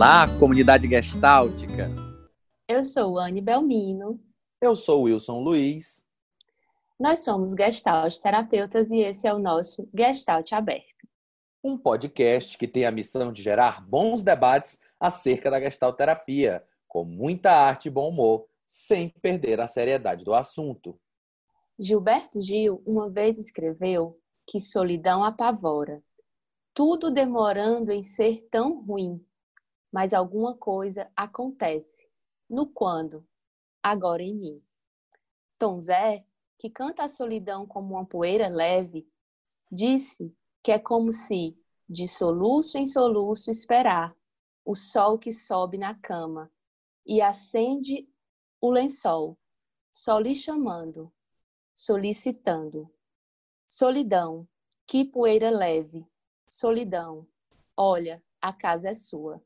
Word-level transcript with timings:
Olá, 0.00 0.24
comunidade 0.38 0.88
gestáltica. 0.88 1.90
Eu 2.66 2.82
sou 2.82 3.18
Anne 3.18 3.42
Belmino. 3.42 4.18
Eu 4.58 4.74
sou 4.74 5.02
Wilson 5.02 5.40
Luiz. 5.40 6.02
Nós 6.98 7.22
somos 7.22 7.52
Gestalt 7.52 8.16
terapeutas 8.16 8.90
e 8.90 9.00
esse 9.00 9.28
é 9.28 9.34
o 9.34 9.38
nosso 9.38 9.86
Gestalt 9.94 10.50
Aberto. 10.54 11.06
Um 11.62 11.76
podcast 11.76 12.56
que 12.56 12.66
tem 12.66 12.86
a 12.86 12.90
missão 12.90 13.30
de 13.30 13.42
gerar 13.42 13.86
bons 13.86 14.22
debates 14.22 14.80
acerca 14.98 15.50
da 15.50 15.60
Gestalt 15.60 15.98
terapia, 15.98 16.64
com 16.88 17.04
muita 17.04 17.52
arte 17.52 17.88
e 17.88 17.90
bom 17.90 18.08
humor, 18.08 18.46
sem 18.66 19.10
perder 19.10 19.60
a 19.60 19.66
seriedade 19.66 20.24
do 20.24 20.32
assunto. 20.32 20.98
Gilberto 21.78 22.40
Gil 22.40 22.82
uma 22.86 23.10
vez 23.10 23.38
escreveu 23.38 24.18
que 24.46 24.58
solidão 24.60 25.22
apavora, 25.22 26.02
tudo 26.72 27.10
demorando 27.10 27.92
em 27.92 28.02
ser 28.02 28.48
tão 28.50 28.80
ruim 28.82 29.22
mas 29.92 30.14
alguma 30.14 30.56
coisa 30.56 31.10
acontece. 31.16 32.08
No 32.48 32.66
quando? 32.66 33.26
Agora 33.82 34.22
em 34.22 34.34
mim. 34.34 34.62
Tom 35.58 35.80
Zé, 35.80 36.24
que 36.58 36.70
canta 36.70 37.04
a 37.04 37.08
solidão 37.08 37.66
como 37.66 37.94
uma 37.94 38.04
poeira 38.04 38.48
leve, 38.48 39.08
disse 39.70 40.34
que 40.62 40.72
é 40.72 40.78
como 40.78 41.12
se, 41.12 41.56
de 41.88 42.06
soluço 42.06 42.78
em 42.78 42.86
soluço, 42.86 43.50
esperar 43.50 44.14
o 44.64 44.74
sol 44.74 45.18
que 45.18 45.32
sobe 45.32 45.78
na 45.78 45.94
cama 45.94 46.50
e 47.06 47.20
acende 47.20 48.08
o 48.60 48.70
lençol, 48.70 49.38
só 49.92 50.18
lhe 50.18 50.34
chamando, 50.34 51.12
solicitando. 51.74 52.88
Solidão, 53.66 54.46
que 54.86 55.04
poeira 55.04 55.50
leve, 55.50 56.06
solidão, 56.46 57.26
olha, 57.76 58.22
a 58.40 58.52
casa 58.52 58.90
é 58.90 58.94
sua. 58.94 59.42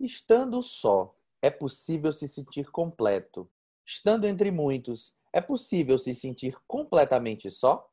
Estando 0.00 0.62
só, 0.62 1.14
é 1.42 1.50
possível 1.50 2.10
se 2.10 2.26
sentir 2.26 2.70
completo. 2.70 3.46
Estando 3.84 4.26
entre 4.26 4.50
muitos, 4.50 5.14
é 5.30 5.42
possível 5.42 5.98
se 5.98 6.14
sentir 6.14 6.56
completamente 6.66 7.50
só? 7.50 7.86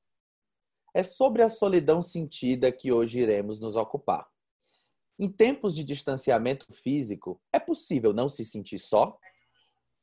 É 0.93 1.03
sobre 1.03 1.43
a 1.43 1.49
solidão 1.49 2.01
sentida 2.01 2.71
que 2.71 2.93
hoje 2.93 3.19
iremos 3.19 3.59
nos 3.59 3.75
ocupar. 3.75 4.25
Em 5.19 5.29
tempos 5.29 5.75
de 5.75 5.83
distanciamento 5.83 6.71
físico, 6.71 7.41
é 7.51 7.59
possível 7.59 8.13
não 8.13 8.29
se 8.29 8.45
sentir 8.45 8.79
só? 8.79 9.19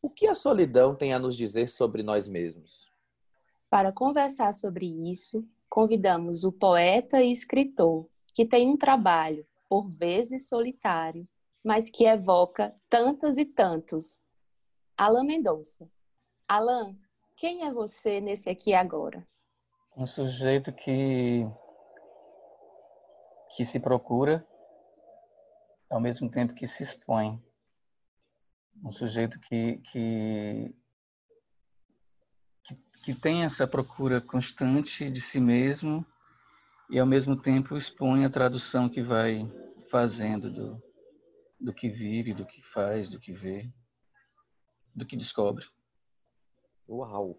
O 0.03 0.11
que 0.11 0.27
a 0.27 0.35
solidão 0.35 0.95
tem 0.95 1.15
a 1.15 1.19
nos 1.19 1.35
dizer 1.35 1.71
sobre 1.71 2.03
nós 2.03 2.29
mesmos? 2.29 2.93
Para 3.71 3.91
conversar 3.91 4.53
sobre 4.53 4.87
isso, 5.11 5.43
convidamos 5.71 6.45
o 6.45 6.53
poeta 6.53 7.23
e 7.23 7.33
escritor, 7.33 8.07
que 8.35 8.45
tem 8.45 8.69
um 8.69 8.77
trabalho, 8.77 9.47
por 9.71 9.89
vezes 9.89 10.49
solitário, 10.49 11.27
mas 11.65 11.89
que 11.89 12.05
evoca 12.05 12.77
tantos 12.91 13.39
e 13.39 13.47
tantos. 13.47 14.23
Alain 14.97 15.27
Mendonça. 15.27 15.89
Alain, 16.47 17.01
quem 17.37 17.67
é 17.67 17.73
você 17.73 18.21
nesse 18.21 18.51
aqui 18.51 18.75
agora? 18.75 19.27
Um 19.97 20.07
sujeito 20.07 20.73
que 20.73 21.47
que 23.57 23.65
se 23.65 23.79
procura 23.79 24.45
ao 25.89 26.01
mesmo 26.01 26.29
tempo 26.29 26.55
que 26.55 26.67
se 26.67 26.83
expõe. 26.83 27.41
Um 28.85 28.93
sujeito 28.93 29.39
que, 29.39 29.79
que, 29.93 30.75
que 33.05 33.15
tem 33.15 33.45
essa 33.45 33.65
procura 33.65 34.21
constante 34.21 35.09
de 35.09 35.21
si 35.21 35.39
mesmo 35.39 36.05
e 36.91 36.99
ao 36.99 37.07
mesmo 37.07 37.41
tempo 37.41 37.77
expõe 37.77 38.25
a 38.25 38.31
tradução 38.31 38.89
que 38.89 39.01
vai 39.01 39.49
fazendo 39.89 40.51
do, 40.51 40.83
do 41.65 41.73
que 41.73 41.89
vive, 41.89 42.35
do 42.35 42.45
que 42.45 42.61
faz, 42.61 43.09
do 43.09 43.19
que 43.19 43.33
vê, 43.33 43.67
do 44.95 45.07
que 45.07 45.17
descobre. 45.17 45.65
Uau! 46.87 47.39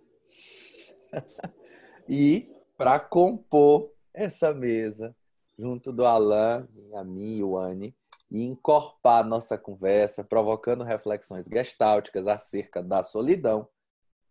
e 2.10 2.52
para 2.76 3.00
compor 3.00 3.94
essa 4.12 4.52
mesa, 4.52 5.16
junto 5.58 5.94
do 5.94 6.08
Alain, 6.08 6.68
a 6.96 7.04
mim 7.04 7.38
e 7.38 7.44
o 7.44 7.56
Anne, 7.56 7.96
e 8.32 8.42
encorpar 8.42 9.24
nossa 9.24 9.60
conversa, 9.60 10.24
provocando 10.24 10.84
reflexões 10.84 11.46
gestálticas 11.46 12.28
acerca 12.28 12.82
da 12.82 13.04
solidão, 13.04 13.70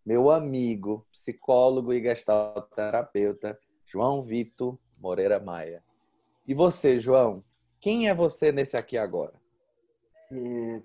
meu 0.04 0.28
amigo, 0.28 1.06
psicólogo 1.12 1.92
e 1.92 2.02
gestalterapeuta, 2.02 3.56
João 3.86 4.24
Vitor 4.24 4.76
Moreira 4.98 5.38
Maia. 5.38 5.84
E 6.46 6.52
você, 6.52 6.98
João, 6.98 7.44
quem 7.80 8.08
é 8.08 8.14
você 8.14 8.50
nesse 8.50 8.76
aqui 8.76 8.98
agora? 8.98 9.43
É, 10.30 10.82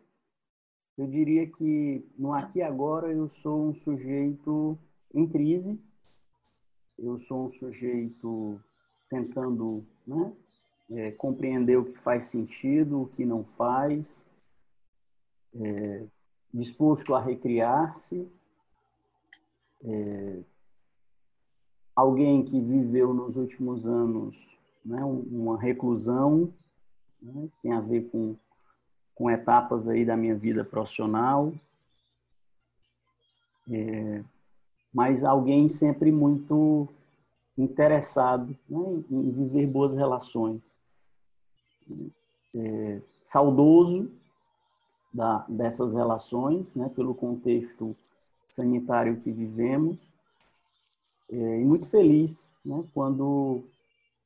eu 0.97 1.07
diria 1.07 1.47
que 1.47 2.05
no 2.17 2.33
aqui 2.33 2.59
e 2.59 2.63
agora 2.63 3.11
eu 3.11 3.29
sou 3.29 3.69
um 3.69 3.73
sujeito 3.73 4.77
em 5.13 5.27
crise, 5.27 5.79
eu 6.97 7.17
sou 7.17 7.45
um 7.45 7.49
sujeito 7.49 8.59
tentando 9.09 9.85
né, 10.05 10.33
é, 10.91 11.11
compreender 11.11 11.77
o 11.77 11.85
que 11.85 11.97
faz 11.97 12.25
sentido, 12.25 13.01
o 13.01 13.07
que 13.07 13.25
não 13.25 13.43
faz, 13.43 14.27
é, 15.55 16.05
disposto 16.53 17.15
a 17.15 17.21
recriar-se, 17.21 18.27
é, 19.83 20.39
alguém 21.95 22.43
que 22.43 22.59
viveu 22.59 23.13
nos 23.13 23.37
últimos 23.37 23.87
anos 23.87 24.35
né, 24.83 25.03
uma 25.03 25.57
reclusão, 25.57 26.53
né, 27.21 27.49
tem 27.61 27.71
a 27.71 27.81
ver 27.81 28.09
com 28.09 28.35
com 29.19 29.29
etapas 29.29 29.85
aí 29.89 30.05
da 30.05 30.15
minha 30.15 30.33
vida 30.33 30.63
profissional, 30.63 31.51
é, 33.69 34.23
mas 34.93 35.25
alguém 35.25 35.67
sempre 35.67 36.09
muito 36.09 36.87
interessado 37.57 38.57
né, 38.69 38.79
em 39.11 39.29
viver 39.29 39.67
boas 39.67 39.93
relações. 39.93 40.61
É, 42.55 43.01
saudoso 43.21 44.09
da, 45.13 45.45
dessas 45.49 45.93
relações, 45.93 46.73
né, 46.75 46.89
pelo 46.95 47.13
contexto 47.13 47.93
sanitário 48.47 49.19
que 49.19 49.33
vivemos, 49.33 49.97
é, 51.29 51.59
e 51.59 51.65
muito 51.65 51.89
feliz 51.89 52.55
né, 52.63 52.85
quando, 52.93 53.65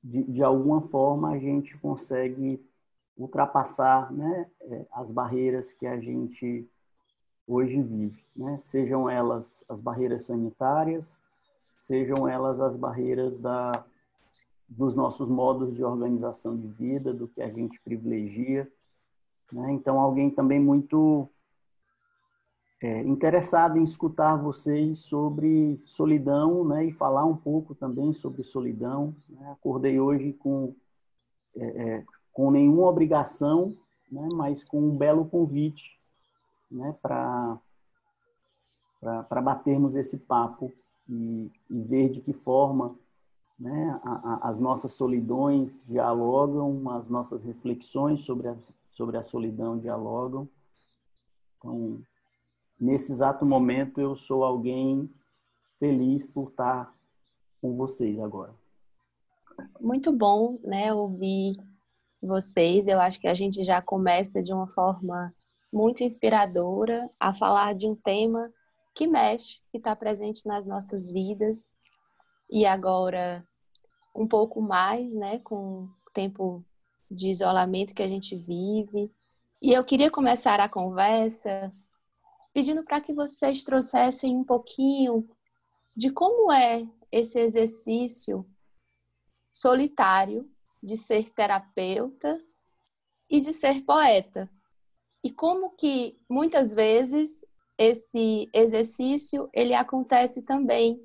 de, 0.03 0.21
de 0.21 0.43
alguma 0.43 0.81
forma, 0.81 1.31
a 1.31 1.39
gente 1.39 1.75
consegue 1.79 2.63
ultrapassar 3.17 4.11
né, 4.11 4.49
é, 4.61 4.85
as 4.91 5.11
barreiras 5.11 5.73
que 5.73 5.85
a 5.85 5.99
gente 5.99 6.67
hoje 7.47 7.81
vive, 7.81 8.23
né? 8.35 8.57
sejam 8.57 9.09
elas 9.09 9.63
as 9.67 9.79
barreiras 9.79 10.23
sanitárias, 10.23 11.21
sejam 11.77 12.27
elas 12.27 12.59
as 12.61 12.75
barreiras 12.75 13.37
da, 13.37 13.83
dos 14.67 14.95
nossos 14.95 15.27
modos 15.27 15.75
de 15.75 15.83
organização 15.83 16.57
de 16.57 16.67
vida, 16.67 17.13
do 17.13 17.27
que 17.27 17.41
a 17.41 17.49
gente 17.49 17.79
privilegia. 17.81 18.71
Né? 19.51 19.71
Então, 19.73 19.99
alguém 19.99 20.29
também 20.29 20.59
muito 20.59 21.29
é, 22.81 23.01
interessado 23.01 23.77
em 23.77 23.83
escutar 23.83 24.35
vocês 24.35 24.99
sobre 24.99 25.81
solidão 25.85 26.65
né? 26.65 26.85
e 26.85 26.91
falar 26.91 27.25
um 27.25 27.35
pouco 27.35 27.75
também 27.75 28.13
sobre 28.13 28.43
solidão. 28.43 29.15
Né? 29.29 29.51
Acordei 29.51 29.99
hoje 29.99 30.33
com 30.33 30.73
é, 31.55 31.65
é 31.65 32.05
com 32.33 32.49
nenhuma 32.49 32.87
obrigação, 32.89 33.77
né, 34.11 34.27
mas 34.33 34.63
com 34.63 34.81
um 34.81 34.97
belo 34.97 35.25
convite 35.25 35.99
né, 36.69 36.95
para 37.01 37.59
batermos 39.41 39.95
esse 39.95 40.17
papo 40.17 40.71
e, 41.07 41.51
e, 41.69 41.81
ver 41.81 42.09
de 42.09 42.21
que 42.21 42.33
forma 42.33 42.95
né, 43.59 43.99
a, 44.03 44.11
a, 44.11 44.49
as 44.49 44.59
nossas 44.59 44.93
solidões 44.93 45.83
dialogam, 45.85 46.89
as 46.89 47.07
nossas 47.07 47.43
reflexões 47.43 48.21
sobre 48.21 48.47
a, 48.47 48.57
sobre 48.89 49.17
a 49.17 49.23
solidão 49.23 49.77
dialogam. 49.77 50.49
Então, 51.57 52.01
nesse 52.79 53.11
exato 53.11 53.45
momento, 53.45 54.01
eu 54.01 54.15
sou 54.15 54.43
alguém 54.43 55.09
feliz 55.79 56.25
por 56.25 56.49
estar 56.49 56.93
com 57.61 57.75
vocês 57.75 58.19
agora. 58.19 58.53
Muito 59.79 60.11
bom, 60.11 60.59
né, 60.63 60.91
ouvir 60.91 61.57
vocês. 62.25 62.87
Eu 62.87 62.99
acho 62.99 63.19
que 63.19 63.27
a 63.27 63.33
gente 63.33 63.63
já 63.63 63.81
começa 63.81 64.41
de 64.41 64.53
uma 64.53 64.67
forma 64.67 65.33
muito 65.71 66.03
inspiradora 66.03 67.09
a 67.19 67.33
falar 67.33 67.73
de 67.73 67.87
um 67.87 67.95
tema 67.95 68.51
que 68.95 69.07
mexe, 69.07 69.61
que 69.69 69.77
está 69.77 69.95
presente 69.95 70.45
nas 70.45 70.65
nossas 70.65 71.09
vidas 71.09 71.75
e 72.49 72.65
agora 72.65 73.45
um 74.15 74.27
pouco 74.27 74.61
mais, 74.61 75.13
né, 75.13 75.39
com 75.39 75.85
o 75.85 76.11
tempo 76.13 76.63
de 77.09 77.29
isolamento 77.29 77.95
que 77.95 78.03
a 78.03 78.07
gente 78.07 78.35
vive. 78.35 79.11
E 79.61 79.73
eu 79.73 79.83
queria 79.83 80.11
começar 80.11 80.59
a 80.59 80.69
conversa 80.69 81.73
pedindo 82.53 82.83
para 82.83 83.01
que 83.01 83.13
vocês 83.13 83.63
trouxessem 83.63 84.37
um 84.37 84.43
pouquinho 84.43 85.27
de 85.95 86.11
como 86.11 86.51
é 86.51 86.87
esse 87.11 87.39
exercício 87.39 88.45
solitário 89.51 90.47
de 90.83 90.97
ser 90.97 91.31
terapeuta 91.31 92.43
e 93.29 93.39
de 93.39 93.53
ser 93.53 93.81
poeta. 93.85 94.51
E 95.23 95.31
como 95.31 95.71
que 95.71 96.19
muitas 96.29 96.73
vezes 96.73 97.45
esse 97.77 98.49
exercício 98.53 99.49
ele 99.53 99.73
acontece 99.73 100.41
também 100.41 101.01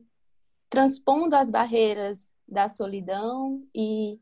transpondo 0.69 1.37
as 1.37 1.49
barreiras 1.49 2.37
da 2.47 2.69
solidão 2.69 3.65
e 3.75 4.21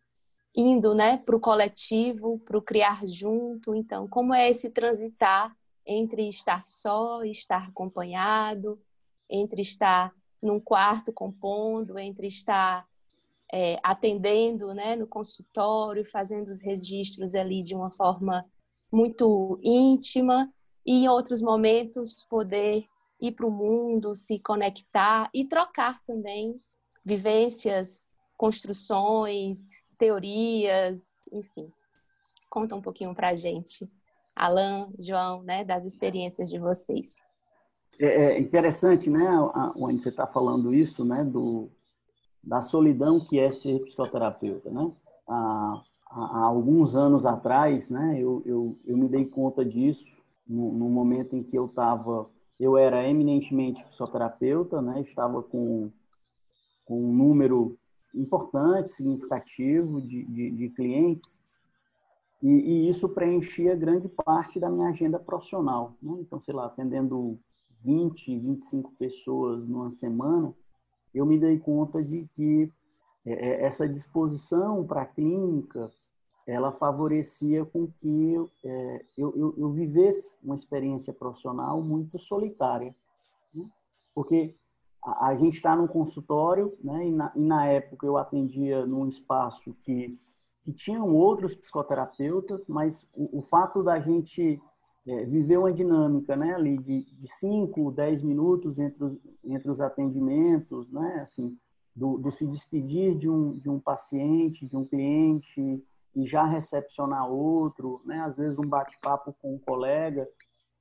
indo, 0.54 0.94
né, 0.94 1.18
para 1.18 1.36
o 1.36 1.40
coletivo, 1.40 2.38
para 2.40 2.56
o 2.56 2.62
criar 2.62 3.06
junto. 3.06 3.74
Então, 3.74 4.06
como 4.08 4.34
é 4.34 4.50
esse 4.50 4.70
transitar 4.70 5.54
entre 5.84 6.28
estar 6.28 6.66
só 6.66 7.22
estar 7.24 7.68
acompanhado, 7.68 8.80
entre 9.28 9.62
estar 9.62 10.12
num 10.42 10.60
quarto 10.60 11.12
compondo, 11.12 11.98
entre 11.98 12.26
estar 12.26 12.86
é, 13.52 13.78
atendendo 13.82 14.74
né, 14.74 14.96
no 14.96 15.06
consultório, 15.06 16.04
fazendo 16.04 16.48
os 16.48 16.60
registros 16.60 17.34
ali 17.34 17.60
de 17.60 17.74
uma 17.74 17.90
forma 17.90 18.44
muito 18.92 19.58
íntima, 19.62 20.52
e 20.84 21.04
em 21.04 21.08
outros 21.08 21.42
momentos 21.42 22.24
poder 22.28 22.84
ir 23.20 23.32
para 23.32 23.46
o 23.46 23.50
mundo, 23.50 24.14
se 24.14 24.38
conectar 24.38 25.28
e 25.34 25.44
trocar 25.44 26.00
também 26.04 26.60
vivências, 27.04 28.14
construções, 28.36 29.90
teorias, 29.98 31.24
enfim. 31.32 31.70
Conta 32.48 32.76
um 32.76 32.82
pouquinho 32.82 33.14
para 33.14 33.30
a 33.30 33.34
gente, 33.34 33.88
Alan, 34.34 34.90
João, 34.98 35.42
né, 35.42 35.64
das 35.64 35.84
experiências 35.84 36.48
de 36.48 36.58
vocês. 36.58 37.22
É, 37.98 38.06
é 38.06 38.38
interessante, 38.38 39.08
né, 39.08 39.24
onde 39.74 40.00
você 40.00 40.10
está 40.10 40.26
falando 40.26 40.74
isso, 40.74 41.04
né, 41.04 41.24
do, 41.24 41.70
da 42.46 42.60
solidão 42.60 43.18
que 43.18 43.40
é 43.40 43.50
ser 43.50 43.80
psicoterapeuta, 43.80 44.70
né? 44.70 44.92
Há, 45.26 45.82
há 46.08 46.44
alguns 46.44 46.96
anos 46.96 47.26
atrás, 47.26 47.90
né, 47.90 48.16
eu, 48.20 48.40
eu, 48.46 48.78
eu 48.86 48.96
me 48.96 49.08
dei 49.08 49.26
conta 49.26 49.64
disso 49.64 50.22
no, 50.46 50.72
no 50.72 50.88
momento 50.88 51.34
em 51.34 51.42
que 51.42 51.58
eu 51.58 51.66
estava, 51.66 52.30
eu 52.60 52.76
era 52.76 53.06
eminentemente 53.08 53.84
psicoterapeuta, 53.84 54.80
né, 54.80 55.00
estava 55.00 55.42
com, 55.42 55.90
com 56.84 57.10
um 57.10 57.12
número 57.12 57.76
importante, 58.14 58.92
significativo 58.92 60.00
de, 60.00 60.24
de, 60.24 60.50
de 60.52 60.68
clientes, 60.70 61.42
e, 62.40 62.48
e, 62.48 62.88
isso 62.88 63.08
preenchia 63.08 63.74
grande 63.74 64.08
parte 64.08 64.60
da 64.60 64.70
minha 64.70 64.88
agenda 64.88 65.18
profissional. 65.18 65.96
Né? 66.00 66.18
Então, 66.20 66.38
sei 66.38 66.54
lá, 66.54 66.66
atendendo 66.66 67.38
20, 67.82 68.38
25 68.38 68.92
pessoas 68.98 69.66
numa 69.66 69.90
semana, 69.90 70.54
eu 71.16 71.24
me 71.24 71.38
dei 71.38 71.58
conta 71.58 72.02
de 72.02 72.28
que 72.34 72.70
é, 73.24 73.32
é, 73.32 73.64
essa 73.64 73.88
disposição 73.88 74.86
para 74.86 75.02
a 75.02 75.06
clínica, 75.06 75.90
ela 76.46 76.70
favorecia 76.70 77.64
com 77.64 77.88
que 77.98 78.34
é, 78.64 79.04
eu, 79.16 79.34
eu, 79.36 79.54
eu, 79.56 79.72
vivesse 79.72 80.36
uma 80.42 80.54
experiência 80.54 81.12
profissional 81.12 81.82
muito 81.82 82.18
solitária. 82.18 82.92
Né? 83.52 83.64
Porque 84.14 84.54
a, 85.02 85.28
a 85.28 85.36
gente 85.36 85.54
está 85.54 85.74
num 85.74 85.88
consultório, 85.88 86.76
né? 86.84 87.08
E 87.08 87.10
na, 87.10 87.32
e 87.34 87.40
na, 87.40 87.66
época 87.66 88.06
eu 88.06 88.16
atendia 88.16 88.86
num 88.86 89.08
espaço 89.08 89.74
que, 89.82 90.16
que 90.62 90.72
tinham 90.72 91.12
outros 91.12 91.54
psicoterapeutas, 91.54 92.68
mas 92.68 93.08
o, 93.12 93.38
o 93.38 93.42
fato 93.42 93.82
da 93.82 93.98
gente 93.98 94.62
é, 95.06 95.24
viver 95.24 95.56
uma 95.56 95.72
dinâmica 95.72 96.34
né, 96.34 96.54
ali 96.54 96.76
de, 96.78 97.04
de 97.04 97.28
5, 97.28 97.92
10 97.92 98.22
minutos 98.22 98.78
entre 98.78 99.04
os, 99.04 99.18
entre 99.44 99.70
os 99.70 99.80
atendimentos, 99.80 100.90
né, 100.90 101.20
assim, 101.22 101.56
do, 101.94 102.18
do, 102.18 102.30
se 102.30 102.46
despedir 102.46 103.16
de 103.16 103.30
um, 103.30 103.52
de 103.52 103.70
um 103.70 103.78
paciente, 103.78 104.66
de 104.66 104.76
um 104.76 104.84
cliente 104.84 105.82
e 106.14 106.26
já 106.26 106.44
recepcionar 106.44 107.30
outro, 107.30 108.02
né, 108.04 108.20
às 108.20 108.36
vezes 108.36 108.58
um 108.58 108.68
bate-papo 108.68 109.34
com 109.40 109.54
um 109.54 109.58
colega, 109.58 110.28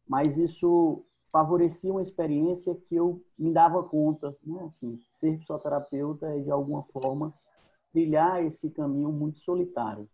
mas 0.07 0.37
isso 0.37 1.05
favorecia 1.31 1.91
uma 1.91 2.01
experiência 2.01 2.75
que 2.75 2.95
eu 2.95 3.23
me 3.37 3.51
dava 3.51 3.83
conta, 3.83 4.35
né, 4.43 4.63
assim, 4.65 4.99
ser 5.11 5.37
psicoterapeuta 5.37 6.27
é 6.27 6.39
de 6.39 6.49
alguma 6.49 6.83
forma 6.83 7.33
trilhar 7.91 8.43
esse 8.43 8.71
caminho 8.71 9.11
muito 9.11 9.39
solitário. 9.39 10.09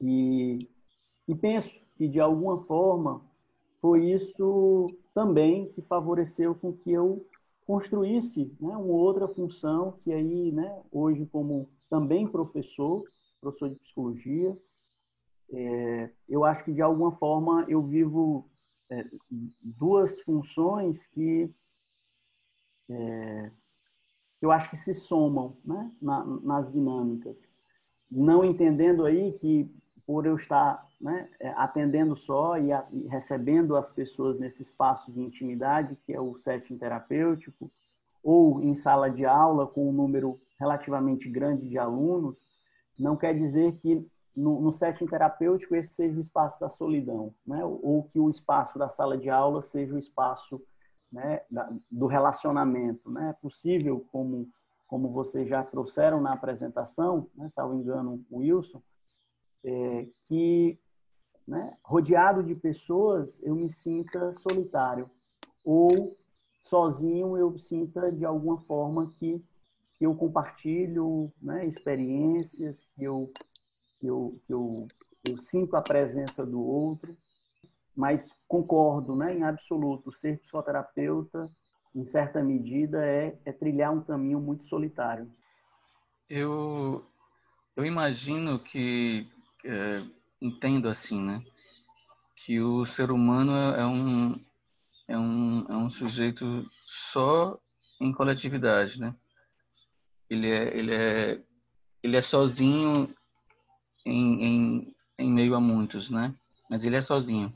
E, 0.00 0.58
e 1.26 1.34
penso 1.34 1.80
que 1.96 2.08
de 2.08 2.20
alguma 2.20 2.62
forma 2.64 3.22
foi 3.80 4.10
isso 4.10 4.86
também 5.14 5.70
que 5.70 5.82
favoreceu 5.82 6.54
com 6.54 6.72
que 6.72 6.92
eu 6.92 7.26
construísse 7.66 8.52
né, 8.60 8.76
uma 8.76 8.94
outra 8.94 9.28
função 9.28 9.92
que 10.00 10.12
aí, 10.12 10.50
né, 10.52 10.82
hoje 10.90 11.26
como 11.26 11.68
também 11.88 12.26
professor, 12.26 13.04
professor 13.40 13.70
de 13.70 13.76
psicologia, 13.76 14.56
é, 15.52 16.10
eu 16.28 16.44
acho 16.44 16.64
que 16.64 16.72
de 16.72 16.82
alguma 16.82 17.12
forma 17.12 17.64
eu 17.68 17.82
vivo 17.82 18.48
é, 18.88 19.04
duas 19.62 20.20
funções 20.20 21.06
que 21.06 21.50
é, 22.88 23.50
eu 24.40 24.50
acho 24.50 24.70
que 24.70 24.76
se 24.76 24.94
somam 24.94 25.56
né, 25.64 25.92
na, 26.00 26.24
nas 26.24 26.72
dinâmicas, 26.72 27.36
não 28.10 28.44
entendendo 28.44 29.04
aí 29.04 29.32
que 29.32 29.70
por 30.10 30.26
eu 30.26 30.34
estar 30.34 30.84
né, 31.00 31.30
é, 31.38 31.50
atendendo 31.50 32.16
só 32.16 32.58
e, 32.58 32.72
a, 32.72 32.84
e, 32.90 33.06
recebendo 33.06 33.76
as 33.76 33.88
pessoas 33.88 34.40
nesse 34.40 34.60
espaço 34.60 35.12
de 35.12 35.20
intimidade, 35.20 35.96
que 36.04 36.12
é 36.12 36.20
o 36.20 36.36
setting 36.36 36.76
terapêutico, 36.76 37.70
ou 38.20 38.60
em 38.60 38.74
sala 38.74 39.08
de 39.08 39.24
aula 39.24 39.68
com 39.68 39.88
um 39.88 39.92
número 39.92 40.40
relativamente 40.58 41.28
grande 41.28 41.68
de 41.68 41.78
alunos, 41.78 42.42
não 42.98 43.16
quer 43.16 43.38
dizer 43.38 43.76
que 43.76 44.04
no, 44.34 44.60
no 44.60 44.72
setting 44.72 45.06
terapêutico 45.06 45.76
esse 45.76 45.94
seja 45.94 46.18
o 46.18 46.20
espaço 46.20 46.58
da 46.58 46.68
solidão, 46.68 47.32
né, 47.46 47.64
ou 47.64 48.02
que 48.12 48.18
o 48.18 48.28
espaço 48.28 48.80
da 48.80 48.88
sala 48.88 49.16
de 49.16 49.30
aula 49.30 49.62
seja 49.62 49.94
o 49.94 49.98
espaço 49.98 50.60
né, 51.12 51.40
da, 51.48 51.72
do 51.88 52.08
relacionamento. 52.08 53.08
Né? 53.08 53.30
É 53.30 53.32
possível, 53.34 54.04
como, 54.10 54.48
como 54.88 55.08
vocês 55.08 55.48
já 55.48 55.62
trouxeram 55.62 56.20
na 56.20 56.32
apresentação, 56.32 57.28
né, 57.32 57.48
salvo 57.48 57.76
engano, 57.76 58.20
o 58.28 58.38
Wilson, 58.38 58.82
é, 59.64 60.06
que, 60.24 60.78
né, 61.46 61.76
rodeado 61.82 62.42
de 62.42 62.54
pessoas, 62.54 63.42
eu 63.42 63.54
me 63.54 63.68
sinta 63.68 64.32
solitário. 64.32 65.08
Ou 65.64 66.16
sozinho 66.60 67.36
eu 67.36 67.56
sinta, 67.58 68.10
de 68.10 68.24
alguma 68.24 68.58
forma, 68.58 69.10
que, 69.12 69.42
que 69.96 70.06
eu 70.06 70.14
compartilho 70.14 71.32
né, 71.40 71.64
experiências, 71.66 72.88
que 72.94 73.04
eu, 73.04 73.32
que, 73.98 74.06
eu, 74.06 74.40
que 74.46 74.52
eu, 74.52 74.88
eu 75.28 75.36
sinto 75.36 75.76
a 75.76 75.82
presença 75.82 76.44
do 76.44 76.60
outro. 76.60 77.16
Mas 77.94 78.32
concordo, 78.48 79.14
né, 79.14 79.36
em 79.36 79.42
absoluto, 79.42 80.12
ser 80.12 80.38
psicoterapeuta, 80.38 81.50
em 81.94 82.04
certa 82.04 82.42
medida, 82.42 83.04
é, 83.04 83.36
é 83.44 83.52
trilhar 83.52 83.92
um 83.92 84.00
caminho 84.00 84.40
muito 84.40 84.64
solitário. 84.64 85.30
Eu, 86.28 87.04
eu 87.74 87.84
imagino 87.84 88.60
que 88.60 89.28
é, 89.64 90.02
entendo 90.40 90.88
assim, 90.88 91.20
né? 91.20 91.42
Que 92.44 92.60
o 92.60 92.86
ser 92.86 93.10
humano 93.10 93.54
é, 93.54 93.80
é 93.80 93.86
um, 93.86 94.44
é 95.08 95.18
um, 95.18 95.66
é 95.68 95.76
um 95.76 95.90
sujeito 95.90 96.66
só 97.12 97.58
em 98.00 98.12
coletividade, 98.12 98.98
né? 98.98 99.14
Ele 100.28 100.48
é, 100.50 100.76
ele 100.76 100.94
é, 100.94 101.42
ele 102.02 102.16
é 102.16 102.22
sozinho 102.22 103.14
em, 104.06 104.44
em, 104.44 104.96
em 105.18 105.30
meio 105.30 105.54
a 105.54 105.60
muitos, 105.60 106.08
né? 106.08 106.34
Mas 106.68 106.84
ele 106.84 106.96
é 106.96 107.02
sozinho. 107.02 107.52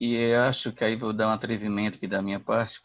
E 0.00 0.14
eu 0.14 0.42
acho 0.42 0.72
que 0.72 0.82
aí 0.82 0.96
vou 0.96 1.12
dar 1.12 1.28
um 1.28 1.32
atrevimento 1.32 1.96
aqui 1.96 2.06
da 2.06 2.22
minha 2.22 2.40
parte, 2.40 2.80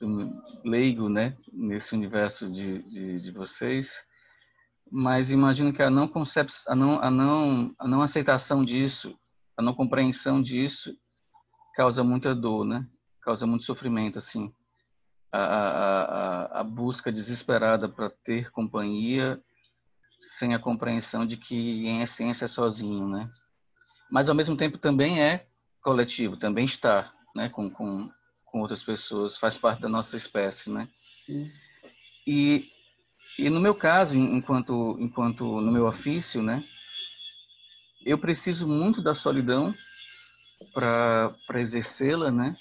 leigo, 0.64 1.08
né? 1.08 1.36
Nesse 1.52 1.94
universo 1.94 2.50
de, 2.50 2.82
de, 2.82 3.20
de 3.20 3.30
vocês 3.30 3.94
mas 4.92 5.30
imagino 5.30 5.72
que 5.72 5.82
a 5.82 5.88
não, 5.88 6.06
concep... 6.06 6.50
a, 6.68 6.74
não, 6.74 7.00
a, 7.00 7.10
não, 7.10 7.74
a 7.78 7.88
não 7.88 8.02
aceitação 8.02 8.62
disso, 8.62 9.18
a 9.56 9.62
não 9.62 9.72
compreensão 9.74 10.42
disso, 10.42 10.94
causa 11.74 12.04
muita 12.04 12.34
dor, 12.34 12.64
né? 12.64 12.86
Causa 13.22 13.46
muito 13.46 13.64
sofrimento, 13.64 14.18
assim. 14.18 14.52
a, 15.32 15.40
a, 15.40 16.60
a 16.60 16.62
busca 16.62 17.10
desesperada 17.10 17.88
para 17.88 18.10
ter 18.10 18.50
companhia 18.50 19.42
sem 20.20 20.54
a 20.54 20.58
compreensão 20.58 21.26
de 21.26 21.36
que 21.36 21.86
em 21.86 22.02
essência 22.02 22.44
é 22.44 22.48
sozinho, 22.48 23.08
né? 23.08 23.30
Mas 24.10 24.28
ao 24.28 24.34
mesmo 24.34 24.56
tempo 24.56 24.76
também 24.76 25.22
é 25.22 25.46
coletivo, 25.82 26.36
também 26.36 26.66
está, 26.66 27.12
né, 27.34 27.48
com, 27.48 27.70
com, 27.70 28.10
com 28.44 28.60
outras 28.60 28.82
pessoas, 28.82 29.38
faz 29.38 29.56
parte 29.56 29.80
da 29.80 29.88
nossa 29.88 30.16
espécie, 30.16 30.70
né? 30.70 30.86
Sim. 31.24 31.50
E 32.26 32.70
e 33.38 33.48
no 33.48 33.60
meu 33.60 33.74
caso, 33.74 34.16
enquanto 34.16 34.96
enquanto 35.00 35.60
no 35.60 35.72
meu 35.72 35.86
ofício, 35.86 36.42
né, 36.42 36.62
eu 38.04 38.18
preciso 38.18 38.68
muito 38.68 39.02
da 39.02 39.14
solidão 39.14 39.74
para 40.72 41.60
exercê-la, 41.60 42.30
né? 42.30 42.56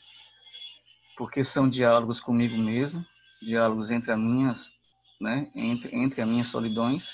Porque 1.18 1.44
são 1.44 1.70
diálogos 1.70 2.20
comigo 2.20 2.58
mesmo, 2.58 3.06
diálogos 3.42 3.92
entre 3.92 4.12
as 4.12 4.20
minhas, 4.20 4.72
né, 5.20 5.52
entre 5.54 5.96
entre 5.96 6.22
as 6.22 6.28
minhas 6.28 6.48
solidões, 6.48 7.12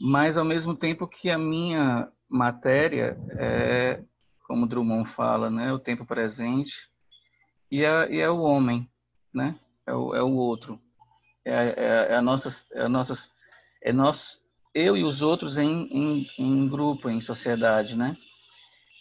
mas 0.00 0.36
ao 0.36 0.44
mesmo 0.44 0.74
tempo 0.74 1.06
que 1.06 1.30
a 1.30 1.38
minha 1.38 2.08
matéria 2.28 3.16
é, 3.38 4.02
como 4.46 4.66
Drummond 4.66 5.08
fala, 5.10 5.50
né, 5.50 5.72
o 5.72 5.78
tempo 5.78 6.04
presente 6.04 6.72
e 7.70 7.84
é, 7.84 8.12
e 8.12 8.18
é 8.18 8.28
o 8.28 8.40
homem, 8.40 8.88
né, 9.32 9.58
é 9.86 9.94
o, 9.94 10.14
é 10.14 10.22
o 10.22 10.32
outro 10.32 10.80
é, 11.44 11.52
é, 11.52 12.12
é 12.12 12.16
a 12.16 12.22
nossas, 12.22 12.66
é 12.72 12.82
a 12.82 12.88
nossas, 12.88 13.30
é 13.82 13.92
nós, 13.92 14.40
eu 14.74 14.96
e 14.96 15.04
os 15.04 15.22
outros 15.22 15.58
em, 15.58 15.86
em, 15.90 16.30
em 16.38 16.68
grupo, 16.68 17.08
em 17.08 17.20
sociedade, 17.20 17.96
né? 17.96 18.16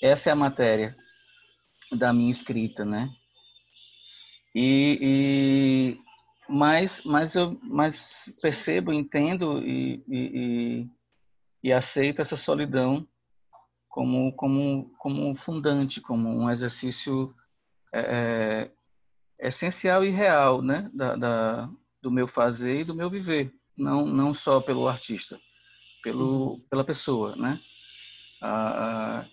Essa 0.01 0.29
é 0.29 0.33
a 0.33 0.35
matéria 0.35 0.95
da 1.91 2.11
minha 2.13 2.31
escrita, 2.31 2.83
né? 2.83 3.09
E, 4.55 4.99
e 5.01 6.03
mas, 6.47 7.01
mas 7.03 7.35
eu, 7.35 7.57
mas 7.63 8.31
percebo, 8.41 8.93
entendo 8.93 9.59
e, 9.59 10.03
e, 10.07 10.87
e 11.63 11.73
aceito 11.73 12.21
essa 12.21 12.37
solidão 12.37 13.07
como 13.89 14.33
como 14.33 14.91
como 14.97 15.35
fundante, 15.35 16.01
como 16.01 16.27
um 16.29 16.49
exercício 16.49 17.33
é, 17.93 18.69
é 19.39 19.47
essencial 19.47 20.03
e 20.03 20.09
real, 20.09 20.61
né? 20.61 20.89
Da, 20.93 21.15
da, 21.15 21.69
do 22.03 22.11
meu 22.11 22.27
fazer 22.27 22.81
e 22.81 22.83
do 22.83 22.93
meu 22.93 23.09
viver, 23.09 23.49
não 23.77 24.05
não 24.05 24.33
só 24.33 24.59
pelo 24.59 24.89
artista, 24.89 25.39
pelo 26.03 26.51
uhum. 26.51 26.59
pela 26.69 26.83
pessoa, 26.83 27.33
né? 27.37 27.61
Ah, 28.41 29.21
ah, 29.21 29.25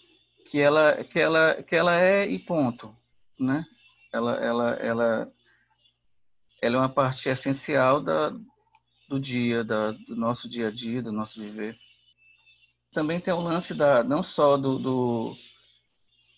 que 0.48 0.60
ela 0.60 1.02
que 1.02 1.18
ela 1.18 1.62
que 1.64 1.74
ela 1.74 2.00
é 2.00 2.28
e 2.28 2.38
ponto, 2.38 2.96
né? 3.38 3.66
Ela 4.12 4.36
ela 4.36 4.70
ela 4.74 5.32
ela 6.62 6.76
é 6.76 6.78
uma 6.78 6.88
parte 6.88 7.28
essencial 7.28 8.00
da 8.00 8.32
do 9.08 9.18
dia, 9.18 9.64
da, 9.64 9.90
do 9.90 10.14
nosso 10.14 10.48
dia 10.48 10.68
a 10.68 10.70
dia, 10.70 11.02
do 11.02 11.10
nosso 11.10 11.40
viver. 11.40 11.76
Também 12.92 13.20
tem 13.20 13.34
o 13.34 13.40
lance 13.40 13.74
da 13.74 14.04
não 14.04 14.22
só 14.22 14.56
do, 14.56 14.78
do, 14.78 15.36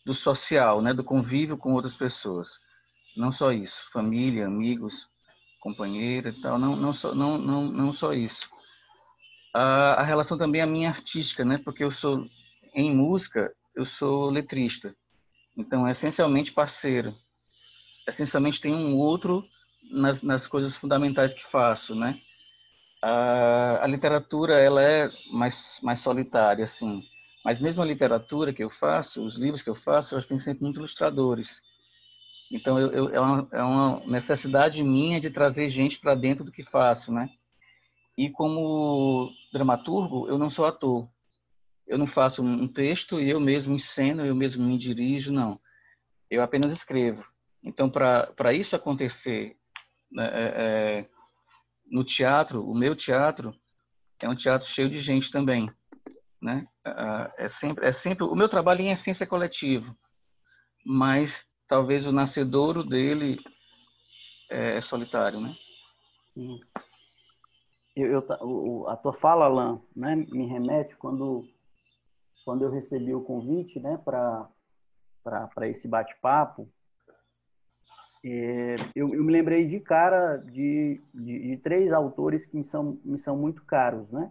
do 0.06 0.14
social, 0.14 0.80
né, 0.80 0.94
do 0.94 1.04
convívio 1.04 1.58
com 1.58 1.74
outras 1.74 1.94
pessoas. 1.94 2.48
Não 3.14 3.30
só 3.30 3.52
isso, 3.52 3.78
família, 3.92 4.46
amigos, 4.46 5.06
companheira 5.62 6.30
e 6.30 6.40
tal, 6.40 6.58
não, 6.58 6.74
não, 6.74 6.92
só, 6.92 7.14
não, 7.14 7.38
não, 7.38 7.64
não 7.64 7.92
só 7.92 8.12
isso. 8.12 8.48
A, 9.54 9.94
a 9.94 10.02
relação 10.02 10.36
também 10.36 10.60
é 10.60 10.64
a 10.64 10.66
minha 10.66 10.88
artística, 10.88 11.44
né? 11.44 11.56
Porque 11.56 11.84
eu 11.84 11.90
sou, 11.90 12.26
em 12.74 12.94
música, 12.94 13.54
eu 13.74 13.86
sou 13.86 14.28
letrista. 14.28 14.94
Então, 15.56 15.86
é 15.86 15.92
essencialmente 15.92 16.50
parceiro. 16.50 17.14
Essencialmente 18.08 18.60
tem 18.60 18.74
um 18.74 18.96
outro 18.96 19.44
nas, 19.88 20.20
nas 20.20 20.48
coisas 20.48 20.76
fundamentais 20.76 21.32
que 21.32 21.44
faço, 21.44 21.94
né? 21.94 22.18
A, 23.00 23.84
a 23.84 23.86
literatura, 23.86 24.58
ela 24.58 24.82
é 24.82 25.08
mais, 25.30 25.78
mais 25.80 26.00
solitária, 26.00 26.64
assim. 26.64 27.02
Mas 27.44 27.60
mesmo 27.60 27.82
a 27.82 27.86
literatura 27.86 28.52
que 28.52 28.64
eu 28.64 28.70
faço, 28.70 29.24
os 29.24 29.36
livros 29.36 29.62
que 29.62 29.70
eu 29.70 29.76
faço, 29.76 30.14
elas 30.14 30.26
têm 30.26 30.40
sempre 30.40 30.62
muitos 30.64 30.78
ilustradores. 30.78 31.62
Então, 32.52 32.78
eu, 32.78 32.90
eu, 32.92 33.08
é, 33.08 33.18
uma, 33.18 33.48
é 33.50 33.62
uma 33.62 34.00
necessidade 34.06 34.82
minha 34.84 35.18
de 35.18 35.30
trazer 35.30 35.70
gente 35.70 35.98
para 35.98 36.14
dentro 36.14 36.44
do 36.44 36.52
que 36.52 36.62
faço, 36.62 37.10
né? 37.10 37.30
E 38.16 38.28
como 38.28 39.30
dramaturgo, 39.50 40.28
eu 40.28 40.36
não 40.36 40.50
sou 40.50 40.66
ator. 40.66 41.08
Eu 41.86 41.96
não 41.96 42.06
faço 42.06 42.42
um 42.42 42.68
texto 42.68 43.18
e 43.18 43.30
eu 43.30 43.40
mesmo 43.40 43.74
enceno, 43.74 44.24
eu 44.24 44.34
mesmo 44.34 44.62
me 44.62 44.76
dirijo, 44.76 45.32
não. 45.32 45.58
Eu 46.30 46.42
apenas 46.42 46.70
escrevo. 46.70 47.24
Então, 47.64 47.88
para 47.88 48.52
isso 48.52 48.76
acontecer 48.76 49.56
né, 50.10 50.26
é, 50.26 50.52
é, 50.56 51.08
no 51.90 52.04
teatro, 52.04 52.68
o 52.68 52.74
meu 52.74 52.94
teatro 52.94 53.54
é 54.20 54.28
um 54.28 54.36
teatro 54.36 54.68
cheio 54.68 54.90
de 54.90 55.00
gente 55.00 55.30
também, 55.30 55.70
né? 56.40 56.66
É 57.38 57.48
sempre, 57.48 57.86
é 57.86 57.92
sempre 57.92 58.24
o 58.24 58.34
meu 58.34 58.48
trabalho 58.48 58.82
em 58.82 58.90
essência 58.90 59.24
é 59.24 59.26
coletivo, 59.26 59.96
mas 60.84 61.46
talvez 61.68 62.06
o 62.06 62.12
nascedouro 62.12 62.84
dele 62.84 63.38
é, 64.50 64.76
é 64.76 64.80
solitário, 64.80 65.40
né? 65.40 65.54
Eu, 67.94 68.24
eu, 68.40 68.88
a 68.88 68.96
tua 68.96 69.12
fala, 69.12 69.46
Alain, 69.46 69.80
né, 69.94 70.16
me 70.16 70.46
remete 70.46 70.96
quando, 70.96 71.46
quando 72.44 72.62
eu 72.62 72.70
recebi 72.70 73.14
o 73.14 73.22
convite 73.22 73.78
né, 73.78 73.98
para 73.98 75.68
esse 75.68 75.86
bate-papo. 75.86 76.68
É, 78.24 78.76
eu, 78.94 79.08
eu, 79.12 79.24
me 79.24 79.32
lembrei 79.32 79.66
de 79.66 79.80
cara 79.80 80.36
de, 80.36 81.02
de, 81.12 81.48
de, 81.50 81.56
três 81.56 81.92
autores 81.92 82.46
que 82.46 82.56
me 82.56 82.62
são, 82.62 82.98
me 83.04 83.18
são 83.18 83.36
muito 83.36 83.64
caros, 83.64 84.08
né? 84.12 84.30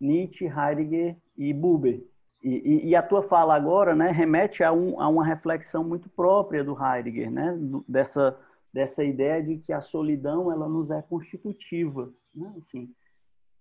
Nietzsche, 0.00 0.46
Heidegger 0.46 1.16
e 1.36 1.52
Buber. 1.52 2.02
E, 2.42 2.88
e, 2.88 2.94
a 2.94 3.02
tua 3.02 3.20
fala 3.20 3.56
agora 3.56 3.96
né, 3.96 4.12
remete 4.12 4.62
a, 4.62 4.72
um, 4.72 5.00
a 5.00 5.08
uma 5.08 5.24
reflexão 5.24 5.82
muito 5.82 6.08
própria 6.08 6.62
do 6.62 6.76
Heidegger, 6.80 7.30
né, 7.32 7.58
dessa, 7.86 8.38
dessa 8.72 9.02
ideia 9.02 9.42
de 9.42 9.58
que 9.58 9.72
a 9.72 9.80
solidão 9.80 10.52
ela 10.52 10.68
nos 10.68 10.92
é 10.92 11.02
constitutiva. 11.02 12.12
Né, 12.32 12.54
assim, 12.58 12.94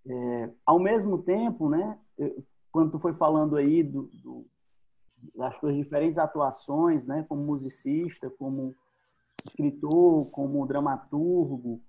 é, 0.05 0.49
ao 0.63 0.79
mesmo 0.79 1.17
tempo, 1.17 1.69
né, 1.69 1.97
quando 2.71 2.91
tu 2.91 2.99
foi 2.99 3.13
falando 3.13 3.55
aí 3.55 3.81
do, 3.81 4.03
do, 4.23 4.45
das 5.35 5.59
tuas 5.59 5.75
diferentes 5.75 6.19
atuações, 6.19 7.07
né, 7.07 7.25
como 7.27 7.41
musicista, 7.41 8.29
como 8.29 8.75
escritor, 9.43 10.29
como 10.29 10.67
dramaturgo, 10.67 11.81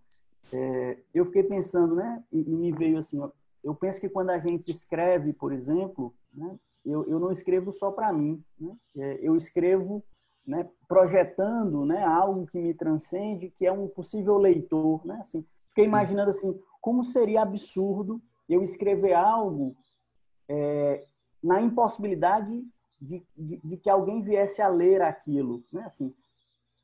é, 0.50 0.99
eu 1.12 1.26
fiquei 1.26 1.42
pensando, 1.42 1.97
né, 1.97 2.25
e, 2.33 2.40
e 2.40 2.57
me 2.57 2.73
veio 2.73 2.97
assim, 2.97 3.21
eu 3.62 3.75
penso 3.75 4.00
que 4.00 4.09
quando 4.09 4.30
a 4.30 4.38
gente 4.38 4.71
escreve, 4.71 5.35
por 5.35 5.52
exemplo, 5.52 6.14
né, 6.33 6.59
eu, 6.88 7.04
eu 7.07 7.18
não 7.18 7.30
escrevo 7.30 7.71
só 7.73 7.90
para 7.90 8.12
mim, 8.12 8.42
né? 8.59 8.75
É, 8.97 9.18
eu 9.21 9.37
escrevo 9.37 10.02
né, 10.47 10.66
projetando 10.88 11.85
né, 11.85 12.02
algo 12.02 12.47
que 12.47 12.59
me 12.59 12.73
transcende, 12.73 13.50
que 13.50 13.66
é 13.66 13.73
um 13.73 13.87
possível 13.88 14.38
leitor. 14.38 15.04
Né? 15.07 15.18
Assim, 15.21 15.45
fiquei 15.68 15.85
imaginando 15.85 16.30
assim, 16.30 16.59
como 16.80 17.04
seria 17.04 17.42
absurdo 17.42 18.21
eu 18.49 18.62
escrever 18.62 19.12
algo 19.12 19.76
é, 20.49 21.04
na 21.45 21.61
impossibilidade 21.61 22.64
de, 22.99 23.23
de, 23.37 23.61
de, 23.62 23.76
que 23.76 23.90
alguém 23.90 24.23
viesse 24.23 24.62
a 24.62 24.68
ler 24.68 25.02
aquilo. 25.02 25.62
Né? 25.71 25.83
Assim, 25.85 26.14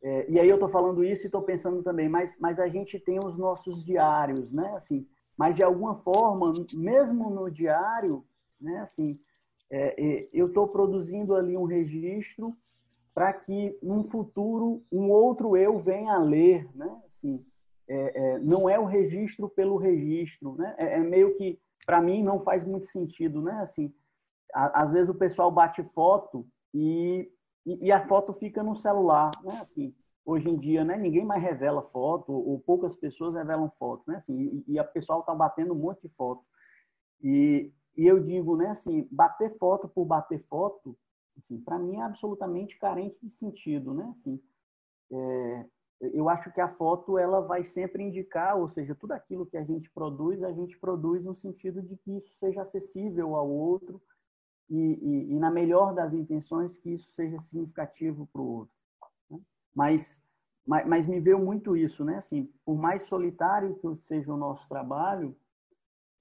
é, 0.02 0.30
e 0.30 0.38
aí 0.38 0.46
eu 0.46 0.56
estou 0.56 0.68
falando 0.68 1.02
isso 1.02 1.24
e 1.24 1.28
estou 1.28 1.40
pensando 1.40 1.82
também, 1.82 2.06
mas, 2.06 2.38
mas 2.38 2.60
a 2.60 2.68
gente 2.68 2.98
tem 2.98 3.18
os 3.24 3.38
nossos 3.38 3.82
diários, 3.82 4.52
né? 4.52 4.74
Assim, 4.76 5.08
mas 5.34 5.56
de 5.56 5.64
alguma 5.64 5.94
forma, 5.94 6.52
mesmo 6.74 7.30
no 7.30 7.50
diário, 7.50 8.22
né? 8.60 8.80
Assim, 8.80 9.18
é, 9.76 10.28
eu 10.32 10.48
estou 10.48 10.68
produzindo 10.68 11.34
ali 11.34 11.56
um 11.56 11.64
registro 11.64 12.56
para 13.14 13.32
que, 13.32 13.78
num 13.82 14.02
futuro, 14.02 14.82
um 14.90 15.10
outro 15.10 15.56
eu 15.56 15.78
venha 15.78 16.14
a 16.14 16.18
ler, 16.18 16.68
né? 16.74 17.00
Assim, 17.06 17.44
é, 17.88 18.20
é, 18.20 18.38
não 18.38 18.68
é 18.68 18.78
o 18.78 18.84
registro 18.84 19.48
pelo 19.48 19.76
registro, 19.76 20.54
né? 20.56 20.74
É, 20.78 20.94
é 20.94 20.98
meio 20.98 21.34
que, 21.36 21.58
para 21.86 22.00
mim, 22.00 22.22
não 22.22 22.40
faz 22.40 22.64
muito 22.64 22.86
sentido, 22.86 23.40
né? 23.40 23.52
Assim, 23.60 23.94
a, 24.52 24.82
às 24.82 24.90
vezes 24.90 25.08
o 25.08 25.14
pessoal 25.14 25.50
bate 25.50 25.82
foto 25.82 26.46
e, 26.72 27.30
e, 27.64 27.86
e, 27.86 27.92
a 27.92 28.06
foto 28.06 28.32
fica 28.32 28.62
no 28.62 28.74
celular, 28.74 29.30
né? 29.44 29.58
Assim, 29.60 29.94
hoje 30.24 30.50
em 30.50 30.56
dia, 30.56 30.84
né? 30.84 30.96
Ninguém 30.96 31.24
mais 31.24 31.42
revela 31.42 31.82
foto, 31.82 32.32
ou 32.32 32.58
poucas 32.58 32.96
pessoas 32.96 33.34
revelam 33.34 33.70
fotos, 33.70 34.06
né? 34.06 34.16
Assim, 34.16 34.64
e, 34.66 34.72
e 34.72 34.78
a 34.78 34.84
pessoal 34.84 35.20
está 35.20 35.34
batendo 35.34 35.72
um 35.72 35.78
monte 35.78 36.02
de 36.02 36.08
foto. 36.08 36.42
E, 37.22 37.72
e 37.96 38.06
eu 38.06 38.20
digo, 38.20 38.56
né, 38.56 38.68
assim, 38.68 39.06
bater 39.10 39.56
foto 39.56 39.88
por 39.88 40.04
bater 40.04 40.42
foto, 40.48 40.96
assim, 41.36 41.60
para 41.60 41.78
mim 41.78 41.96
é 41.96 42.02
absolutamente 42.02 42.78
carente 42.78 43.16
de 43.22 43.30
sentido, 43.30 43.94
né? 43.94 44.08
Assim, 44.10 44.40
é, 45.10 45.66
eu 46.00 46.28
acho 46.28 46.52
que 46.52 46.60
a 46.60 46.68
foto 46.68 47.18
ela 47.18 47.40
vai 47.40 47.64
sempre 47.64 48.02
indicar, 48.02 48.56
ou 48.56 48.68
seja, 48.68 48.94
tudo 48.94 49.12
aquilo 49.12 49.46
que 49.46 49.56
a 49.56 49.64
gente 49.64 49.90
produz, 49.90 50.42
a 50.42 50.52
gente 50.52 50.78
produz 50.78 51.24
no 51.24 51.34
sentido 51.34 51.80
de 51.82 51.96
que 51.96 52.16
isso 52.16 52.34
seja 52.34 52.62
acessível 52.62 53.36
ao 53.36 53.48
outro 53.48 54.02
e, 54.68 54.76
e, 54.76 55.32
e 55.32 55.38
na 55.38 55.50
melhor 55.50 55.94
das 55.94 56.12
intenções 56.12 56.76
que 56.76 56.90
isso 56.90 57.10
seja 57.12 57.38
significativo 57.38 58.28
para 58.32 58.42
o 58.42 58.46
outro. 58.46 58.74
Né? 59.30 59.40
Mas 59.74 60.22
mas, 60.66 60.86
mas, 60.86 61.06
me 61.06 61.20
veio 61.20 61.38
muito 61.38 61.76
isso, 61.76 62.04
né? 62.06 62.16
Assim, 62.16 62.50
por 62.64 62.76
mais 62.76 63.02
solitário 63.02 63.74
que 63.76 64.02
seja 64.02 64.32
o 64.32 64.36
nosso 64.36 64.66
trabalho, 64.66 65.36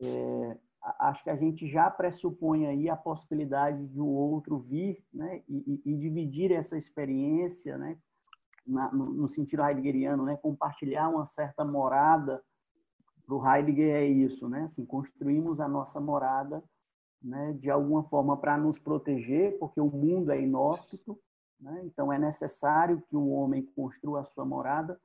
é, 0.02 0.58
acho 1.00 1.24
que 1.24 1.30
a 1.30 1.36
gente 1.36 1.68
já 1.68 1.90
pressupõe 1.90 2.68
aí 2.68 2.90
a 2.90 2.96
possibilidade 2.96 3.88
de 3.88 4.02
o 4.02 4.06
outro 4.06 4.60
vir, 4.60 5.04
né? 5.14 5.42
E, 5.48 5.82
e, 5.86 5.96
dividir 5.96 6.52
essa 6.52 6.78
experiência, 6.78 7.78
né? 7.78 7.98
Na, 8.68 8.92
no, 8.92 9.06
no, 9.06 9.28
sentido 9.28 9.64
heideggeriano, 9.64 10.24
né? 10.26 10.38
Compartilhar 10.38 11.10
uma 11.10 11.26
certa 11.26 11.64
morada. 11.64 12.44
Para 13.26 13.36
o 13.36 13.48
Heidegger 13.48 13.96
é 13.96 14.06
isso, 14.06 14.50
né? 14.50 14.64
Assim, 14.64 14.86
construímos 14.86 15.62
a 15.62 15.68
nossa 15.68 16.02
morada, 16.02 16.62
né? 17.22 17.54
De 17.54 17.70
alguma 17.70 18.04
forma 18.04 18.36
para 18.36 18.58
nos 18.58 18.78
proteger, 18.78 19.58
porque 19.60 19.80
o 19.80 19.90
mundo 19.90 20.32
é 20.32 20.42
inóspito, 20.42 21.18
né? 21.60 21.82
Então, 21.86 22.12
é 22.12 22.20
necessário 22.20 23.02
que 23.10 23.16
o 23.16 23.30
homem 23.30 23.64
construa 23.74 24.20
a 24.20 24.26
sua 24.26 24.44
morada, 24.44 25.00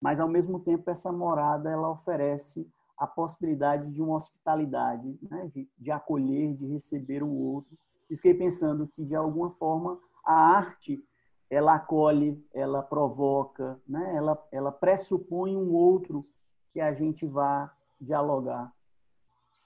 mas, 0.00 0.18
ao 0.18 0.28
mesmo 0.28 0.58
tempo, 0.58 0.90
essa 0.90 1.12
morada 1.12 1.70
ela 1.70 1.88
oferece 1.88 2.68
a 3.00 3.06
possibilidade 3.06 3.90
de 3.90 4.02
uma 4.02 4.16
hospitalidade, 4.16 5.18
né? 5.22 5.50
de, 5.54 5.66
de 5.78 5.90
acolher, 5.90 6.54
de 6.54 6.66
receber 6.66 7.22
o 7.22 7.32
outro. 7.32 7.76
E 8.10 8.14
fiquei 8.14 8.34
pensando 8.34 8.86
que, 8.94 9.02
de 9.02 9.14
alguma 9.14 9.50
forma, 9.52 9.98
a 10.22 10.34
arte 10.34 11.02
ela 11.48 11.76
acolhe, 11.76 12.38
ela 12.54 12.82
provoca, 12.82 13.80
né? 13.88 14.14
ela, 14.14 14.46
ela 14.52 14.70
pressupõe 14.70 15.56
um 15.56 15.72
outro 15.72 16.28
que 16.72 16.80
a 16.80 16.92
gente 16.92 17.26
vá 17.26 17.74
dialogar, 17.98 18.70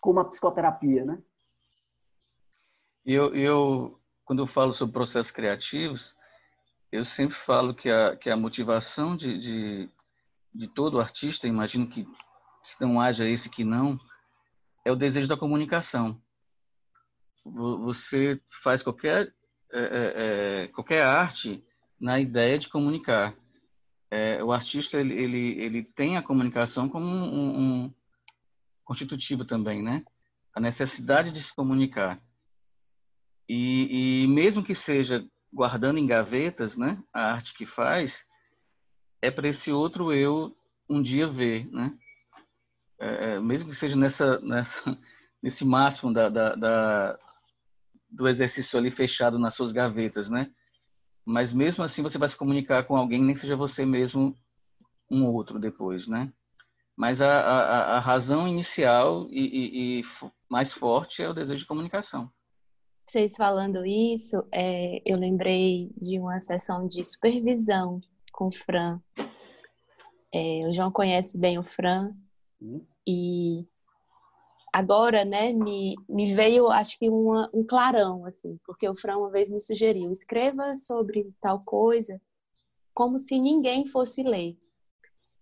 como 0.01 0.21
a 0.21 0.25
psicoterapia, 0.25 1.05
né? 1.05 1.23
Eu, 3.05 3.35
eu 3.35 4.01
quando 4.25 4.43
eu 4.43 4.47
falo 4.47 4.73
sobre 4.73 4.95
processos 4.95 5.31
criativos, 5.31 6.15
eu 6.91 7.05
sempre 7.05 7.37
falo 7.45 7.75
que 7.75 7.91
a, 7.91 8.17
que 8.17 8.31
a 8.31 8.37
motivação 8.37 9.15
de, 9.15 9.39
de, 9.39 9.91
de 10.55 10.69
todo 10.69 11.01
artista, 11.01 11.47
imagino 11.47 11.87
que, 11.89 12.09
não 12.81 13.01
haja 13.01 13.29
esse 13.29 13.49
que 13.49 13.65
não, 13.65 13.99
é 14.85 14.93
o 14.93 14.97
desejo 14.97 15.29
da 15.29 15.37
comunicação. 15.37 16.21
Você 17.45 18.41
faz 18.63 18.83
qualquer, 18.83 19.33
é, 19.73 19.81
é, 19.81 20.13
é, 20.65 20.69
qualquer 20.69 21.03
arte 21.03 21.63
na 22.01 22.21
ideia 22.21 22.59
de 22.59 22.69
comunicar. 22.69 23.35
É, 24.11 24.43
o 24.43 24.53
artista 24.53 24.99
ele, 24.99 25.15
ele, 25.15 25.61
ele 25.61 25.83
tem 25.83 26.17
a 26.17 26.23
comunicação 26.23 26.89
como 26.89 27.07
um, 27.07 27.85
um 27.85 27.95
constitutivo 28.85 29.45
também, 29.45 29.83
né? 29.83 30.05
A 30.55 30.61
necessidade 30.61 31.33
de 31.33 31.43
se 31.43 31.55
comunicar. 31.55 32.21
E, 33.49 34.23
e 34.25 34.29
mesmo 34.29 34.63
que 34.63 34.75
seja 34.75 35.27
guardando 35.53 35.99
em 35.99 36.07
gavetas, 36.07 36.77
né, 36.77 37.01
a 37.13 37.33
arte 37.33 37.55
que 37.55 37.65
faz, 37.65 38.25
é 39.23 39.31
para 39.31 39.49
esse 39.49 39.71
outro 39.71 40.13
eu 40.13 40.57
um 40.89 41.01
dia 41.01 41.29
ver, 41.29 41.67
né? 41.71 41.97
É, 42.99 43.35
é 43.35 43.41
mesmo 43.41 43.71
que 43.71 43.77
seja 43.77 43.97
nessa, 43.97 44.39
nessa 44.41 44.75
nesse 45.43 45.65
máximo 45.65 46.13
da, 46.13 46.31
da, 46.31 46.55
da, 46.55 47.19
do 48.09 48.27
exercício 48.27 48.79
ali 48.79 48.91
fechado 48.91 49.39
nas 49.39 49.55
suas 49.55 49.73
gavetas, 49.73 50.31
né? 50.31 50.51
Mas 51.25 51.53
mesmo 51.53 51.85
assim 51.85 52.03
você 52.03 52.17
vai 52.17 52.29
se 52.29 52.37
comunicar 52.37 52.85
com 52.85 52.97
alguém, 52.97 53.23
nem 53.23 53.37
seja 53.37 53.55
você 53.55 53.85
mesmo 53.85 54.35
um 55.11 55.27
outro 55.27 55.59
depois, 55.59 56.07
né? 56.07 56.33
Mas 56.97 57.21
a, 57.21 57.29
a, 57.29 57.97
a 57.97 58.01
razão 58.01 58.49
inicial 58.49 59.27
e, 59.31 59.41
e, 59.41 60.01
e 60.01 60.05
mais 60.49 60.73
forte 60.73 61.21
é 61.21 61.29
o 61.29 61.35
desejo 61.35 61.61
de 61.61 61.67
comunicação. 61.67 62.31
Vocês 63.07 63.37
falando 63.37 63.85
isso, 63.85 64.43
é, 64.51 65.03
eu 65.05 65.19
lembrei 65.19 65.93
de 66.01 66.19
uma 66.19 66.41
sessão 66.41 66.87
de 66.87 67.05
supervisão 67.05 68.01
com 68.33 68.47
o 68.47 68.53
Fran. 68.53 68.99
É, 70.33 70.67
o 70.67 70.73
João 70.73 70.91
conhece 70.91 71.39
bem 71.39 71.59
o 71.59 71.63
Fran. 71.63 72.15
E 73.07 73.67
agora, 74.73 75.25
né, 75.25 75.53
me, 75.53 75.95
me 76.09 76.35
veio, 76.35 76.69
acho 76.69 76.99
que 76.99 77.09
uma, 77.09 77.49
um 77.53 77.65
clarão, 77.65 78.25
assim, 78.27 78.59
porque 78.65 78.89
o 78.89 78.97
Fran 78.97 79.19
uma 79.19 79.31
vez 79.31 79.49
me 79.49 79.61
sugeriu, 79.61 80.11
escreva 80.11 80.77
sobre 80.77 81.33
tal 81.41 81.61
coisa 81.61 82.21
como 82.93 83.19
se 83.19 83.39
ninguém 83.39 83.87
fosse 83.87 84.23
ler. 84.23 84.57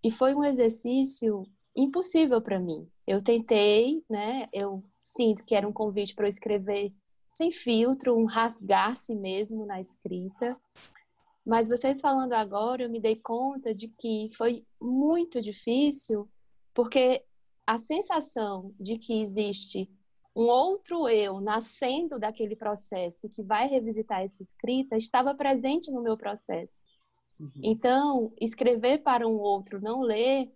E 0.02 0.10
foi 0.10 0.34
um 0.34 0.44
exercício 0.44 1.44
impossível 1.76 2.40
para 2.40 2.58
mim. 2.58 2.88
Eu 3.06 3.22
tentei, 3.22 4.02
né, 4.08 4.48
eu 4.52 4.82
sinto 5.04 5.44
que 5.44 5.54
era 5.54 5.68
um 5.68 5.72
convite 5.72 6.14
para 6.14 6.26
eu 6.26 6.30
escrever 6.30 6.92
sem 7.34 7.50
filtro, 7.50 8.16
um 8.16 8.24
rasgar-se 8.24 9.14
mesmo 9.14 9.64
na 9.64 9.80
escrita. 9.80 10.56
Mas 11.44 11.68
vocês 11.68 12.00
falando 12.00 12.34
agora, 12.34 12.82
eu 12.82 12.90
me 12.90 13.00
dei 13.00 13.16
conta 13.16 13.74
de 13.74 13.88
que 13.88 14.28
foi 14.36 14.64
muito 14.80 15.40
difícil, 15.40 16.28
porque 16.74 17.24
a 17.66 17.78
sensação 17.78 18.74
de 18.78 18.98
que 18.98 19.20
existe 19.20 19.90
um 20.34 20.44
outro 20.44 21.08
eu 21.08 21.40
nascendo 21.40 22.18
daquele 22.18 22.56
processo 22.56 23.28
que 23.28 23.42
vai 23.42 23.68
revisitar 23.68 24.22
essa 24.22 24.42
escrita 24.42 24.96
estava 24.96 25.34
presente 25.34 25.90
no 25.90 26.02
meu 26.02 26.16
processo. 26.16 26.86
Uhum. 27.38 27.50
Então, 27.62 28.32
escrever 28.40 28.98
para 29.02 29.28
um 29.28 29.38
outro 29.38 29.80
não 29.80 30.00
ler 30.00 30.50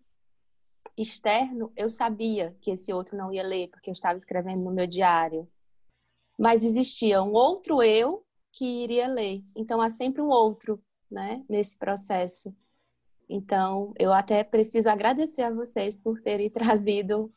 externo, 0.97 1.71
eu 1.77 1.91
sabia 1.91 2.57
que 2.61 2.71
esse 2.71 2.93
outro 2.93 3.19
não 3.19 3.31
ia 3.31 3.43
ler, 3.43 3.69
porque 3.69 3.91
eu 3.91 3.93
estava 3.93 4.17
escrevendo 4.17 4.65
no 4.65 4.73
meu 4.73 4.87
diário 4.87 5.47
mas 6.39 6.65
existia 6.65 7.23
um 7.23 7.33
outro 7.33 7.83
eu 7.83 8.25
que 8.53 8.65
iria 8.65 9.07
ler. 9.07 9.43
Então 9.55 9.81
há 9.81 9.91
sempre 9.91 10.21
um 10.21 10.29
outro, 10.29 10.83
né, 11.11 11.45
nesse 11.49 11.77
processo. 11.77 12.55
Então, 13.29 13.93
eu 13.99 14.13
até 14.13 14.45
preciso 14.45 14.89
agradecer 14.89 15.43
a 15.43 15.53
vocês 15.53 15.97
por 15.97 16.21
terem 16.21 16.49
trazido 16.51 17.33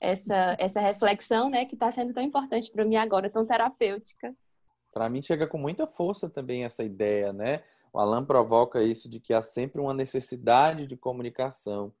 essa, 0.00 0.56
essa 0.58 0.80
reflexão, 0.80 1.50
né, 1.50 1.64
que 1.64 1.74
está 1.74 1.90
sendo 1.90 2.12
tão 2.12 2.22
importante 2.22 2.70
para 2.70 2.84
mim 2.84 2.96
agora, 2.96 3.30
tão 3.30 3.44
terapêutica. 3.44 4.34
Para 4.92 5.08
mim 5.08 5.22
chega 5.22 5.46
com 5.46 5.58
muita 5.58 5.86
força 5.86 6.28
também 6.30 6.64
essa 6.64 6.84
ideia, 6.84 7.32
né? 7.32 7.62
O 7.92 7.98
Alan 7.98 8.24
provoca 8.24 8.82
isso 8.82 9.08
de 9.08 9.18
que 9.18 9.32
há 9.32 9.42
sempre 9.42 9.80
uma 9.80 9.94
necessidade 9.94 10.86
de 10.86 10.96
comunicação. 10.96 11.92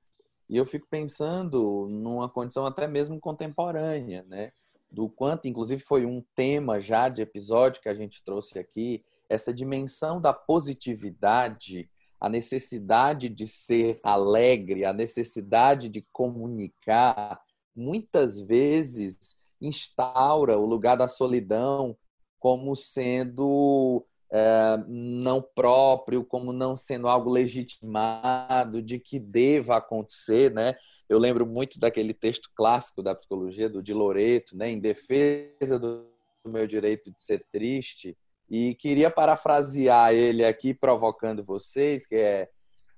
E 0.48 0.56
eu 0.56 0.64
fico 0.64 0.86
pensando 0.88 1.86
numa 1.90 2.28
condição 2.28 2.66
até 2.66 2.86
mesmo 2.86 3.20
contemporânea, 3.20 4.24
né? 4.28 4.52
do 4.90 5.08
quanto, 5.08 5.46
inclusive, 5.46 5.82
foi 5.82 6.06
um 6.06 6.22
tema 6.34 6.80
já 6.80 7.08
de 7.08 7.22
episódio 7.22 7.82
que 7.82 7.88
a 7.88 7.94
gente 7.94 8.22
trouxe 8.24 8.58
aqui, 8.58 9.04
essa 9.28 9.52
dimensão 9.52 10.20
da 10.20 10.32
positividade, 10.32 11.88
a 12.20 12.28
necessidade 12.28 13.28
de 13.28 13.46
ser 13.46 13.98
alegre, 14.02 14.84
a 14.84 14.92
necessidade 14.92 15.88
de 15.88 16.04
comunicar, 16.12 17.40
muitas 17.74 18.40
vezes 18.40 19.36
instaura 19.60 20.58
o 20.58 20.66
lugar 20.66 20.96
da 20.96 21.08
solidão 21.08 21.96
como 22.38 22.74
sendo 22.76 24.04
é, 24.30 24.76
não 24.86 25.42
próprio, 25.42 26.24
como 26.24 26.52
não 26.52 26.76
sendo 26.76 27.08
algo 27.08 27.30
legitimado, 27.30 28.82
de 28.82 28.98
que 28.98 29.18
deva 29.18 29.76
acontecer, 29.76 30.52
né? 30.52 30.74
Eu 31.08 31.18
lembro 31.18 31.46
muito 31.46 31.78
daquele 31.78 32.12
texto 32.12 32.50
clássico 32.54 33.02
da 33.02 33.14
psicologia 33.14 33.68
do 33.68 33.82
Di 33.82 33.94
Loreto, 33.94 34.56
né, 34.56 34.70
em 34.70 34.78
defesa 34.78 35.78
do 35.78 36.06
meu 36.46 36.66
direito 36.66 37.10
de 37.10 37.20
ser 37.20 37.46
triste, 37.50 38.16
e 38.50 38.74
queria 38.74 39.10
parafrasear 39.10 40.12
ele 40.12 40.44
aqui 40.44 40.72
provocando 40.72 41.44
vocês, 41.44 42.06
que 42.06 42.16
é 42.16 42.48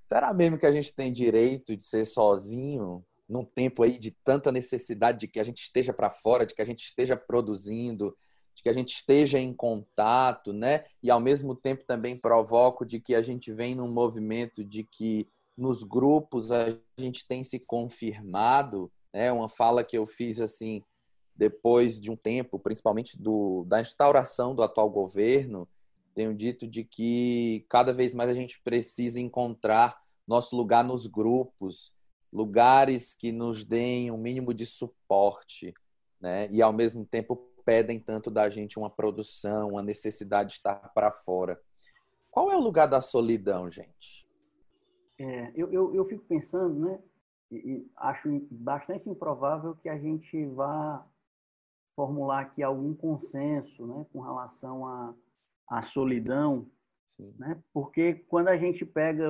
será 0.06 0.32
mesmo 0.34 0.58
que 0.58 0.66
a 0.66 0.72
gente 0.72 0.92
tem 0.94 1.12
direito 1.12 1.76
de 1.76 1.84
ser 1.84 2.04
sozinho 2.04 3.04
num 3.28 3.44
tempo 3.44 3.84
aí 3.84 3.96
de 3.96 4.10
tanta 4.24 4.50
necessidade 4.50 5.20
de 5.20 5.28
que 5.28 5.38
a 5.38 5.44
gente 5.44 5.62
esteja 5.62 5.92
para 5.92 6.10
fora, 6.10 6.44
de 6.44 6.52
que 6.52 6.60
a 6.60 6.64
gente 6.64 6.82
esteja 6.82 7.16
produzindo, 7.16 8.16
de 8.52 8.62
que 8.62 8.68
a 8.68 8.72
gente 8.72 8.92
esteja 8.92 9.38
em 9.38 9.54
contato, 9.54 10.52
né? 10.52 10.84
E 11.00 11.10
ao 11.10 11.20
mesmo 11.20 11.54
tempo 11.54 11.84
também 11.84 12.16
provoco 12.16 12.84
de 12.84 12.98
que 12.98 13.14
a 13.14 13.22
gente 13.22 13.52
vem 13.52 13.76
num 13.76 13.88
movimento 13.88 14.64
de 14.64 14.82
que 14.82 15.28
nos 15.56 15.84
grupos 15.84 16.50
a 16.50 16.76
gente 16.98 17.26
tem 17.26 17.44
se 17.44 17.60
confirmado, 17.60 18.90
né? 19.14 19.30
Uma 19.30 19.48
fala 19.48 19.84
que 19.84 19.96
eu 19.96 20.06
fiz 20.06 20.40
assim 20.40 20.82
depois 21.40 21.98
de 21.98 22.10
um 22.10 22.16
tempo, 22.16 22.58
principalmente 22.58 23.18
do, 23.18 23.64
da 23.66 23.80
instauração 23.80 24.54
do 24.54 24.62
atual 24.62 24.90
governo, 24.90 25.66
tenho 26.14 26.34
dito 26.34 26.68
de 26.68 26.84
que 26.84 27.64
cada 27.66 27.94
vez 27.94 28.12
mais 28.12 28.28
a 28.28 28.34
gente 28.34 28.60
precisa 28.60 29.18
encontrar 29.18 29.98
nosso 30.28 30.54
lugar 30.54 30.84
nos 30.84 31.06
grupos, 31.06 31.94
lugares 32.30 33.14
que 33.14 33.32
nos 33.32 33.64
deem 33.64 34.10
um 34.10 34.18
mínimo 34.18 34.52
de 34.52 34.66
suporte, 34.66 35.72
né? 36.20 36.46
E 36.50 36.60
ao 36.60 36.74
mesmo 36.74 37.06
tempo 37.06 37.34
pedem 37.64 37.98
tanto 37.98 38.30
da 38.30 38.50
gente 38.50 38.78
uma 38.78 38.90
produção, 38.90 39.70
uma 39.70 39.82
necessidade 39.82 40.50
de 40.50 40.56
estar 40.56 40.92
para 40.92 41.10
fora. 41.10 41.58
Qual 42.30 42.50
é 42.50 42.56
o 42.56 42.60
lugar 42.60 42.86
da 42.86 43.00
solidão, 43.00 43.70
gente? 43.70 44.28
É, 45.18 45.52
eu, 45.56 45.72
eu, 45.72 45.94
eu, 45.94 46.04
fico 46.04 46.22
pensando, 46.28 46.80
né? 46.80 46.98
E, 47.50 47.56
e 47.56 47.90
acho 47.96 48.28
bastante 48.50 49.08
improvável 49.08 49.74
que 49.76 49.88
a 49.88 49.96
gente 49.98 50.44
vá 50.48 51.02
formular 51.94 52.40
aqui 52.40 52.62
algum 52.62 52.94
consenso, 52.94 53.86
né, 53.86 54.06
com 54.12 54.20
relação 54.20 54.86
à, 54.86 55.14
à 55.68 55.82
solidão, 55.82 56.66
Sim. 57.08 57.34
né? 57.38 57.60
Porque 57.72 58.14
quando 58.28 58.48
a 58.48 58.56
gente 58.56 58.84
pega 58.86 59.26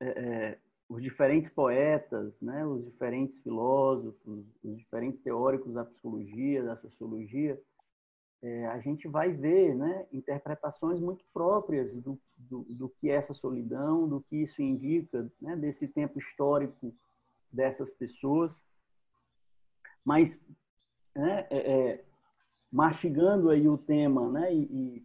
é, 0.00 0.06
é, 0.06 0.58
os 0.88 1.02
diferentes 1.02 1.48
poetas, 1.48 2.40
né, 2.40 2.66
os 2.66 2.84
diferentes 2.84 3.40
filósofos, 3.40 4.44
os 4.62 4.76
diferentes 4.76 5.20
teóricos 5.20 5.72
da 5.72 5.84
psicologia, 5.84 6.62
da 6.62 6.76
sociologia, 6.76 7.60
é, 8.42 8.66
a 8.66 8.80
gente 8.80 9.06
vai 9.06 9.32
ver 9.32 9.74
né, 9.74 10.06
interpretações 10.12 11.00
muito 11.00 11.24
próprias 11.32 11.94
do, 11.94 12.20
do, 12.36 12.64
do, 12.68 12.88
que 12.88 13.08
é 13.08 13.14
essa 13.14 13.32
solidão, 13.32 14.08
do 14.08 14.20
que 14.20 14.42
isso 14.42 14.60
indica, 14.60 15.30
né, 15.40 15.54
desse 15.56 15.86
tempo 15.86 16.18
histórico 16.18 16.92
dessas 17.52 17.92
pessoas. 17.92 18.60
Mas, 20.04 20.40
né, 21.14 21.46
é, 21.50 21.90
é, 21.90 22.04
mastigando 22.70 23.50
aí 23.50 23.68
o 23.68 23.76
tema, 23.76 24.30
né, 24.30 24.54
e, 24.54 25.04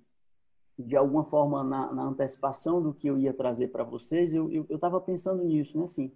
e 0.78 0.84
de 0.84 0.96
alguma 0.96 1.26
forma 1.26 1.64
na, 1.64 1.94
na, 1.94 2.04
antecipação 2.04 2.82
do 2.82 2.94
que 2.94 3.08
eu 3.08 3.18
ia 3.18 3.34
trazer 3.34 3.70
para 3.70 3.84
vocês, 3.84 4.34
eu 4.34 4.66
estava 4.70 5.02
pensando 5.02 5.44
nisso, 5.44 5.78
né, 5.78 5.84
assim, 5.84 6.12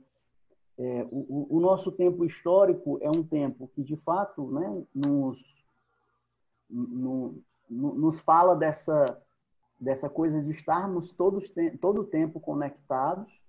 é, 0.78 1.08
o, 1.12 1.58
o, 1.58 1.60
nosso 1.60 1.92
tempo 1.92 2.26
histórico 2.26 2.98
é 3.02 3.10
um 3.10 3.24
tempo 3.24 3.70
que, 3.76 3.84
de 3.84 3.96
fato, 3.96 4.50
né, 4.52 4.84
nos 4.94 5.44
no, 6.70 7.44
no, 7.70 7.94
nos 7.96 8.20
fala 8.20 8.56
dessa, 8.56 9.22
dessa 9.80 10.10
coisa 10.10 10.42
de 10.42 10.52
estarmos 10.52 11.14
todos 11.14 11.54
todo 11.80 12.02
o 12.02 12.06
tempo 12.06 12.40
conectados, 12.40 13.44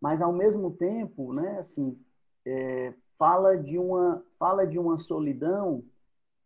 mas 0.00 0.22
ao 0.22 0.32
mesmo 0.32 0.70
tempo, 0.70 1.32
né, 1.32 1.58
assim, 1.58 1.98
é, 2.44 2.94
fala 3.18 3.56
de 3.56 3.78
uma 3.78 4.22
fala 4.38 4.66
de 4.66 4.78
uma 4.78 4.96
solidão 4.96 5.82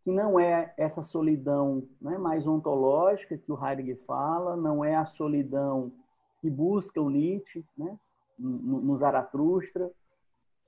que 0.02 0.11
não 0.11 0.40
é 0.40 0.72
essa 0.76 1.02
solidão 1.02 1.87
né, 2.00 2.16
mais 2.16 2.46
ontológica 2.46 3.37
que 3.37 3.52
o 3.52 3.66
Heidegger 3.66 3.98
fala, 3.98 4.56
não 4.56 4.85
é 4.85 4.94
a 4.94 5.04
solidão 5.04 5.92
que 6.40 6.48
busca 6.48 7.00
o 7.00 7.11
Nietzsche, 7.11 7.62
né, 7.76 7.98
no, 8.38 8.80
no 8.80 8.96
Zaratustra, 8.96 9.90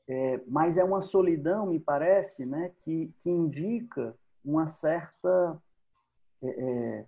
é, 0.06 0.38
mas 0.46 0.76
é 0.76 0.84
uma 0.84 1.00
solidão, 1.00 1.66
me 1.66 1.80
parece, 1.80 2.44
né, 2.44 2.72
que, 2.78 3.10
que 3.20 3.30
indica 3.30 4.14
uma 4.44 4.66
certa 4.66 5.58
é, 6.42 6.48
é, 6.48 7.06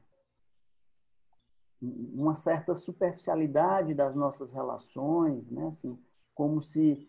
uma 1.83 2.35
certa 2.35 2.75
superficialidade 2.75 3.95
das 3.95 4.15
nossas 4.15 4.53
relações, 4.53 5.51
né? 5.51 5.69
Assim, 5.69 5.99
como 6.35 6.63
se 6.63 7.07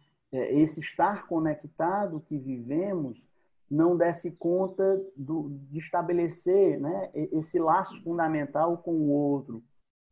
esse 0.54 0.80
estar 0.80 1.28
conectado 1.28 2.24
que 2.28 2.38
vivemos 2.38 3.28
não 3.70 3.98
desse 3.98 4.32
conta 4.32 5.02
do, 5.16 5.50
de 5.70 5.80
estabelecer 5.80 6.80
né, 6.80 7.10
esse 7.14 7.60
laço 7.60 8.02
fundamental 8.04 8.78
com 8.78 8.94
o 8.94 9.10
outro. 9.10 9.64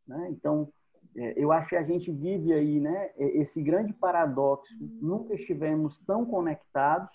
Né? 0.06 0.28
Então, 0.30 0.68
é, 1.16 1.34
eu 1.36 1.52
acho 1.52 1.68
que 1.68 1.76
a 1.76 1.82
gente 1.82 2.10
vive 2.10 2.52
aí 2.52 2.80
né, 2.80 3.10
esse 3.16 3.62
grande 3.62 3.92
paradoxo. 3.92 4.74
Nunca 5.00 5.34
estivemos 5.34 5.98
tão 6.00 6.24
conectados, 6.24 7.10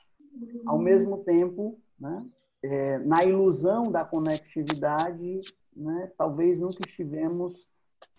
ao 0.65 0.79
mesmo 0.79 1.17
tempo 1.23 1.77
né, 1.99 2.25
é, 2.63 2.97
na 2.99 3.23
ilusão 3.23 3.83
da 3.85 4.05
conectividade, 4.05 5.37
né, 5.75 6.11
talvez 6.17 6.59
nunca 6.59 6.79
estivemos 6.87 7.67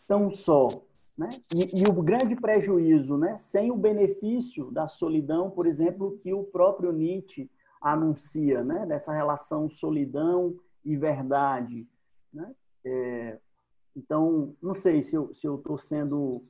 tão 0.07 0.31
só. 0.31 0.68
Né? 1.20 1.28
E, 1.54 1.83
e, 1.83 1.85
o 1.85 2.02
grande 2.02 2.35
prejuízo, 2.35 3.18
né, 3.18 3.37
sem 3.37 3.70
o 3.70 3.76
benefício 3.76 4.70
da 4.70 4.88
solidão, 4.88 5.50
por 5.50 5.66
exemplo, 5.66 6.16
que 6.16 6.33
o 6.33 6.44
próprio 6.44 6.92
Nietzsche 6.92 7.50
anuncia, 7.78 8.64
né, 8.64 8.87
dessa 8.87 9.12
relação 9.12 9.68
solidão 9.68 10.59
e 10.83 10.96
verdade. 10.96 11.87
Né? 12.33 12.54
É, 12.83 13.38
então, 13.94 14.56
não 14.62 14.72
sei 14.72 15.02
se 15.02 15.14
eu 15.14 15.30
estou 15.30 15.76
sendo 15.76 16.42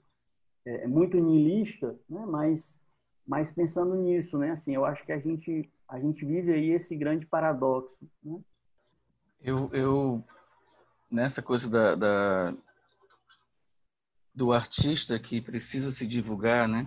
é, 0.64 0.86
muito 0.86 1.18
niilista, 1.18 1.98
né, 2.08 2.24
mas, 2.28 2.80
mas 3.26 3.50
pensando 3.50 3.96
nisso, 3.96 4.38
né, 4.38 4.52
assim, 4.52 4.72
eu 4.72 4.84
acho 4.84 5.04
que 5.04 5.10
a 5.10 5.18
gente 5.18 5.68
a 5.88 5.98
gente 5.98 6.24
vive 6.24 6.52
aí 6.52 6.70
esse 6.70 6.94
grande 6.94 7.26
paradoxo. 7.26 7.98
Né? 8.22 8.38
Eu, 9.42 9.68
eu 9.72 10.24
nessa 11.10 11.42
coisa 11.42 11.68
da, 11.68 11.96
da, 11.96 12.54
do 14.34 14.52
artista 14.52 15.18
que 15.18 15.40
precisa 15.40 15.90
se 15.90 16.06
divulgar, 16.06 16.68
né? 16.68 16.86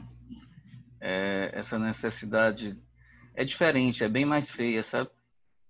É, 1.01 1.51
essa 1.53 1.77
necessidade 1.77 2.77
é 3.35 3.43
diferente, 3.43 4.03
é 4.03 4.09
bem 4.09 4.25
mais 4.25 4.49
feia, 4.49 4.83
sabe? 4.83 5.09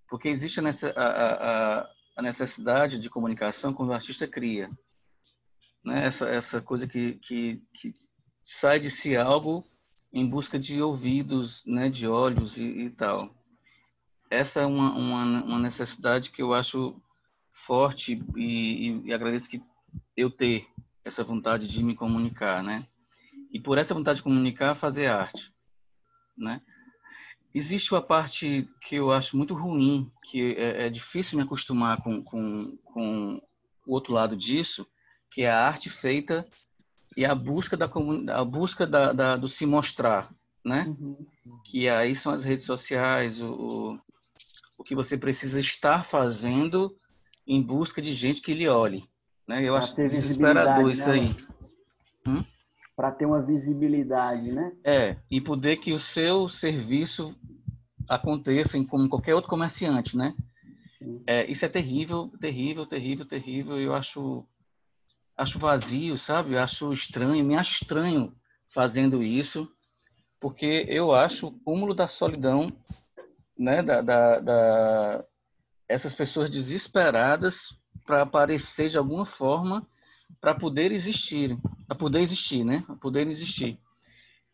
Porque 0.07 0.29
existe 0.29 0.59
a, 0.95 1.89
a, 2.17 2.21
necessidade 2.21 2.99
de 2.99 3.09
comunicação 3.09 3.73
quando 3.73 3.89
o 3.89 3.93
artista 3.93 4.27
cria, 4.27 4.69
né? 5.83 6.05
Essa 6.05 6.29
essa 6.29 6.61
coisa 6.61 6.85
que, 6.87 7.15
que, 7.15 7.61
que 7.73 7.95
sai 8.45 8.79
de 8.79 8.89
si 8.89 9.15
algo 9.15 9.65
em 10.13 10.29
busca 10.29 10.59
de 10.59 10.79
ouvidos, 10.81 11.65
né, 11.65 11.89
de 11.89 12.07
olhos 12.07 12.57
e, 12.57 12.65
e 12.65 12.89
tal. 12.91 13.17
Essa 14.29 14.61
é 14.61 14.65
uma, 14.65 14.93
uma, 14.93 15.43
uma, 15.43 15.59
necessidade 15.59 16.29
que 16.29 16.41
eu 16.41 16.53
acho 16.53 17.01
forte 17.65 18.21
e, 18.35 18.41
e, 18.41 19.07
e, 19.07 19.13
agradeço 19.13 19.49
que 19.49 19.61
eu 20.15 20.29
ter 20.29 20.67
essa 21.05 21.23
vontade 21.23 21.67
de 21.67 21.83
me 21.83 21.95
comunicar, 21.95 22.63
né? 22.63 22.85
E 23.51 23.59
por 23.59 23.77
essa 23.77 23.93
vontade 23.93 24.17
de 24.17 24.23
comunicar, 24.23 24.75
fazer 24.75 25.07
arte, 25.07 25.51
né? 26.37 26.61
Existe 27.53 27.93
uma 27.93 28.01
parte 28.01 28.67
que 28.81 28.95
eu 28.95 29.11
acho 29.11 29.37
muito 29.37 29.53
ruim, 29.53 30.11
que 30.23 30.55
é, 30.55 30.87
é 30.87 30.89
difícil 30.89 31.37
me 31.37 31.43
acostumar 31.43 32.01
com, 32.01 32.23
com, 32.23 32.77
com 32.83 33.41
o 33.85 33.93
outro 33.93 34.13
lado 34.13 34.35
disso, 34.35 34.87
que 35.31 35.43
é 35.43 35.51
a 35.51 35.67
arte 35.67 35.89
feita 35.89 36.47
e 37.15 37.23
a 37.25 37.35
busca 37.35 37.77
da 37.77 37.85
a 38.35 38.43
busca 38.43 38.87
da, 38.87 39.13
da, 39.13 39.37
do 39.37 39.47
se 39.47 39.67
mostrar, 39.67 40.33
né? 40.65 40.85
Uhum. 40.87 41.25
Que 41.65 41.87
aí 41.87 42.15
são 42.15 42.33
as 42.33 42.43
redes 42.43 42.65
sociais, 42.65 43.39
o, 43.39 43.53
o, 43.53 43.99
o 44.79 44.83
que 44.83 44.95
você 44.95 45.15
precisa 45.15 45.59
estar 45.59 46.05
fazendo 46.05 46.95
em 47.45 47.61
busca 47.61 48.01
de 48.01 48.13
gente 48.15 48.41
que 48.41 48.53
lhe 48.53 48.67
olhe, 48.67 49.03
né? 49.47 49.63
Eu 49.63 49.73
pra 49.73 49.83
acho 49.83 49.95
desesperador 49.95 50.91
isso 50.91 51.07
né? 51.07 51.13
aí. 51.13 51.35
Hum? 52.27 52.43
Para 52.95 53.11
ter 53.11 53.25
uma 53.25 53.41
visibilidade, 53.41 54.51
né? 54.51 54.71
É, 54.83 55.17
e 55.29 55.41
poder 55.41 55.77
que 55.77 55.93
o 55.93 55.99
seu 55.99 56.47
serviço 56.47 57.35
aconteça 58.09 58.81
como 58.85 59.09
qualquer 59.09 59.33
outro 59.33 59.49
comerciante, 59.49 60.15
né? 60.15 60.35
É, 61.27 61.49
isso 61.51 61.65
é 61.65 61.69
terrível, 61.69 62.31
terrível, 62.39 62.85
terrível, 62.85 63.25
terrível. 63.25 63.79
Eu 63.79 63.93
acho 63.93 64.45
acho 65.35 65.59
vazio, 65.59 66.17
sabe? 66.17 66.57
Acho 66.57 66.93
estranho, 66.93 67.43
me 67.43 67.55
acho 67.55 67.71
estranho 67.71 68.33
fazendo 68.73 69.23
isso, 69.23 69.67
porque 70.39 70.85
eu 70.87 71.11
acho 71.11 71.47
o 71.47 71.59
cúmulo 71.59 71.93
da 71.93 72.07
solidão, 72.07 72.67
né? 73.57 73.81
Da, 73.81 74.01
da, 74.01 74.39
da... 74.39 75.25
essas 75.89 76.13
pessoas 76.13 76.49
desesperadas 76.49 77.75
para 78.05 78.21
aparecer 78.21 78.89
de 78.89 78.97
alguma 78.97 79.25
forma 79.25 79.87
para 80.41 80.55
poder 80.55 80.91
existir, 80.91 81.57
para 81.87 81.97
poder 81.97 82.21
existir, 82.21 82.63
né? 82.63 82.83
Para 82.85 82.95
poder 82.95 83.27
existir. 83.27 83.79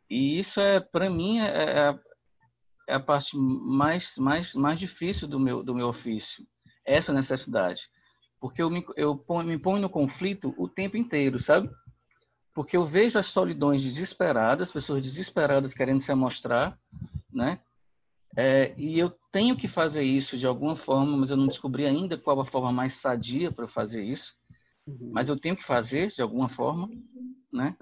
E 0.10 0.40
isso 0.40 0.60
é, 0.60 0.80
para 0.80 1.10
mim, 1.10 1.40
é, 1.40 1.48
é, 1.48 1.80
a, 1.88 2.00
é 2.88 2.94
a 2.96 3.00
parte 3.00 3.38
mais, 3.38 4.18
mais, 4.18 4.54
mais 4.56 4.80
difícil 4.80 5.28
do 5.28 5.40
meu, 5.40 5.64
do 5.64 5.74
meu 5.74 5.88
ofício, 5.88 6.46
essa 6.86 7.14
necessidade 7.14 7.90
porque 8.40 8.62
eu 8.62 8.70
me, 8.70 8.86
eu 8.96 9.24
me 9.44 9.58
ponho 9.58 9.82
no 9.82 9.90
conflito 9.90 10.54
o 10.58 10.68
tempo 10.68 10.96
inteiro, 10.96 11.42
sabe? 11.42 11.70
Porque 12.54 12.76
eu 12.76 12.86
vejo 12.86 13.20
as 13.20 13.28
solidões 13.28 13.84
desesperadas, 13.84 14.72
pessoas 14.72 15.04
desesperadas 15.04 15.74
querendo 15.74 16.02
se 16.02 16.12
amostrar, 16.12 16.78
né? 17.32 17.60
É, 18.38 18.74
e 18.78 18.98
eu 18.98 19.12
tenho 19.32 19.58
que 19.58 19.68
fazer 19.68 20.04
isso 20.04 20.38
de 20.38 20.46
alguma 20.46 20.76
forma, 20.76 21.18
mas 21.18 21.32
eu 21.32 21.38
não 21.38 21.48
descobri 21.48 21.86
ainda 21.86 22.18
qual 22.18 22.40
a 22.40 22.46
forma 22.46 22.72
mais 22.72 22.96
sadia 22.96 23.52
para 23.52 23.68
fazer 23.68 24.04
isso. 24.04 24.34
Uhum. 24.88 25.12
Mas 25.14 25.30
eu 25.30 25.40
tenho 25.40 25.56
que 25.56 25.66
fazer 25.66 26.10
de 26.10 26.22
alguma 26.22 26.50
forma, 26.50 26.90
né? 27.52 27.76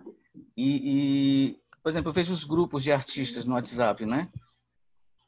E, 0.55 1.51
e, 1.55 1.59
por 1.83 1.89
exemplo, 1.89 2.09
eu 2.09 2.13
vejo 2.13 2.33
os 2.33 2.43
grupos 2.43 2.83
de 2.83 2.91
artistas 2.91 3.45
no 3.45 3.55
WhatsApp, 3.55 4.05
né? 4.05 4.29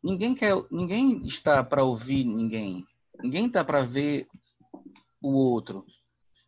Ninguém 0.01 0.33
quer, 0.33 0.55
ninguém 0.71 1.25
está 1.27 1.63
para 1.63 1.83
ouvir 1.83 2.23
ninguém. 2.23 2.85
Ninguém 3.21 3.47
está 3.47 3.63
para 3.63 3.81
ver 3.81 4.27
o 5.21 5.31
outro. 5.33 5.85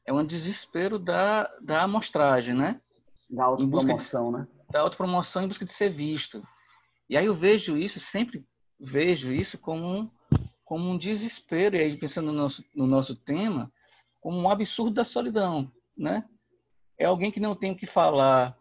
É 0.05 0.13
um 0.13 0.25
desespero 0.25 0.97
da, 0.97 1.43
da 1.61 1.83
amostragem, 1.83 2.53
né? 2.53 2.81
Da 3.29 3.43
autopromoção, 3.43 4.31
né? 4.31 4.47
Da 4.69 4.79
autopromoção 4.79 5.43
em 5.43 5.47
busca 5.47 5.65
de 5.65 5.73
ser 5.73 5.89
visto. 5.89 6.41
E 7.09 7.17
aí 7.17 7.25
eu 7.25 7.35
vejo 7.35 7.77
isso, 7.77 7.99
sempre 7.99 8.45
vejo 8.81 9.31
isso 9.31 9.57
como 9.57 9.85
um, 9.85 10.09
como 10.65 10.89
um 10.89 10.97
desespero, 10.97 11.75
e 11.75 11.79
aí 11.79 11.97
pensando 11.97 12.27
no 12.27 12.33
nosso, 12.33 12.63
no 12.75 12.87
nosso 12.87 13.15
tema, 13.15 13.71
como 14.19 14.37
um 14.37 14.49
absurdo 14.49 14.95
da 14.95 15.05
solidão, 15.05 15.71
né? 15.97 16.25
É 16.97 17.05
alguém 17.05 17.31
que 17.31 17.39
não 17.39 17.55
tem 17.55 17.71
o 17.71 17.75
que 17.75 17.85
falar 17.85 18.57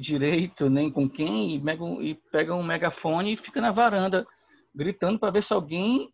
direito, 0.00 0.68
nem 0.68 0.90
com 0.90 1.08
quem, 1.08 1.56
e, 1.56 2.14
pega 2.30 2.54
um 2.54 2.62
megafone 2.62 3.32
e 3.32 3.36
fica 3.36 3.60
na 3.60 3.72
varanda 3.72 4.26
gritando 4.74 5.18
para 5.18 5.30
ver 5.30 5.42
se 5.42 5.52
alguém 5.52 6.12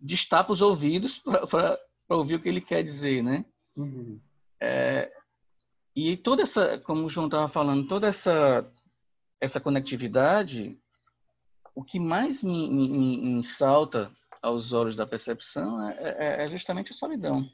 destapa 0.00 0.52
os 0.52 0.62
ouvidos 0.62 1.18
para 1.50 1.78
para 2.12 2.18
ouvir 2.18 2.34
o 2.34 2.40
que 2.42 2.48
ele 2.48 2.60
quer 2.60 2.82
dizer, 2.82 3.22
né? 3.22 3.44
Uhum. 3.76 4.20
É, 4.60 5.10
e 5.96 6.16
toda 6.16 6.42
essa, 6.42 6.78
como 6.78 7.06
o 7.06 7.08
João 7.08 7.26
estava 7.26 7.48
falando, 7.48 7.88
toda 7.88 8.06
essa 8.06 8.70
essa 9.40 9.60
conectividade, 9.60 10.78
o 11.74 11.82
que 11.82 11.98
mais 11.98 12.42
me, 12.42 12.70
me, 12.70 13.18
me 13.18 13.44
salta 13.44 14.12
aos 14.40 14.72
olhos 14.72 14.96
da 14.96 15.06
percepção 15.06 15.88
é, 15.88 15.96
é, 15.98 16.44
é 16.44 16.48
justamente 16.48 16.92
a 16.92 16.94
solidão, 16.94 17.48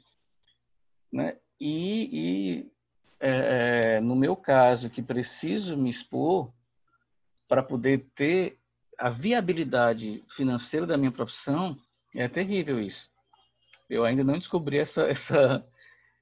né? 1.11 1.37
E, 1.59 2.09
e 2.11 2.71
é, 3.19 3.97
é, 3.97 4.01
no 4.01 4.15
meu 4.15 4.35
caso, 4.35 4.89
que 4.89 5.01
preciso 5.01 5.77
me 5.77 5.89
expor 5.89 6.51
para 7.47 7.61
poder 7.61 8.09
ter 8.15 8.57
a 8.97 9.09
viabilidade 9.09 10.23
financeira 10.35 10.85
da 10.85 10.97
minha 10.97 11.11
profissão, 11.11 11.77
é 12.15 12.27
terrível 12.27 12.81
isso. 12.81 13.09
Eu 13.89 14.03
ainda 14.03 14.23
não 14.23 14.37
descobri 14.37 14.77
essa 14.77 15.03
essa 15.03 15.65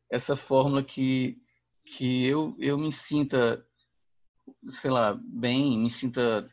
essa 0.10 0.36
fórmula 0.36 0.84
que 0.84 1.38
que 1.86 2.26
eu 2.26 2.56
eu 2.60 2.78
me 2.78 2.92
sinta 2.92 3.66
sei 4.70 4.90
lá 4.90 5.18
bem, 5.22 5.78
me 5.78 5.90
sinta 5.90 6.50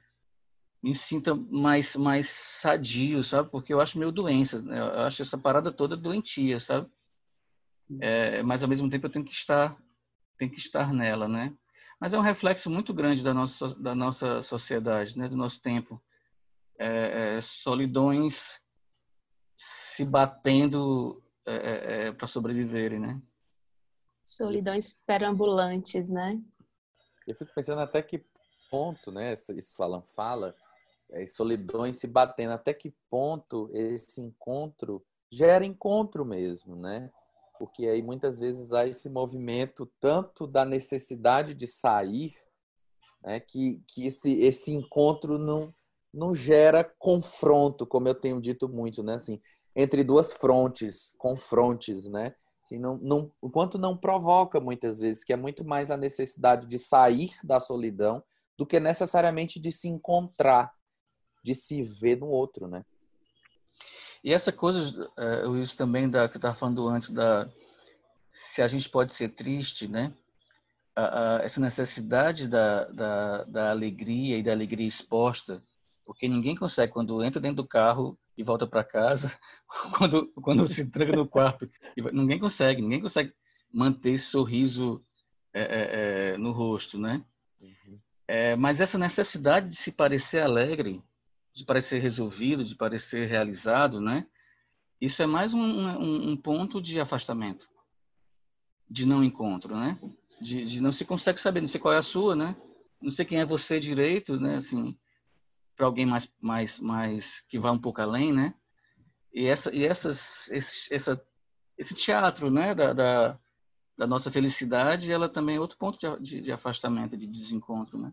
me 0.84 0.94
sinta 0.94 1.34
mais 1.34 1.96
mais 1.96 2.28
sadio, 2.60 3.24
sabe? 3.24 3.48
Porque 3.50 3.72
eu 3.72 3.80
acho 3.80 3.98
meio 3.98 4.12
doença, 4.12 4.60
né? 4.60 4.78
eu 4.78 5.00
acho 5.00 5.22
essa 5.22 5.38
parada 5.38 5.72
toda 5.72 5.96
doentia, 5.96 6.60
sabe? 6.60 6.90
É, 8.00 8.42
mas 8.42 8.62
ao 8.62 8.68
mesmo 8.68 8.90
tempo 8.90 9.06
eu 9.06 9.10
tenho 9.10 9.24
que 9.24 9.32
estar 9.32 9.74
tem 10.38 10.46
que 10.46 10.58
estar 10.58 10.92
nela, 10.92 11.26
né? 11.26 11.56
Mas 11.98 12.12
é 12.12 12.18
um 12.18 12.22
reflexo 12.22 12.68
muito 12.68 12.92
grande 12.92 13.22
da 13.22 13.32
nossa 13.32 13.74
da 13.76 13.94
nossa 13.94 14.42
sociedade, 14.42 15.18
né? 15.18 15.26
Do 15.26 15.38
nosso 15.38 15.58
tempo, 15.62 16.02
é, 16.78 17.36
é, 17.38 17.40
solidões 17.40 18.60
se 19.56 20.04
batendo 20.04 21.22
é, 21.46 21.54
é, 21.54 22.06
é 22.08 22.12
para 22.12 22.28
sobreviverem, 22.28 23.00
né? 23.00 23.22
Solidões 24.22 25.00
perambulantes, 25.06 26.10
né? 26.10 26.38
Eu 27.26 27.34
fico 27.34 27.54
pensando 27.54 27.80
até 27.80 28.02
que 28.02 28.22
ponto, 28.70 29.10
né? 29.10 29.32
Isso 29.32 29.82
Alan 29.82 30.02
fala, 30.14 30.54
é, 31.10 31.26
solidões 31.26 31.96
se 31.96 32.06
batendo, 32.06 32.52
até 32.52 32.72
que 32.74 32.94
ponto 33.10 33.70
esse 33.72 34.20
encontro 34.20 35.04
gera 35.30 35.64
encontro 35.64 36.24
mesmo, 36.24 36.76
né? 36.76 37.10
porque 37.58 37.86
aí 37.86 38.02
muitas 38.02 38.38
vezes 38.38 38.72
há 38.72 38.86
esse 38.86 39.08
movimento 39.08 39.90
tanto 40.00 40.46
da 40.46 40.64
necessidade 40.64 41.54
de 41.54 41.66
sair, 41.66 42.34
né, 43.22 43.40
que, 43.40 43.82
que 43.86 44.06
esse, 44.06 44.32
esse 44.40 44.72
encontro 44.72 45.38
não, 45.38 45.72
não 46.12 46.34
gera 46.34 46.84
confronto, 46.98 47.86
como 47.86 48.08
eu 48.08 48.14
tenho 48.14 48.40
dito 48.40 48.68
muito, 48.68 49.02
né, 49.02 49.14
assim, 49.14 49.40
entre 49.74 50.04
duas 50.04 50.32
frontes, 50.32 51.14
confrontes, 51.18 52.06
né? 52.06 52.34
Assim, 52.62 52.78
não, 52.78 52.96
não, 52.98 53.32
o 53.42 53.50
quanto 53.50 53.76
não 53.76 53.96
provoca 53.96 54.60
muitas 54.60 55.00
vezes, 55.00 55.24
que 55.24 55.32
é 55.32 55.36
muito 55.36 55.64
mais 55.64 55.90
a 55.90 55.96
necessidade 55.96 56.66
de 56.66 56.78
sair 56.78 57.32
da 57.42 57.60
solidão 57.60 58.22
do 58.56 58.64
que 58.64 58.78
necessariamente 58.78 59.60
de 59.60 59.72
se 59.72 59.88
encontrar, 59.88 60.72
de 61.44 61.54
se 61.54 61.82
ver 61.82 62.16
no 62.16 62.26
outro, 62.26 62.66
né? 62.66 62.84
E 64.24 64.32
essa 64.32 64.50
coisa, 64.50 65.10
uh, 65.18 65.48
Luiz, 65.48 65.76
também 65.76 66.08
da 66.08 66.26
que 66.26 66.38
estava 66.38 66.56
falando 66.56 66.88
antes 66.88 67.10
da 67.10 67.46
se 68.30 68.62
a 68.62 68.66
gente 68.66 68.88
pode 68.88 69.14
ser 69.14 69.28
triste, 69.28 69.86
né? 69.86 70.12
Uh, 70.98 71.02
uh, 71.02 71.42
essa 71.42 71.60
necessidade 71.60 72.48
da, 72.48 72.84
da, 72.86 73.44
da 73.44 73.70
alegria 73.70 74.38
e 74.38 74.42
da 74.42 74.52
alegria 74.52 74.88
exposta, 74.88 75.62
porque 76.06 76.26
ninguém 76.26 76.56
consegue 76.56 76.92
quando 76.92 77.22
entra 77.22 77.40
dentro 77.40 77.62
do 77.62 77.68
carro 77.68 78.18
e 78.36 78.42
volta 78.42 78.66
para 78.66 78.82
casa, 78.82 79.30
quando 79.98 80.32
quando 80.40 80.66
se 80.68 80.90
tranca 80.90 81.12
no 81.12 81.28
quarto, 81.28 81.68
ninguém 82.12 82.40
consegue, 82.40 82.80
ninguém 82.80 83.02
consegue 83.02 83.32
manter 83.72 84.12
esse 84.12 84.26
sorriso 84.26 85.04
é, 85.52 85.62
é, 85.62 86.32
é, 86.34 86.38
no 86.38 86.52
rosto, 86.52 86.98
né? 86.98 87.22
Uhum. 87.60 88.00
É, 88.26 88.56
mas 88.56 88.80
essa 88.80 88.96
necessidade 88.96 89.68
de 89.68 89.76
se 89.76 89.92
parecer 89.92 90.40
alegre 90.40 91.02
de 91.54 91.64
parecer 91.64 92.00
resolvido, 92.00 92.64
de 92.64 92.74
parecer 92.74 93.28
realizado, 93.28 94.00
né? 94.00 94.26
Isso 95.00 95.22
é 95.22 95.26
mais 95.26 95.54
um, 95.54 95.60
um, 95.60 96.30
um 96.30 96.36
ponto 96.36 96.82
de 96.82 96.98
afastamento, 96.98 97.68
de 98.90 99.06
não 99.06 99.22
encontro, 99.22 99.76
né? 99.76 99.98
De, 100.40 100.64
de, 100.64 100.80
não 100.80 100.92
se 100.92 101.04
consegue 101.04 101.40
saber, 101.40 101.60
não 101.60 101.68
sei 101.68 101.80
qual 101.80 101.94
é 101.94 101.98
a 101.98 102.02
sua, 102.02 102.34
né? 102.34 102.56
Não 103.00 103.12
sei 103.12 103.24
quem 103.24 103.38
é 103.38 103.46
você 103.46 103.78
direito, 103.78 104.38
né? 104.40 104.56
Assim, 104.56 104.98
para 105.76 105.86
alguém 105.86 106.04
mais, 106.04 106.28
mais, 106.40 106.80
mais 106.80 107.40
que 107.48 107.58
vá 107.58 107.70
um 107.70 107.80
pouco 107.80 108.00
além, 108.00 108.32
né? 108.32 108.54
E 109.32 109.46
essa, 109.46 109.72
e 109.72 109.84
essas, 109.84 110.48
esse, 110.50 110.92
essa, 110.92 111.24
esse 111.78 111.94
teatro, 111.94 112.50
né? 112.50 112.74
Da, 112.74 112.92
da, 112.92 113.36
da 113.96 114.06
nossa 114.08 114.30
felicidade, 114.30 115.12
ela 115.12 115.28
também 115.28 115.56
é 115.56 115.60
outro 115.60 115.78
ponto 115.78 115.98
de, 115.98 116.22
de, 116.22 116.40
de 116.42 116.52
afastamento, 116.52 117.16
de 117.16 117.28
desencontro, 117.28 117.96
né? 117.96 118.12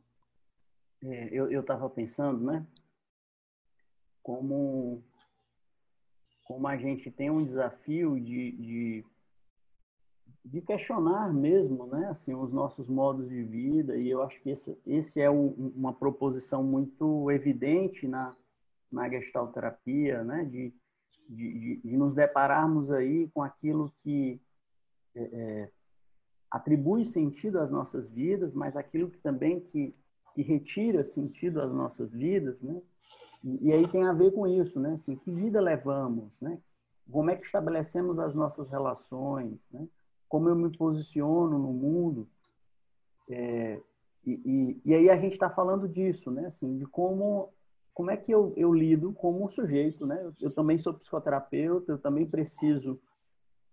É, 1.04 1.34
eu 1.34 1.62
estava 1.62 1.90
pensando, 1.90 2.44
né? 2.44 2.68
Como, 4.24 5.04
como 6.46 6.68
a 6.68 6.78
gente 6.78 7.10
tem 7.12 7.30
um 7.30 7.46
desafio 7.46 8.20
de, 8.20 8.52
de, 8.52 9.06
de 10.44 10.62
questionar 10.62 11.34
mesmo 11.34 11.86
né, 11.88 12.08
assim, 12.10 12.34
os 12.34 12.52
nossos 12.52 12.90
modos 12.90 13.30
de 13.30 13.44
vida, 13.44 13.96
e 13.98 14.10
eu 14.10 14.22
acho 14.22 14.42
que 14.42 14.50
esse, 14.50 14.78
esse 14.86 15.22
é 15.22 15.30
um, 15.30 15.72
uma 15.76 15.94
proposição 15.94 16.64
muito 16.64 17.30
evidente 17.32 18.08
na, 18.08 18.36
na 18.92 19.10
gestalterapia, 19.10 20.24
né, 20.24 20.46
de, 20.46 20.74
de, 21.30 21.82
de, 21.84 21.98
nos 21.98 22.14
depararmos 22.14 22.92
aí 22.92 23.30
com 23.34 23.42
aquilo 23.42 23.92
que 24.00 24.42
é, 25.16 25.22
é, 25.22 25.72
atribui 26.50 27.06
sentido 27.06 27.60
às 27.60 27.72
nossas 27.72 28.10
vidas, 28.10 28.54
mas 28.54 28.76
aquilo 28.76 29.10
que 29.10 29.18
também 29.20 29.60
que, 29.60 29.94
que 30.34 30.42
retira 30.42 31.04
sentido 31.04 31.62
às 31.62 31.72
nossas 31.72 32.14
vidas, 32.14 32.62
né? 32.62 32.82
E, 33.44 33.74
aí 33.74 33.88
tem 33.88 34.04
a 34.04 34.14
ver 34.14 34.32
com 34.32 34.48
isso, 34.48 34.80
né? 34.80 34.94
Assim, 34.94 35.16
que 35.16 35.32
vida 35.32 35.60
levamos, 35.60 36.32
né? 36.40 36.60
Como 37.10 37.30
é 37.30 37.36
que 37.36 37.46
estabelecemos 37.46 38.20
as 38.20 38.34
nossas 38.36 38.70
relações, 38.70 39.60
né? 39.72 39.88
Como 40.30 40.48
eu 40.48 40.56
me 40.56 40.76
posiciono 40.78 41.58
no 41.58 41.74
mundo. 41.74 42.28
É, 43.30 43.80
e, 44.26 44.32
e, 44.46 44.82
e, 44.86 44.94
aí 44.94 45.10
a 45.10 45.18
gente 45.18 45.34
está 45.34 45.50
falando 45.50 45.88
disso, 45.88 46.30
né? 46.30 46.46
Assim, 46.46 46.78
de 46.78 46.86
como 46.86 47.50
como 47.94 48.10
é 48.10 48.16
que 48.16 48.32
eu, 48.32 48.54
eu 48.56 48.74
lido 48.74 49.12
como 49.14 49.50
sujeito, 49.50 50.06
né? 50.06 50.20
Eu, 50.24 50.34
eu 50.40 50.52
também 50.52 50.78
sou 50.78 50.94
psicoterapeuta, 50.94 51.92
eu 51.92 51.98
também 51.98 52.26
preciso 52.26 53.00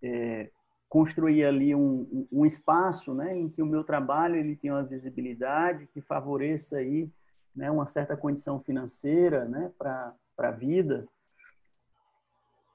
é, 0.03 0.51
construir 0.89 1.45
ali 1.45 1.75
um, 1.75 2.27
um, 2.33 2.45
espaço, 2.45 3.15
né? 3.15 3.37
Em 3.37 3.49
que 3.49 3.63
o 3.63 3.67
meu 3.67 3.85
trabalho 3.85 4.37
ele 4.37 4.57
tem 4.57 4.71
uma 4.71 4.83
visibilidade 4.83 5.87
que 5.87 6.01
favoreça 6.01 6.79
aí 6.79 7.09
né, 7.59 7.69
uma 7.71 7.87
certa 7.87 8.17
condição 8.17 8.61
financeira 8.61 9.45
né, 9.45 9.73
para 9.77 10.15
a 10.39 10.51
vida, 10.53 11.09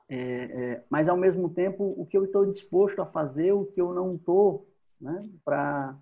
é, 0.10 0.18
é, 0.18 0.84
mas 0.90 1.08
ao 1.08 1.16
mesmo 1.16 1.50
tempo 1.50 1.96
o 1.98 2.06
que 2.06 2.18
eu 2.18 2.26
estou 2.26 2.46
disposto 2.46 3.02
a 3.02 3.06
fazer, 3.06 3.54
o 3.54 3.66
que 3.66 3.80
eu 3.80 3.94
não 3.94 4.16
estou 4.16 4.68
né, 5.00 5.26
para 5.46 5.96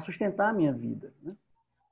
sustentar 0.00 0.48
a 0.48 0.54
minha 0.54 0.72
vida. 0.72 1.12
Né? 1.22 1.36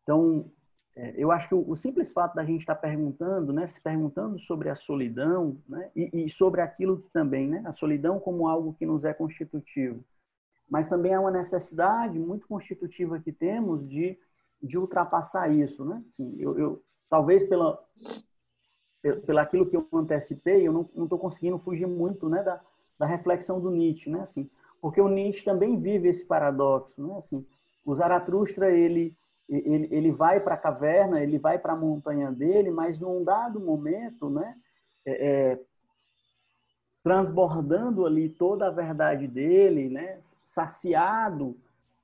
Então, 0.02 0.50
é, 0.96 1.12
eu 1.18 1.30
acho 1.30 1.48
que 1.48 1.54
o, 1.54 1.68
o, 1.68 1.76
simples 1.76 2.10
fato 2.10 2.34
da 2.34 2.44
gente 2.46 2.60
estar 2.60 2.76
tá 2.76 2.80
perguntando, 2.80 3.52
né, 3.52 3.66
se 3.66 3.78
perguntando 3.78 4.38
sobre 4.38 4.70
a 4.70 4.74
solidão 4.74 5.58
né, 5.68 5.90
e, 5.94 6.24
e 6.24 6.30
sobre 6.30 6.62
aquilo 6.62 6.98
que 6.98 7.10
também, 7.10 7.46
né, 7.46 7.62
a 7.66 7.74
solidão 7.74 8.18
como 8.18 8.48
algo 8.48 8.72
que 8.72 8.86
nos 8.86 9.04
é 9.04 9.12
constitutivo, 9.12 10.02
mas 10.74 10.88
também 10.88 11.14
há 11.14 11.20
uma 11.20 11.30
necessidade 11.30 12.18
muito 12.18 12.48
constitutiva 12.48 13.20
que 13.20 13.30
temos 13.30 13.88
de, 13.88 14.18
de 14.60 14.76
ultrapassar 14.76 15.48
isso, 15.48 15.84
né? 15.84 16.02
Assim, 16.08 16.34
eu, 16.36 16.58
eu, 16.58 16.82
talvez 17.08 17.44
pela, 17.44 17.80
pela 19.24 19.42
aquilo 19.42 19.66
que 19.66 19.76
eu 19.76 19.86
antecipei, 19.92 20.66
eu 20.66 20.72
não 20.72 21.04
estou 21.04 21.16
conseguindo 21.16 21.60
fugir 21.60 21.86
muito, 21.86 22.28
né, 22.28 22.42
da, 22.42 22.60
da 22.98 23.06
reflexão 23.06 23.60
do 23.60 23.70
Nietzsche, 23.70 24.10
né? 24.10 24.22
Assim, 24.22 24.50
porque 24.80 25.00
o 25.00 25.06
Nietzsche 25.06 25.44
também 25.44 25.78
vive 25.78 26.08
esse 26.08 26.26
paradoxo, 26.26 27.00
né? 27.06 27.18
Assim, 27.18 27.46
o 27.84 27.94
Zaratustra 27.94 28.68
ele 28.68 29.16
ele, 29.48 29.88
ele 29.92 30.10
vai 30.10 30.40
para 30.40 30.54
a 30.54 30.58
caverna, 30.58 31.22
ele 31.22 31.38
vai 31.38 31.56
para 31.56 31.74
a 31.74 31.76
montanha 31.76 32.32
dele, 32.32 32.72
mas 32.72 32.98
num 32.98 33.22
dado 33.22 33.60
momento, 33.60 34.28
né, 34.28 34.56
é, 35.06 35.52
é 35.52 35.60
transbordando 37.04 38.06
ali 38.06 38.30
toda 38.30 38.66
a 38.66 38.70
verdade 38.70 39.28
dele, 39.28 39.90
né? 39.90 40.18
saciado 40.42 41.54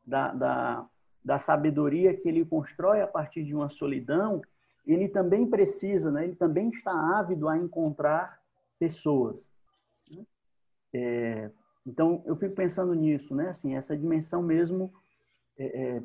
da, 0.06 0.30
da, 0.34 0.86
da 1.24 1.38
sabedoria 1.38 2.14
que 2.14 2.28
ele 2.28 2.44
constrói 2.44 3.00
a 3.00 3.06
partir 3.06 3.42
de 3.42 3.54
uma 3.54 3.70
solidão, 3.70 4.42
ele 4.86 5.08
também 5.08 5.46
precisa, 5.46 6.12
né? 6.12 6.24
ele 6.24 6.36
também 6.36 6.68
está 6.68 6.92
ávido 7.18 7.48
a 7.48 7.56
encontrar 7.56 8.38
pessoas. 8.78 9.50
Né? 10.10 10.22
É, 10.92 11.50
então, 11.86 12.22
eu 12.26 12.36
fico 12.36 12.54
pensando 12.54 12.94
nisso, 12.94 13.34
né? 13.34 13.48
Assim, 13.48 13.74
essa 13.74 13.96
dimensão 13.96 14.42
mesmo 14.42 14.92
é, 15.58 15.64
é, 15.64 16.02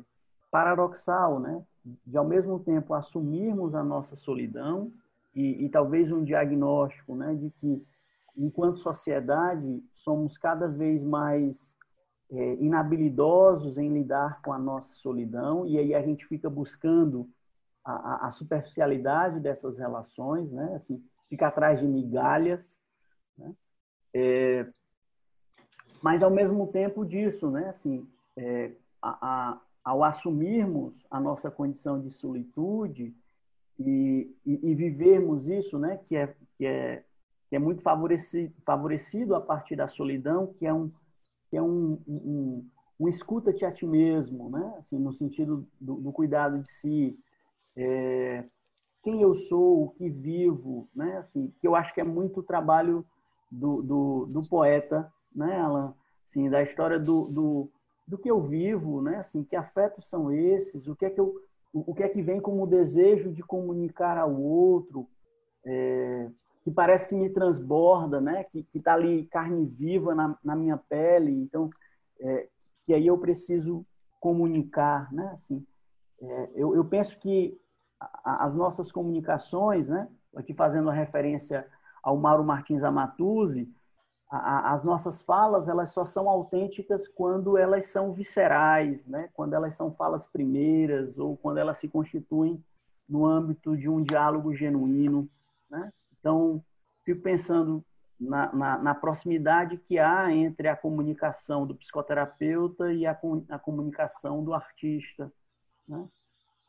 paradoxal, 0.50 1.38
né? 1.38 1.62
De, 1.84 2.16
ao 2.16 2.24
mesmo 2.24 2.58
tempo, 2.58 2.94
assumirmos 2.94 3.74
a 3.74 3.84
nossa 3.84 4.16
solidão 4.16 4.90
e, 5.34 5.64
e 5.64 5.68
talvez 5.68 6.10
um 6.10 6.24
diagnóstico, 6.24 7.14
né? 7.14 7.34
De 7.34 7.50
que 7.50 7.84
enquanto 8.36 8.78
sociedade, 8.78 9.82
somos 9.94 10.36
cada 10.36 10.68
vez 10.68 11.02
mais 11.02 11.76
é, 12.30 12.54
inabilidosos 12.54 13.78
em 13.78 13.92
lidar 13.92 14.42
com 14.42 14.52
a 14.52 14.58
nossa 14.58 14.92
solidão, 14.94 15.66
e 15.66 15.78
aí 15.78 15.94
a 15.94 16.02
gente 16.02 16.26
fica 16.26 16.50
buscando 16.50 17.28
a, 17.84 18.26
a, 18.26 18.30
superficialidade 18.30 19.38
dessas 19.38 19.78
relações, 19.78 20.50
né? 20.50 20.74
Assim, 20.74 21.02
fica 21.28 21.46
atrás 21.46 21.78
de 21.78 21.86
migalhas, 21.86 22.80
né? 23.38 23.54
É, 24.12 24.66
mas 26.02 26.22
ao 26.22 26.30
mesmo 26.30 26.66
tempo 26.66 27.04
disso, 27.04 27.48
né? 27.50 27.68
Assim, 27.68 28.08
é, 28.36 28.72
a, 29.00 29.18
a, 29.52 29.60
ao 29.84 30.02
assumirmos 30.02 31.06
a 31.08 31.20
nossa 31.20 31.48
condição 31.48 32.00
de 32.00 32.10
solitude 32.10 33.14
e, 33.78 34.34
e, 34.44 34.70
e, 34.70 34.74
vivermos 34.74 35.48
isso, 35.48 35.78
né? 35.78 36.00
Que 36.06 36.16
é 36.16 36.34
que 36.56 36.66
é 36.66 37.04
que 37.48 37.56
é 37.56 37.58
muito 37.58 37.82
favorecido, 37.82 39.34
a 39.34 39.40
partir 39.40 39.76
da 39.76 39.88
solidão, 39.88 40.46
que 40.46 40.66
é 40.66 40.72
um 40.72 40.90
que 41.48 41.56
é 41.56 41.62
um, 41.62 41.98
um, 42.08 42.68
um 42.98 43.08
escuta-te 43.08 43.64
a 43.64 43.70
ti 43.70 43.86
mesmo, 43.86 44.50
né? 44.50 44.74
Assim, 44.78 44.98
no 44.98 45.12
sentido 45.12 45.64
do, 45.80 45.94
do 45.94 46.12
cuidado 46.12 46.58
de 46.58 46.68
si, 46.68 47.16
é, 47.76 48.44
quem 49.02 49.22
eu 49.22 49.32
sou, 49.32 49.84
o 49.84 49.90
que 49.90 50.08
vivo, 50.08 50.88
né? 50.94 51.18
Assim, 51.18 51.52
que 51.60 51.68
eu 51.68 51.76
acho 51.76 51.94
que 51.94 52.00
é 52.00 52.04
muito 52.04 52.40
o 52.40 52.42
trabalho 52.42 53.06
do, 53.48 53.80
do, 53.80 54.26
do, 54.26 54.40
poeta, 54.48 55.12
né, 55.32 55.56
Alan? 55.60 55.94
Assim, 56.24 56.50
da 56.50 56.62
história 56.62 56.98
do, 56.98 57.32
do, 57.32 57.70
do 58.08 58.18
que 58.18 58.28
eu 58.28 58.40
vivo, 58.42 59.00
né? 59.00 59.18
Assim, 59.18 59.44
que 59.44 59.54
afetos 59.54 60.08
são 60.08 60.32
esses? 60.32 60.88
O 60.88 60.96
que 60.96 61.06
é 61.06 61.10
que 61.10 61.20
eu, 61.20 61.40
o 61.72 61.94
que 61.94 62.02
é 62.02 62.08
que 62.08 62.22
vem 62.22 62.40
como 62.40 62.66
desejo 62.66 63.32
de 63.32 63.44
comunicar 63.44 64.18
ao 64.18 64.34
outro? 64.34 65.08
É, 65.64 66.28
que 66.66 66.70
parece 66.72 67.08
que 67.08 67.14
me 67.14 67.30
transborda, 67.30 68.20
né? 68.20 68.42
Que 68.42 68.66
está 68.74 68.94
ali 68.94 69.24
carne 69.26 69.64
viva 69.66 70.16
na, 70.16 70.36
na 70.42 70.56
minha 70.56 70.76
pele. 70.76 71.30
Então, 71.30 71.70
é, 72.18 72.48
que 72.82 72.92
aí 72.92 73.06
eu 73.06 73.16
preciso 73.18 73.84
comunicar, 74.18 75.12
né? 75.12 75.30
Assim, 75.32 75.64
é, 76.20 76.50
eu, 76.56 76.74
eu 76.74 76.84
penso 76.84 77.20
que 77.20 77.56
as 78.24 78.52
nossas 78.52 78.90
comunicações, 78.90 79.88
né? 79.88 80.08
aqui 80.34 80.52
fazendo 80.52 80.90
referência 80.90 81.64
ao 82.02 82.16
Mauro 82.16 82.42
Martins 82.42 82.82
Amatuzzi, 82.82 83.72
as 84.28 84.82
nossas 84.82 85.22
falas 85.22 85.68
elas 85.68 85.90
só 85.90 86.04
são 86.04 86.28
autênticas 86.28 87.06
quando 87.06 87.56
elas 87.56 87.86
são 87.86 88.12
viscerais, 88.12 89.06
né? 89.06 89.30
quando 89.34 89.54
elas 89.54 89.76
são 89.76 89.92
falas 89.92 90.26
primeiras 90.26 91.16
ou 91.16 91.36
quando 91.36 91.58
elas 91.58 91.76
se 91.78 91.86
constituem 91.86 92.60
no 93.08 93.24
âmbito 93.24 93.76
de 93.76 93.88
um 93.88 94.02
diálogo 94.02 94.52
genuíno. 94.52 95.30
Né? 95.70 95.92
Então, 96.26 96.60
fico 97.04 97.22
pensando 97.22 97.84
na, 98.18 98.52
na, 98.52 98.78
na, 98.78 98.94
proximidade 98.96 99.76
que 99.76 99.96
há 99.96 100.32
entre 100.32 100.66
a 100.66 100.74
comunicação 100.74 101.64
do 101.64 101.76
psicoterapeuta 101.76 102.92
e 102.92 103.06
a, 103.06 103.16
a 103.48 103.58
comunicação 103.60 104.42
do 104.42 104.52
artista. 104.52 105.32
Né? 105.86 106.08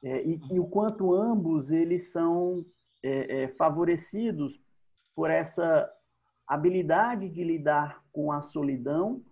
É, 0.04 0.24
e, 0.24 0.40
e, 0.52 0.60
o 0.60 0.68
quanto 0.68 1.12
ambos 1.12 1.72
eles 1.72 2.12
são 2.12 2.64
é, 3.02 3.46
é, 3.46 3.48
favorecidos 3.48 4.62
por 5.16 5.32
essa 5.32 5.92
habilidade 6.46 7.28
de 7.28 7.44
lidar 7.44 8.04
com 8.14 8.32
a 8.32 8.44
solidão, 8.44 9.24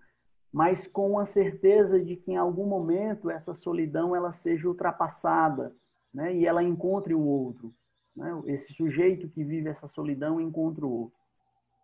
mas 0.52 0.88
com 0.88 1.20
a 1.20 1.26
certeza 1.26 2.04
de 2.04 2.16
que 2.16 2.32
em 2.32 2.38
algum 2.38 2.66
momento 2.66 3.30
essa 3.30 3.54
solidão 3.54 4.16
ela 4.16 4.32
seja 4.32 4.68
ultrapassada, 4.68 5.72
né? 6.12 6.36
E 6.36 6.48
ela 6.48 6.64
encontre 6.64 7.14
o 7.14 7.22
outro, 7.22 7.72
né? 8.16 8.42
Esse 8.46 8.74
sujeito 8.74 9.28
que 9.30 9.44
vive 9.44 9.68
essa 9.68 9.88
solidão 9.88 10.40
encontra 10.40 10.86
o 10.86 10.92
outro, 10.92 11.20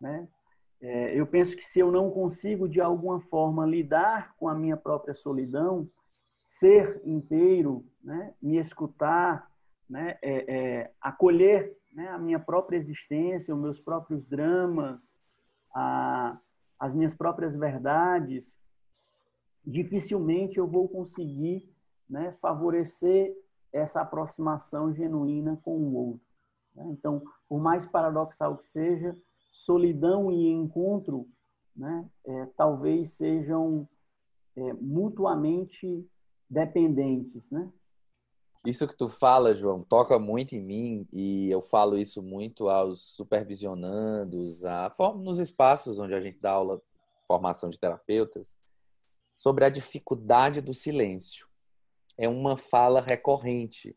né? 0.00 0.28
É, 0.80 1.14
eu 1.14 1.24
penso 1.26 1.56
que 1.56 1.64
se 1.64 1.78
eu 1.78 1.92
não 1.92 2.10
consigo 2.10 2.68
de 2.68 2.80
alguma 2.80 3.20
forma 3.20 3.64
lidar 3.64 4.34
com 4.36 4.48
a 4.48 4.54
minha 4.54 4.76
própria 4.76 5.14
solidão, 5.14 5.88
ser 6.44 7.00
inteiro, 7.04 7.86
né? 8.02 8.34
me 8.42 8.58
escutar, 8.58 9.48
né? 9.88 10.18
É, 10.20 10.54
é, 10.54 10.92
acolher 11.00 11.76
né? 11.92 12.08
a 12.08 12.18
minha 12.18 12.40
própria 12.40 12.76
existência, 12.76 13.54
os 13.54 13.60
meus 13.60 13.78
próprios 13.78 14.26
dramas, 14.26 15.00
a, 15.72 16.36
as 16.78 16.92
minhas 16.92 17.14
próprias 17.14 17.54
verdades, 17.54 18.44
dificilmente 19.64 20.58
eu 20.58 20.66
vou 20.66 20.88
conseguir 20.88 21.72
né? 22.10 22.32
favorecer 22.40 23.32
essa 23.72 24.00
aproximação 24.00 24.92
genuína 24.92 25.58
com 25.62 25.76
o 25.76 25.94
outro. 25.94 26.26
Né? 26.74 26.86
Então, 26.90 27.22
por 27.48 27.60
mais 27.60 27.86
paradoxal 27.86 28.56
que 28.56 28.66
seja, 28.66 29.16
solidão 29.50 30.30
e 30.30 30.48
encontro 30.48 31.28
né? 31.76 32.08
É, 32.24 32.46
talvez 32.56 33.10
sejam 33.10 33.88
é, 34.56 34.72
mutuamente 34.74 36.06
dependentes, 36.48 37.50
né? 37.50 37.70
Isso 38.64 38.86
que 38.86 38.96
tu 38.96 39.08
fala, 39.08 39.54
João, 39.54 39.82
toca 39.82 40.18
muito 40.20 40.54
em 40.54 40.62
mim 40.62 41.08
e 41.12 41.50
eu 41.50 41.60
falo 41.60 41.98
isso 41.98 42.22
muito 42.22 42.68
aos 42.68 43.02
supervisionandos, 43.02 44.64
a, 44.64 44.92
nos 45.16 45.40
espaços 45.40 45.98
onde 45.98 46.14
a 46.14 46.20
gente 46.20 46.38
dá 46.38 46.52
aula, 46.52 46.80
formação 47.26 47.68
de 47.68 47.78
terapeutas, 47.78 48.56
sobre 49.34 49.64
a 49.64 49.68
dificuldade 49.68 50.60
do 50.60 50.72
silêncio. 50.72 51.48
É 52.18 52.28
uma 52.28 52.56
fala 52.56 53.00
recorrente 53.00 53.96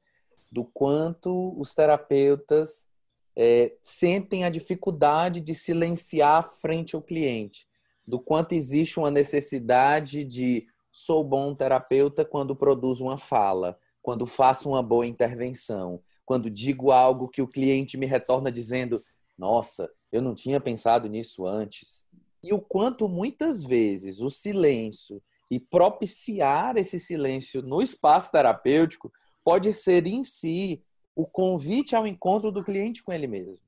do 0.52 0.64
quanto 0.64 1.54
os 1.60 1.74
terapeutas 1.74 2.88
é, 3.36 3.76
sentem 3.84 4.44
a 4.44 4.50
dificuldade 4.50 5.42
de 5.42 5.54
silenciar 5.54 6.50
frente 6.56 6.96
ao 6.96 7.02
cliente, 7.02 7.68
do 8.08 8.20
quanto 8.20 8.54
existe 8.54 8.98
uma 8.98 9.12
necessidade 9.12 10.24
de 10.24 10.68
sou 10.92 11.24
bom 11.24 11.54
terapeuta 11.54 12.24
quando 12.24 12.56
produzo 12.56 13.04
uma 13.04 13.18
fala, 13.18 13.78
quando 14.02 14.26
faço 14.26 14.70
uma 14.70 14.82
boa 14.82 15.06
intervenção, 15.06 16.02
quando 16.26 16.50
digo 16.50 16.92
algo 16.92 17.28
que 17.28 17.42
o 17.42 17.48
cliente 17.48 17.98
me 17.98 18.06
retorna 18.06 18.52
dizendo: 18.52 19.02
Nossa, 19.38 19.92
eu 20.12 20.22
não 20.22 20.34
tinha 20.34 20.62
pensado 20.62 21.10
nisso 21.10 21.46
antes. 21.46 22.06
E 22.42 22.54
o 22.54 22.62
quanto 22.62 23.10
muitas 23.10 23.64
vezes 23.64 24.22
o 24.22 24.30
silêncio 24.30 25.22
e 25.50 25.60
propiciar 25.60 26.78
esse 26.78 27.00
silêncio 27.00 27.62
no 27.62 27.82
espaço 27.82 28.32
terapêutico 28.32 29.12
pode 29.44 29.72
ser 29.74 30.08
em 30.08 30.24
si 30.24 30.82
o 31.16 31.26
convite 31.26 31.96
ao 31.96 32.08
encontro 32.08 32.52
do 32.52 32.64
cliente 32.64 33.04
com 33.04 33.14
ele 33.14 33.28
mesmo. 33.28 33.64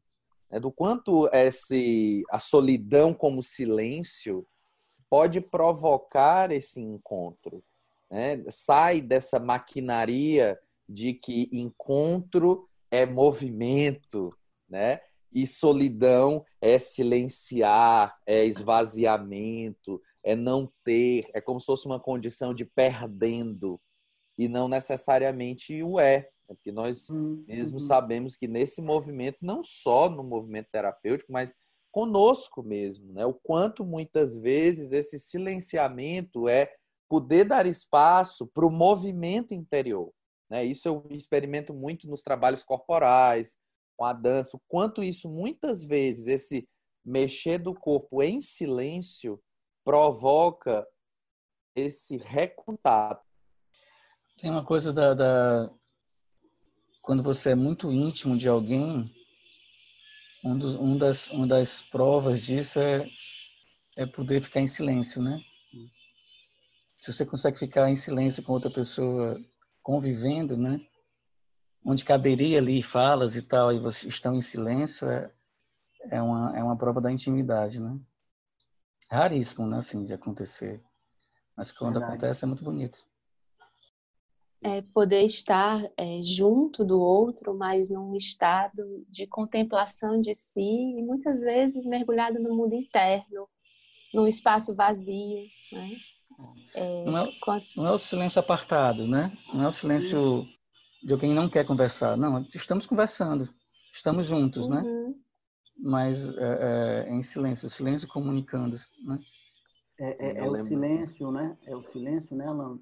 É 0.49 0.59
do 0.59 0.71
quanto 0.71 1.29
esse, 1.33 2.23
a 2.29 2.39
solidão 2.39 3.13
como 3.13 3.43
silêncio 3.43 4.45
pode 5.09 5.39
provocar 5.39 6.51
esse 6.51 6.81
encontro. 6.81 7.63
Né? 8.09 8.43
Sai 8.49 9.01
dessa 9.01 9.39
maquinaria 9.39 10.59
de 10.87 11.13
que 11.13 11.49
encontro 11.51 12.67
é 12.89 13.05
movimento, 13.05 14.35
né? 14.69 15.01
E 15.33 15.45
solidão 15.45 16.45
é 16.61 16.79
silenciar, 16.79 18.17
é 18.25 18.45
esvaziamento, 18.45 20.01
é 20.27 20.35
não 20.35 20.69
ter, 20.83 21.29
é 21.33 21.39
como 21.39 21.57
se 21.57 21.65
fosse 21.65 21.85
uma 21.85 22.01
condição 22.01 22.53
de 22.53 22.65
perdendo 22.65 23.79
e 24.37 24.49
não 24.49 24.67
necessariamente 24.67 25.81
o 25.81 25.97
é. 25.97 26.29
Né? 26.49 26.55
Porque 26.55 26.69
nós 26.69 27.09
uhum. 27.09 27.45
mesmo 27.47 27.79
sabemos 27.79 28.35
que 28.35 28.45
nesse 28.45 28.81
movimento, 28.81 29.37
não 29.41 29.63
só 29.63 30.09
no 30.09 30.23
movimento 30.23 30.67
terapêutico, 30.69 31.31
mas 31.31 31.55
conosco 31.93 32.61
mesmo, 32.61 33.13
né? 33.13 33.25
O 33.25 33.33
quanto 33.33 33.85
muitas 33.85 34.37
vezes 34.37 34.91
esse 34.91 35.17
silenciamento 35.17 36.49
é 36.49 36.73
poder 37.09 37.45
dar 37.45 37.65
espaço 37.65 38.45
para 38.47 38.65
o 38.67 38.69
movimento 38.69 39.53
interior, 39.53 40.11
né? 40.49 40.65
Isso 40.65 40.89
eu 40.89 41.07
experimento 41.09 41.73
muito 41.73 42.05
nos 42.05 42.21
trabalhos 42.21 42.65
corporais, 42.65 43.55
com 43.95 44.03
a 44.03 44.11
dança, 44.11 44.57
o 44.57 44.61
quanto 44.67 45.01
isso 45.01 45.29
muitas 45.29 45.85
vezes 45.85 46.27
esse 46.27 46.67
mexer 47.03 47.59
do 47.59 47.73
corpo 47.73 48.21
em 48.21 48.41
silêncio 48.41 49.41
provoca 49.87 50.85
esse 51.73 52.17
recontato. 52.17 53.25
Tem 54.37 54.51
uma 54.51 54.65
coisa 54.65 54.91
da, 54.91 55.13
da, 55.13 55.71
quando 57.01 57.23
você 57.23 57.51
é 57.51 57.55
muito 57.55 57.89
íntimo 57.89 58.37
de 58.37 58.49
alguém, 58.49 59.09
um, 60.43 60.59
dos, 60.59 60.75
um 60.75 60.97
das, 60.97 61.29
uma 61.29 61.47
das 61.47 61.81
provas 61.83 62.43
disso 62.43 62.81
é, 62.81 63.07
é 63.95 64.05
poder 64.05 64.43
ficar 64.43 64.59
em 64.59 64.67
silêncio, 64.67 65.21
né? 65.21 65.39
Se 66.97 67.13
você 67.13 67.25
consegue 67.25 67.57
ficar 67.57 67.89
em 67.89 67.95
silêncio 67.95 68.43
com 68.43 68.51
outra 68.51 68.69
pessoa 68.69 69.39
convivendo, 69.81 70.57
né? 70.57 70.85
Onde 71.85 72.03
caberia 72.03 72.57
ali 72.57 72.83
falas 72.83 73.37
e 73.37 73.41
tal, 73.41 73.71
e 73.71 73.79
vocês 73.79 74.13
estão 74.13 74.35
em 74.35 74.41
silêncio, 74.41 75.09
é, 75.09 75.31
é, 76.11 76.21
uma, 76.21 76.59
é 76.59 76.61
uma 76.61 76.77
prova 76.77 76.99
da 76.99 77.09
intimidade, 77.09 77.79
né? 77.79 77.97
Raríssimo, 79.09 79.65
né? 79.67 79.77
Assim, 79.77 80.03
de 80.03 80.13
acontecer. 80.13 80.81
Mas 81.55 81.71
quando 81.71 81.93
Verdade. 81.93 82.13
acontece 82.13 82.43
é 82.43 82.47
muito 82.47 82.63
bonito 82.63 82.99
é, 84.61 84.81
poder 84.81 85.23
estar 85.23 85.81
é, 85.95 86.19
junto 86.23 86.83
do 86.83 86.99
outro, 86.99 87.55
mas 87.55 87.89
num 87.89 88.15
estado 88.15 89.05
de 89.09 89.27
contemplação 89.27 90.19
de 90.19 90.33
si 90.33 90.59
e 90.61 91.01
muitas 91.01 91.41
vezes 91.41 91.85
mergulhado 91.85 92.39
no 92.39 92.55
mundo 92.55 92.73
interno, 92.73 93.47
num 94.13 94.27
espaço 94.27 94.75
vazio. 94.75 95.45
Né? 95.71 95.97
É, 96.73 97.03
não, 97.05 97.25
é, 97.25 97.31
não 97.75 97.87
é 97.87 97.91
o 97.91 97.99
silêncio 97.99 98.39
apartado, 98.39 99.07
né? 99.07 99.35
Não 99.53 99.65
é 99.65 99.67
o 99.67 99.73
silêncio 99.73 100.47
de 101.03 101.13
alguém 101.13 101.33
não 101.33 101.49
quer 101.49 101.65
conversar. 101.65 102.17
Não, 102.17 102.45
estamos 102.53 102.85
conversando, 102.85 103.49
estamos 103.93 104.25
juntos, 104.25 104.67
né? 104.67 104.81
uhum. 104.81 105.09
né? 105.09 105.15
Mas 105.79 106.25
é, 106.37 107.05
é, 107.07 107.13
em 107.13 107.21
silêncio, 107.23 107.69
silêncio 107.69 108.07
comunicando, 108.07 108.77
né? 109.03 109.19
É, 109.99 110.27
é, 110.27 110.45
é 110.45 110.49
o 110.49 110.57
silêncio, 110.57 111.31
né? 111.31 111.57
É 111.65 111.75
o 111.75 111.83
silêncio, 111.83 112.35
né, 112.35 112.47
Alan? 112.47 112.79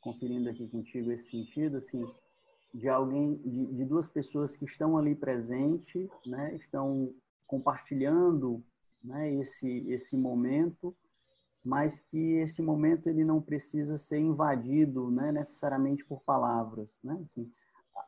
Conferindo 0.00 0.48
aqui 0.48 0.66
contigo 0.68 1.10
esse 1.10 1.30
sentido, 1.30 1.78
assim, 1.78 2.04
de 2.72 2.88
alguém, 2.88 3.36
de, 3.36 3.66
de 3.66 3.84
duas 3.84 4.08
pessoas 4.08 4.54
que 4.54 4.64
estão 4.64 4.96
ali 4.96 5.14
presentes, 5.14 6.08
né? 6.26 6.54
Estão 6.54 7.12
compartilhando, 7.46 8.62
né? 9.02 9.32
Esse 9.34 9.86
esse 9.88 10.16
momento, 10.16 10.94
mas 11.64 12.00
que 12.00 12.34
esse 12.36 12.62
momento 12.62 13.08
ele 13.08 13.24
não 13.24 13.40
precisa 13.40 13.96
ser 13.96 14.18
invadido, 14.18 15.10
né? 15.10 15.32
Necessariamente 15.32 16.04
por 16.04 16.22
palavras, 16.22 16.98
né? 17.02 17.18
Assim, 17.24 17.50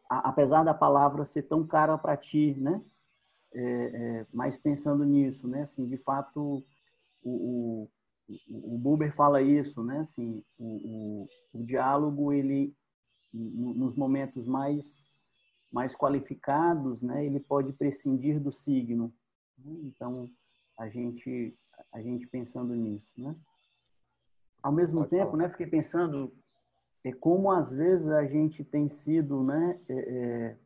a, 0.09 0.29
apesar 0.29 0.63
da 0.65 0.75
palavra 0.75 1.25
ser 1.25 1.43
tão 1.43 1.67
cara 1.67 1.97
para 1.97 2.17
ti, 2.17 2.55
né? 2.59 2.83
É, 3.53 3.63
é, 3.63 4.27
mas 4.33 4.57
pensando 4.57 5.05
nisso, 5.05 5.49
né? 5.49 5.63
Assim, 5.63 5.87
de 5.87 5.97
fato, 5.97 6.65
o, 7.23 7.85
o 7.85 7.91
o 8.49 8.79
Buber 8.79 9.15
fala 9.15 9.43
isso, 9.43 9.83
né? 9.83 9.99
Assim, 10.01 10.43
o, 10.59 11.27
o, 11.55 11.61
o 11.61 11.65
diálogo 11.65 12.33
ele 12.33 12.75
nos 13.33 13.95
momentos 13.97 14.47
mais 14.47 15.09
mais 15.73 15.95
qualificados, 15.95 17.01
né? 17.01 17.25
Ele 17.25 17.39
pode 17.39 17.73
prescindir 17.73 18.41
do 18.41 18.51
signo. 18.51 19.13
Né? 19.57 19.73
Então 19.85 20.29
a 20.79 20.89
gente 20.89 21.57
a 21.93 22.01
gente 22.01 22.27
pensando 22.27 22.75
nisso, 22.75 23.09
né? 23.17 23.35
Ao 24.63 24.73
mesmo 24.73 25.01
pode 25.01 25.11
tempo, 25.11 25.31
falar. 25.33 25.45
né? 25.45 25.49
Fiquei 25.49 25.67
pensando 25.67 26.33
é 27.03 27.13
como 27.13 27.51
às 27.51 27.73
vezes 27.73 28.09
a 28.09 28.27
gente 28.27 28.65
tem 28.65 28.89
sido, 28.89 29.43
né? 29.43 29.81
É, 29.89 29.95
é, 29.95 30.59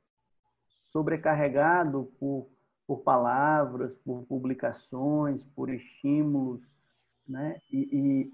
sobrecarregado 0.82 2.12
por 2.18 2.49
por 2.87 3.01
palavras, 3.01 3.95
por 3.97 4.24
publicações, 4.24 5.45
por 5.45 5.70
estímulos 5.70 6.61
né? 7.28 7.61
E, 7.72 8.32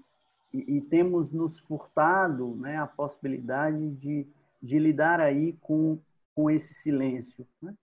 e, 0.53 0.77
e, 0.77 0.81
temos 0.81 1.31
nos 1.31 1.59
furtado 1.59 2.55
né, 2.55 2.77
a 2.77 2.85
possibilidade 2.85 3.89
de, 3.91 4.27
de 4.61 4.77
lidar 4.77 5.21
aí 5.21 5.53
com, 5.61 5.97
com 6.35 6.49
esse 6.49 6.73
silêncio. 6.73 7.47
Né? 7.61 7.73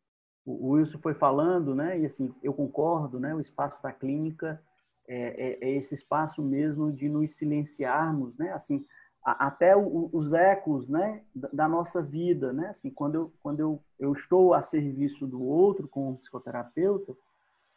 O 0.45 0.71
Wilson 0.71 0.99
foi 0.99 1.15
falando, 1.15 1.75
né, 1.75 1.99
e 1.99 2.07
assim, 2.07 2.35
eu 2.43 2.53
concordo, 2.53 3.19
né, 3.19 3.35
o 3.35 3.41
espaço 3.41 3.83
da 3.83 3.93
clínica 3.93 4.63
é, 5.07 5.59
é, 5.63 5.69
é 5.69 5.77
esse 5.77 5.95
espaço 5.95 6.43
mesmo 6.43 6.93
de 6.93 7.09
nos 7.09 7.31
silenciarmos, 7.31 8.37
né, 8.37 8.53
assim, 8.53 8.85
até 9.33 9.75
os 9.77 10.33
ecos, 10.33 10.89
né, 10.89 11.23
da, 11.35 11.69
nossa 11.69 12.03
vida, 12.03 12.53
né, 12.53 12.69
assim, 12.69 12.91
quando 12.91 13.15
eu, 13.15 13.33
quando 13.43 13.61
eu, 13.61 13.83
eu 13.99 14.13
estou 14.13 14.55
a 14.55 14.63
serviço 14.63 15.27
do 15.27 15.43
outro 15.43 15.89
como 15.89 16.19
psicoterapeuta, 16.19 17.17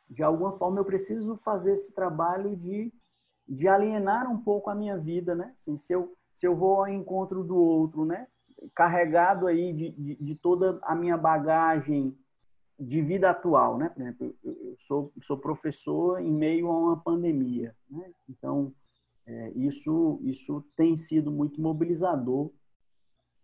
de 0.09 0.23
alguma 0.23 0.51
forma 0.51 0.79
eu 0.79 0.85
preciso 0.85 1.35
fazer 1.37 1.73
esse 1.73 1.93
trabalho 1.93 2.55
de 2.55 2.93
de 3.47 3.67
alienar 3.67 4.31
um 4.31 4.37
pouco 4.37 4.69
a 4.69 4.75
minha 4.75 4.97
vida, 4.97 5.35
né? 5.35 5.51
Assim, 5.53 5.75
se 5.75 5.91
eu 5.91 6.15
se 6.31 6.47
eu 6.47 6.55
vou 6.55 6.77
ao 6.77 6.87
encontro 6.87 7.43
do 7.43 7.57
outro, 7.57 8.05
né? 8.05 8.27
Carregado 8.73 9.47
aí 9.47 9.73
de, 9.73 9.89
de, 9.91 10.15
de 10.15 10.35
toda 10.35 10.79
a 10.83 10.95
minha 10.95 11.17
bagagem 11.17 12.17
de 12.79 13.01
vida 13.01 13.29
atual, 13.29 13.77
né? 13.77 13.89
Por 13.89 14.01
exemplo, 14.01 14.35
eu 14.43 14.75
sou, 14.79 15.11
sou 15.21 15.37
professor 15.37 16.21
em 16.21 16.31
meio 16.31 16.69
a 16.69 16.77
uma 16.77 16.97
pandemia, 16.97 17.75
né? 17.89 18.11
Então, 18.29 18.73
é, 19.25 19.51
isso, 19.51 20.19
isso 20.23 20.63
tem 20.75 20.97
sido 20.97 21.31
muito 21.31 21.61
mobilizador. 21.61 22.51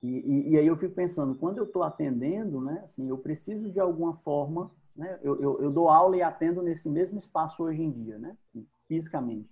E, 0.01 0.07
e, 0.07 0.49
e 0.51 0.57
aí 0.57 0.67
eu 0.67 0.77
fico 0.77 0.93
pensando, 0.93 1.35
quando 1.35 1.57
eu 1.57 1.65
estou 1.65 1.83
atendendo, 1.83 2.61
né? 2.61 2.81
Assim, 2.83 3.09
eu 3.09 3.17
preciso 3.17 3.71
de 3.71 3.79
alguma 3.79 4.15
forma, 4.17 4.71
né? 4.95 5.19
Eu, 5.21 5.41
eu, 5.41 5.61
eu, 5.61 5.71
dou 5.71 5.89
aula 5.89 6.17
e 6.17 6.21
atendo 6.21 6.61
nesse 6.61 6.89
mesmo 6.89 7.17
espaço 7.17 7.63
hoje 7.63 7.81
em 7.81 7.91
dia, 7.91 8.17
né? 8.17 8.37
Assim, 8.45 8.65
fisicamente. 8.87 9.49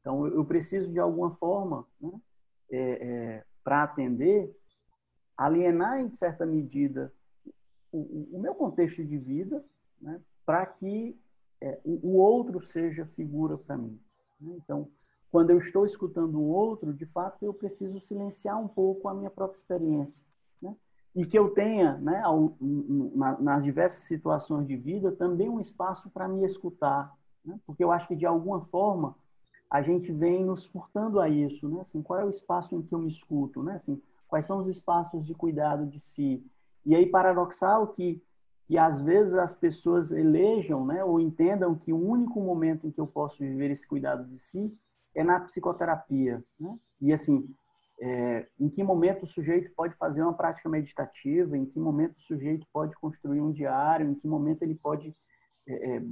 Então, 0.00 0.24
eu 0.26 0.44
preciso, 0.44 0.92
de 0.92 1.00
alguma 1.00 1.32
forma, 1.32 1.84
né, 2.00 2.12
é, 2.70 2.78
é, 2.78 3.44
para 3.64 3.82
atender, 3.82 4.56
alienar, 5.36 6.00
em 6.00 6.14
certa 6.14 6.46
medida, 6.46 7.12
o, 7.90 8.28
o 8.36 8.38
meu 8.38 8.54
contexto 8.54 9.04
de 9.04 9.18
vida, 9.18 9.64
né, 10.00 10.20
para 10.44 10.64
que 10.64 11.18
é, 11.60 11.80
o, 11.84 12.10
o, 12.10 12.16
outro 12.18 12.60
seja 12.60 13.04
figura 13.04 13.58
para 13.58 13.76
mim. 13.76 13.98
Né? 14.40 14.54
Então, 14.58 14.88
quando 15.36 15.50
eu 15.50 15.58
estou 15.58 15.84
escutando 15.84 16.38
o 16.38 16.48
outro, 16.48 16.94
de 16.94 17.04
fato, 17.04 17.44
eu 17.44 17.52
preciso 17.52 18.00
silenciar 18.00 18.58
um 18.58 18.66
pouco 18.66 19.06
a 19.06 19.12
minha 19.12 19.28
própria 19.28 19.58
experiência. 19.58 20.24
Né? 20.62 20.74
E 21.14 21.26
que 21.26 21.38
eu 21.38 21.50
tenha, 21.50 21.98
né, 21.98 22.22
ao, 22.22 22.56
na, 22.58 23.38
nas 23.38 23.62
diversas 23.62 24.04
situações 24.04 24.66
de 24.66 24.74
vida, 24.74 25.12
também 25.12 25.46
um 25.46 25.60
espaço 25.60 26.08
para 26.08 26.26
me 26.26 26.42
escutar. 26.46 27.14
Né? 27.44 27.60
Porque 27.66 27.84
eu 27.84 27.92
acho 27.92 28.08
que, 28.08 28.16
de 28.16 28.24
alguma 28.24 28.62
forma, 28.62 29.14
a 29.70 29.82
gente 29.82 30.10
vem 30.10 30.42
nos 30.42 30.64
furtando 30.64 31.20
a 31.20 31.28
isso, 31.28 31.68
né? 31.68 31.82
Assim, 31.82 32.00
qual 32.00 32.18
é 32.18 32.24
o 32.24 32.30
espaço 32.30 32.74
em 32.74 32.80
que 32.80 32.94
eu 32.94 32.98
me 32.98 33.08
escuto, 33.08 33.62
né? 33.62 33.74
Assim, 33.74 34.00
quais 34.26 34.46
são 34.46 34.58
os 34.58 34.68
espaços 34.68 35.26
de 35.26 35.34
cuidado 35.34 35.84
de 35.84 36.00
si? 36.00 36.42
E 36.86 36.96
aí 36.96 37.04
paradoxal 37.04 37.88
que 37.88 38.22
que 38.66 38.76
às 38.76 39.00
vezes 39.00 39.34
as 39.34 39.54
pessoas 39.54 40.10
elejam, 40.10 40.84
né, 40.84 41.04
ou 41.04 41.20
entendam 41.20 41.76
que 41.76 41.92
o 41.92 42.04
único 42.04 42.40
momento 42.40 42.84
em 42.84 42.90
que 42.90 43.00
eu 43.00 43.06
posso 43.06 43.38
viver 43.38 43.70
esse 43.70 43.86
cuidado 43.86 44.24
de 44.24 44.40
si 44.40 44.76
é 45.16 45.24
na 45.24 45.40
psicoterapia, 45.40 46.44
né? 46.60 46.78
E 47.00 47.12
assim, 47.12 47.48
é, 48.00 48.46
em 48.60 48.68
que 48.68 48.84
momento 48.84 49.22
o 49.22 49.26
sujeito 49.26 49.72
pode 49.74 49.96
fazer 49.96 50.22
uma 50.22 50.34
prática 50.34 50.68
meditativa, 50.68 51.56
em 51.56 51.64
que 51.64 51.80
momento 51.80 52.16
o 52.18 52.22
sujeito 52.22 52.66
pode 52.72 52.94
construir 52.96 53.40
um 53.40 53.50
diário, 53.50 54.08
em 54.08 54.14
que 54.14 54.28
momento 54.28 54.62
ele 54.62 54.74
pode 54.74 55.16
é, 55.66 55.96
é 55.96 56.02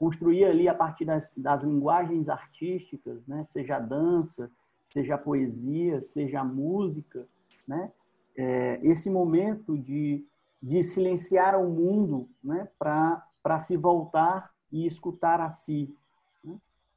construir 0.00 0.46
ali 0.46 0.66
a 0.66 0.74
partir 0.74 1.04
das, 1.04 1.30
das 1.36 1.62
linguagens 1.62 2.30
artísticas, 2.30 3.26
né? 3.26 3.44
seja 3.44 3.76
a 3.76 3.80
dança, 3.80 4.50
seja 4.90 5.16
a 5.16 5.18
poesia, 5.18 6.00
seja 6.00 6.40
a 6.40 6.44
música, 6.44 7.28
né? 7.68 7.92
É, 8.34 8.80
esse 8.82 9.10
momento 9.10 9.76
de, 9.76 10.26
de 10.62 10.82
silenciar 10.82 11.54
o 11.60 11.68
mundo 11.68 12.30
né? 12.42 12.66
para 12.78 13.58
se 13.58 13.76
voltar 13.76 14.50
e 14.72 14.86
escutar 14.86 15.40
a 15.40 15.50
si. 15.50 15.94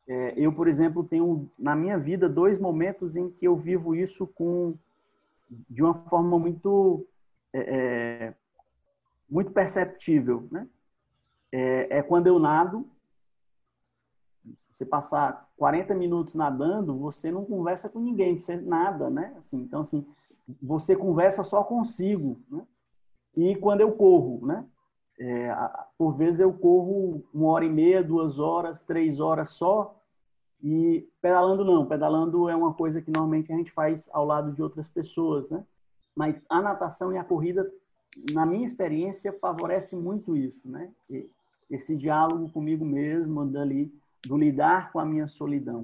É, 0.08 0.34
eu, 0.36 0.52
por 0.54 0.68
exemplo, 0.68 1.04
tenho 1.04 1.50
na 1.58 1.76
minha 1.76 1.98
vida 1.98 2.28
dois 2.28 2.60
momentos 2.60 3.16
em 3.16 3.30
que 3.30 3.48
eu 3.48 3.56
vivo 3.56 3.96
isso 3.96 4.28
com 4.28 4.76
de 5.70 5.84
uma 5.84 5.94
forma 5.94 6.38
muito 6.40 7.08
é, 7.54 7.60
é 7.60 8.34
muito 9.30 9.52
perceptível, 9.52 10.48
né? 10.52 10.68
É, 11.52 12.00
é, 12.00 12.04
quando 12.04 12.28
eu 12.28 12.40
nado 12.40 12.90
você 14.72 14.86
passar 14.86 15.50
40 15.56 15.94
minutos 15.94 16.36
nadando, 16.36 16.98
você 16.98 17.32
não 17.32 17.46
conversa 17.46 17.88
com 17.90 18.00
ninguém, 18.00 18.38
você 18.38 18.58
nada, 18.58 19.10
né? 19.10 19.34
Assim, 19.38 19.62
então, 19.62 19.82
assim, 19.82 20.06
você 20.62 20.96
conversa 20.96 21.44
só 21.44 21.64
consigo, 21.64 22.40
né? 22.50 22.66
E 23.36 23.56
quando 23.56 23.82
eu 23.82 23.94
corro, 23.94 24.46
né? 24.46 24.66
É, 25.20 25.56
por 25.98 26.14
vezes 26.14 26.40
eu 26.40 26.52
corro 26.52 27.24
uma 27.34 27.52
hora 27.52 27.66
e 27.66 27.70
meia, 27.70 28.04
duas 28.04 28.40
horas, 28.40 28.84
três 28.84 29.20
horas 29.20 29.50
só, 29.50 29.96
e 30.62 31.08
pedalando 31.22 31.64
não, 31.66 31.86
pedalando 31.86 32.50
é 32.50 32.56
uma 32.56 32.74
coisa 32.74 33.02
que 33.02 33.12
normalmente 33.12 33.52
a 33.52 33.56
gente 33.56 33.72
faz 33.72 34.10
ao 34.14 34.26
lado 34.26 34.54
de 34.54 34.64
outras 34.64 34.88
pessoas, 34.88 35.52
né? 35.52 35.64
Mas 36.16 36.46
a 36.50 36.62
natação 36.62 37.12
e 37.12 37.18
a 37.18 37.24
corrida, 37.24 37.70
na 38.32 38.46
minha 38.46 38.66
experiência, 38.66 39.38
favorece 39.42 39.96
muito 39.96 40.38
isso, 40.38 40.70
né? 40.70 40.92
Esse 41.70 41.98
diálogo 41.98 42.50
comigo 42.52 42.86
mesmo, 42.86 43.46
dali 43.46 43.94
do 44.26 44.38
lidar 44.38 44.92
com 44.92 45.00
a 45.00 45.06
minha 45.06 45.28
solidão. 45.28 45.82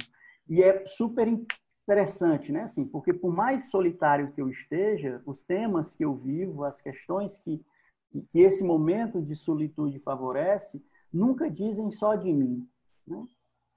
E 0.47 0.63
é 0.63 0.85
super 0.85 1.27
interessante, 1.27 2.51
né? 2.51 2.63
Assim, 2.63 2.85
porque 2.85 3.11
por 3.11 3.33
mais 3.33 3.69
solitário 3.69 4.31
que 4.31 4.41
eu 4.41 4.49
esteja, 4.49 5.21
os 5.25 5.41
temas 5.41 5.95
que 5.95 6.05
eu 6.05 6.15
vivo, 6.15 6.63
as 6.63 6.81
questões 6.81 7.37
que, 7.37 7.61
que, 8.09 8.21
que 8.23 8.39
esse 8.39 8.63
momento 8.63 9.21
de 9.21 9.35
solitude 9.35 9.99
favorece, 9.99 10.83
nunca 11.11 11.49
dizem 11.49 11.89
só 11.91 12.15
de 12.15 12.31
mim, 12.31 12.67
né? 13.05 13.25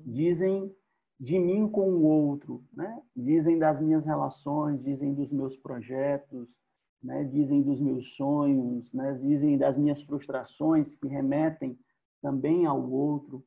Dizem 0.01 0.75
de 1.19 1.39
mim 1.39 1.69
com 1.69 1.89
o 1.91 2.03
outro, 2.03 2.65
né? 2.73 3.01
Dizem 3.15 3.59
das 3.59 3.81
minhas 3.81 4.07
relações, 4.07 4.83
dizem 4.83 5.15
dos 5.15 5.33
meus 5.33 5.57
projetos, 5.57 6.59
né? 7.03 7.25
Dizem 7.25 7.63
dos 7.63 7.81
meus 7.81 8.17
sonhos, 8.17 8.93
né? 8.93 9.13
Dizem 9.13 9.57
das 9.57 9.77
minhas 9.77 10.03
frustrações 10.03 10.97
que 10.97 11.07
remetem 11.07 11.79
também 12.21 12.67
ao 12.67 12.91
outro. 12.91 13.45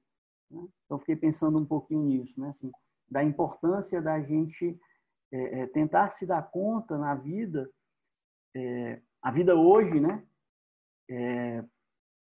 Né? 0.50 0.66
Então, 0.86 1.00
fiquei 1.00 1.16
pensando 1.16 1.58
um 1.58 1.66
pouquinho 1.66 2.04
nisso, 2.04 2.40
né? 2.40 2.50
Assim, 2.50 2.72
da 3.10 3.24
importância 3.24 4.02
da 4.02 4.22
gente 4.22 4.80
é, 5.32 5.68
tentar 5.68 6.10
se 6.10 6.26
dar 6.26 6.44
conta 6.50 6.98
na 6.98 7.14
vida, 7.16 7.70
é, 8.56 9.02
a 9.22 9.32
vida 9.32 9.56
hoje, 9.56 10.00
né? 10.00 10.24
É, 11.10 11.64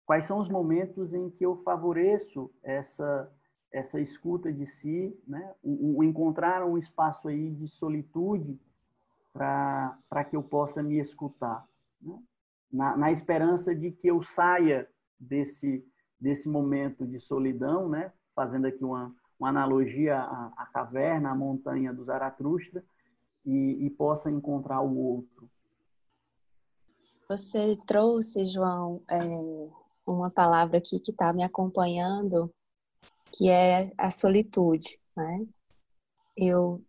quais 0.05 0.25
são 0.25 0.39
os 0.39 0.49
momentos 0.49 1.13
em 1.13 1.29
que 1.29 1.45
eu 1.45 1.57
favoreço 1.63 2.51
essa 2.63 3.31
essa 3.71 3.99
escuta 3.99 4.53
de 4.53 4.67
si, 4.67 5.19
né? 5.27 5.55
Encontrar 5.63 6.63
um 6.63 6.77
espaço 6.77 7.27
aí 7.27 7.49
de 7.49 7.67
solitude 7.67 8.59
para 9.33 10.23
que 10.29 10.35
eu 10.35 10.43
possa 10.43 10.83
me 10.83 10.99
escutar, 10.99 11.67
né? 11.99 12.21
na, 12.71 12.95
na 12.95 13.11
esperança 13.11 13.73
de 13.73 13.91
que 13.91 14.07
eu 14.07 14.21
saia 14.21 14.87
desse 15.19 15.83
desse 16.23 16.47
momento 16.49 17.05
de 17.05 17.19
solidão, 17.19 17.89
né? 17.89 18.13
Fazendo 18.33 18.65
aqui 18.65 18.81
uma, 18.81 19.13
uma 19.37 19.49
analogia 19.49 20.17
à, 20.17 20.53
à 20.55 20.65
caverna, 20.67 21.31
à 21.31 21.35
montanha 21.35 21.93
do 21.93 22.01
Zaratustra, 22.01 22.81
e, 23.45 23.85
e 23.85 23.89
possa 23.89 24.31
encontrar 24.31 24.79
o 24.79 24.97
outro. 24.97 25.49
Você 27.33 27.75
trouxe, 27.87 28.45
João, 28.45 29.01
é, 29.09 29.17
uma 30.05 30.29
palavra 30.29 30.77
aqui 30.77 30.99
que 30.99 31.09
está 31.09 31.33
me 31.33 31.41
acompanhando, 31.41 32.53
que 33.31 33.49
é 33.49 33.91
a 33.97 34.11
solitude. 34.11 34.99
Né? 35.17 35.47
Eu 36.37 36.79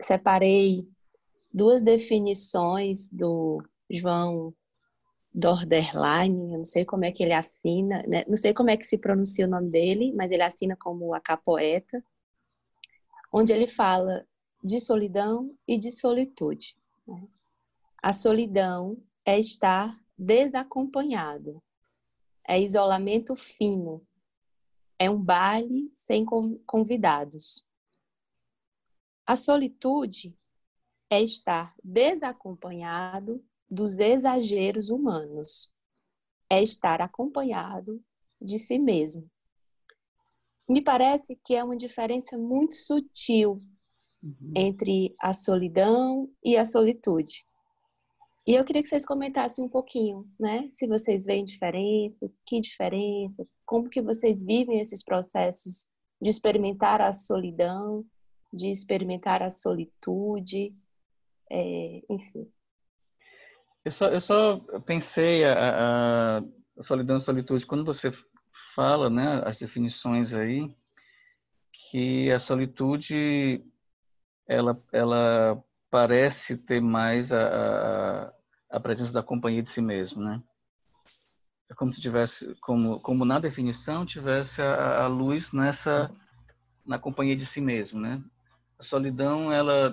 separei 0.00 0.88
duas 1.52 1.82
definições 1.82 3.08
do 3.08 3.60
João 3.90 4.54
Dorderline, 5.34 6.52
eu 6.52 6.58
não 6.58 6.64
sei 6.64 6.84
como 6.84 7.04
é 7.04 7.10
que 7.10 7.24
ele 7.24 7.32
assina, 7.32 8.04
né? 8.06 8.24
não 8.28 8.36
sei 8.36 8.54
como 8.54 8.70
é 8.70 8.76
que 8.76 8.84
se 8.84 8.96
pronuncia 8.96 9.44
o 9.44 9.50
nome 9.50 9.70
dele, 9.70 10.12
mas 10.12 10.30
ele 10.30 10.44
assina 10.44 10.76
como 10.76 11.12
a 11.14 11.20
capoeta, 11.20 12.00
onde 13.32 13.52
ele 13.52 13.66
fala 13.66 14.24
de 14.62 14.78
solidão 14.78 15.52
e 15.66 15.76
de 15.76 15.90
solitude. 15.90 16.76
Né? 17.08 17.26
A 18.00 18.12
solidão 18.12 18.96
é 19.24 19.38
estar 19.38 19.98
desacompanhado, 20.16 21.62
é 22.46 22.60
isolamento 22.60 23.34
fino, 23.34 24.06
é 24.98 25.08
um 25.08 25.22
baile 25.22 25.90
sem 25.94 26.24
convidados. 26.66 27.66
A 29.26 29.36
solitude 29.36 30.36
é 31.08 31.22
estar 31.22 31.74
desacompanhado 31.82 33.42
dos 33.70 33.98
exageros 33.98 34.88
humanos. 34.90 35.72
É 36.48 36.60
estar 36.62 37.00
acompanhado 37.00 38.02
de 38.40 38.58
si 38.58 38.78
mesmo. 38.78 39.30
Me 40.68 40.82
parece 40.82 41.36
que 41.44 41.54
é 41.54 41.62
uma 41.62 41.76
diferença 41.76 42.36
muito 42.36 42.74
sutil 42.74 43.60
uhum. 44.22 44.52
entre 44.56 45.14
a 45.18 45.32
solidão 45.32 46.30
e 46.44 46.56
a 46.56 46.64
solitude. 46.64 47.44
E 48.50 48.54
eu 48.56 48.64
queria 48.64 48.82
que 48.82 48.88
vocês 48.88 49.06
comentassem 49.06 49.64
um 49.64 49.68
pouquinho, 49.68 50.28
né? 50.36 50.66
Se 50.72 50.84
vocês 50.88 51.24
veem 51.24 51.44
diferenças, 51.44 52.42
que 52.44 52.60
diferença, 52.60 53.46
como 53.64 53.88
que 53.88 54.02
vocês 54.02 54.44
vivem 54.44 54.80
esses 54.80 55.04
processos 55.04 55.88
de 56.20 56.30
experimentar 56.30 57.00
a 57.00 57.12
solidão, 57.12 58.04
de 58.52 58.68
experimentar 58.68 59.40
a 59.40 59.52
solitude, 59.52 60.74
é, 61.48 62.02
enfim. 62.10 62.50
Eu 63.84 63.92
só, 63.92 64.08
eu 64.08 64.20
só 64.20 64.58
pensei 64.84 65.44
a, 65.44 66.38
a 66.38 66.82
solidão 66.82 67.18
e 67.18 67.20
solitude 67.20 67.64
quando 67.64 67.84
você 67.84 68.10
fala, 68.74 69.08
né, 69.08 69.42
as 69.46 69.60
definições 69.60 70.34
aí, 70.34 70.74
que 71.72 72.32
a 72.32 72.40
solitude 72.40 73.64
ela, 74.48 74.76
ela 74.92 75.64
parece 75.88 76.56
ter 76.56 76.80
mais 76.80 77.30
a, 77.30 77.46
a, 77.46 78.39
a 78.70 78.78
presença 78.78 79.12
da 79.12 79.22
companhia 79.22 79.62
de 79.62 79.70
si 79.70 79.80
mesmo, 79.80 80.22
né? 80.22 80.42
É 81.68 81.74
como 81.74 81.92
se 81.92 82.00
tivesse, 82.00 82.54
como, 82.60 83.00
como 83.00 83.24
na 83.24 83.38
definição, 83.38 84.06
tivesse 84.06 84.60
a, 84.62 85.04
a 85.04 85.06
luz 85.06 85.52
nessa, 85.52 86.10
na 86.84 86.98
companhia 86.98 87.36
de 87.36 87.46
si 87.46 87.60
mesmo, 87.60 88.00
né? 88.00 88.22
A 88.78 88.82
solidão, 88.82 89.52
ela 89.52 89.92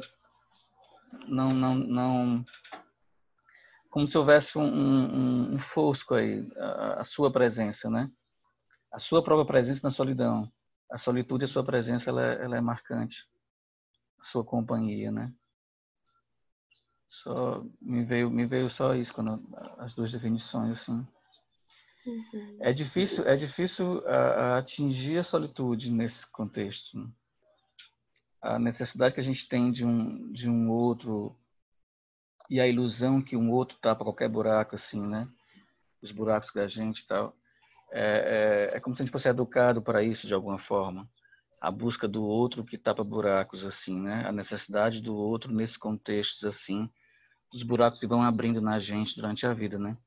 não, 1.28 1.54
não, 1.54 1.76
não 1.76 2.46
como 3.90 4.08
se 4.08 4.18
houvesse 4.18 4.58
um, 4.58 4.64
um, 4.64 5.56
um 5.56 5.60
fosco 5.60 6.14
aí, 6.14 6.48
a, 6.58 7.02
a, 7.02 7.04
sua 7.04 7.32
presença, 7.32 7.90
né? 7.90 8.12
A 8.92 9.00
sua 9.00 9.24
própria 9.24 9.46
presença 9.46 9.82
na 9.84 9.92
solidão. 9.92 10.52
A 10.92 10.98
solitude, 10.98 11.46
a 11.46 11.48
sua 11.48 11.64
presença, 11.64 12.10
ela, 12.10 12.24
é, 12.24 12.44
ela 12.44 12.58
é 12.58 12.62
marcante. 12.62 13.28
A 14.20 14.24
sua 14.24 14.44
companhia, 14.44 15.12
né? 15.12 15.34
Só 17.10 17.64
me 17.82 18.04
veio, 18.04 18.30
me 18.30 18.46
veio 18.46 18.70
só 18.70 18.94
isso 18.94 19.14
quando 19.14 19.42
as 19.78 19.94
duas 19.94 20.12
definições 20.12 20.82
assim. 20.82 21.06
Uhum. 22.06 22.58
É 22.62 22.72
difícil, 22.72 23.26
é 23.26 23.36
difícil 23.36 24.08
a, 24.08 24.16
a 24.16 24.58
atingir 24.60 25.18
a 25.18 25.24
solitude 25.24 25.92
nesse 25.92 26.26
contexto. 26.32 26.98
Né? 26.98 27.08
A 28.42 28.60
necessidade 28.60 29.14
que 29.14 29.20
a 29.20 29.24
gente 29.24 29.48
tem 29.48 29.72
de 29.72 29.84
um 29.84 30.32
de 30.32 30.50
um 30.50 30.70
outro 30.70 31.36
e 32.50 32.62
a 32.62 32.68
ilusão 32.68 33.22
que 33.22 33.36
um 33.36 33.52
outro 33.52 33.78
tapa 33.80 34.06
qualquer 34.06 34.30
buraco, 34.30 34.76
assim, 34.76 35.02
né? 35.02 35.28
Os 36.02 36.12
buracos 36.12 36.54
da 36.54 36.68
gente 36.68 37.00
e 37.00 37.08
tal. 37.08 37.36
É, 37.92 38.70
é, 38.72 38.78
é, 38.78 38.80
como 38.80 38.96
se 38.96 39.02
a 39.02 39.06
gente 39.06 39.12
fosse 39.12 39.28
educado 39.28 39.82
para 39.82 40.04
isso 40.04 40.28
de 40.28 40.34
alguma 40.34 40.60
forma. 40.60 41.10
A 41.60 41.72
busca 41.72 42.08
do 42.08 42.24
outro 42.24 42.64
que 42.64 42.78
tapa 42.78 43.04
buracos, 43.04 43.64
assim, 43.64 44.00
né? 44.00 44.26
A 44.28 44.32
necessidade 44.32 45.02
do 45.02 45.16
outro 45.16 45.52
nesse 45.52 45.78
contextos, 45.78 46.44
assim, 46.46 46.90
os 47.54 47.64
buracos 47.64 48.00
que 48.00 48.08
vão 48.08 48.22
abrindo 48.22 48.62
na 48.62 48.80
gente 48.80 49.16
durante 49.16 49.46
a 49.46 49.54
vida, 49.54 49.78
né? 49.80 49.98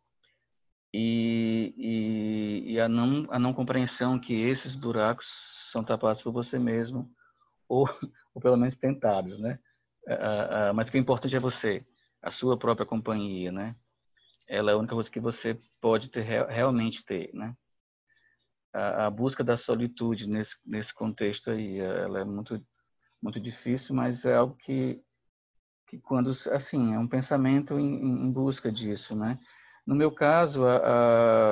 E, 0.92 1.74
e, 1.76 2.72
e 2.72 2.80
a, 2.80 2.88
não, 2.88 3.26
a 3.30 3.38
não 3.38 3.54
compreensão 3.54 4.18
que 4.18 4.34
esses 4.34 4.74
buracos 4.74 5.26
são 5.70 5.84
tapados 5.84 6.22
por 6.22 6.32
você 6.32 6.58
mesmo, 6.58 7.10
ou, 7.68 7.88
ou 8.34 8.42
pelo 8.42 8.56
menos 8.56 8.76
tentados, 8.76 9.38
né? 9.38 9.58
Mas 10.74 10.88
o 10.88 10.90
que 10.90 10.98
é 10.98 11.00
importante 11.00 11.36
é 11.36 11.40
você 11.40 11.84
a 12.22 12.30
sua 12.30 12.58
própria 12.58 12.86
companhia, 12.86 13.50
né? 13.52 13.76
Ela 14.48 14.72
é 14.72 14.74
a 14.74 14.76
única 14.76 14.94
coisa 14.94 15.10
que 15.10 15.20
você 15.20 15.58
pode 15.80 16.08
ter 16.10 16.22
realmente 16.22 17.04
ter, 17.04 17.30
né? 17.32 17.54
A, 18.72 19.06
a, 19.06 19.10
busca 19.10 19.42
da 19.42 19.56
solitude 19.56 20.28
nesse 20.28 20.56
nesse 20.64 20.94
contexto 20.94 21.50
aí, 21.50 21.78
ela 21.78 22.20
é 22.20 22.24
muito 22.24 22.64
muito 23.22 23.40
difícil, 23.40 23.94
mas 23.94 24.24
é 24.24 24.34
algo 24.36 24.56
que 24.56 25.02
que 25.88 25.98
quando 25.98 26.30
assim 26.52 26.94
é 26.94 26.98
um 26.98 27.08
pensamento 27.08 27.78
em, 27.78 28.24
em 28.24 28.30
busca 28.30 28.70
disso, 28.70 29.16
né? 29.16 29.38
No 29.86 29.94
meu 29.94 30.12
caso, 30.12 30.64
a, 30.64 30.76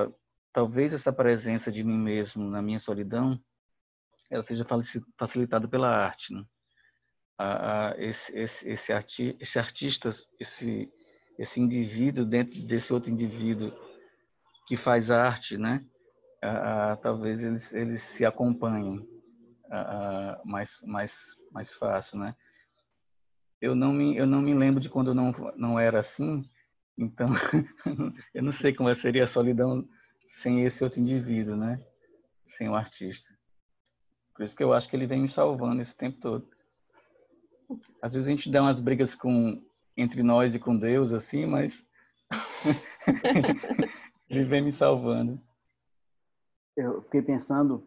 a, 0.05 0.09
talvez 0.53 0.93
essa 0.93 1.12
presença 1.12 1.73
de 1.73 1.83
mim 1.83 1.99
mesmo 1.99 2.49
na 2.49 2.62
minha 2.62 2.79
solidão, 2.79 3.41
ela 4.31 4.43
seja 4.45 4.64
facilitada 5.19 5.66
pela 5.66 5.89
arte, 5.89 6.33
né? 6.33 6.45
a, 7.39 7.95
esse, 7.97 8.37
esse, 8.37 8.69
esse, 8.69 8.93
arti, 8.93 9.37
esse 9.39 9.59
artista, 9.59 10.11
esse, 10.41 10.93
esse 11.39 11.61
indivíduo 11.61 12.25
dentro 12.25 12.61
desse 12.66 12.93
outro 12.93 13.11
indivíduo 13.11 13.73
que 14.66 14.77
faz 14.77 15.11
arte, 15.11 15.57
né? 15.57 15.85
A, 16.43 16.93
a, 16.93 16.97
talvez 16.97 17.43
eles, 17.43 17.72
eles 17.72 18.03
se 18.03 18.24
acompanhem 18.24 19.07
a, 19.70 20.41
mais, 20.45 20.80
mais, 20.82 21.36
mais 21.53 21.72
fácil, 21.74 22.18
né? 22.18 22.34
Eu 23.61 23.74
não 23.74 23.93
me, 23.93 24.16
eu 24.16 24.26
não 24.26 24.41
me 24.41 24.55
lembro 24.55 24.80
de 24.80 24.89
quando 24.89 25.14
não, 25.14 25.32
não 25.57 25.80
era 25.80 25.99
assim, 25.99 26.49
então 26.97 27.28
eu 28.32 28.43
não 28.43 28.53
sei 28.53 28.72
como 28.72 28.95
seria 28.95 29.24
a 29.24 29.28
solidão 29.28 29.86
sem 30.28 30.64
esse 30.64 30.84
outro 30.84 31.01
indivíduo, 31.01 31.57
né? 31.57 31.82
Sem 32.47 32.68
o 32.68 32.74
artista. 32.74 33.28
Por 34.34 34.45
isso 34.45 34.55
que 34.55 34.62
eu 34.62 34.72
acho 34.72 34.89
que 34.89 34.95
ele 34.95 35.07
vem 35.07 35.22
me 35.22 35.28
salvando 35.28 35.82
esse 35.82 35.97
tempo 35.97 36.20
todo. 36.20 36.49
Às 38.01 38.14
vezes 38.14 38.28
a 38.28 38.30
gente 38.30 38.51
dá 38.51 38.62
umas 38.62 38.80
brigas 38.80 39.14
com 39.14 39.62
entre 39.97 40.22
nós 40.22 40.55
e 40.55 40.61
com 40.61 40.76
Deus, 40.76 41.12
assim, 41.12 41.45
mas 41.45 41.84
ele 44.30 44.45
vem 44.45 44.62
me 44.62 44.70
salvando. 44.70 45.43
Eu 46.81 47.03
fiquei 47.03 47.20
pensando, 47.20 47.83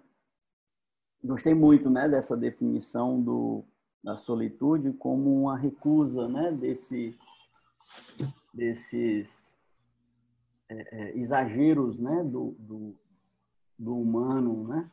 gostei 1.24 1.54
muito, 1.54 1.90
né, 1.90 2.10
dessa 2.10 2.36
definição 2.36 3.22
do 3.22 3.64
da 4.04 4.18
solitude 4.18 4.92
como 4.92 5.44
uma 5.44 5.56
recusa, 5.58 6.28
né, 6.28 6.52
desse 6.52 7.18
desses 8.54 9.56
é, 10.68 10.76
é, 10.92 11.18
exageros, 11.18 12.00
né, 12.00 12.22
do, 12.22 12.54
do, 12.60 12.96
do 13.80 13.98
humano, 13.98 14.68
né? 14.68 14.92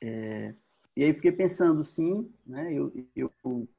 É, 0.00 0.54
e 0.96 1.04
aí 1.04 1.12
fiquei 1.12 1.32
pensando, 1.32 1.84
sim, 1.84 2.32
né, 2.46 2.72
eu, 2.72 2.90
eu, 3.14 3.30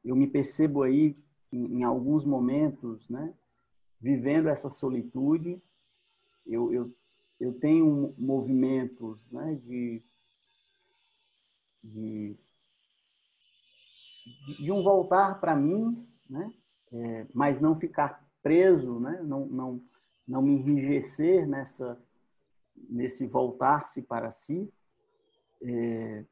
eu 0.06 0.16
me 0.16 0.28
percebo 0.28 0.84
aí 0.84 1.18
em, 1.52 1.80
em 1.80 1.84
alguns 1.84 2.24
momentos, 2.24 3.10
né, 3.10 3.34
vivendo 4.00 4.48
essa 4.48 4.70
solitude. 4.70 5.60
Eu, 6.46 6.72
eu, 6.72 6.96
eu 7.40 7.54
tenho 7.54 8.14
movimentos 8.18 9.30
né, 9.32 9.56
de, 9.64 10.02
de, 11.84 12.38
de 14.60 14.72
um 14.72 14.84
voltar 14.84 15.40
para 15.40 15.56
mim, 15.56 16.08
né, 16.30 16.54
é, 16.92 17.28
mas 17.34 17.60
não 17.60 17.76
ficar 17.76 18.24
preso, 18.42 19.00
né, 19.00 19.22
não, 19.24 19.46
não, 19.48 19.84
não 20.28 20.42
me 20.42 20.54
enrijecer 20.54 21.48
nessa, 21.48 21.98
nesse 22.90 23.28
voltar-se 23.28 24.02
para 24.02 24.32
si. 24.32 24.72
É, 25.62 26.26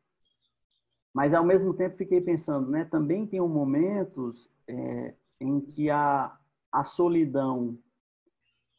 Mas, 1.14 1.34
ao 1.34 1.43
mesmo 1.45 1.74
tempo, 1.74 1.95
fiquei 1.97 2.22
pensando, 2.22 2.70
né? 2.70 2.86
Também 2.86 3.26
tem 3.28 3.39
momentos 3.41 4.49
é, 4.68 5.14
em 5.39 5.60
que 5.60 5.89
a, 5.89 6.38
a 6.72 6.84
solidão, 6.84 7.78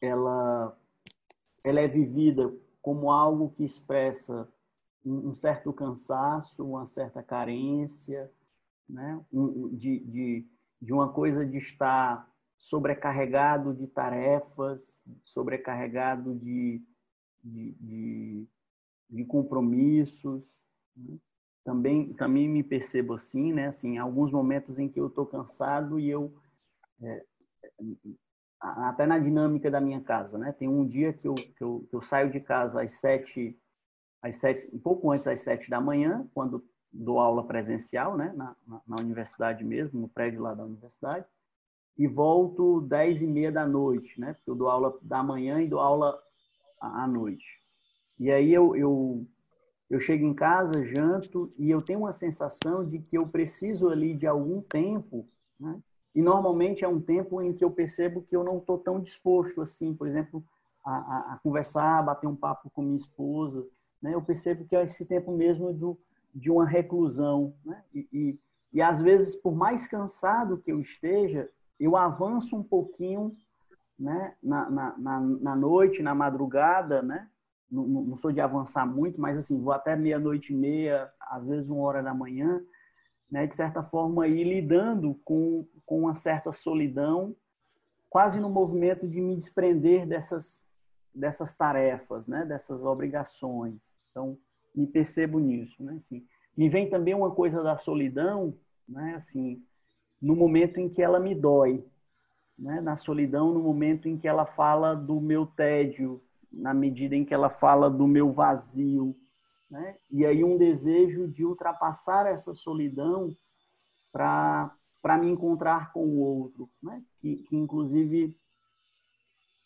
ela, 0.01 0.77
ela 1.63 1.79
é 1.79 1.87
vivida 1.87 2.53
como 2.81 3.11
algo 3.11 3.51
que 3.51 3.63
expressa 3.63 4.47
um, 5.05 5.33
certo 5.33 5.71
cansaço, 5.73 6.65
uma 6.65 6.85
certa 6.85 7.21
carência, 7.21 8.31
né? 8.87 9.23
De, 9.71 9.99
de, 9.99 10.47
de 10.81 10.93
uma 10.93 11.11
coisa 11.11 11.45
de 11.45 11.57
estar 11.57 12.29
sobrecarregado 12.57 13.73
de 13.73 13.87
tarefas, 13.87 15.03
sobrecarregado 15.23 16.35
de, 16.35 16.81
de, 17.43 17.71
de, 17.79 18.47
de 19.09 19.25
compromissos. 19.25 20.45
Né? 20.95 21.17
Também, 21.63 22.13
também 22.13 22.49
me 22.49 22.63
percebo 22.63 23.13
assim, 23.13 23.53
né? 23.53 23.67
Assim, 23.67 23.97
alguns 23.97 24.31
momentos 24.31 24.79
em 24.79 24.89
que 24.89 24.99
eu 24.99 25.07
estou 25.07 25.25
cansado 25.25 25.99
e 25.99 26.09
eu 26.09 26.33
é, 27.01 27.25
até 28.63 29.05
na 29.05 29.19
dinâmica 29.19 29.69
da 29.69 29.81
minha 29.81 30.01
casa, 30.01 30.37
né? 30.37 30.51
Tem 30.53 30.67
um 30.67 30.87
dia 30.87 31.11
que 31.11 31.27
eu, 31.27 31.35
que 31.35 31.61
eu, 31.61 31.85
que 31.89 31.95
eu 31.95 32.01
saio 32.01 32.31
de 32.31 32.39
casa 32.39 32.81
às 32.81 32.93
sete, 32.93 33.59
às 34.21 34.37
sete, 34.37 34.69
um 34.73 34.79
pouco 34.79 35.11
antes 35.11 35.25
das 35.25 35.41
sete 35.41 35.69
da 35.69 35.81
manhã, 35.81 36.25
quando 36.33 36.63
dou 36.91 37.19
aula 37.19 37.45
presencial, 37.45 38.15
né? 38.17 38.33
Na, 38.35 38.55
na, 38.65 38.81
na 38.87 38.95
universidade 39.01 39.63
mesmo, 39.63 39.99
no 39.99 40.07
prédio 40.07 40.41
lá 40.41 40.53
da 40.53 40.63
universidade 40.63 41.25
e 41.97 42.07
volto 42.07 42.81
dez 42.81 43.21
e 43.21 43.27
meia 43.27 43.51
da 43.51 43.67
noite, 43.67 44.19
né? 44.19 44.33
Porque 44.33 44.49
eu 44.49 44.55
dou 44.55 44.69
aula 44.69 44.97
da 45.01 45.21
manhã 45.23 45.61
e 45.61 45.67
dou 45.67 45.79
aula 45.79 46.19
à 46.79 47.07
noite. 47.07 47.61
E 48.19 48.31
aí 48.31 48.53
eu, 48.53 48.75
eu, 48.75 49.27
eu 49.89 49.99
chego 49.99 50.25
em 50.25 50.33
casa, 50.33 50.83
janto 50.85 51.53
e 51.57 51.69
eu 51.69 51.81
tenho 51.81 51.99
uma 51.99 52.13
sensação 52.13 52.87
de 52.87 52.99
que 52.99 53.17
eu 53.17 53.27
preciso 53.27 53.89
ali 53.89 54.15
de 54.15 54.25
algum 54.25 54.61
tempo, 54.61 55.27
né? 55.59 55.79
E 56.15 56.21
normalmente 56.21 56.85
é 56.85 56.87
um 56.87 57.01
tempo 57.01 57.41
em 57.41 57.53
que 57.53 57.63
eu 57.63 57.71
percebo 57.71 58.21
que 58.21 58.35
eu 58.35 58.43
não 58.43 58.57
estou 58.57 58.77
tão 58.77 58.99
disposto 58.99 59.61
assim, 59.61 59.93
por 59.93 60.07
exemplo, 60.07 60.43
a, 60.85 60.95
a, 60.95 61.33
a, 61.33 61.39
conversar, 61.41 61.99
a 61.99 62.03
bater 62.03 62.27
um 62.27 62.35
papo 62.35 62.69
com 62.69 62.81
minha 62.81 62.97
esposa, 62.97 63.65
né? 64.01 64.13
Eu 64.13 64.21
percebo 64.21 64.65
que 64.65 64.75
é 64.75 64.83
esse 64.83 65.05
tempo 65.05 65.31
mesmo 65.31 65.73
do, 65.73 65.97
de 66.35 66.51
uma 66.51 66.65
reclusão, 66.65 67.53
né? 67.65 67.83
E, 67.93 68.07
e, 68.11 68.39
e 68.73 68.81
às 68.81 69.01
vezes, 69.01 69.35
por 69.35 69.55
mais 69.55 69.87
cansado 69.87 70.57
que 70.57 70.71
eu 70.71 70.79
esteja, 70.79 71.49
eu 71.79 71.95
avanço 71.95 72.55
um 72.55 72.63
pouquinho 72.63 73.35
né, 73.97 74.35
na, 74.41 74.69
na, 74.69 74.97
na, 74.97 75.19
na 75.19 75.55
noite, 75.55 76.03
na 76.03 76.13
madrugada, 76.13 77.01
né? 77.01 77.27
Não, 77.71 77.85
não, 77.87 78.15
sou 78.15 78.31
de 78.31 78.39
avançar 78.39 78.85
muito, 78.85 79.19
mas 79.19 79.37
assim, 79.37 79.59
vou 79.59 79.73
até 79.73 79.95
meia-noite 79.95 80.53
e 80.53 80.55
meia, 80.55 81.07
às 81.21 81.47
vezes 81.47 81.69
uma 81.69 81.81
hora 81.81 82.03
da 82.03 82.13
manhã, 82.13 82.61
né? 83.33 83.47
De 83.47 83.55
certa 83.55 83.81
forma, 83.81 84.27
ir 84.27 84.43
lidando 84.43 85.19
com, 85.25 85.65
com 85.87 86.01
uma 86.01 86.13
certa 86.13 86.51
solidão, 86.51 87.35
quase 88.07 88.39
no 88.39 88.47
movimento 88.47 89.07
de 89.07 89.19
me 89.19 89.35
desprender 89.35 90.05
dessas, 90.05 90.69
dessas 91.11 91.57
tarefas, 91.57 92.27
né? 92.27 92.45
Dessas 92.45 92.85
obrigações. 92.85 93.81
Então, 94.11 94.37
me 94.75 94.85
percebo 94.85 95.39
nisso, 95.39 95.83
né? 95.83 95.99
Me 96.55 96.69
vem 96.69 96.87
também 96.87 97.15
uma 97.15 97.31
coisa 97.31 97.63
da 97.63 97.75
solidão, 97.75 98.53
né? 98.87 99.15
Assim, 99.15 99.65
no 100.21 100.35
momento 100.35 100.79
em 100.79 100.87
que 100.87 101.01
ela 101.01 101.19
me 101.19 101.33
dói, 101.33 101.83
né? 102.55 102.81
na 102.81 102.95
solidão, 102.95 103.51
no 103.51 103.63
momento 103.63 104.07
em 104.07 104.15
que 104.15 104.27
ela 104.27 104.45
fala 104.45 104.93
do 104.93 105.19
meu 105.19 105.47
tédio, 105.47 106.21
na 106.51 106.71
medida 106.71 107.15
em 107.15 107.25
que 107.25 107.33
ela 107.33 107.49
fala 107.49 107.89
do 107.89 108.07
meu 108.07 108.31
vazio. 108.31 109.17
Né? 109.69 109.97
E 110.11 110.25
aí 110.25 110.43
um 110.43 110.57
desejo 110.57 111.27
de 111.27 111.43
ultrapassar 111.43 112.27
essa 112.27 112.53
solidão 112.53 113.35
para 114.11 115.17
me 115.19 115.27
encontrar 115.27 115.91
com 115.91 116.05
o 116.05 116.19
outro, 116.19 116.69
né? 116.81 117.03
que, 117.17 117.37
que 117.37 117.55
inclusive 117.55 118.37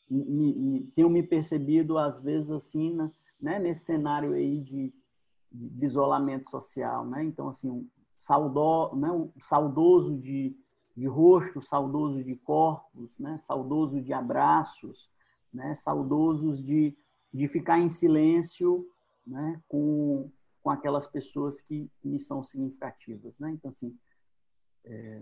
me, 0.09 0.53
me, 0.53 0.83
tenho 0.95 1.09
me 1.09 1.21
percebido 1.21 1.97
às 1.97 2.21
vezes 2.21 2.49
assim, 2.49 2.95
né? 3.39 3.59
nesse 3.59 3.85
cenário 3.85 4.33
aí 4.33 4.61
de, 4.61 4.93
de 5.51 5.85
isolamento 5.85 6.49
social, 6.49 7.05
né? 7.05 7.23
Então 7.23 7.49
assim, 7.49 7.89
saudo, 8.17 8.95
né, 8.95 9.11
um 9.11 9.31
saudoso 9.39 10.17
de, 10.17 10.55
de 10.95 11.07
rosto, 11.07 11.61
saudoso 11.61 12.23
de 12.23 12.35
corpos, 12.35 13.17
né, 13.17 13.37
saudoso 13.37 14.01
de 14.01 14.11
abraços, 14.11 15.09
né, 15.53 15.73
saudosos 15.75 16.63
de, 16.63 16.97
de 17.33 17.47
ficar 17.47 17.79
em 17.79 17.87
silêncio 17.87 18.85
né, 19.27 19.61
com, 19.67 20.31
com 20.63 20.69
aquelas 20.69 21.05
pessoas 21.05 21.61
que 21.61 21.89
me 22.03 22.19
são 22.19 22.43
significativas. 22.43 23.37
Né? 23.37 23.51
Então, 23.51 23.69
assim, 23.69 23.95
é, 24.85 25.21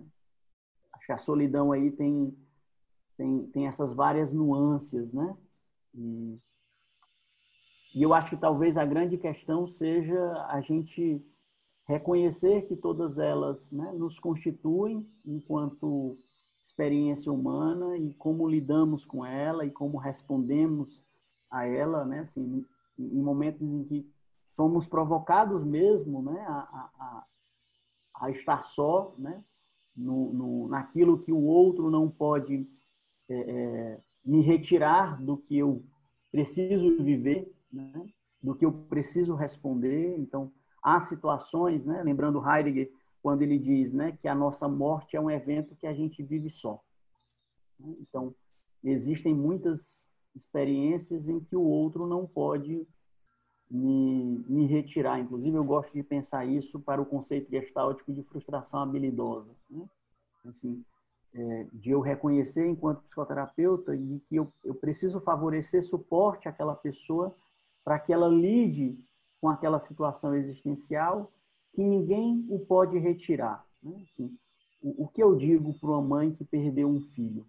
acho 0.94 1.06
que 1.06 1.12
a 1.12 1.18
solidão 1.18 1.72
aí 1.72 1.92
tem, 1.92 2.38
tem, 3.18 3.48
tem 3.48 3.68
essas 3.68 3.94
várias 3.94 4.32
nuances, 4.32 5.12
né? 5.12 5.36
E, 5.94 6.40
e 7.96 8.04
eu 8.04 8.14
acho 8.14 8.30
que 8.30 8.38
talvez 8.38 8.78
a 8.78 8.86
grande 8.86 9.18
questão 9.18 9.66
seja 9.66 10.46
a 10.48 10.62
gente 10.62 11.26
reconhecer 11.88 12.64
que 12.64 12.76
todas 12.76 13.18
elas 13.18 13.72
né, 13.72 13.92
nos 13.94 14.20
constituem 14.20 15.08
enquanto 15.26 16.18
experiência 16.62 17.32
humana 17.32 17.96
e 17.98 18.14
como 18.16 18.48
lidamos 18.48 19.06
com 19.06 19.24
ela 19.24 19.66
e 19.66 19.72
como 19.72 19.98
respondemos 19.98 21.06
a 21.50 21.66
ela, 21.66 22.04
né, 22.04 22.22
assim, 22.22 22.66
em 22.98 23.22
momentos 23.22 23.62
em 23.62 23.84
que 23.84 24.10
somos 24.46 24.88
provocados 24.88 25.64
mesmo, 25.64 26.22
né, 26.22 26.46
a, 26.48 26.90
a, 27.00 27.26
a 28.16 28.32
estar 28.32 28.62
só, 28.62 29.14
né, 29.18 29.44
no, 29.96 30.34
no, 30.34 30.68
naquilo 30.68 31.20
que 31.20 31.32
o 31.32 31.42
outro 31.42 31.90
não 31.90 32.10
pode 32.10 32.68
é, 33.30 33.36
é, 33.36 34.02
me 34.24 34.42
retirar 34.42 35.22
do 35.22 35.38
que 35.38 35.58
eu 35.58 35.84
preciso 36.32 36.98
viver, 37.04 37.54
né, 37.72 38.08
do 38.42 38.56
que 38.56 38.66
eu 38.66 38.72
preciso 38.72 39.36
responder. 39.36 40.18
Então, 40.18 40.52
há 40.82 41.00
situações, 41.00 41.86
né, 41.86 42.02
lembrando 42.04 42.44
Heidegger, 42.48 42.92
quando 43.22 43.42
ele 43.42 43.58
diz 43.58 43.92
né, 43.92 44.12
que 44.12 44.28
a 44.28 44.36
nossa 44.36 44.68
morte 44.68 45.18
é 45.18 45.20
um 45.20 45.32
evento 45.32 45.76
que 45.76 45.88
a 45.88 45.94
gente 45.94 46.22
vive 46.22 46.50
só. 46.50 46.80
Então, 48.00 48.36
existem 48.84 49.34
muitas 49.34 50.05
experiências 50.36 51.30
em 51.30 51.40
que 51.40 51.56
o 51.56 51.64
outro 51.64 52.06
não 52.06 52.28
pode 52.28 52.88
me, 53.70 54.44
me 54.48 54.66
retirar. 54.66 55.20
Inclusive, 55.20 55.56
eu 55.56 55.64
gosto 55.64 55.94
de 55.94 56.04
pensar 56.04 56.46
isso 56.46 56.80
para 56.80 57.02
o 57.02 57.06
conceito 57.06 57.50
gestáltico 57.50 58.14
de 58.14 58.24
frustração 58.24 58.82
habilidosa. 58.82 59.56
Né? 59.70 59.88
Assim, 60.46 60.84
é, 61.34 61.68
de 61.74 61.92
eu 61.92 62.00
reconhecer 62.00 62.66
enquanto 62.68 63.02
psicoterapeuta 63.02 63.98
de 63.98 64.20
que 64.22 64.36
eu, 64.36 64.52
eu 64.64 64.74
preciso 64.74 65.20
favorecer 65.20 65.84
suporte 65.84 66.48
àquela 66.48 66.76
pessoa 66.76 67.36
para 67.84 68.00
que 68.00 68.14
ela 68.14 68.28
lide 68.28 68.98
com 69.42 69.50
aquela 69.50 69.78
situação 69.78 70.34
existencial 70.36 71.32
que 71.74 71.84
ninguém 71.84 72.46
o 72.50 72.60
pode 72.60 72.98
retirar. 72.98 73.66
Né? 73.84 74.00
Assim, 74.02 74.36
o, 74.82 75.04
o, 75.04 75.08
que 75.08 75.22
eu 75.22 75.36
digo 75.36 75.74
para 75.74 75.90
uma 75.90 76.02
mãe 76.02 76.32
que 76.32 76.46
perdeu 76.46 76.88
um 76.88 77.02
filho? 77.02 77.46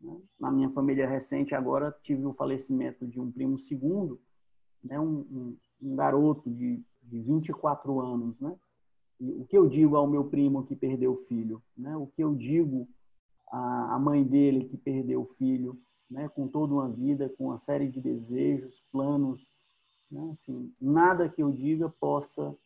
Né? 0.00 0.20
Na 0.38 0.50
minha 0.50 0.70
família 0.70 1.08
recente, 1.08 1.54
agora, 1.54 1.94
tive 2.02 2.24
o 2.24 2.32
falecimento 2.32 3.06
de 3.06 3.20
um 3.20 3.30
primo 3.30 3.58
segundo, 3.58 4.20
né? 4.82 4.98
um, 4.98 5.20
um, 5.20 5.56
um 5.82 5.96
garoto 5.96 6.50
de, 6.50 6.82
de 7.02 7.20
24 7.20 8.00
anos. 8.00 8.38
Né? 8.40 8.56
E 9.20 9.32
o 9.32 9.44
que 9.44 9.56
eu 9.56 9.68
digo 9.68 9.96
ao 9.96 10.06
meu 10.06 10.24
primo 10.24 10.64
que 10.64 10.76
perdeu 10.76 11.12
o 11.12 11.16
filho? 11.16 11.62
Né? 11.76 11.96
O 11.96 12.06
que 12.06 12.22
eu 12.22 12.34
digo 12.34 12.88
à, 13.50 13.94
à 13.94 13.98
mãe 13.98 14.24
dele 14.24 14.64
que 14.64 14.76
perdeu 14.76 15.22
o 15.22 15.26
filho? 15.26 15.80
Né? 16.10 16.28
Com 16.28 16.48
toda 16.48 16.74
uma 16.74 16.88
vida, 16.88 17.28
com 17.36 17.46
uma 17.46 17.58
série 17.58 17.88
de 17.88 18.00
desejos, 18.00 18.84
planos, 18.90 19.46
né? 20.10 20.30
Assim, 20.32 20.74
nada 20.80 21.28
que 21.28 21.42
eu 21.42 21.52
diga 21.52 21.88
possa, 21.88 22.56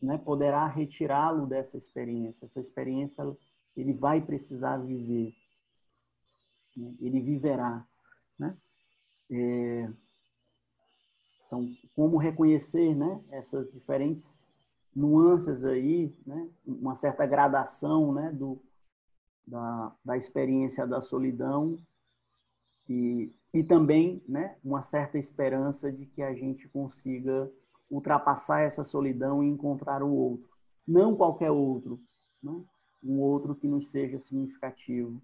né, 0.00 0.18
poderá 0.18 0.66
retirá-lo 0.66 1.46
dessa 1.46 1.76
experiência. 1.76 2.44
Essa 2.44 2.60
experiência 2.60 3.24
ele 3.76 3.92
vai 3.92 4.20
precisar 4.20 4.76
viver. 4.78 5.34
Né? 6.78 6.94
Ele 7.00 7.20
viverá. 7.20 7.84
Né? 8.38 8.56
É... 9.30 9.90
Então, 11.46 11.68
como 11.94 12.16
reconhecer 12.18 12.94
né, 12.94 13.22
essas 13.30 13.72
diferentes 13.72 14.46
nuances 14.94 15.64
aí, 15.64 16.14
né, 16.26 16.48
uma 16.66 16.94
certa 16.94 17.24
gradação 17.24 18.12
né, 18.12 18.30
do, 18.32 18.60
da, 19.46 19.96
da 20.04 20.16
experiência 20.16 20.86
da 20.86 21.00
solidão 21.00 21.78
e 22.88 23.32
e 23.52 23.62
também 23.64 24.22
né, 24.28 24.56
uma 24.62 24.82
certa 24.82 25.18
esperança 25.18 25.90
de 25.90 26.06
que 26.06 26.22
a 26.22 26.34
gente 26.34 26.68
consiga 26.68 27.50
ultrapassar 27.90 28.60
essa 28.60 28.84
solidão 28.84 29.42
e 29.42 29.48
encontrar 29.48 30.02
o 30.02 30.12
outro. 30.12 30.50
Não 30.86 31.16
qualquer 31.16 31.50
outro, 31.50 32.00
né? 32.42 32.62
um 33.02 33.18
outro 33.20 33.54
que 33.54 33.66
nos 33.66 33.90
seja 33.90 34.18
significativo. 34.18 35.20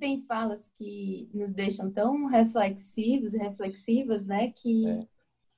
Tem 0.00 0.22
falas 0.22 0.68
que 0.74 1.28
nos 1.32 1.52
deixam 1.52 1.92
tão 1.92 2.26
reflexivos 2.26 3.34
e 3.34 3.38
reflexivas, 3.38 4.26
né, 4.26 4.50
que 4.50 4.88
é. 4.88 5.06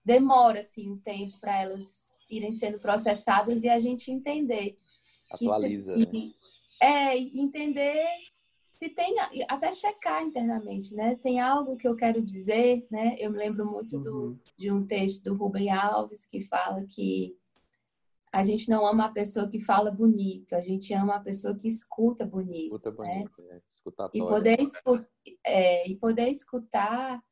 demora 0.04 0.60
assim 0.60 0.90
um 0.90 0.98
tempo 0.98 1.34
para 1.40 1.62
elas 1.62 2.02
irem 2.28 2.52
sendo 2.52 2.78
processadas 2.78 3.62
e 3.62 3.68
a 3.68 3.78
gente 3.78 4.10
entender. 4.10 4.76
Atualiza, 5.30 5.94
que, 5.94 6.12
né? 6.12 6.32
É, 6.82 7.16
entender 7.16 8.04
se 8.72 8.88
tem 8.88 9.14
até 9.48 9.70
checar 9.70 10.24
internamente, 10.24 10.92
né? 10.92 11.14
Tem 11.22 11.38
algo 11.38 11.76
que 11.76 11.86
eu 11.86 11.94
quero 11.94 12.20
dizer, 12.20 12.84
né? 12.90 13.14
Eu 13.16 13.30
me 13.30 13.38
lembro 13.38 13.64
muito 13.64 13.96
uhum. 13.96 14.02
do, 14.02 14.40
de 14.58 14.72
um 14.72 14.84
texto 14.84 15.22
do 15.22 15.36
Rubem 15.36 15.70
Alves 15.70 16.26
que 16.26 16.42
fala 16.42 16.84
que 16.90 17.36
a 18.32 18.42
gente 18.42 18.68
não 18.70 18.86
ama 18.86 19.04
a 19.04 19.12
pessoa 19.12 19.46
que 19.46 19.60
fala 19.60 19.90
bonito, 19.90 20.54
a 20.54 20.60
gente 20.62 20.94
ama 20.94 21.16
a 21.16 21.20
pessoa 21.20 21.54
que 21.54 21.68
escuta 21.68 22.24
bonito. 22.24 22.74
Escuta 22.74 22.90
bonito, 22.90 23.42
né? 23.42 23.54
né? 23.54 23.60
E 24.14 24.18
poder, 24.20 24.60
escutar, 24.60 25.08
é, 25.44 25.88
e 25.88 25.96
poder 25.96 26.28
escutar 26.30 27.22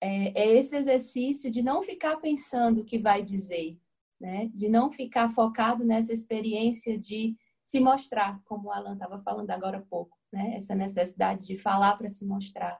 é, 0.00 0.40
é, 0.40 0.56
esse 0.56 0.76
exercício 0.76 1.50
de 1.50 1.62
não 1.62 1.82
ficar 1.82 2.16
pensando 2.18 2.82
o 2.82 2.84
que 2.84 2.96
vai 2.96 3.22
dizer, 3.22 3.76
né? 4.20 4.46
De 4.54 4.68
não 4.68 4.88
ficar 4.88 5.28
focado 5.28 5.84
nessa 5.84 6.12
experiência 6.12 6.96
de 6.96 7.36
se 7.64 7.80
mostrar, 7.80 8.40
como 8.44 8.68
o 8.68 8.72
Alan 8.72 8.94
estava 8.94 9.20
falando 9.20 9.50
agora 9.50 9.78
há 9.78 9.82
pouco, 9.82 10.16
né? 10.32 10.54
Essa 10.54 10.76
necessidade 10.76 11.44
de 11.44 11.56
falar 11.56 11.96
para 11.96 12.08
se 12.08 12.24
mostrar. 12.24 12.78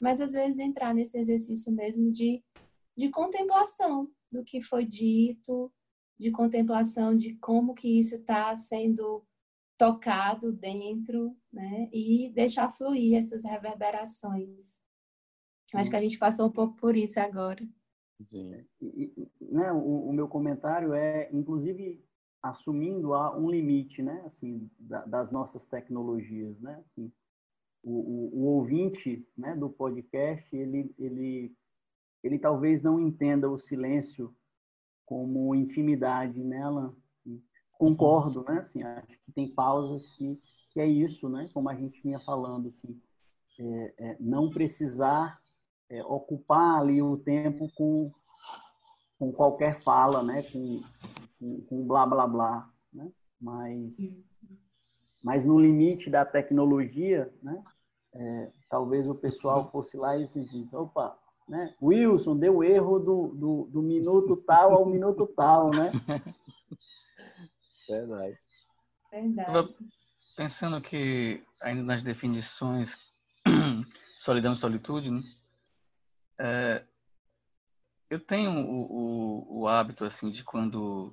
Mas 0.00 0.20
às 0.20 0.32
vezes 0.32 0.60
entrar 0.60 0.94
nesse 0.94 1.18
exercício 1.18 1.72
mesmo 1.72 2.12
de, 2.12 2.40
de 2.96 3.10
contemplação 3.10 4.08
do 4.30 4.44
que 4.44 4.62
foi 4.62 4.84
dito, 4.84 5.72
de 6.20 6.30
contemplação 6.30 7.16
de 7.16 7.34
como 7.36 7.74
que 7.74 7.98
isso 7.98 8.16
está 8.16 8.54
sendo 8.54 9.24
tocado 9.78 10.52
dentro, 10.52 11.34
né? 11.50 11.88
E 11.90 12.30
deixar 12.34 12.70
fluir 12.70 13.16
essas 13.16 13.42
reverberações. 13.42 14.78
Acho 15.74 15.88
que 15.88 15.96
a 15.96 16.02
gente 16.02 16.18
passou 16.18 16.48
um 16.48 16.52
pouco 16.52 16.76
por 16.76 16.94
isso 16.94 17.18
agora. 17.18 17.66
Sim. 18.26 18.52
E, 18.82 19.30
né, 19.40 19.72
o, 19.72 20.10
o, 20.10 20.12
meu 20.12 20.28
comentário 20.28 20.92
é, 20.92 21.30
inclusive, 21.32 22.04
assumindo 22.42 23.12
um 23.38 23.50
limite, 23.50 24.02
né? 24.02 24.22
Assim, 24.26 24.70
da, 24.78 25.06
das 25.06 25.32
nossas 25.32 25.64
tecnologias, 25.64 26.60
né? 26.60 26.84
Assim, 26.84 27.10
o, 27.82 27.92
o, 27.92 28.40
o, 28.40 28.44
ouvinte, 28.56 29.26
né, 29.34 29.56
do 29.56 29.70
podcast, 29.70 30.54
ele, 30.54 30.94
ele, 30.98 31.56
ele 32.22 32.38
talvez 32.38 32.82
não 32.82 33.00
entenda 33.00 33.48
o 33.48 33.56
silêncio 33.56 34.36
como 35.10 35.52
intimidade 35.56 36.38
nela. 36.38 36.94
Assim, 37.18 37.42
concordo, 37.72 38.44
né? 38.44 38.60
Assim, 38.60 38.80
acho 38.84 39.18
que 39.26 39.32
tem 39.32 39.52
pausas 39.52 40.08
que, 40.10 40.40
que 40.70 40.80
é 40.80 40.86
isso, 40.86 41.28
né? 41.28 41.48
Como 41.52 41.68
a 41.68 41.74
gente 41.74 42.00
vinha 42.00 42.20
falando, 42.20 42.68
assim, 42.68 42.96
é, 43.58 43.94
é, 43.98 44.16
não 44.20 44.48
precisar 44.48 45.40
é, 45.88 46.00
ocupar 46.04 46.80
ali 46.80 47.02
o 47.02 47.16
tempo 47.16 47.68
com, 47.74 48.12
com 49.18 49.32
qualquer 49.32 49.82
fala, 49.82 50.22
né? 50.22 50.44
Com, 50.44 50.80
com, 51.40 51.60
com 51.62 51.86
blá 51.88 52.06
blá 52.06 52.28
blá, 52.28 52.70
né? 52.92 53.10
Mas, 53.40 53.96
mas 55.24 55.44
no 55.44 55.58
limite 55.58 56.08
da 56.08 56.24
tecnologia, 56.24 57.34
né? 57.42 57.60
É, 58.12 58.52
talvez 58.68 59.08
o 59.08 59.14
pessoal 59.16 59.68
fosse 59.72 59.96
lá 59.96 60.16
e 60.16 60.22
dissesse, 60.22 60.76
opa, 60.76 61.18
né? 61.50 61.74
Wilson 61.82 62.38
deu 62.38 62.62
erro 62.62 63.00
do, 63.00 63.34
do, 63.34 63.68
do 63.72 63.82
minuto 63.82 64.36
tal 64.36 64.72
ao 64.72 64.86
minuto 64.86 65.26
tal, 65.26 65.70
né? 65.70 65.90
Verdade. 67.88 68.36
Verdade. 69.10 69.76
Pensando 70.36 70.80
que 70.80 71.42
ainda 71.60 71.82
nas 71.82 72.04
definições 72.04 72.96
solidão 74.20 74.54
e 74.54 74.58
solitude, 74.58 75.10
né? 75.10 75.22
É, 76.38 76.86
eu 78.08 78.20
tenho 78.20 78.52
o, 78.52 79.58
o, 79.58 79.60
o, 79.62 79.68
hábito 79.68 80.04
assim 80.04 80.30
de 80.30 80.44
quando 80.44 81.12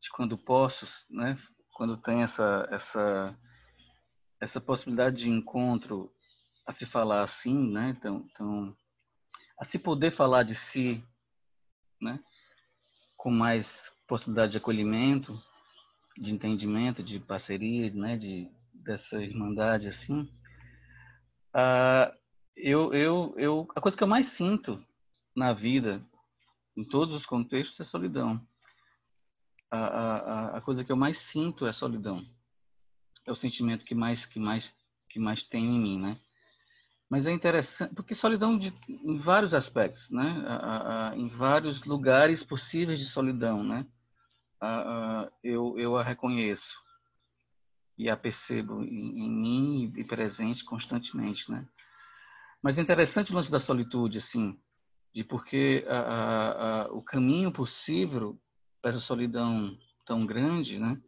de 0.00 0.10
quando 0.10 0.38
posso, 0.38 0.86
né? 1.10 1.38
Quando 1.74 1.98
tem 1.98 2.22
essa 2.22 2.66
essa 2.72 3.38
essa 4.40 4.60
possibilidade 4.60 5.16
de 5.16 5.28
encontro 5.28 6.10
a 6.66 6.72
se 6.72 6.86
falar 6.86 7.22
assim, 7.22 7.70
né? 7.70 7.94
Então, 7.96 8.26
então 8.30 8.76
a 9.58 9.64
se 9.64 9.78
poder 9.78 10.10
falar 10.12 10.42
de 10.42 10.54
si, 10.54 11.02
né? 12.00 12.22
Com 13.16 13.30
mais 13.30 13.90
possibilidade 14.06 14.52
de 14.52 14.58
acolhimento, 14.58 15.40
de 16.18 16.30
entendimento, 16.30 17.02
de 17.02 17.20
parceria, 17.20 17.90
né? 17.92 18.16
De 18.16 18.50
dessa 18.72 19.22
irmandade 19.22 19.86
assim. 19.86 20.28
Ah, 21.54 22.12
eu, 22.56 22.92
eu, 22.92 23.34
eu, 23.36 23.68
a 23.74 23.80
coisa 23.80 23.96
que 23.96 24.02
eu 24.02 24.08
mais 24.08 24.26
sinto 24.26 24.84
na 25.34 25.52
vida, 25.52 26.04
em 26.76 26.84
todos 26.84 27.14
os 27.14 27.26
contextos, 27.26 27.80
é 27.80 27.84
solidão. 27.84 28.40
A, 29.70 29.78
a, 29.78 30.56
a 30.58 30.60
coisa 30.60 30.84
que 30.84 30.92
eu 30.92 30.96
mais 30.96 31.18
sinto 31.18 31.66
é 31.66 31.72
solidão. 31.72 32.26
É 33.26 33.32
o 33.32 33.36
sentimento 33.36 33.84
que 33.84 33.94
mais, 33.94 34.26
que 34.26 34.38
mais, 34.38 34.74
que 35.08 35.18
mais 35.18 35.42
tenho 35.42 35.70
em 35.70 35.80
mim, 35.80 36.00
né? 36.00 36.20
Mas 37.12 37.26
é 37.26 37.30
interessante, 37.30 37.94
porque 37.94 38.14
solidão 38.14 38.56
de, 38.56 38.72
em 38.88 39.18
vários 39.18 39.52
aspectos, 39.52 40.08
né? 40.08 40.42
em 41.14 41.28
vários 41.28 41.84
lugares 41.84 42.42
possíveis 42.42 42.98
de 42.98 43.04
solidão, 43.04 43.62
né? 43.62 43.86
eu, 45.44 45.78
eu 45.78 45.94
a 45.98 46.02
reconheço 46.02 46.74
e 47.98 48.08
a 48.08 48.16
percebo 48.16 48.82
em, 48.82 49.26
em 49.26 49.30
mim 49.30 49.92
e 49.94 50.02
presente 50.02 50.64
constantemente, 50.64 51.50
né? 51.50 51.68
Mas 52.62 52.78
é 52.78 52.82
interessante 52.82 53.30
o 53.30 53.34
lance 53.34 53.50
da 53.50 53.60
solitude, 53.60 54.16
assim, 54.16 54.58
de 55.14 55.22
porque 55.22 55.84
o 56.92 57.02
caminho 57.02 57.52
possível 57.52 58.40
para 58.80 58.90
essa 58.90 59.00
solidão 59.00 59.78
tão 60.06 60.24
grande, 60.24 60.78
né? 60.78 60.98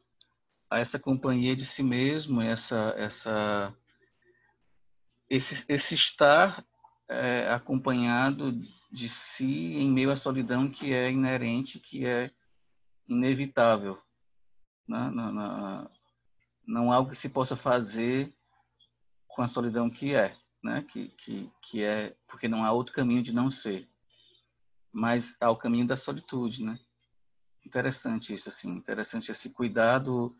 A 0.69 0.81
essa 0.81 0.99
companhia 0.99 1.57
de 1.57 1.65
si 1.65 1.83
mesmo, 1.83 2.43
essa, 2.43 2.93
essa 2.99 3.75
esse, 5.29 5.65
esse 5.69 5.95
estar 5.95 6.65
é, 7.09 7.53
acompanhado 7.53 8.53
de 8.93 9.09
si 9.09 9.75
em 9.77 9.91
meio 9.91 10.11
à 10.11 10.17
solidão 10.17 10.71
que 10.71 10.93
é 10.93 11.11
inerente, 11.11 11.81
que 11.81 12.07
é 12.07 12.31
inevitável. 13.09 14.01
Né? 14.87 15.11
Não, 15.11 15.33
não, 15.33 15.91
não 16.67 16.93
há 16.93 16.97
algo 16.97 17.11
que 17.11 17.17
se 17.17 17.29
possa 17.29 17.57
fazer 17.57 18.33
com 19.29 19.43
a 19.43 19.49
solidão 19.49 19.91
que 19.91 20.15
é, 20.15 20.37
né? 20.63 20.83
que, 20.89 21.09
que, 21.09 21.51
que 21.63 21.83
é 21.83 22.15
porque 22.29 22.49
não 22.49 22.65
há 22.65 22.73
outro 22.73 22.95
caminho 22.95 23.23
de 23.23 23.33
não 23.33 23.51
ser, 23.51 23.89
mas 24.93 25.35
há 25.41 25.51
o 25.51 25.57
caminho 25.57 25.87
da 25.87 25.97
solitude, 25.97 26.63
né? 26.63 26.79
Interessante 27.67 28.33
isso, 28.33 28.49
assim, 28.49 28.71
interessante 28.71 29.33
esse 29.33 29.49
cuidado 29.51 30.37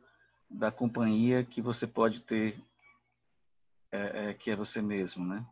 da 0.49 0.71
companhia 0.71 1.43
que 1.43 1.61
você 1.61 1.87
pode 1.87 2.21
ter 2.21 2.63
é, 3.95 4.31
é, 4.31 4.35
que 4.35 4.51
é 4.51 4.57
você 4.57 4.83
mesmo, 4.83 5.25
né? 5.25 5.47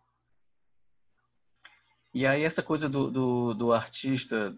E 2.13 2.27
aí 2.27 2.43
essa 2.43 2.63
coisa 2.63 2.89
do, 2.89 3.11
do, 3.11 3.55
do 3.55 3.73
artista, 3.73 4.57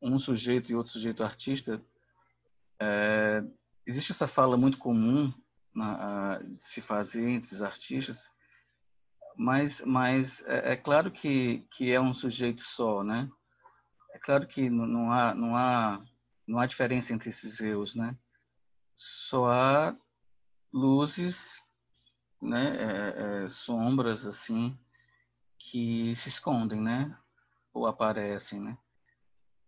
um 0.00 0.18
sujeito 0.18 0.70
e 0.70 0.74
outro 0.74 0.92
sujeito 0.92 1.24
artista, 1.24 1.82
é, 2.78 3.42
existe 3.86 4.12
essa 4.12 4.28
fala 4.28 4.56
muito 4.58 4.76
comum 4.78 5.32
na, 5.74 6.34
a, 6.34 6.40
se 6.60 6.82
fazer 6.82 7.26
entre 7.26 7.54
os 7.54 7.62
artistas, 7.62 8.18
mas, 9.36 9.80
mas 9.80 10.42
é, 10.46 10.72
é, 10.72 10.76
claro 10.76 11.10
que, 11.10 11.66
que 11.72 11.90
é 11.90 12.00
um 12.00 12.14
sujeito 12.14 12.62
só, 12.62 13.02
né? 13.02 13.28
É 14.12 14.18
claro 14.18 14.46
que 14.46 14.68
não, 14.68 15.10
há, 15.10 15.34
não, 15.34 15.56
há, 15.56 16.04
não 16.46 16.58
há 16.58 16.66
diferença 16.66 17.12
entre 17.12 17.30
esses 17.30 17.58
eus, 17.58 17.94
né? 17.94 18.16
Só 18.96 19.50
há 19.50 19.96
luzes 20.72 21.63
né, 22.44 22.76
é, 22.76 23.44
é, 23.44 23.48
sombras 23.48 24.26
assim 24.26 24.78
que 25.58 26.14
se 26.16 26.28
escondem, 26.28 26.80
né, 26.80 27.16
ou 27.72 27.86
aparecem, 27.86 28.60
né. 28.60 28.76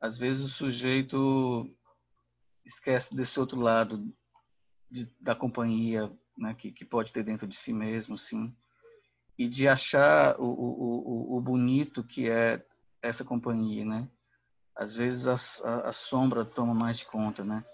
Às 0.01 0.18
vezes 0.18 0.45
o 0.45 0.49
sujeito 0.49 1.74
esquece 2.64 3.14
desse 3.14 3.41
outro 3.41 3.59
lado 3.59 4.14
de, 4.91 5.11
da 5.18 5.35
companhia, 5.35 6.12
né, 6.37 6.55
que, 6.55 6.70
que 6.70 6.85
pode 6.85 7.12
ter 7.12 7.24
dentro 7.24 7.47
de 7.47 7.57
si 7.57 7.72
mesmo, 7.72 8.18
sim, 8.18 8.55
e 9.39 9.49
de 9.49 9.66
achar 9.66 10.39
o, 10.39 10.45
o, 10.45 11.37
o, 11.37 11.41
bonito 11.41 12.05
que 12.05 12.29
é 12.29 12.64
essa 13.03 13.24
companhia, 13.24 13.85
né. 13.85 14.09
Às 14.77 14.97
vezes 14.97 15.27
a, 15.27 15.37
a, 15.64 15.89
a 15.89 15.93
sombra 15.93 16.45
toma 16.45 16.74
mais 16.74 16.99
de 16.99 17.07
conta, 17.07 17.43
né. 17.43 17.64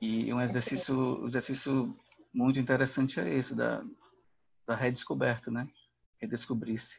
E 0.00 0.32
um 0.32 0.40
exercício, 0.40 1.22
um 1.22 1.28
exercício 1.28 1.96
muito 2.32 2.58
interessante 2.58 3.18
é 3.20 3.34
esse, 3.34 3.54
da, 3.54 3.84
da 4.66 4.74
redescoberta, 4.74 5.50
né? 5.50 5.68
Redescobrir-se. 6.20 6.96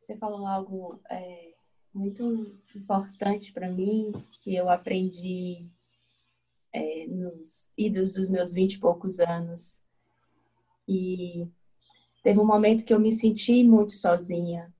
Você 0.00 0.16
falou 0.16 0.46
algo 0.46 1.00
é, 1.08 1.54
muito 1.94 2.58
importante 2.74 3.52
para 3.52 3.70
mim, 3.70 4.12
que 4.42 4.54
eu 4.54 4.68
aprendi 4.68 5.70
é, 6.72 7.06
nos 7.06 7.70
idos 7.78 8.14
dos 8.14 8.28
meus 8.28 8.52
vinte 8.52 8.74
e 8.74 8.80
poucos 8.80 9.20
anos. 9.20 9.80
E 10.88 11.46
teve 12.22 12.40
um 12.40 12.46
momento 12.46 12.84
que 12.84 12.92
eu 12.92 12.98
me 12.98 13.12
senti 13.12 13.62
muito 13.62 13.92
sozinha. 13.92 14.74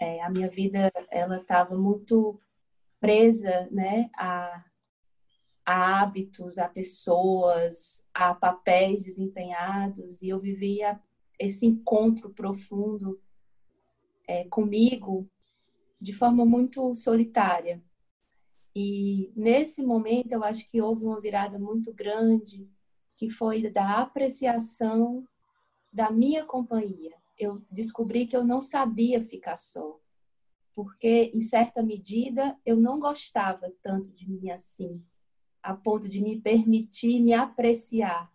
É, 0.00 0.22
a 0.22 0.28
minha 0.28 0.50
vida 0.50 0.90
ela 1.08 1.36
estava 1.36 1.76
muito 1.76 2.40
presa, 3.00 3.68
né, 3.70 4.10
a, 4.16 4.64
a 5.64 6.02
hábitos, 6.02 6.58
a 6.58 6.68
pessoas, 6.68 8.06
a 8.12 8.34
papéis 8.34 9.04
desempenhados 9.04 10.20
e 10.20 10.28
eu 10.28 10.38
vivia 10.38 11.00
esse 11.38 11.64
encontro 11.64 12.30
profundo 12.30 13.20
é, 14.28 14.44
comigo 14.44 15.28
de 16.00 16.12
forma 16.12 16.44
muito 16.44 16.94
solitária. 16.94 17.82
E 18.76 19.32
nesse 19.34 19.82
momento 19.82 20.32
eu 20.32 20.44
acho 20.44 20.68
que 20.68 20.82
houve 20.82 21.04
uma 21.04 21.20
virada 21.20 21.58
muito 21.58 21.92
grande, 21.94 22.68
que 23.16 23.30
foi 23.30 23.70
da 23.70 24.00
apreciação 24.00 25.26
da 25.92 26.10
minha 26.10 26.44
companhia. 26.44 27.14
Eu 27.38 27.64
descobri 27.70 28.26
que 28.26 28.36
eu 28.36 28.44
não 28.44 28.60
sabia 28.60 29.22
ficar 29.22 29.56
só, 29.56 29.98
porque 30.74 31.30
em 31.32 31.40
certa 31.40 31.82
medida 31.82 32.58
eu 32.66 32.76
não 32.76 32.98
gostava 32.98 33.72
tanto 33.80 34.12
de 34.12 34.28
mim 34.28 34.50
assim, 34.50 35.02
a 35.64 35.74
ponto 35.74 36.06
de 36.06 36.20
me 36.20 36.38
permitir 36.38 37.20
me 37.20 37.32
apreciar, 37.32 38.30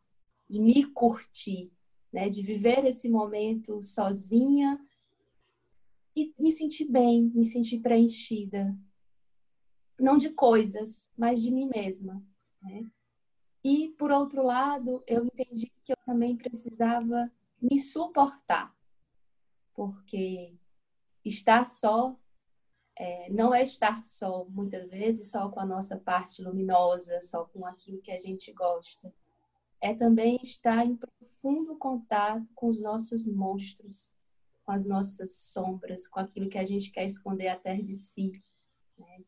de 0.50 0.60
me 0.60 0.84
curtir, 0.84 1.72
né, 2.12 2.28
de 2.28 2.42
viver 2.42 2.84
esse 2.86 3.08
momento 3.08 3.84
sozinha 3.84 4.84
e 6.16 6.34
me 6.40 6.52
sentir 6.52 6.86
bem, 6.86 7.32
me 7.36 7.46
sentir 7.46 7.80
preenchida, 7.82 8.76
não 10.00 10.18
de 10.18 10.32
coisas, 10.32 11.08
mas 11.16 11.40
de 11.40 11.52
mim 11.52 11.70
mesma. 11.74 12.20
Né? 12.64 12.90
E, 13.64 13.90
por 13.90 14.12
outro 14.12 14.42
lado, 14.42 15.04
eu 15.06 15.24
entendi 15.24 15.72
que 15.84 15.92
eu 15.92 15.98
também 16.04 16.36
precisava 16.36 17.32
me 17.62 17.78
suportar, 17.78 18.76
porque 19.76 20.56
estar 21.24 21.64
só 21.64 22.18
é, 23.00 23.30
não 23.30 23.56
é 23.56 23.64
estar 23.64 24.04
só, 24.04 24.44
muitas 24.50 24.92
vezes, 24.92 25.32
só 25.32 25.50
com 25.50 25.62
a 25.62 25.66
nossa 25.66 25.98
parte 25.98 26.42
luminosa, 26.42 27.22
só 27.22 27.46
com 27.46 27.66
aquilo 27.66 28.02
que 28.02 28.12
a 28.12 28.18
gente 28.18 28.52
gosta. 28.52 29.14
É 29.82 29.94
também 29.96 30.38
estar 30.44 30.86
em 30.86 30.98
profundo 30.98 31.78
contato 31.78 32.46
com 32.54 32.68
os 32.68 32.82
nossos 32.82 33.26
monstros, 33.26 34.12
com 34.66 34.74
as 34.74 34.86
nossas 34.86 35.34
sombras, 35.40 36.06
com 36.08 36.20
aquilo 36.20 36.50
que 36.50 36.58
a 36.58 36.66
gente 36.66 36.92
quer 36.92 37.06
esconder 37.06 37.48
até 37.48 37.78
de 37.78 37.94
si. 37.94 38.44
Né? 38.98 39.24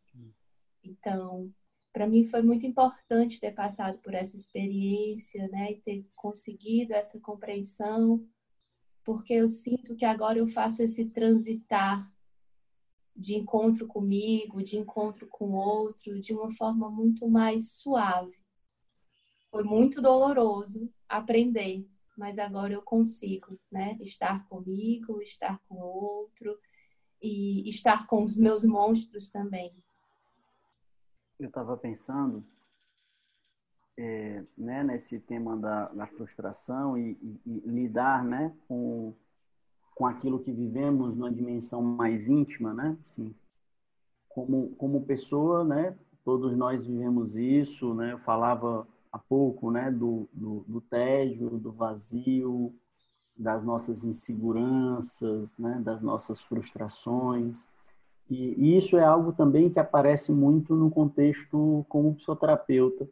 Então, 0.84 1.50
para 1.94 2.06
mim 2.06 2.26
foi 2.26 2.42
muito 2.42 2.66
importante 2.66 3.40
ter 3.40 3.52
passado 3.52 4.00
por 4.00 4.14
essa 4.14 4.36
experiência, 4.36 5.48
né, 5.48 5.72
e 5.72 5.82
ter 5.82 6.06
conseguido 6.14 6.94
essa 6.94 7.18
compreensão, 7.22 8.28
porque 9.02 9.34
eu 9.34 9.48
sinto 9.48 9.96
que 9.96 10.04
agora 10.04 10.40
eu 10.40 10.48
faço 10.48 10.84
esse 10.84 11.06
transitar 11.06 12.12
de 13.16 13.36
encontro 13.36 13.88
comigo, 13.88 14.64
de 14.64 14.78
encontro 14.78 15.28
com 15.28 15.50
o 15.50 15.56
outro, 15.56 16.20
de 16.20 16.34
uma 16.34 16.50
forma 16.50 16.90
muito 16.90 17.28
mais 17.28 17.74
suave. 17.74 18.38
Foi 19.50 19.64
muito 19.64 20.02
doloroso 20.02 20.90
aprender, 21.08 21.86
mas 22.18 22.40
agora 22.40 22.74
eu 22.74 22.82
consigo, 22.82 23.60
né, 23.72 23.98
estar 24.00 24.48
comigo, 24.48 25.22
estar 25.22 25.60
com 25.68 25.76
o 25.76 25.86
outro 25.86 26.58
e 27.22 27.68
estar 27.70 28.08
com 28.08 28.24
os 28.24 28.38
meus 28.38 28.64
monstros 28.64 29.28
também 29.28 29.74
eu 31.44 31.48
estava 31.48 31.76
pensando 31.76 32.46
é, 33.98 34.44
né, 34.58 34.84
nesse 34.84 35.20
tema 35.20 35.58
da, 35.58 35.88
da 35.90 36.08
frustração 36.08 36.98
e, 36.98 37.18
e, 37.22 37.42
e, 37.46 37.60
lidar 37.68 38.24
né, 38.24 38.56
com, 38.68 39.14
com 40.02 40.08
aquilo 40.08 40.40
que 40.40 40.52
vivemos 40.52 41.16
numa 41.16 41.32
dimensão 41.32 41.80
mais 41.80 42.28
íntima, 42.28 42.74
né? 42.74 42.98
Assim, 43.06 43.36
como, 44.30 44.70
como 44.76 45.06
pessoa, 45.06 45.64
né, 45.64 45.96
todos 46.26 46.58
nós 46.58 46.84
vivemos 46.84 47.36
isso, 47.36 47.94
né? 47.94 48.14
Eu 48.14 48.18
falava 48.18 48.88
há 49.12 49.20
pouco 49.20 49.70
né, 49.70 49.92
do, 49.92 50.28
do, 50.34 50.66
do 50.68 50.82
tédio, 50.82 51.52
do 51.52 51.72
vazio, 51.72 52.74
das 53.38 53.64
nossas 53.64 54.04
inseguranças, 54.04 55.56
né, 55.60 55.80
das 55.86 56.02
nossas 56.02 56.42
frustrações. 56.42 57.68
E, 58.28 58.76
isso 58.76 58.98
é 58.98 59.04
algo 59.04 59.32
também 59.32 59.70
que 59.70 59.80
aparece 59.80 60.32
muito 60.32 60.74
no 60.74 60.90
contexto 60.90 61.86
como 61.88 62.16
psicoterapeuta. 62.16 63.08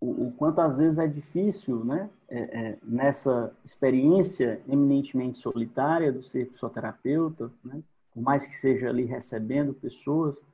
O, 0.00 0.26
o 0.26 0.32
quanto 0.32 0.60
às 0.60 0.78
vezes 0.78 0.98
é 0.98 1.06
difícil, 1.06 1.84
né, 1.84 2.10
é, 2.28 2.38
é, 2.38 2.78
nessa 2.82 3.52
experiência 3.64 4.60
eminentemente 4.68 5.38
solitária 5.38 6.12
do 6.12 6.22
ser 6.22 6.46
psicoterapeuta, 6.46 7.50
né, 7.64 7.80
por 8.12 8.22
mais 8.22 8.46
que 8.46 8.54
seja 8.54 8.88
ali 8.88 9.04
recebendo 9.04 9.72
pessoas, 9.74 10.44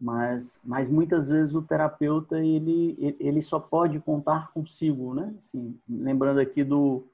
mas, 0.00 0.60
mas 0.64 0.88
muitas 0.88 1.28
vezes 1.28 1.54
o 1.54 1.62
terapeuta 1.62 2.38
ele, 2.38 3.16
ele 3.18 3.40
só 3.40 3.58
pode 3.60 4.00
contar 4.00 4.52
consigo, 4.52 5.14
né? 5.14 5.34
Assim, 5.38 5.78
lembrando 5.88 6.40
aqui 6.40 6.64
do, 6.64 7.04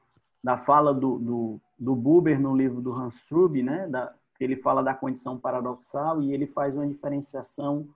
da 0.43 0.57
fala 0.57 0.93
do, 0.93 1.19
do, 1.19 1.61
do 1.79 1.95
Buber 1.95 2.41
no 2.41 2.57
livro 2.57 2.81
do 2.81 2.93
Hans 2.93 3.17
Strub, 3.17 3.63
né? 3.63 3.87
Da, 3.87 4.13
ele 4.41 4.57
fala 4.57 4.83
da 4.83 4.95
condição 4.95 5.39
paradoxal 5.39 6.23
e 6.23 6.33
ele 6.33 6.47
faz 6.47 6.75
uma 6.75 6.87
diferenciação 6.87 7.87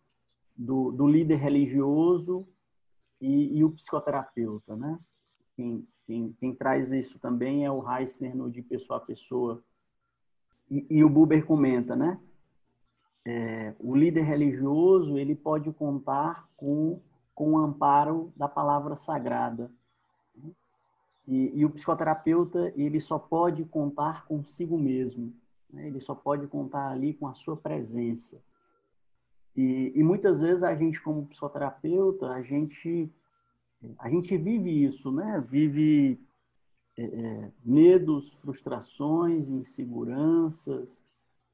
do, 0.57 0.93
do 0.93 1.09
líder 1.09 1.37
religioso 1.37 2.47
e, 3.21 3.59
e, 3.59 3.65
o 3.65 3.71
psicoterapeuta, 3.71 4.77
né? 4.77 4.99
Quem, 5.57 5.87
quem, 6.07 6.33
quem, 6.39 6.55
traz 6.55 6.93
isso 6.93 7.19
também 7.19 7.65
é 7.65 7.71
o 7.71 7.89
Heissner 7.89 8.37
no 8.37 8.51
De 8.51 8.61
Pessoa 8.63 8.99
a 8.99 9.01
Pessoa. 9.01 9.63
E, 10.71 10.87
e 10.91 11.05
o 11.05 11.09
Buber 11.09 11.47
comenta, 11.47 11.95
né? 11.95 12.21
É, 13.25 13.75
o 13.79 13.95
líder 13.95 14.23
religioso 14.23 15.17
ele 15.17 15.35
pode 15.35 15.73
contar 15.73 16.47
com, 16.57 17.01
com 17.35 17.53
o 17.53 17.59
amparo 17.59 18.33
da 18.37 18.49
palavra 18.49 18.97
sagrada. 18.97 19.71
E, 21.27 21.53
e 21.55 21.65
o 21.65 21.71
psicoterapeuta 21.71 22.73
ele 22.77 23.01
só 23.01 23.19
pode 23.19 23.65
contar 23.65 24.27
consigo 24.27 24.77
mesmo. 24.77 25.33
Né? 25.73 25.87
Ele 25.87 26.01
só 26.01 26.15
pode 26.15 26.47
contar 26.47 26.91
ali 26.91 27.15
com 27.15 27.27
a 27.27 27.33
sua 27.33 27.57
presença. 27.57 28.43
E, 29.57 29.93
e 29.95 30.03
muitas 30.03 30.41
vezes 30.41 30.63
a 30.63 30.75
gente, 30.75 31.01
como 31.01 31.27
psicoterapeuta, 31.27 32.29
a 32.29 32.43
gente, 32.43 33.11
a 33.99 34.11
gente 34.11 34.37
vive 34.37 34.85
isso, 34.85 35.13
né? 35.13 35.45
Vive 35.49 36.21
é, 36.97 37.05
é, 37.05 37.53
medos, 37.65 38.33
frustrações, 38.35 39.49
inseguranças, 39.49 41.05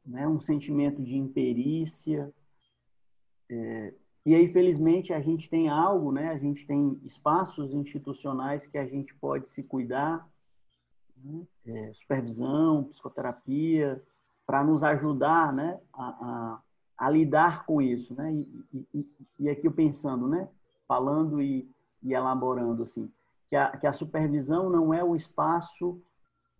né? 0.04 0.26
um 0.26 0.40
sentimento 0.40 1.02
de 1.02 1.16
imperícia. 1.16 2.32
É, 3.48 3.94
e 4.24 4.34
aí, 4.34 4.48
felizmente, 4.48 5.12
a 5.12 5.20
gente 5.20 5.48
tem 5.48 5.68
algo, 5.68 6.12
né? 6.12 6.28
a 6.28 6.38
gente 6.38 6.66
tem 6.66 7.00
espaços 7.04 7.72
institucionais 7.74 8.66
que 8.66 8.76
a 8.76 8.86
gente 8.86 9.14
pode 9.14 9.48
se 9.48 9.62
cuidar, 9.62 10.28
né? 11.16 11.46
é, 11.66 11.92
supervisão, 11.94 12.84
psicoterapia, 12.84 14.02
para 14.46 14.64
nos 14.64 14.82
ajudar 14.82 15.52
né, 15.52 15.80
a, 15.92 16.08
a, 16.08 16.62
a, 17.00 17.10
lidar 17.10 17.64
com 17.64 17.80
isso. 17.80 18.14
Né? 18.14 18.32
E, 18.32 18.86
e, 18.94 19.06
e, 19.40 19.50
aqui 19.50 19.66
eu 19.66 19.72
pensando, 19.72 20.28
né, 20.28 20.48
falando 20.86 21.40
e, 21.40 21.68
e 22.02 22.12
elaborando, 22.12 22.82
assim, 22.82 23.10
que 23.48 23.56
a, 23.56 23.76
que 23.76 23.86
a 23.86 23.92
supervisão 23.92 24.68
não 24.68 24.92
é 24.92 25.02
o 25.02 25.16
espaço 25.16 26.00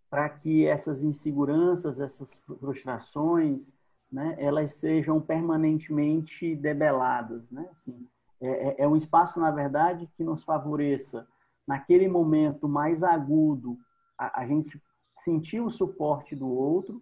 para 0.08 0.28
que 0.28 0.66
essas 0.66 1.02
inseguranças, 1.02 2.00
essas 2.00 2.38
frustrações, 2.58 3.72
né, 4.10 4.34
elas 4.38 4.74
sejam 4.74 5.20
permanentemente 5.20 6.56
debeladas. 6.56 7.48
Né? 7.50 7.68
Assim, 7.70 8.08
é, 8.40 8.48
é, 8.48 8.74
é 8.78 8.88
um 8.88 8.96
espaço, 8.96 9.38
na 9.38 9.50
verdade, 9.50 10.08
que 10.16 10.24
nos 10.24 10.42
favoreça, 10.42 11.28
naquele 11.66 12.08
momento 12.08 12.68
mais 12.68 13.04
agudo, 13.04 13.78
a, 14.18 14.40
a 14.40 14.46
gente 14.46 14.82
sentir 15.14 15.60
o 15.60 15.70
suporte 15.70 16.34
do 16.34 16.48
outro, 16.48 17.00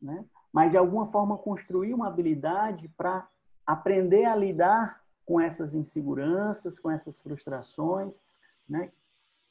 né? 0.00 0.24
Mas 0.52 0.70
de 0.70 0.76
alguma 0.76 1.06
forma 1.06 1.38
construir 1.38 1.94
uma 1.94 2.08
habilidade 2.08 2.88
para 2.96 3.26
aprender 3.66 4.26
a 4.26 4.36
lidar 4.36 5.02
com 5.24 5.40
essas 5.40 5.74
inseguranças, 5.74 6.78
com 6.78 6.90
essas 6.90 7.20
frustrações, 7.20 8.20
né? 8.68 8.92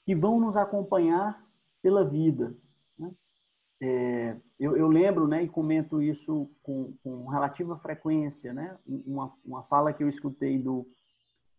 que 0.04 0.16
vão 0.16 0.39
nos 0.39 0.58
acompanhar 0.58 1.43
pela 1.82 2.04
vida. 2.04 2.56
Né? 2.97 3.12
É, 3.82 4.38
eu, 4.60 4.78
eu, 4.78 4.88
lembro, 4.88 5.28
né, 5.28 5.43
e 5.43 5.49
comento 5.49 6.02
isso 6.02 6.49
com, 6.62 6.93
com 7.04 7.28
relativa 7.28 7.78
frequência, 7.78 8.54
né, 8.54 8.78
uma, 8.86 9.32
uma 9.43 9.64
fala 9.64 9.91
que 9.91 10.04
eu 10.04 10.10
escutei 10.10 10.60
do, 10.60 10.88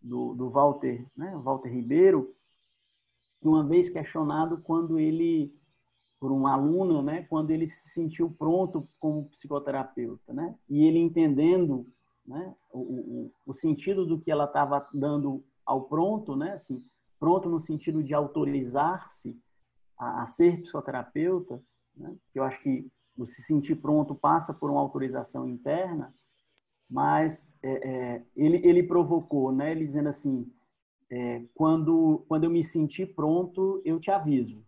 do, 0.00 0.34
do 0.34 0.50
Walter, 0.50 1.04
né, 1.16 1.36
Walter 1.42 1.68
Ribeiro, 1.68 2.34
que 3.38 3.48
uma 3.48 3.64
vez 3.64 3.90
questionado 3.90 4.58
quando 4.58 5.00
ele 5.00 5.52
por 6.22 6.30
um 6.30 6.46
aluno, 6.46 7.02
né, 7.02 7.26
quando 7.28 7.50
ele 7.50 7.66
se 7.66 7.88
sentiu 7.88 8.30
pronto 8.30 8.86
como 9.00 9.24
psicoterapeuta, 9.24 10.32
né, 10.32 10.54
e 10.70 10.84
ele 10.84 11.00
entendendo, 11.00 11.84
né, 12.24 12.54
o, 12.72 12.78
o, 12.78 13.32
o 13.44 13.52
sentido 13.52 14.06
do 14.06 14.20
que 14.20 14.30
ela 14.30 14.44
estava 14.44 14.86
dando 14.94 15.42
ao 15.66 15.82
pronto, 15.82 16.36
né? 16.36 16.52
Assim, 16.52 16.80
pronto 17.18 17.48
no 17.48 17.58
sentido 17.58 18.04
de 18.04 18.14
autorizar-se 18.14 19.36
a, 19.98 20.22
a, 20.22 20.26
ser 20.26 20.60
psicoterapeuta, 20.60 21.60
né? 21.96 22.14
Eu 22.32 22.44
acho 22.44 22.62
que 22.62 22.86
o 23.18 23.26
se 23.26 23.42
sentir 23.42 23.74
pronto 23.74 24.14
passa 24.14 24.54
por 24.54 24.70
uma 24.70 24.80
autorização 24.80 25.48
interna, 25.48 26.14
mas 26.88 27.52
é, 27.64 27.88
é, 27.88 28.22
ele, 28.36 28.64
ele 28.64 28.84
provocou, 28.84 29.50
né? 29.50 29.72
Ele 29.72 29.84
dizendo 29.84 30.08
assim, 30.08 30.48
é, 31.10 31.42
quando, 31.52 32.24
quando 32.28 32.44
eu 32.44 32.50
me 32.50 32.62
sentir 32.62 33.12
pronto, 33.12 33.82
eu 33.84 33.98
te 33.98 34.12
aviso. 34.12 34.64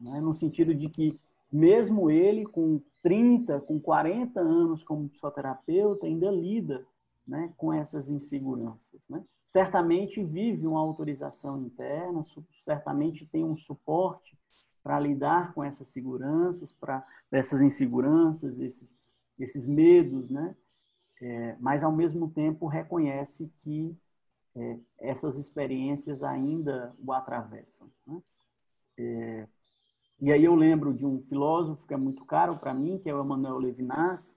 Né? 0.00 0.20
No 0.20 0.32
sentido 0.32 0.74
de 0.74 0.88
que, 0.88 1.18
mesmo 1.52 2.10
ele, 2.10 2.46
com 2.46 2.80
30, 3.02 3.60
com 3.60 3.78
40 3.78 4.40
anos 4.40 4.82
como 4.82 5.08
psicoterapeuta, 5.08 6.06
ainda 6.06 6.30
lida 6.30 6.86
né, 7.26 7.52
com 7.56 7.72
essas 7.72 8.08
inseguranças. 8.08 9.08
Né? 9.08 9.22
Certamente 9.46 10.22
vive 10.22 10.66
uma 10.66 10.80
autorização 10.80 11.60
interna, 11.60 12.22
certamente 12.64 13.26
tem 13.26 13.44
um 13.44 13.56
suporte 13.56 14.38
para 14.82 14.98
lidar 14.98 15.52
com 15.52 15.62
essas 15.62 15.88
seguranças, 15.88 16.72
para 16.72 17.06
essas 17.30 17.60
inseguranças, 17.60 18.58
esses, 18.58 18.94
esses 19.38 19.66
medos, 19.66 20.30
né? 20.30 20.56
É, 21.22 21.54
mas 21.60 21.84
ao 21.84 21.92
mesmo 21.92 22.30
tempo 22.30 22.66
reconhece 22.66 23.52
que 23.58 23.94
é, 24.56 24.78
essas 24.98 25.36
experiências 25.36 26.22
ainda 26.22 26.94
o 27.04 27.12
atravessam. 27.12 27.90
Né? 28.06 28.22
É, 28.98 29.48
e 30.20 30.30
aí 30.30 30.44
eu 30.44 30.54
lembro 30.54 30.92
de 30.92 31.06
um 31.06 31.22
filósofo 31.22 31.86
que 31.86 31.94
é 31.94 31.96
muito 31.96 32.24
caro 32.24 32.58
para 32.58 32.74
mim, 32.74 32.98
que 32.98 33.08
é 33.08 33.14
o 33.14 33.24
Emmanuel 33.24 33.58
Levinas, 33.58 34.36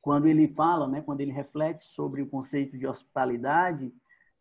quando 0.00 0.26
ele 0.26 0.48
fala, 0.48 0.86
né, 0.86 1.02
quando 1.02 1.20
ele 1.20 1.32
reflete 1.32 1.84
sobre 1.84 2.22
o 2.22 2.28
conceito 2.28 2.78
de 2.78 2.86
hospitalidade, 2.86 3.92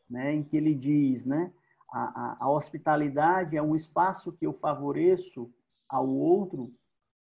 né, 0.09 0.33
em 0.33 0.43
que 0.43 0.55
ele 0.55 0.73
diz, 0.73 1.25
né, 1.25 1.51
a, 1.91 2.03
a, 2.03 2.37
a 2.41 2.49
hospitalidade 2.49 3.57
é 3.57 3.61
um 3.61 3.75
espaço 3.75 4.31
que 4.31 4.45
eu 4.45 4.53
favoreço 4.53 5.51
ao 5.87 6.07
outro, 6.07 6.71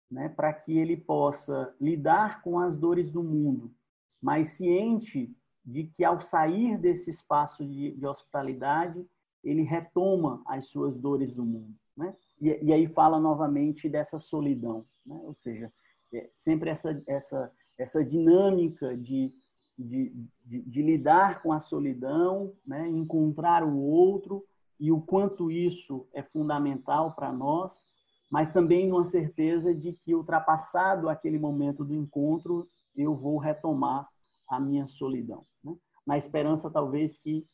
né, 0.10 0.30
para 0.30 0.54
que 0.54 0.78
ele 0.78 0.96
possa 0.96 1.74
lidar 1.80 2.42
com 2.42 2.60
as 2.60 2.78
dores 2.78 3.12
do 3.12 3.24
mundo, 3.24 3.74
mas 4.22 4.50
ciente 4.50 5.36
de 5.66 5.86
que 5.86 6.04
ao 6.04 6.22
sair 6.22 6.78
desse 6.78 7.10
espaço 7.10 7.66
de, 7.66 7.92
de 7.92 8.06
hospitalidade, 8.06 9.06
ele 9.44 9.64
retoma 9.64 10.42
as 10.46 10.68
suas 10.68 10.96
dores 10.96 11.34
do 11.34 11.44
mundo, 11.44 11.76
né? 11.96 12.16
E, 12.42 12.66
e 12.66 12.74
aí 12.74 12.88
fala 12.88 13.20
novamente 13.20 13.88
dessa 13.88 14.18
solidão, 14.18 14.86
né? 15.06 15.20
Ou 15.24 15.36
seja, 15.36 15.72
é 16.14 16.30
sempre 16.34 16.70
essa 16.70 17.02
essa 17.08 17.52
essa 17.82 18.06
dinâmica 18.06 18.96
de, 18.96 19.32
de, 19.78 20.14
de, 20.46 20.62
de 20.62 20.82
lidar 20.82 21.42
com 21.42 21.52
a 21.52 21.60
solidão, 21.60 22.54
né? 22.66 22.88
encontrar 22.88 23.64
o 23.64 23.78
outro 23.80 24.46
e 24.80 24.92
o 24.92 25.02
quanto 25.02 25.52
isso 25.52 26.08
é 26.14 26.22
fundamental 26.22 27.14
para 27.14 27.32
nós, 27.32 27.86
mas 28.30 28.54
também 28.54 28.88
numa 28.88 29.06
certeza 29.06 29.74
de 29.74 29.94
que 29.94 30.14
ultrapassado 30.16 31.10
aquele 31.10 31.40
momento 31.40 31.84
do 31.84 31.94
encontro, 31.94 32.68
eu 32.96 33.16
vou 33.16 33.38
retomar 33.38 34.08
a 34.48 34.60
minha 34.60 34.88
solidão. 34.88 35.46
Né? 35.64 35.76
Na 36.06 36.18
esperança, 36.18 36.70
talvez, 36.70 37.18
que, 37.18 37.46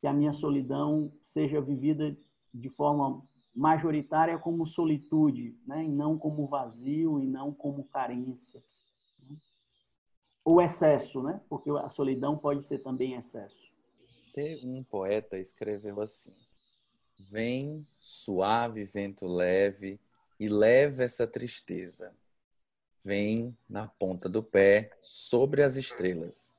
que 0.00 0.06
a 0.06 0.12
minha 0.12 0.32
solidão 0.32 1.12
seja 1.22 1.60
vivida 1.60 2.16
de 2.52 2.68
forma 2.68 3.22
majoritária 3.54 4.38
como 4.38 4.66
solitude, 4.66 5.56
né? 5.66 5.84
e 5.84 5.88
não 5.88 6.18
como 6.18 6.46
vazio, 6.46 7.20
e 7.20 7.26
não 7.26 7.52
como 7.52 7.84
carência. 7.84 8.62
Né? 9.28 9.36
Ou 10.44 10.60
excesso, 10.60 11.22
né? 11.22 11.40
porque 11.48 11.70
a 11.70 11.88
solidão 11.88 12.36
pode 12.36 12.64
ser 12.64 12.78
também 12.78 13.14
excesso. 13.14 13.72
Tem 14.32 14.66
um 14.66 14.82
poeta 14.82 15.38
escreveu 15.38 16.00
assim: 16.00 16.34
Vem 17.30 17.86
suave 18.00 18.84
vento 18.84 19.26
leve 19.26 20.00
e 20.40 20.48
leve 20.48 21.04
essa 21.04 21.26
tristeza 21.26 22.12
Vem 23.04 23.54
na 23.68 23.86
ponta 23.86 24.30
do 24.30 24.42
pé, 24.42 24.90
sobre 25.02 25.62
as 25.62 25.76
estrelas. 25.76 26.54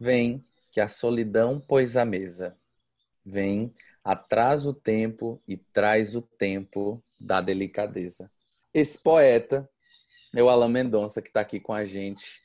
Vem, 0.00 0.42
que 0.72 0.80
a 0.80 0.88
solidão 0.88 1.60
pôs 1.60 1.94
à 1.94 2.06
mesa. 2.06 2.56
Vem, 3.22 3.70
atrasa 4.04 4.68
o 4.68 4.74
tempo 4.74 5.42
e 5.48 5.56
traz 5.56 6.14
o 6.14 6.20
tempo 6.20 7.02
da 7.18 7.40
delicadeza. 7.40 8.30
Esse 8.72 8.98
poeta 8.98 9.68
é 10.34 10.42
o 10.42 10.48
Alain 10.48 10.70
Mendonça, 10.70 11.22
que 11.22 11.28
está 11.28 11.40
aqui 11.40 11.58
com 11.58 11.72
a 11.72 11.84
gente. 11.84 12.42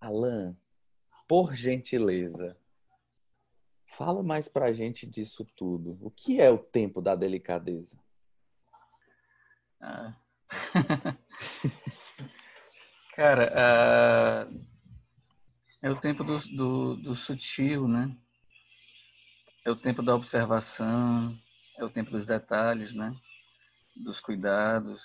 Alain, 0.00 0.56
por 1.26 1.54
gentileza, 1.54 2.56
fala 3.86 4.22
mais 4.22 4.48
para 4.48 4.66
a 4.66 4.72
gente 4.72 5.06
disso 5.06 5.44
tudo. 5.56 5.98
O 6.00 6.10
que 6.10 6.40
é 6.40 6.50
o 6.50 6.58
tempo 6.58 7.00
da 7.00 7.16
delicadeza? 7.16 7.98
Ah. 9.80 10.14
Cara, 13.16 14.48
uh, 14.48 14.60
é 15.82 15.90
o 15.90 16.00
tempo 16.00 16.22
do, 16.24 16.38
do, 16.38 16.96
do, 16.96 17.14
sutil, 17.14 17.86
né? 17.88 18.16
É 19.64 19.70
o 19.70 19.76
tempo 19.76 20.02
da 20.02 20.14
observação, 20.14 21.38
é 21.78 21.84
o 21.84 21.90
tempo 21.90 22.10
dos 22.10 22.26
detalhes, 22.26 22.92
né? 22.92 23.14
Dos 23.96 24.20
cuidados, 24.20 25.02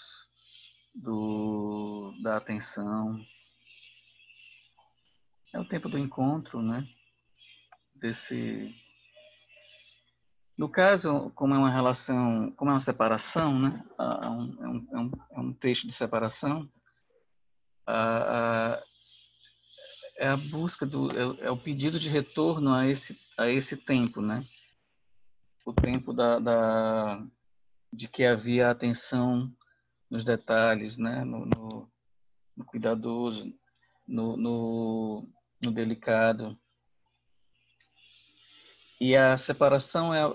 do, 0.95 2.13
da 2.21 2.37
atenção. 2.37 3.19
É 5.53 5.59
o 5.59 5.65
tempo 5.65 5.87
do 5.87 5.97
encontro, 5.97 6.61
né? 6.61 6.87
Desse. 7.95 8.73
No 10.57 10.69
caso, 10.69 11.31
como 11.35 11.53
é 11.53 11.57
uma 11.57 11.69
relação, 11.69 12.51
como 12.57 12.71
é 12.71 12.73
uma 12.73 12.79
separação, 12.79 13.59
né? 13.59 13.83
É 13.99 14.29
um, 14.29 14.87
é 14.91 14.97
um, 14.99 15.11
é 15.31 15.39
um 15.39 15.53
texto 15.53 15.87
de 15.87 15.93
separação 15.93 16.67
a, 17.87 18.83
é 20.17 20.27
a 20.27 20.37
busca 20.37 20.85
do 20.85 21.09
é, 21.11 21.45
é, 21.45 21.51
o 21.51 21.57
pedido 21.57 21.99
de 21.99 22.09
retorno 22.09 22.73
a 22.73 22.85
esse 22.87 23.17
a 23.37 23.47
esse 23.47 23.77
tempo, 23.77 24.21
né? 24.21 24.45
O 25.65 25.73
tempo 25.73 26.13
da, 26.13 26.39
da 26.39 27.25
de 27.93 28.07
que 28.07 28.25
havia 28.25 28.69
atenção 28.69 29.53
nos 30.09 30.23
detalhes, 30.23 30.97
né? 30.97 31.23
No, 31.23 31.45
no, 31.45 31.91
no 32.55 32.65
cuidadoso, 32.65 33.53
no, 34.07 34.35
no, 34.37 35.29
no, 35.63 35.71
delicado. 35.71 36.57
E 38.99 39.15
a 39.15 39.37
separação 39.37 40.13
é 40.13 40.23
a, 40.23 40.33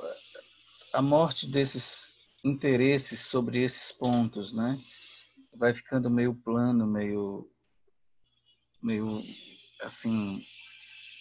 a 0.94 1.02
morte 1.02 1.46
desses 1.46 2.14
interesses 2.44 3.20
sobre 3.20 3.62
esses 3.62 3.90
pontos, 3.92 4.52
né? 4.52 4.78
vai 5.54 5.74
ficando 5.74 6.10
meio 6.10 6.34
plano, 6.34 6.86
meio, 6.86 7.50
meio 8.82 9.22
assim, 9.82 10.42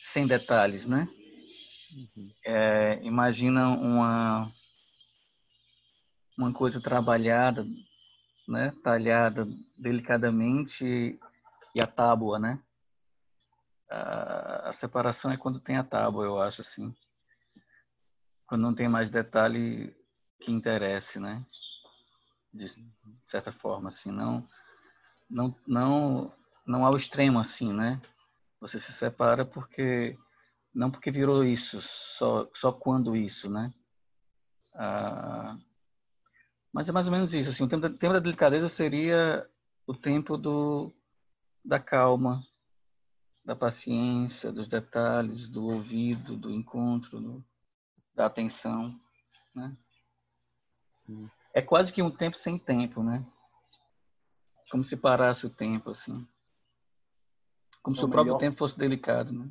sem 0.01 0.25
detalhes, 0.25 0.85
né? 0.85 1.07
Uhum. 1.93 2.31
É, 2.45 2.99
imagina 3.03 3.69
uma 3.69 4.51
uma 6.37 6.51
coisa 6.53 6.81
trabalhada, 6.81 7.67
né, 8.47 8.73
talhada 8.83 9.47
delicadamente 9.77 11.19
e 11.75 11.81
a 11.81 11.85
tábua, 11.85 12.39
né? 12.39 12.59
A, 13.89 14.69
a 14.69 14.73
separação 14.73 15.31
é 15.31 15.37
quando 15.37 15.59
tem 15.59 15.77
a 15.77 15.83
tábua, 15.83 16.25
eu 16.25 16.41
acho 16.41 16.61
assim. 16.61 16.95
Quando 18.47 18.61
não 18.61 18.73
tem 18.73 18.89
mais 18.89 19.09
detalhe 19.11 19.95
que 20.39 20.51
interesse, 20.51 21.19
né? 21.19 21.45
de 22.53 22.67
certa 23.27 23.51
forma, 23.51 23.89
assim, 23.89 24.11
não, 24.11 24.45
não, 25.29 25.55
não, 25.65 26.33
não 26.65 26.85
ao 26.85 26.97
extremo, 26.97 27.39
assim, 27.39 27.71
né? 27.71 28.01
Você 28.59 28.79
se 28.79 28.91
separa 28.91 29.45
porque 29.45 30.17
não 30.73 30.89
porque 30.89 31.11
virou 31.11 31.43
isso, 31.43 31.81
só, 31.81 32.49
só 32.55 32.71
quando 32.71 33.15
isso, 33.15 33.49
né? 33.49 33.73
Ah, 34.75 35.57
mas 36.73 36.87
é 36.87 36.91
mais 36.91 37.07
ou 37.07 37.11
menos 37.11 37.33
isso, 37.33 37.49
assim, 37.49 37.63
o 37.63 37.67
tempo 37.67 37.81
da, 37.81 37.89
tempo 37.89 38.13
da 38.13 38.19
delicadeza 38.19 38.69
seria 38.69 39.47
o 39.85 39.93
tempo 39.93 40.37
do, 40.37 40.93
da 41.63 41.79
calma, 41.79 42.45
da 43.43 43.55
paciência, 43.55 44.51
dos 44.51 44.67
detalhes, 44.67 45.49
do 45.49 45.65
ouvido, 45.65 46.37
do 46.37 46.51
encontro, 46.51 47.19
do, 47.19 47.45
da 48.15 48.25
atenção, 48.25 48.97
né? 49.53 49.75
Sim 50.89 51.29
é 51.53 51.61
quase 51.61 51.91
que 51.91 52.01
um 52.01 52.11
tempo 52.11 52.37
sem 52.37 52.57
tempo, 52.57 53.03
né? 53.03 53.25
Como 54.69 54.83
se 54.83 54.95
parasse 54.95 55.45
o 55.45 55.49
tempo, 55.49 55.91
assim. 55.91 56.25
Como 57.83 57.95
é 57.95 57.99
se 57.99 58.05
o 58.05 58.09
próprio 58.09 58.33
melhor... 58.33 58.39
tempo 58.39 58.57
fosse 58.57 58.77
delicado, 58.77 59.33
né? 59.33 59.49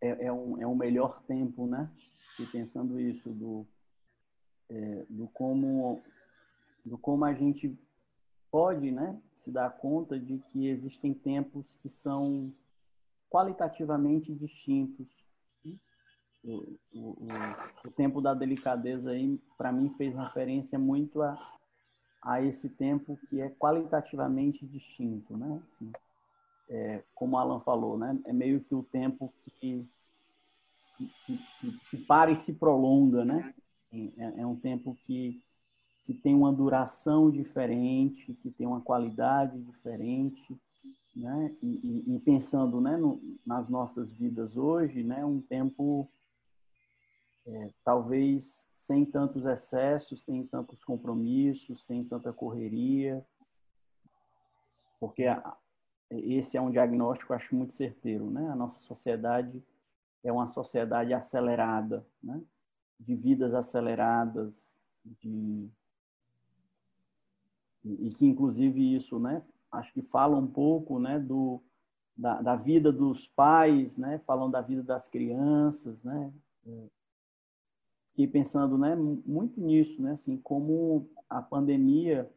É, 0.00 0.26
é, 0.26 0.32
um, 0.32 0.60
é 0.60 0.66
um 0.66 0.74
melhor 0.74 1.22
tempo, 1.22 1.66
né? 1.66 1.90
E 2.38 2.46
pensando 2.46 2.98
isso, 2.98 3.30
do, 3.30 3.66
é, 4.68 5.04
do, 5.08 5.28
como, 5.28 6.00
do 6.84 6.96
como 6.96 7.24
a 7.24 7.34
gente 7.34 7.76
pode 8.50 8.90
né, 8.90 9.20
se 9.32 9.50
dar 9.50 9.70
conta 9.70 10.18
de 10.18 10.38
que 10.38 10.66
existem 10.66 11.14
tempos 11.14 11.76
que 11.76 11.88
são 11.88 12.52
qualitativamente 13.28 14.34
distintos. 14.34 15.08
o, 16.42 16.78
o, 16.92 17.16
o 17.84 17.90
tempo 17.90 18.20
da 18.20 18.34
delicadeza 18.34 19.10
aí, 19.10 19.38
para 19.56 19.70
mim, 19.70 19.90
fez 19.90 20.16
referência 20.16 20.78
muito 20.78 21.22
a, 21.22 21.38
a 22.22 22.42
esse 22.42 22.68
tempo 22.70 23.18
que 23.28 23.40
é 23.40 23.50
qualitativamente 23.50 24.66
distinto, 24.66 25.36
né? 25.36 25.62
Assim, 25.62 25.92
é, 26.70 27.02
como 27.14 27.36
Alan 27.36 27.60
falou, 27.60 27.98
né? 27.98 28.16
É 28.24 28.32
meio 28.32 28.60
que 28.60 28.74
o 28.74 28.82
tempo 28.84 29.34
que, 29.42 29.86
que, 31.26 31.38
que, 31.60 31.72
que 31.90 31.96
para 31.96 32.30
e 32.30 32.36
se 32.36 32.54
prolonga, 32.54 33.24
né? 33.24 33.52
É, 33.92 34.40
é 34.40 34.46
um 34.46 34.54
tempo 34.54 34.96
que, 35.04 35.42
que 36.06 36.14
tem 36.14 36.32
uma 36.32 36.52
duração 36.52 37.28
diferente, 37.28 38.34
que 38.34 38.50
tem 38.50 38.66
uma 38.66 38.80
qualidade 38.80 39.60
diferente, 39.60 40.56
né? 41.14 41.54
E, 41.60 42.04
e, 42.06 42.14
e 42.14 42.18
pensando, 42.20 42.80
né, 42.80 42.96
no, 42.96 43.20
nas 43.44 43.68
nossas 43.68 44.12
vidas 44.12 44.56
hoje, 44.56 45.02
né? 45.02 45.24
Um 45.24 45.40
tempo 45.40 46.08
é, 47.46 47.70
talvez 47.84 48.68
sem 48.72 49.04
tantos 49.04 49.44
excessos, 49.44 50.22
sem 50.22 50.46
tantos 50.46 50.84
compromissos, 50.84 51.82
sem 51.82 52.04
tanta 52.04 52.32
correria, 52.32 53.26
porque 55.00 55.24
a, 55.24 55.56
esse 56.10 56.56
é 56.56 56.60
um 56.60 56.70
diagnóstico, 56.70 57.32
acho 57.32 57.54
muito 57.54 57.72
certeiro, 57.72 58.30
né? 58.30 58.50
A 58.50 58.56
nossa 58.56 58.80
sociedade 58.80 59.62
é 60.24 60.32
uma 60.32 60.46
sociedade 60.46 61.14
acelerada, 61.14 62.04
né? 62.22 62.42
De 62.98 63.14
vidas 63.14 63.54
aceleradas, 63.54 64.74
de 65.04 65.70
e 67.82 68.10
que 68.10 68.26
inclusive 68.26 68.94
isso, 68.94 69.18
né? 69.18 69.42
Acho 69.72 69.92
que 69.92 70.02
fala 70.02 70.36
um 70.36 70.46
pouco, 70.46 70.98
né? 70.98 71.18
Do 71.18 71.62
da, 72.16 72.42
da 72.42 72.56
vida 72.56 72.92
dos 72.92 73.26
pais, 73.28 73.96
né? 73.96 74.18
Falam 74.26 74.50
da 74.50 74.60
vida 74.60 74.82
das 74.82 75.08
crianças, 75.08 76.02
né? 76.02 76.32
Fiquei 78.10 78.26
pensando, 78.26 78.76
né? 78.76 78.94
Muito 78.94 79.60
nisso, 79.60 80.02
né? 80.02 80.12
Assim, 80.12 80.36
como 80.36 81.08
a 81.28 81.40
pandemia 81.40 82.30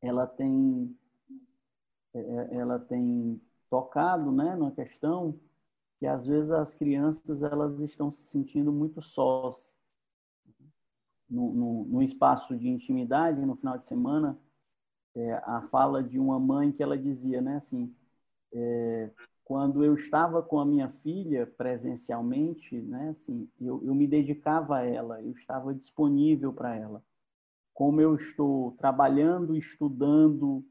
ela 0.00 0.26
tem 0.26 0.92
é, 0.92 0.92
é, 0.92 1.03
ela 2.50 2.78
tem 2.78 3.40
tocado, 3.68 4.30
né, 4.30 4.54
numa 4.56 4.70
questão 4.70 5.38
que 5.98 6.06
às 6.06 6.26
vezes 6.26 6.50
as 6.50 6.74
crianças 6.74 7.42
elas 7.42 7.80
estão 7.80 8.10
se 8.10 8.22
sentindo 8.22 8.72
muito 8.72 9.00
sós 9.00 9.76
no, 11.28 11.52
no, 11.52 11.84
no 11.84 12.02
espaço 12.02 12.56
de 12.56 12.68
intimidade 12.68 13.44
no 13.44 13.56
final 13.56 13.78
de 13.78 13.86
semana 13.86 14.38
é, 15.14 15.34
a 15.44 15.62
fala 15.62 16.02
de 16.02 16.18
uma 16.18 16.38
mãe 16.38 16.72
que 16.72 16.82
ela 16.82 16.98
dizia, 16.98 17.40
né, 17.40 17.56
assim, 17.56 17.94
é, 18.52 19.10
quando 19.44 19.84
eu 19.84 19.94
estava 19.94 20.42
com 20.42 20.58
a 20.58 20.66
minha 20.66 20.90
filha 20.90 21.46
presencialmente, 21.46 22.80
né, 22.80 23.10
assim, 23.10 23.48
eu, 23.60 23.82
eu 23.84 23.94
me 23.94 24.06
dedicava 24.06 24.78
a 24.78 24.82
ela, 24.82 25.22
eu 25.22 25.32
estava 25.32 25.74
disponível 25.74 26.52
para 26.52 26.74
ela. 26.74 27.02
Como 27.72 28.00
eu 28.00 28.14
estou 28.14 28.72
trabalhando, 28.72 29.56
estudando, 29.56 30.64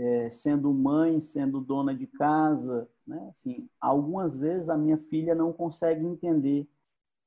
é, 0.00 0.30
sendo 0.30 0.72
mãe, 0.72 1.20
sendo 1.20 1.60
dona 1.60 1.94
de 1.94 2.06
casa, 2.06 2.88
né? 3.06 3.28
Assim, 3.30 3.68
algumas 3.78 4.34
vezes 4.34 4.70
a 4.70 4.76
minha 4.76 4.96
filha 4.96 5.34
não 5.34 5.52
consegue 5.52 6.06
entender 6.06 6.66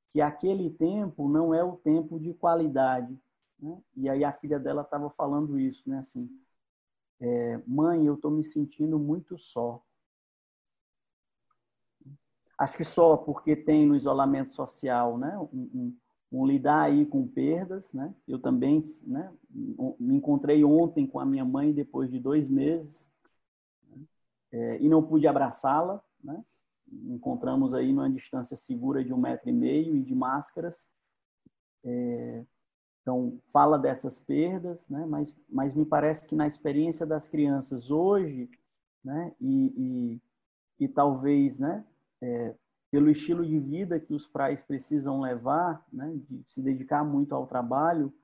que 0.08 0.20
aquele 0.20 0.70
tempo 0.70 1.28
não 1.28 1.54
é 1.54 1.62
o 1.62 1.76
tempo 1.76 2.18
de 2.18 2.34
qualidade, 2.34 3.16
né? 3.60 3.80
E 3.96 4.08
aí 4.08 4.24
a 4.24 4.32
filha 4.32 4.58
dela 4.58 4.82
estava 4.82 5.08
falando 5.08 5.56
isso, 5.56 5.88
né? 5.88 5.98
Assim, 5.98 6.28
é, 7.20 7.60
mãe, 7.64 8.06
eu 8.06 8.14
estou 8.14 8.30
me 8.32 8.42
sentindo 8.42 8.98
muito 8.98 9.38
só. 9.38 9.80
Acho 12.58 12.76
que 12.76 12.84
só 12.84 13.16
porque 13.16 13.54
tem 13.54 13.86
no 13.86 13.94
isolamento 13.94 14.52
social, 14.52 15.16
né? 15.16 15.38
Um, 15.38 15.70
um, 15.74 15.96
um 16.34 16.46
lidar 16.46 16.82
aí 16.82 17.06
com 17.06 17.26
perdas, 17.26 17.92
né? 17.92 18.12
Eu 18.26 18.38
também, 18.38 18.82
né? 19.02 19.32
Me 19.50 20.16
encontrei 20.16 20.64
ontem 20.64 21.06
com 21.06 21.20
a 21.20 21.24
minha 21.24 21.44
mãe 21.44 21.72
depois 21.72 22.10
de 22.10 22.18
dois 22.18 22.48
meses 22.48 23.08
né? 23.88 24.02
é, 24.50 24.78
e 24.80 24.88
não 24.88 25.02
pude 25.02 25.28
abraçá-la, 25.28 26.02
né? 26.22 26.44
Encontramos 26.90 27.72
aí 27.72 27.92
numa 27.92 28.10
distância 28.10 28.56
segura 28.56 29.04
de 29.04 29.12
um 29.12 29.16
metro 29.16 29.48
e 29.48 29.52
meio 29.52 29.96
e 29.96 30.02
de 30.02 30.14
máscaras. 30.14 30.88
É, 31.84 32.44
então 33.00 33.38
fala 33.52 33.78
dessas 33.78 34.18
perdas, 34.18 34.88
né? 34.88 35.06
Mas, 35.06 35.36
mas 35.48 35.74
me 35.74 35.84
parece 35.84 36.26
que 36.26 36.34
na 36.34 36.46
experiência 36.46 37.06
das 37.06 37.28
crianças 37.28 37.92
hoje, 37.92 38.50
né? 39.04 39.32
E, 39.40 40.20
e, 40.78 40.84
e 40.84 40.88
talvez, 40.88 41.60
né? 41.60 41.84
É, 42.20 42.54
pelo 42.94 43.10
estilo 43.10 43.44
de 43.44 43.58
vida 43.58 43.98
que 43.98 44.14
os 44.14 44.24
pais 44.24 44.62
precisam 44.62 45.20
levar, 45.20 45.84
né, 45.92 46.16
de 46.30 46.44
se 46.46 46.62
dedicar 46.62 47.02
muito 47.02 47.34
ao 47.34 47.44
trabalho, 47.44 48.14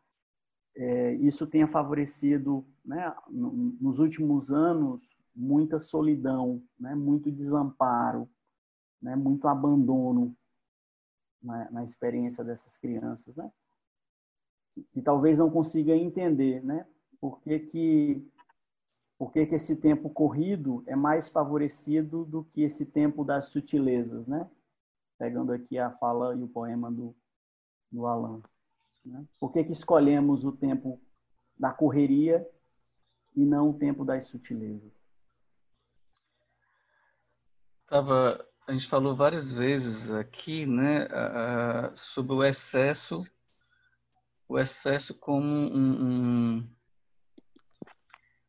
é, 0.76 1.14
isso 1.14 1.44
tenha 1.44 1.66
favorecido, 1.66 2.64
né, 2.84 3.12
nos 3.28 3.98
últimos 3.98 4.52
anos, 4.52 5.02
muita 5.34 5.80
solidão, 5.80 6.62
né, 6.78 6.94
muito 6.94 7.32
desamparo, 7.32 8.30
né, 9.02 9.16
muito 9.16 9.48
abandono 9.48 10.36
na, 11.42 11.68
na 11.72 11.82
experiência 11.82 12.44
dessas 12.44 12.78
crianças, 12.78 13.34
né, 13.34 13.50
que, 14.70 14.84
que, 14.84 15.02
talvez 15.02 15.38
não 15.38 15.50
consiga 15.50 15.96
entender, 15.96 16.62
né, 16.62 16.86
por 17.20 17.40
que 17.40 17.58
que 17.58 18.24
por 19.18 19.32
que, 19.32 19.44
que 19.44 19.56
esse 19.56 19.76
tempo 19.76 20.08
corrido 20.08 20.82
é 20.86 20.96
mais 20.96 21.28
favorecido 21.28 22.24
do 22.24 22.42
que 22.44 22.62
esse 22.62 22.86
tempo 22.86 23.22
das 23.22 23.46
sutilezas, 23.46 24.26
né? 24.26 24.48
Pegando 25.20 25.52
aqui 25.52 25.78
a 25.78 25.90
fala 25.90 26.34
e 26.34 26.42
o 26.42 26.48
poema 26.48 26.90
do, 26.90 27.14
do 27.92 28.06
Alan. 28.06 28.40
Né? 29.04 29.22
Por 29.38 29.52
que, 29.52 29.62
que 29.62 29.72
escolhemos 29.72 30.46
o 30.46 30.52
tempo 30.52 30.98
da 31.58 31.70
correria 31.70 32.48
e 33.36 33.44
não 33.44 33.68
o 33.68 33.78
tempo 33.78 34.02
das 34.02 34.24
sutilezas? 34.24 34.98
Tava, 37.86 38.42
a 38.66 38.72
gente 38.72 38.88
falou 38.88 39.14
várias 39.14 39.52
vezes 39.52 40.10
aqui 40.10 40.64
né, 40.64 41.06
sobre 41.94 42.32
o 42.32 42.42
excesso, 42.42 43.22
o 44.48 44.58
excesso 44.58 45.14
como 45.14 45.46
um, 45.46 46.56
um 46.56 46.70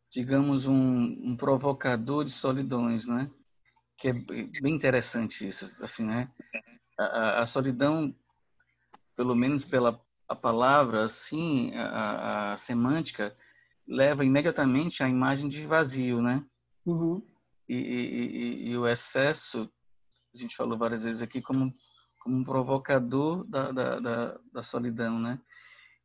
digamos, 0.10 0.66
um, 0.66 1.32
um 1.32 1.36
provocador 1.36 2.24
de 2.24 2.32
solidões, 2.32 3.04
né? 3.14 3.30
Que 4.02 4.08
é 4.08 4.14
bem 4.14 4.74
interessante 4.74 5.48
isso, 5.48 5.80
assim, 5.80 6.04
né? 6.04 6.28
A, 7.00 7.44
a 7.44 7.46
solidão, 7.46 8.14
pelo 9.16 9.36
menos 9.36 9.64
pela 9.64 10.02
a 10.28 10.36
palavra, 10.36 11.06
assim, 11.06 11.76
a, 11.76 12.54
a, 12.54 12.58
semântica 12.58 13.36
leva 13.88 14.26
imediatamente 14.26 15.04
à 15.04 15.10
imagem 15.10 15.50
de 15.50 15.68
vazio, 15.68 16.22
né? 16.22 16.44
Uhum. 16.86 17.22
E, 17.70 17.76
e, 17.76 18.70
e, 18.70 18.78
o 18.78 18.88
excesso, 18.88 19.70
a 20.34 20.38
gente 20.38 20.56
falou 20.56 20.78
várias 20.78 21.04
vezes 21.04 21.22
aqui, 21.22 21.42
como, 21.42 21.72
como 22.22 22.38
um 22.38 22.44
provocador 22.44 23.44
da, 23.44 23.72
da, 23.72 24.00
da, 24.00 24.40
da 24.52 24.64
solidão, 24.64 25.20
né? 25.20 25.40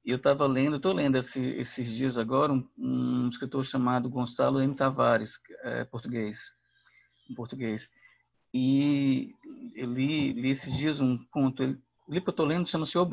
E 0.05 0.11
eu 0.11 0.17
estava 0.17 0.47
lendo, 0.47 0.77
estou 0.77 0.93
lendo 0.93 1.17
esse, 1.17 1.41
esses 1.41 1.91
dias 1.91 2.19
agora, 2.19 2.53
um, 2.53 2.69
um, 2.77 3.29
escritor 3.29 3.65
chamado 3.65 4.11
Gonçalo 4.11 4.61
M. 4.61 4.75
Tavares, 4.75 5.39
é, 5.63 5.85
português 5.85 6.39
em 7.29 7.35
português. 7.35 7.89
E 8.53 9.35
eu 9.75 9.93
li, 9.93 10.33
li 10.33 10.51
esses 10.51 10.75
dias 10.77 11.01
um 11.01 11.19
conto, 11.27 11.63
ele, 11.63 11.79
livro 12.09 12.25
que 12.25 12.29
eu 12.29 12.33
estou 12.33 12.47
lendo 12.47 12.69
chama-se 12.69 12.97
O 12.97 13.09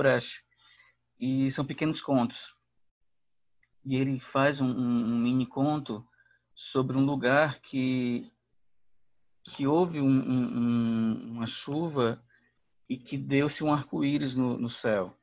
e 1.19 1.51
são 1.51 1.65
pequenos 1.65 2.01
contos. 2.01 2.55
E 3.85 3.95
ele 3.95 4.19
faz 4.19 4.61
um, 4.61 4.65
um, 4.65 5.05
um 5.05 5.19
mini 5.19 5.45
conto 5.45 6.05
sobre 6.55 6.97
um 6.97 7.05
lugar 7.05 7.59
que 7.59 8.31
que 9.43 9.67
houve 9.67 9.99
um, 9.99 11.31
uma 11.31 11.45
chuva 11.45 12.23
e 12.89 12.97
que 12.97 13.17
deu-se 13.17 13.63
um 13.63 13.73
arco-íris 13.73 14.35
no, 14.35 14.57
no, 14.57 14.69
céu. 14.69 15.17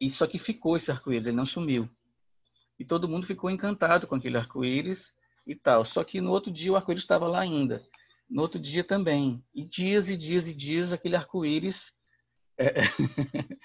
E 0.00 0.10
só 0.10 0.26
que 0.26 0.38
ficou 0.38 0.76
esse 0.76 0.90
arco-íris, 0.90 1.26
ele 1.26 1.36
não 1.36 1.46
sumiu. 1.46 1.88
E 2.78 2.84
todo 2.84 3.08
mundo 3.08 3.26
ficou 3.26 3.50
encantado 3.50 4.06
com 4.06 4.14
aquele 4.14 4.36
arco-íris 4.36 5.12
e 5.46 5.54
tal. 5.54 5.84
Só 5.84 6.04
que 6.04 6.20
no 6.20 6.30
outro 6.30 6.52
dia 6.52 6.72
o 6.72 6.76
arco-íris 6.76 7.04
estava 7.04 7.26
lá 7.26 7.40
ainda. 7.40 7.82
No 8.28 8.42
outro 8.42 8.60
dia 8.60 8.84
também. 8.84 9.42
E 9.54 9.64
dias 9.64 10.08
e 10.08 10.16
dias 10.16 10.48
e 10.48 10.54
dias 10.54 10.92
aquele 10.92 11.16
arco-íris 11.16 11.92
é... 12.58 12.82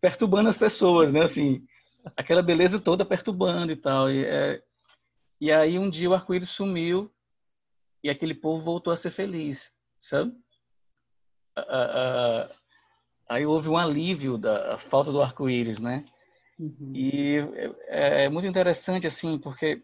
perturbando 0.00 0.48
as 0.48 0.58
pessoas, 0.58 1.12
né? 1.12 1.22
Assim, 1.22 1.66
aquela 2.16 2.42
beleza 2.42 2.78
toda 2.78 3.04
perturbando 3.04 3.72
e 3.72 3.76
tal. 3.76 4.10
E, 4.10 4.24
é... 4.24 4.62
e 5.40 5.50
aí 5.50 5.78
um 5.78 5.90
dia 5.90 6.10
o 6.10 6.14
arco-íris 6.14 6.50
sumiu 6.50 7.12
e 8.02 8.10
aquele 8.10 8.34
povo 8.34 8.62
voltou 8.62 8.92
a 8.92 8.96
ser 8.96 9.10
feliz, 9.10 9.70
sabe? 10.00 10.32
aí 13.28 13.44
houve 13.44 13.68
um 13.68 13.76
alívio 13.76 14.38
da 14.38 14.78
falta 14.78 15.10
do 15.10 15.20
arco-íris, 15.20 15.80
né? 15.80 16.04
Uhum. 16.58 16.92
E 16.94 17.36
é, 17.88 18.24
é, 18.24 18.28
muito 18.28 18.46
interessante 18.46 19.06
assim, 19.06 19.38
porque 19.38 19.82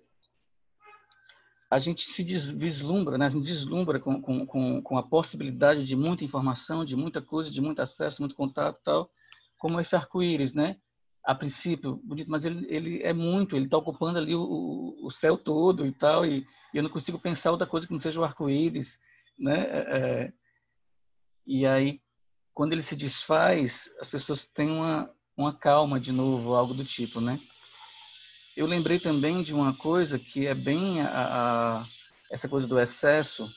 a 1.70 1.78
gente 1.78 2.02
se 2.02 2.22
vislumbra, 2.22 3.18
né? 3.18 3.28
deslumbra 3.28 3.98
com, 3.98 4.20
com, 4.20 4.82
com 4.82 4.98
a 4.98 5.02
possibilidade 5.02 5.84
de 5.84 5.96
muita 5.96 6.24
informação, 6.24 6.84
de 6.84 6.94
muita 6.94 7.20
coisa, 7.20 7.50
de 7.50 7.60
muito 7.60 7.80
acesso, 7.80 8.22
muito 8.22 8.34
contato 8.34 8.78
tal, 8.84 9.10
como 9.58 9.80
esse 9.80 9.96
arco-íris, 9.96 10.54
né? 10.54 10.76
A 11.24 11.34
princípio, 11.34 12.00
bonito, 12.04 12.30
mas 12.30 12.44
ele, 12.44 12.66
ele 12.68 13.02
é 13.02 13.12
muito, 13.12 13.56
ele 13.56 13.64
está 13.64 13.78
ocupando 13.78 14.18
ali 14.18 14.34
o, 14.34 14.94
o 15.02 15.10
céu 15.10 15.38
todo 15.38 15.86
e 15.86 15.92
tal, 15.92 16.26
e, 16.26 16.46
e, 16.72 16.76
eu 16.76 16.82
não 16.82 16.90
consigo 16.90 17.18
pensar 17.18 17.50
outra 17.50 17.66
coisa 17.66 17.86
que 17.86 17.92
não 17.92 18.00
seja 18.00 18.20
o 18.20 18.24
arco-íris, 18.24 18.98
né? 19.38 19.62
É, 19.62 19.98
é 19.98 20.32
e 21.46 21.66
aí, 21.66 22.00
quando 22.54 22.72
ele 22.72 22.82
se 22.82 22.96
desfaz, 22.96 23.90
as 24.00 24.08
pessoas 24.08 24.46
têm 24.54 24.70
uma, 24.70 25.10
uma 25.36 25.52
calma 25.52 25.98
de 25.98 26.12
novo, 26.12 26.54
algo 26.54 26.72
do 26.72 26.84
tipo, 26.84 27.20
né? 27.20 27.40
Eu 28.56 28.66
lembrei 28.66 29.00
também 29.00 29.42
de 29.42 29.52
uma 29.52 29.76
coisa 29.76 30.16
que 30.16 30.46
é 30.46 30.54
bem 30.54 31.00
a, 31.00 31.80
a 31.80 31.86
essa 32.30 32.48
coisa 32.48 32.68
do 32.68 32.78
excesso 32.78 33.48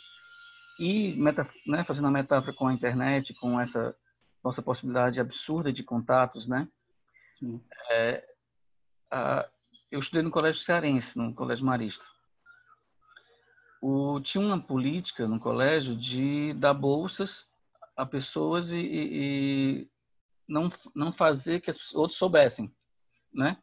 e 0.80 1.14
meta, 1.16 1.48
né, 1.66 1.84
fazendo 1.84 2.08
a 2.08 2.12
metáfora 2.12 2.54
com 2.54 2.68
a 2.68 2.74
internet, 2.74 3.34
com 3.36 3.60
essa 3.60 3.96
nossa 4.44 4.62
possibilidade 4.62 5.20
absurda 5.20 5.72
de 5.72 5.84
contatos, 5.84 6.48
né? 6.48 6.68
É, 7.92 8.28
a, 9.12 9.48
eu 9.92 10.00
estudei 10.00 10.24
no 10.24 10.32
colégio 10.32 10.62
cearense, 10.62 11.18
no 11.18 11.34
colégio 11.34 11.66
marista. 11.66 12.04
O, 13.82 14.20
tinha 14.22 14.44
uma 14.44 14.60
política 14.60 15.28
no 15.28 15.40
colégio 15.40 15.96
de 15.96 16.54
dar 16.56 16.74
bolsas 16.74 17.46
a 17.96 18.04
pessoas 18.04 18.72
e, 18.72 18.80
e, 18.80 19.10
e 19.14 19.90
não, 20.48 20.72
não 20.96 21.12
fazer 21.12 21.62
que 21.62 21.70
os 21.70 21.94
outros 21.94 22.18
soubessem, 22.18 22.74
né? 23.32 23.58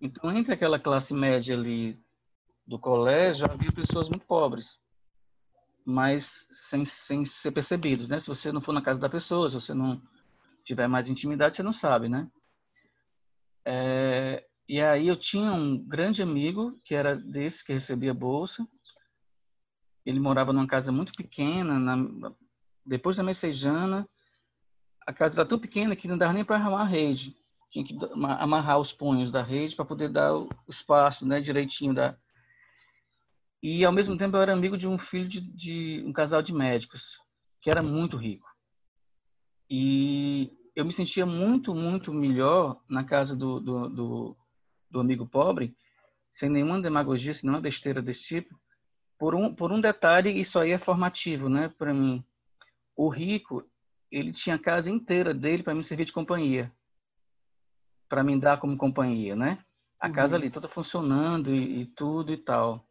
Então, 0.00 0.36
entre 0.36 0.52
aquela 0.52 0.78
classe 0.78 1.14
média 1.14 1.54
ali 1.54 1.98
do 2.66 2.78
colégio, 2.78 3.46
havia 3.48 3.72
pessoas 3.72 4.08
muito 4.08 4.26
pobres, 4.26 4.78
mas 5.84 6.46
sem, 6.50 6.84
sem 6.84 7.24
ser 7.24 7.52
percebidos, 7.52 8.08
né? 8.08 8.18
Se 8.18 8.26
você 8.26 8.50
não 8.50 8.60
for 8.60 8.72
na 8.72 8.82
casa 8.82 8.98
da 8.98 9.08
pessoa, 9.08 9.48
se 9.48 9.54
você 9.54 9.72
não 9.72 10.02
tiver 10.64 10.88
mais 10.88 11.08
intimidade, 11.08 11.56
você 11.56 11.62
não 11.62 11.72
sabe, 11.72 12.08
né? 12.08 12.28
É, 13.64 14.44
e 14.68 14.80
aí 14.80 15.06
eu 15.06 15.16
tinha 15.16 15.52
um 15.52 15.78
grande 15.78 16.22
amigo 16.22 16.80
que 16.84 16.94
era 16.94 17.14
desse 17.16 17.64
que 17.64 17.72
recebia 17.72 18.12
bolsa. 18.12 18.66
Ele 20.04 20.18
morava 20.18 20.52
numa 20.52 20.66
casa 20.66 20.90
muito 20.90 21.12
pequena, 21.12 21.78
na, 21.78 22.32
depois 22.84 23.16
da 23.16 23.22
Messejana. 23.22 24.08
A 25.06 25.12
casa 25.12 25.36
era 25.36 25.48
tão 25.48 25.58
pequena 25.58 25.94
que 25.94 26.08
não 26.08 26.18
dava 26.18 26.32
nem 26.32 26.44
para 26.44 26.56
arrumar 26.56 26.82
a 26.82 26.86
rede 26.86 27.36
tinha 27.76 27.84
que 27.84 27.94
amarrar 28.38 28.78
os 28.78 28.92
punhos 28.92 29.30
da 29.30 29.42
rede 29.42 29.76
para 29.76 29.84
poder 29.84 30.08
dar 30.08 30.34
o 30.34 30.48
espaço, 30.68 31.26
né, 31.26 31.40
direitinho 31.40 31.92
da. 31.92 32.16
E 33.62 33.84
ao 33.84 33.92
mesmo 33.92 34.16
tempo 34.16 34.36
eu 34.36 34.42
era 34.42 34.52
amigo 34.52 34.78
de 34.78 34.86
um 34.86 34.98
filho 34.98 35.28
de, 35.28 35.40
de 35.40 36.02
um 36.06 36.12
casal 36.12 36.40
de 36.40 36.52
médicos 36.52 37.18
que 37.60 37.70
era 37.70 37.82
muito 37.82 38.16
rico. 38.16 38.48
E 39.68 40.50
eu 40.74 40.84
me 40.84 40.92
sentia 40.92 41.26
muito, 41.26 41.74
muito 41.74 42.14
melhor 42.14 42.80
na 42.88 43.02
casa 43.02 43.34
do, 43.34 43.60
do, 43.60 43.88
do, 43.88 44.36
do 44.90 45.00
amigo 45.00 45.26
pobre, 45.26 45.74
sem 46.32 46.48
nenhuma 46.48 46.80
demagogia, 46.80 47.34
sem 47.34 47.48
nenhuma 47.48 47.62
besteira 47.62 48.00
desse 48.00 48.22
tipo, 48.22 48.58
por 49.18 49.34
um, 49.34 49.54
por 49.54 49.72
um 49.72 49.80
detalhe, 49.80 50.30
isso 50.30 50.58
aí 50.58 50.70
é 50.70 50.78
formativo, 50.78 51.48
né, 51.48 51.68
para 51.76 51.92
mim. 51.92 52.24
O 52.94 53.08
rico, 53.08 53.68
ele 54.10 54.32
tinha 54.32 54.56
a 54.56 54.58
casa 54.58 54.90
inteira 54.90 55.34
dele 55.34 55.62
para 55.62 55.74
me 55.74 55.82
servir 55.82 56.04
de 56.04 56.12
companhia 56.12 56.72
para 58.08 58.22
me 58.22 58.38
dar 58.38 58.58
como 58.58 58.76
companhia, 58.76 59.34
né? 59.34 59.64
A 60.00 60.08
uhum. 60.08 60.12
casa 60.12 60.36
ali 60.36 60.50
toda 60.50 60.68
funcionando 60.68 61.54
e, 61.54 61.82
e, 61.82 61.86
tudo 61.86 62.32
e 62.32 62.36
tal. 62.36 62.86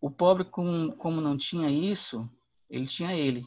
O 0.00 0.10
pobre, 0.10 0.44
com, 0.44 0.90
como 0.92 1.20
não 1.20 1.36
tinha 1.36 1.70
isso, 1.70 2.28
ele 2.68 2.86
tinha 2.86 3.14
ele. 3.14 3.46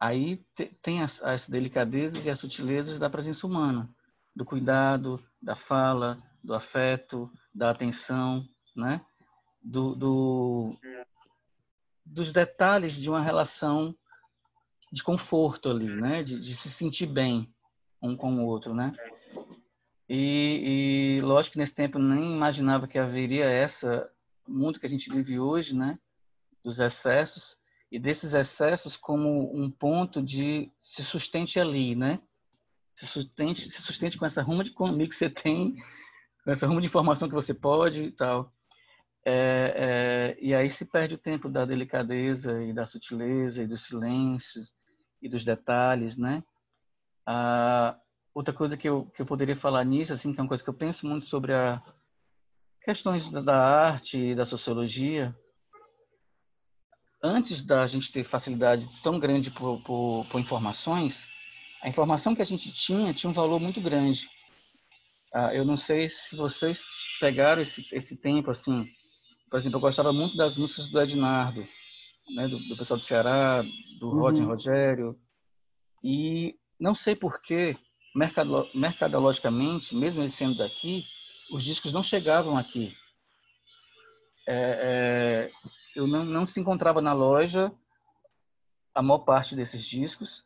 Aí 0.00 0.44
te, 0.56 0.66
tem 0.82 1.02
as, 1.02 1.22
as 1.22 1.48
delicadezas 1.48 2.24
e 2.24 2.30
as 2.30 2.38
sutilezas 2.38 2.98
da 2.98 3.10
presença 3.10 3.46
humana, 3.46 3.88
do 4.34 4.44
cuidado, 4.44 5.22
da 5.40 5.54
fala, 5.54 6.22
do 6.42 6.54
afeto, 6.54 7.30
da 7.54 7.70
atenção, 7.70 8.46
né? 8.74 9.04
Do, 9.62 9.94
do, 9.94 10.76
dos 12.04 12.32
detalhes 12.32 12.94
de 12.94 13.08
uma 13.08 13.20
relação 13.20 13.94
de 14.92 15.04
conforto 15.04 15.70
ali, 15.70 15.86
né? 15.86 16.22
De, 16.22 16.40
de 16.40 16.56
se 16.56 16.68
sentir 16.68 17.06
bem 17.06 17.52
um 18.02 18.16
com 18.16 18.34
o 18.34 18.46
outro, 18.46 18.74
né? 18.74 18.92
E, 20.08 21.18
e 21.18 21.20
lógico 21.22 21.54
que 21.54 21.58
nesse 21.58 21.74
tempo 21.74 21.98
eu 21.98 22.02
nem 22.02 22.34
imaginava 22.34 22.86
que 22.86 22.98
haveria 22.98 23.44
essa 23.46 24.10
mundo 24.46 24.80
que 24.80 24.86
a 24.86 24.88
gente 24.88 25.10
vive 25.10 25.38
hoje, 25.38 25.74
né? 25.74 25.98
Dos 26.62 26.78
excessos 26.78 27.56
e 27.90 27.98
desses 27.98 28.34
excessos 28.34 28.96
como 28.96 29.54
um 29.54 29.70
ponto 29.70 30.22
de 30.22 30.70
se 30.80 31.04
sustente 31.04 31.60
ali, 31.60 31.94
né? 31.94 32.20
Se 32.96 33.06
sustente, 33.06 33.70
se 33.70 33.82
sustente 33.82 34.18
com 34.18 34.26
essa 34.26 34.42
ruma 34.42 34.64
de 34.64 34.70
economia 34.70 35.08
que 35.08 35.14
você 35.14 35.30
tem, 35.30 35.76
com 36.44 36.50
essa 36.50 36.66
ruma 36.66 36.80
de 36.80 36.86
informação 36.86 37.28
que 37.28 37.34
você 37.34 37.54
pode 37.54 38.02
e 38.02 38.12
tal. 38.12 38.52
É, 39.24 40.36
é, 40.36 40.44
e 40.44 40.54
aí 40.54 40.68
se 40.70 40.84
perde 40.84 41.14
o 41.14 41.18
tempo 41.18 41.48
da 41.48 41.64
delicadeza 41.64 42.62
e 42.62 42.72
da 42.72 42.84
sutileza 42.84 43.62
e 43.62 43.66
dos 43.66 43.86
silêncios 43.86 44.72
e 45.20 45.28
dos 45.28 45.44
detalhes, 45.44 46.16
né? 46.16 46.42
Ah, 47.26 47.96
outra 48.34 48.52
coisa 48.52 48.76
que 48.76 48.88
eu, 48.88 49.06
que 49.14 49.22
eu 49.22 49.26
poderia 49.26 49.56
falar 49.56 49.84
nisso, 49.84 50.12
assim, 50.12 50.32
que 50.32 50.40
é 50.40 50.42
uma 50.42 50.48
coisa 50.48 50.62
que 50.62 50.70
eu 50.70 50.74
penso 50.74 51.06
muito 51.06 51.26
sobre 51.26 51.52
a 51.52 51.82
questões 52.84 53.28
da 53.30 53.56
arte 53.56 54.18
e 54.18 54.34
da 54.34 54.44
sociologia, 54.44 55.34
antes 57.22 57.62
da 57.62 57.86
gente 57.86 58.10
ter 58.10 58.24
facilidade 58.24 58.88
tão 59.02 59.18
grande 59.18 59.50
por, 59.50 59.80
por, 59.84 60.26
por, 60.28 60.40
informações, 60.40 61.24
a 61.80 61.88
informação 61.88 62.34
que 62.34 62.42
a 62.42 62.46
gente 62.46 62.72
tinha 62.72 63.14
tinha 63.14 63.30
um 63.30 63.34
valor 63.34 63.60
muito 63.60 63.80
grande. 63.80 64.28
Ah, 65.32 65.54
eu 65.54 65.64
não 65.64 65.76
sei 65.76 66.08
se 66.08 66.34
vocês 66.36 66.82
pegaram 67.20 67.62
esse, 67.62 67.86
esse 67.92 68.16
tempo, 68.16 68.50
assim, 68.50 68.88
por 69.48 69.58
exemplo, 69.58 69.76
eu 69.76 69.82
gostava 69.82 70.12
muito 70.12 70.36
das 70.36 70.56
músicas 70.56 70.90
do 70.90 71.00
Ednardo, 71.00 71.66
né, 72.34 72.48
do, 72.48 72.58
do 72.58 72.76
pessoal 72.76 72.98
do 72.98 73.04
Ceará, 73.04 73.62
do 74.00 74.08
uhum. 74.08 74.20
Rodney 74.20 74.44
Rogério, 74.44 75.16
e 76.02 76.56
não 76.82 76.96
sei 76.96 77.14
porquê, 77.14 77.78
mercado, 78.12 78.68
mercadologicamente, 78.74 79.94
mesmo 79.94 80.20
ele 80.20 80.30
sendo 80.30 80.58
daqui, 80.58 81.06
os 81.48 81.62
discos 81.62 81.92
não 81.92 82.02
chegavam 82.02 82.58
aqui. 82.58 82.92
É, 84.48 85.50
é, 85.52 85.52
eu 85.94 86.08
não, 86.08 86.24
não 86.24 86.44
se 86.44 86.58
encontrava 86.58 87.00
na 87.00 87.12
loja 87.12 87.72
a 88.92 89.00
maior 89.00 89.20
parte 89.20 89.54
desses 89.54 89.84
discos 89.84 90.42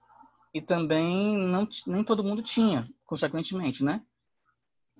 e 0.53 0.61
também 0.61 1.39
não, 1.39 1.67
nem 1.87 2.05
todo 2.05 2.23
mundo 2.23 2.43
tinha, 2.43 2.87
consequentemente, 3.07 3.83
né? 3.83 4.03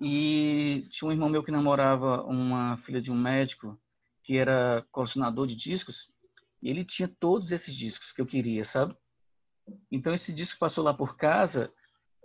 E 0.01 0.87
tinha 0.89 1.07
um 1.07 1.11
irmão 1.11 1.29
meu 1.29 1.43
que 1.43 1.51
namorava 1.51 2.23
uma 2.23 2.77
filha 2.77 2.99
de 2.99 3.11
um 3.11 3.15
médico 3.15 3.79
que 4.23 4.37
era 4.37 4.83
colecionador 4.91 5.45
de 5.45 5.55
discos 5.55 6.09
e 6.63 6.69
ele 6.69 6.83
tinha 6.83 7.07
todos 7.07 7.51
esses 7.51 7.75
discos 7.75 8.11
que 8.11 8.21
eu 8.21 8.25
queria, 8.25 8.65
sabe? 8.65 8.97
Então 9.91 10.13
esse 10.13 10.33
disco 10.33 10.59
passou 10.59 10.83
lá 10.83 10.93
por 10.93 11.17
casa, 11.17 11.71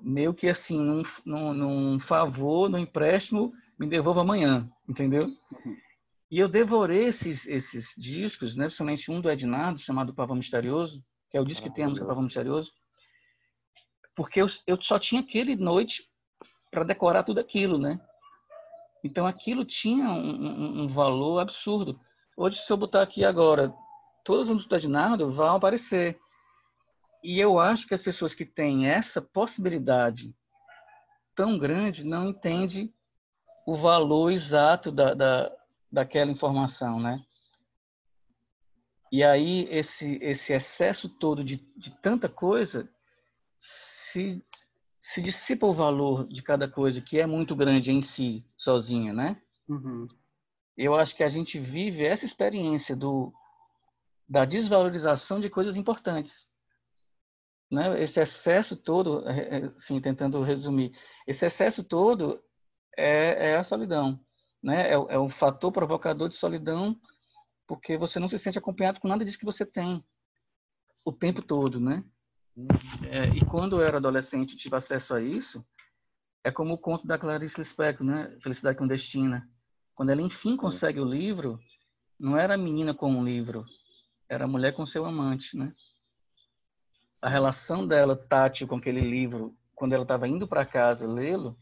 meio 0.00 0.34
que 0.34 0.48
assim, 0.48 0.78
num, 0.80 1.02
num, 1.24 1.54
num 1.54 2.00
favor, 2.00 2.68
num 2.68 2.78
empréstimo, 2.78 3.52
me 3.78 3.86
devolva 3.86 4.20
amanhã, 4.20 4.70
entendeu? 4.88 5.28
E 6.30 6.38
eu 6.38 6.48
devorei 6.48 7.06
esses, 7.06 7.46
esses 7.46 7.94
discos, 7.96 8.56
né? 8.56 8.64
principalmente 8.64 9.10
um 9.10 9.20
do 9.20 9.30
Ednardo, 9.30 9.78
chamado 9.78 10.14
Pavão 10.14 10.36
Misterioso, 10.36 11.04
que 11.30 11.36
é 11.36 11.40
o 11.40 11.44
disco 11.44 11.68
que 11.68 11.74
tem 11.74 11.84
a 11.84 11.88
música 11.88 12.06
Pavão 12.06 12.22
Misterioso, 12.22 12.72
porque 14.14 14.40
eu, 14.40 14.46
eu 14.66 14.80
só 14.80 14.98
tinha 14.98 15.20
aquele 15.20 15.56
noite 15.56 16.08
para 16.70 16.84
decorar 16.84 17.22
tudo 17.22 17.38
aquilo, 17.38 17.78
né? 17.78 18.00
Então 19.04 19.26
aquilo 19.26 19.64
tinha 19.64 20.08
um, 20.08 20.46
um, 20.46 20.82
um, 20.82 20.88
valor 20.88 21.40
absurdo. 21.40 21.98
Hoje, 22.36 22.60
se 22.60 22.72
eu 22.72 22.76
botar 22.76 23.02
aqui 23.02 23.24
agora, 23.24 23.74
todos 24.24 24.48
os 24.48 24.64
do 24.64 24.76
Ednardo 24.76 25.32
vão 25.32 25.56
aparecer. 25.56 26.18
E 27.22 27.38
eu 27.38 27.60
acho 27.60 27.86
que 27.86 27.94
as 27.94 28.02
pessoas 28.02 28.34
que 28.34 28.44
têm 28.44 28.88
essa 28.88 29.22
possibilidade 29.22 30.34
tão 31.36 31.56
grande 31.56 32.04
não 32.04 32.28
entendem 32.28 32.92
o 33.66 33.76
valor 33.76 34.32
exato 34.32 34.90
da, 34.90 35.14
da, 35.14 35.52
daquela 35.90 36.32
informação, 36.32 36.98
né? 36.98 37.24
E 39.10 39.22
aí 39.22 39.68
esse, 39.70 40.18
esse 40.20 40.52
excesso 40.52 41.08
todo 41.08 41.44
de, 41.44 41.56
de 41.76 41.90
tanta 42.00 42.28
coisa 42.28 42.88
se, 43.60 44.42
se 45.00 45.22
dissipa 45.22 45.66
o 45.66 45.74
valor 45.74 46.26
de 46.26 46.42
cada 46.42 46.68
coisa, 46.68 47.00
que 47.00 47.20
é 47.20 47.26
muito 47.26 47.54
grande 47.54 47.92
em 47.92 48.02
si, 48.02 48.44
sozinha, 48.56 49.12
né? 49.12 49.40
Uhum. 49.68 50.08
Eu 50.76 50.94
acho 50.96 51.14
que 51.14 51.22
a 51.22 51.28
gente 51.28 51.60
vive 51.60 52.04
essa 52.04 52.24
experiência 52.24 52.96
do, 52.96 53.32
da 54.28 54.44
desvalorização 54.44 55.38
de 55.38 55.48
coisas 55.48 55.76
importantes 55.76 56.50
né, 57.72 58.02
esse 58.02 58.20
excesso 58.20 58.76
todo, 58.76 59.26
é, 59.26 59.60
é, 59.60 59.64
assim, 59.78 59.98
tentando 59.98 60.42
resumir, 60.42 60.92
esse 61.26 61.46
excesso 61.46 61.82
todo 61.82 62.38
é, 62.94 63.52
é 63.52 63.56
a 63.56 63.64
solidão. 63.64 64.20
né? 64.62 64.90
É, 64.90 64.92
é 64.92 65.18
um 65.18 65.30
fator 65.30 65.72
provocador 65.72 66.28
de 66.28 66.36
solidão 66.36 67.00
porque 67.66 67.96
você 67.96 68.18
não 68.18 68.28
se 68.28 68.38
sente 68.38 68.58
acompanhado 68.58 69.00
com 69.00 69.08
nada 69.08 69.24
disso 69.24 69.38
que 69.38 69.46
você 69.46 69.64
tem 69.64 70.04
o 71.06 71.10
tempo 71.10 71.40
todo, 71.40 71.80
né? 71.80 72.04
É, 73.08 73.28
e 73.28 73.42
quando 73.46 73.80
eu 73.80 73.86
era 73.86 73.96
adolescente 73.96 74.52
e 74.52 74.56
tive 74.56 74.76
acesso 74.76 75.14
a 75.14 75.22
isso, 75.22 75.64
é 76.44 76.50
como 76.50 76.74
o 76.74 76.78
conto 76.78 77.06
da 77.06 77.18
Clarice 77.18 77.58
Lispector, 77.58 78.06
né? 78.06 78.36
Felicidade 78.42 78.76
Clandestina. 78.76 79.48
Quando 79.94 80.10
ela 80.10 80.20
enfim 80.20 80.58
consegue 80.58 81.00
o 81.00 81.04
livro, 81.04 81.58
não 82.20 82.36
era 82.36 82.54
a 82.54 82.58
menina 82.58 82.92
com 82.92 83.18
o 83.18 83.24
livro, 83.24 83.64
era 84.28 84.44
a 84.44 84.48
mulher 84.48 84.74
com 84.74 84.84
seu 84.84 85.06
amante, 85.06 85.56
né? 85.56 85.74
A 87.22 87.28
relação 87.28 87.86
dela 87.86 88.16
tátil 88.16 88.66
com 88.66 88.76
aquele 88.76 89.00
livro, 89.00 89.56
quando 89.74 89.92
ela 89.92 90.02
estava 90.02 90.28
indo 90.28 90.46
para 90.46 90.66
casa 90.66 91.06
lê-lo, 91.06 91.56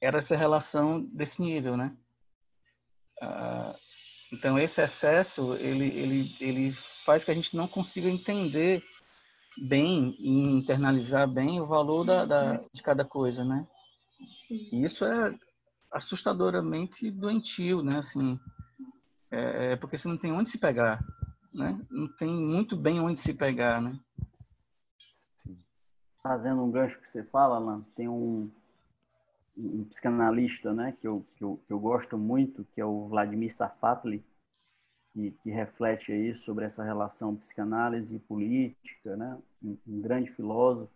era 0.00 0.18
essa 0.18 0.36
relação 0.36 1.00
desse 1.02 1.40
nível, 1.40 1.76
né? 1.76 1.96
Ah, 3.22 3.74
então 4.32 4.58
esse 4.58 4.82
excesso 4.82 5.54
ele 5.54 5.86
ele 5.86 6.36
ele 6.40 6.72
faz 7.04 7.24
que 7.24 7.30
a 7.30 7.34
gente 7.34 7.56
não 7.56 7.66
consiga 7.66 8.08
entender 8.08 8.82
bem 9.56 10.14
e 10.18 10.30
internalizar 10.30 11.26
bem 11.26 11.60
o 11.60 11.66
valor 11.66 12.04
da, 12.04 12.24
da 12.26 12.64
de 12.72 12.82
cada 12.82 13.04
coisa, 13.04 13.44
né? 13.44 13.66
Sim. 14.46 14.68
E 14.72 14.84
isso 14.84 15.04
é 15.04 15.34
assustadoramente 15.92 17.10
doentio, 17.10 17.82
né? 17.82 17.98
Assim, 17.98 18.38
é, 19.30 19.72
é, 19.72 19.76
porque 19.76 19.96
você 19.96 20.08
não 20.08 20.18
tem 20.18 20.32
onde 20.32 20.50
se 20.50 20.58
pegar, 20.58 21.02
né? 21.52 21.80
Não 21.90 22.08
tem 22.16 22.28
muito 22.28 22.76
bem 22.76 23.00
onde 23.00 23.20
se 23.20 23.32
pegar, 23.32 23.80
né? 23.80 23.98
Fazendo 26.26 26.60
um 26.60 26.70
gancho 26.72 27.00
que 27.00 27.08
você 27.08 27.22
fala, 27.22 27.54
Alan, 27.54 27.82
tem 27.94 28.08
um, 28.08 28.50
um 29.56 29.84
psicanalista, 29.84 30.74
né, 30.74 30.92
que 30.98 31.06
eu, 31.06 31.24
que 31.36 31.44
eu, 31.44 31.60
que 31.64 31.72
eu 31.72 31.78
gosto 31.78 32.18
muito, 32.18 32.66
que 32.72 32.80
é 32.80 32.84
o 32.84 33.06
Vladimir 33.06 33.54
Safatli, 33.54 34.24
que, 35.12 35.30
que 35.30 35.50
reflete 35.50 36.10
aí 36.10 36.34
sobre 36.34 36.64
essa 36.64 36.82
relação 36.82 37.36
psicanálise 37.36 38.16
e 38.16 38.18
política, 38.18 39.16
né, 39.16 39.38
um, 39.62 39.76
um 39.86 40.00
grande 40.00 40.32
filósofo. 40.32 40.90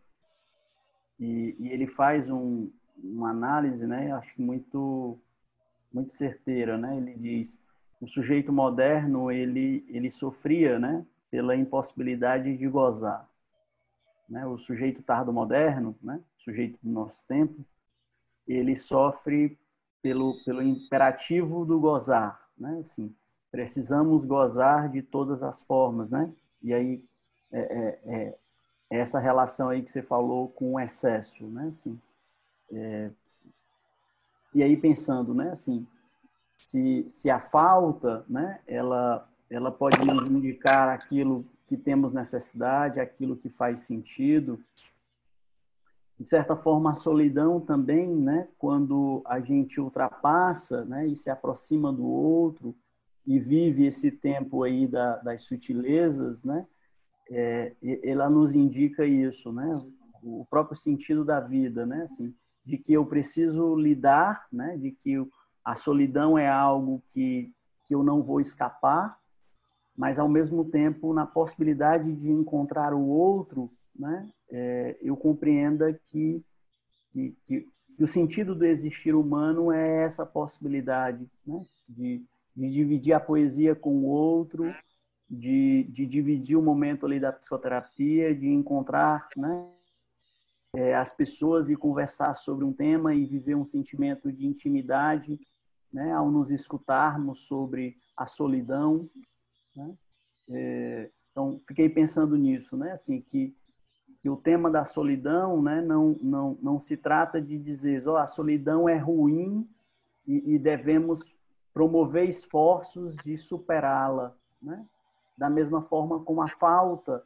E, 1.20 1.54
e 1.60 1.68
ele 1.68 1.86
faz 1.86 2.28
um, 2.28 2.68
uma 2.96 3.30
análise, 3.30 3.86
né, 3.86 4.10
acho 4.12 4.42
muito 4.42 5.16
muito 5.92 6.12
certeira, 6.12 6.76
né? 6.76 6.96
Ele 6.96 7.14
diz 7.14 7.56
o 8.00 8.06
sujeito 8.08 8.52
moderno 8.52 9.30
ele 9.30 9.84
ele 9.88 10.10
sofria, 10.10 10.78
né, 10.78 11.06
pela 11.30 11.54
impossibilidade 11.54 12.56
de 12.56 12.68
gozar, 12.68 13.29
né? 14.30 14.46
O 14.46 14.56
sujeito 14.56 15.02
tardo 15.02 15.32
moderno, 15.32 15.96
né, 16.02 16.20
sujeito 16.38 16.78
do 16.82 16.90
nosso 16.90 17.26
tempo, 17.26 17.64
ele 18.46 18.76
sofre 18.76 19.58
pelo 20.00 20.42
pelo 20.44 20.62
imperativo 20.62 21.64
do 21.64 21.78
gozar, 21.80 22.48
né? 22.56 22.78
Assim, 22.80 23.14
precisamos 23.50 24.24
gozar 24.24 24.88
de 24.88 25.02
todas 25.02 25.42
as 25.42 25.62
formas, 25.62 26.10
né? 26.10 26.32
E 26.62 26.72
aí 26.72 27.04
é, 27.52 27.60
é, 27.60 28.38
é 28.90 28.98
essa 28.98 29.18
relação 29.18 29.68
aí 29.68 29.82
que 29.82 29.90
você 29.90 30.02
falou 30.02 30.48
com 30.48 30.74
o 30.74 30.80
excesso, 30.80 31.46
né? 31.46 31.68
Assim, 31.68 32.00
é, 32.72 33.10
e 34.54 34.62
aí 34.62 34.76
pensando, 34.76 35.32
né, 35.32 35.50
assim, 35.50 35.86
se, 36.58 37.06
se 37.08 37.30
a 37.30 37.40
falta, 37.40 38.24
né, 38.28 38.60
ela, 38.66 39.28
ela 39.48 39.70
pode 39.70 40.04
nos 40.04 40.28
indicar 40.28 40.88
aquilo 40.88 41.44
que 41.70 41.76
temos 41.76 42.12
necessidade, 42.12 42.98
aquilo 42.98 43.36
que 43.36 43.48
faz 43.48 43.78
sentido. 43.78 44.58
De 46.18 46.26
certa 46.26 46.56
forma, 46.56 46.90
a 46.90 46.96
solidão 46.96 47.60
também, 47.60 48.08
né, 48.08 48.48
quando 48.58 49.22
a 49.24 49.38
gente 49.38 49.80
ultrapassa, 49.80 50.84
né, 50.84 51.06
e 51.06 51.14
se 51.14 51.30
aproxima 51.30 51.92
do 51.92 52.04
outro 52.04 52.74
e 53.24 53.38
vive 53.38 53.86
esse 53.86 54.10
tempo 54.10 54.64
aí 54.64 54.88
da, 54.88 55.18
das 55.18 55.42
sutilezas, 55.42 56.42
né, 56.42 56.66
é, 57.30 57.72
ela 58.02 58.28
nos 58.28 58.52
indica 58.52 59.06
isso, 59.06 59.52
né, 59.52 59.80
o 60.24 60.44
próprio 60.50 60.76
sentido 60.76 61.24
da 61.24 61.38
vida, 61.38 61.86
né, 61.86 62.02
assim, 62.02 62.34
de 62.64 62.78
que 62.78 62.94
eu 62.94 63.06
preciso 63.06 63.76
lidar, 63.76 64.48
né, 64.52 64.76
de 64.76 64.90
que 64.90 65.24
a 65.64 65.76
solidão 65.76 66.36
é 66.36 66.48
algo 66.48 67.00
que, 67.10 67.54
que 67.84 67.94
eu 67.94 68.02
não 68.02 68.24
vou 68.24 68.40
escapar, 68.40 69.19
mas 70.00 70.18
ao 70.18 70.30
mesmo 70.30 70.64
tempo 70.64 71.12
na 71.12 71.26
possibilidade 71.26 72.10
de 72.10 72.30
encontrar 72.30 72.94
o 72.94 73.06
outro, 73.06 73.70
né, 73.94 74.30
é, 74.50 74.96
eu 75.02 75.14
compreenda 75.14 75.92
que, 75.92 76.42
que, 77.12 77.36
que, 77.44 77.68
que, 77.94 78.02
o 78.02 78.06
sentido 78.06 78.54
do 78.54 78.64
existir 78.64 79.14
humano 79.14 79.70
é 79.70 80.04
essa 80.04 80.24
possibilidade 80.24 81.28
né, 81.46 81.66
de, 81.86 82.24
de 82.56 82.70
dividir 82.70 83.12
a 83.12 83.20
poesia 83.20 83.74
com 83.74 83.90
o 83.98 84.06
outro, 84.06 84.74
de, 85.28 85.84
de 85.90 86.06
dividir 86.06 86.56
o 86.56 86.62
momento 86.62 87.04
ali 87.04 87.20
da 87.20 87.30
psicoterapia, 87.30 88.34
de 88.34 88.48
encontrar, 88.48 89.28
né, 89.36 89.68
é, 90.76 90.94
as 90.94 91.12
pessoas 91.12 91.68
e 91.68 91.76
conversar 91.76 92.34
sobre 92.36 92.64
um 92.64 92.72
tema 92.72 93.14
e 93.14 93.26
viver 93.26 93.54
um 93.54 93.66
sentimento 93.66 94.32
de 94.32 94.46
intimidade, 94.46 95.38
né, 95.92 96.10
ao 96.10 96.30
nos 96.30 96.50
escutarmos 96.50 97.40
sobre 97.40 97.98
a 98.16 98.24
solidão. 98.24 99.06
Né? 99.74 99.94
É, 100.50 101.10
então, 101.30 101.60
fiquei 101.66 101.88
pensando 101.88 102.36
nisso, 102.36 102.76
né, 102.76 102.92
assim, 102.92 103.20
que, 103.20 103.56
que 104.20 104.28
o 104.28 104.36
tema 104.36 104.70
da 104.70 104.84
solidão 104.84 105.62
né, 105.62 105.80
não, 105.80 106.16
não, 106.20 106.58
não 106.60 106.80
se 106.80 106.96
trata 106.96 107.40
de 107.40 107.58
dizer, 107.58 108.06
oh, 108.08 108.16
a 108.16 108.26
solidão 108.26 108.88
é 108.88 108.96
ruim 108.96 109.68
e, 110.26 110.54
e 110.54 110.58
devemos 110.58 111.38
promover 111.72 112.28
esforços 112.28 113.16
de 113.16 113.36
superá-la, 113.36 114.34
né? 114.60 114.84
Da 115.36 115.48
mesma 115.48 115.82
forma 115.82 116.22
como 116.22 116.42
a 116.42 116.48
falta, 116.48 117.24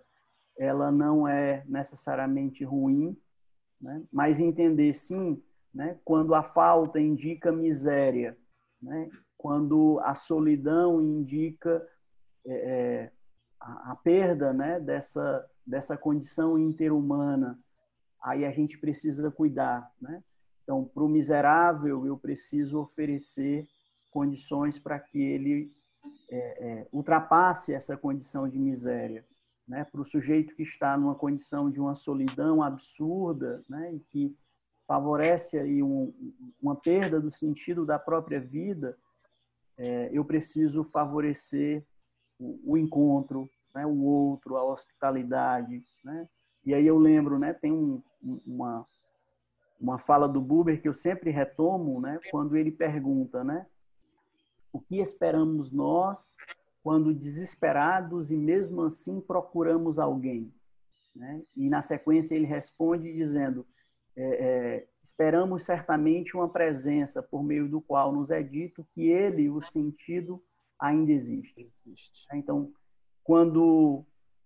ela 0.56 0.92
não 0.92 1.26
é 1.26 1.64
necessariamente 1.66 2.62
ruim, 2.62 3.16
né? 3.80 4.02
mas 4.12 4.38
entender 4.38 4.92
sim, 4.92 5.42
né, 5.72 5.98
quando 6.04 6.34
a 6.34 6.42
falta 6.42 7.00
indica 7.00 7.50
miséria, 7.50 8.38
né, 8.80 9.10
quando 9.36 9.98
a 10.04 10.14
solidão 10.14 11.02
indica 11.02 11.84
é, 12.46 12.52
é, 12.52 13.12
a, 13.60 13.92
a, 13.92 13.96
perda 13.96 14.52
né, 14.52 14.78
dessa, 14.80 15.48
dessa 15.66 15.96
condição 15.96 16.58
interhumana, 16.58 17.58
aí 18.22 18.44
a 18.44 18.50
gente 18.50 18.78
precisa 18.78 19.30
cuidar. 19.30 19.90
Né? 20.00 20.22
Então, 20.62 20.84
para 20.84 21.02
o 21.02 21.08
miserável, 21.08 22.06
eu 22.06 22.16
preciso 22.16 22.80
oferecer 22.80 23.66
condições 24.10 24.78
para 24.78 24.98
que 24.98 25.20
ele 25.20 25.72
é, 26.30 26.38
é, 26.38 26.88
ultrapasse 26.92 27.72
essa 27.72 27.96
condição 27.96 28.48
de 28.48 28.58
miséria 28.58 29.24
né, 29.66 29.84
para 29.84 30.00
o 30.00 30.04
sujeito 30.04 30.54
que 30.54 30.62
está 30.62 30.96
numa 30.96 31.14
condição 31.14 31.70
de 31.70 31.80
uma 31.80 31.94
solidão 31.94 32.62
absurda, 32.62 33.62
né, 33.68 33.94
e 33.94 34.00
que 34.00 34.36
favorece 34.86 35.58
aí 35.58 35.82
um, 35.82 36.12
uma 36.60 36.76
perda 36.76 37.20
do 37.20 37.30
sentido 37.30 37.86
da 37.86 37.98
própria 37.98 38.40
vida, 38.40 38.96
é, 39.76 40.10
eu 40.12 40.24
preciso 40.24 40.84
favorecer 40.84 41.84
o, 42.64 42.76
encontro, 42.76 43.48
né, 43.74 43.86
o 43.86 44.02
outro, 44.02 44.56
a 44.56 44.64
hospitalidade, 44.64 45.82
né? 46.04 46.28
E 46.64 46.74
aí 46.74 46.86
eu 46.86 46.98
lembro, 46.98 47.38
né, 47.38 47.52
tem 47.52 47.72
um, 47.72 48.02
uma 48.46 48.86
uma 49.80 49.98
fala 49.98 50.26
do 50.26 50.40
Buber 50.40 50.80
que 50.80 50.88
eu 50.88 50.94
sempre 50.94 51.30
retomo, 51.30 52.00
né, 52.00 52.18
quando 52.30 52.56
ele 52.56 52.70
pergunta, 52.70 53.44
né, 53.44 53.66
o 54.72 54.80
que 54.80 54.98
esperamos 54.98 55.70
nós 55.70 56.36
quando 56.82 57.14
desesperados 57.14 58.30
e 58.30 58.36
mesmo 58.36 58.82
assim 58.82 59.18
procuramos 59.18 59.98
alguém. 59.98 60.52
Né? 61.16 61.42
E 61.56 61.70
na 61.70 61.80
sequência 61.80 62.34
ele 62.34 62.44
responde 62.44 63.10
dizendo: 63.10 63.66
é, 64.14 64.22
é, 64.24 64.86
esperamos 65.02 65.62
certamente 65.62 66.36
uma 66.36 66.48
presença 66.48 67.22
por 67.22 67.42
meio 67.42 67.68
do 67.68 67.80
qual 67.80 68.12
nos 68.12 68.30
é 68.30 68.42
dito 68.42 68.86
que 68.90 69.08
ele, 69.08 69.48
o 69.48 69.62
sentido, 69.62 70.42
ainda 70.78 71.12
existe. 71.12 71.54
existe. 71.60 72.26
Então, 72.32 72.72
quando 73.22 74.04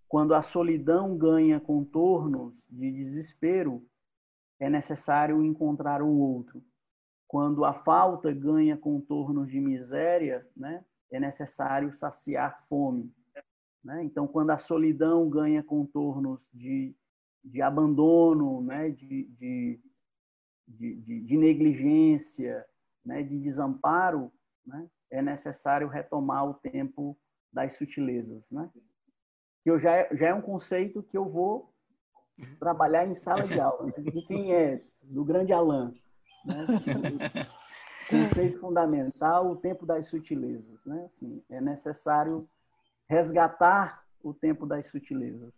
quando 0.09 0.33
a 0.33 0.41
solidão 0.41 1.15
ganha 1.15 1.59
contornos 1.59 2.67
de 2.67 2.91
desespero, 2.91 3.87
é 4.59 4.67
necessário 4.67 5.43
encontrar 5.43 6.01
o 6.01 6.17
outro. 6.17 6.63
Quando 7.27 7.63
a 7.63 7.75
falta 7.75 8.33
ganha 8.33 8.75
contornos 8.75 9.47
de 9.47 9.59
miséria, 9.61 10.47
né, 10.57 10.83
é 11.11 11.19
necessário 11.19 11.93
saciar 11.93 12.65
fome. 12.67 13.13
Né? 13.83 14.03
Então, 14.03 14.27
quando 14.27 14.49
a 14.49 14.57
solidão 14.57 15.29
ganha 15.29 15.61
contornos 15.61 16.45
de, 16.51 16.95
de 17.43 17.61
abandono, 17.61 18.63
né? 18.63 18.89
de, 18.89 19.25
de, 19.25 19.79
de, 20.67 21.21
de 21.21 21.37
negligência, 21.37 22.65
né? 23.05 23.21
de 23.21 23.39
desamparo, 23.39 24.31
né? 24.65 24.89
É 25.11 25.21
necessário 25.21 25.87
retomar 25.87 26.45
o 26.47 26.53
tempo 26.53 27.17
das 27.51 27.73
sutilezas. 27.73 28.51
Né? 28.51 28.69
Que 29.61 29.71
eu 29.71 29.79
já, 29.79 30.07
já 30.13 30.29
é 30.29 30.33
um 30.33 30.41
conceito 30.41 31.03
que 31.03 31.17
eu 31.17 31.27
vou 31.27 31.73
trabalhar 32.59 33.05
em 33.05 33.13
sala 33.13 33.43
de 33.43 33.59
aula. 33.59 33.87
Né? 33.87 33.93
De 33.97 34.21
quem 34.23 34.53
é? 34.53 34.79
Do 35.03 35.23
grande 35.23 35.51
Alain. 35.53 35.93
Né? 36.45 36.65
conceito 38.09 38.59
fundamental, 38.59 39.51
o 39.51 39.55
tempo 39.55 39.85
das 39.85 40.07
sutilezas, 40.07 40.83
né? 40.85 41.05
Assim, 41.05 41.43
é 41.49 41.61
necessário 41.61 42.49
resgatar 43.07 44.03
o 44.23 44.33
tempo 44.33 44.65
das 44.65 44.87
sutilezas. 44.87 45.53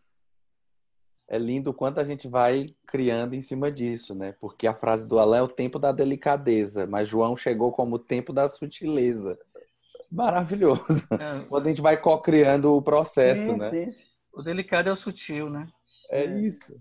É 1.32 1.38
lindo 1.38 1.70
o 1.70 1.74
quanto 1.74 1.98
a 1.98 2.04
gente 2.04 2.28
vai 2.28 2.76
criando 2.86 3.34
em 3.34 3.42
cima 3.42 3.72
disso, 3.72 4.14
né? 4.14 4.34
Porque 4.34 4.68
a 4.68 4.74
frase 4.74 5.08
do 5.08 5.18
Alain 5.18 5.40
é 5.40 5.42
o 5.42 5.48
tempo 5.48 5.80
da 5.80 5.94
delicadeza, 5.94 6.86
mas 6.86 7.08
João 7.08 7.38
chegou 7.38 7.72
como 7.72 7.96
o 7.96 8.00
tempo 8.00 8.34
da 8.34 8.50
sutileza. 8.50 9.40
Maravilhoso. 10.12 11.08
É. 11.14 11.40
Quando 11.48 11.68
a 11.68 11.70
gente 11.70 11.82
vai 11.82 11.96
co-criando 11.96 12.76
o 12.76 12.82
processo, 12.82 13.44
sim, 13.44 13.56
né? 13.56 13.70
Sim. 13.70 13.96
O 14.34 14.42
delicado 14.42 14.90
é 14.90 14.92
o 14.92 14.98
sutil, 14.98 15.50
né? 15.50 15.70
É, 16.10 16.26
é 16.26 16.40
isso. 16.42 16.78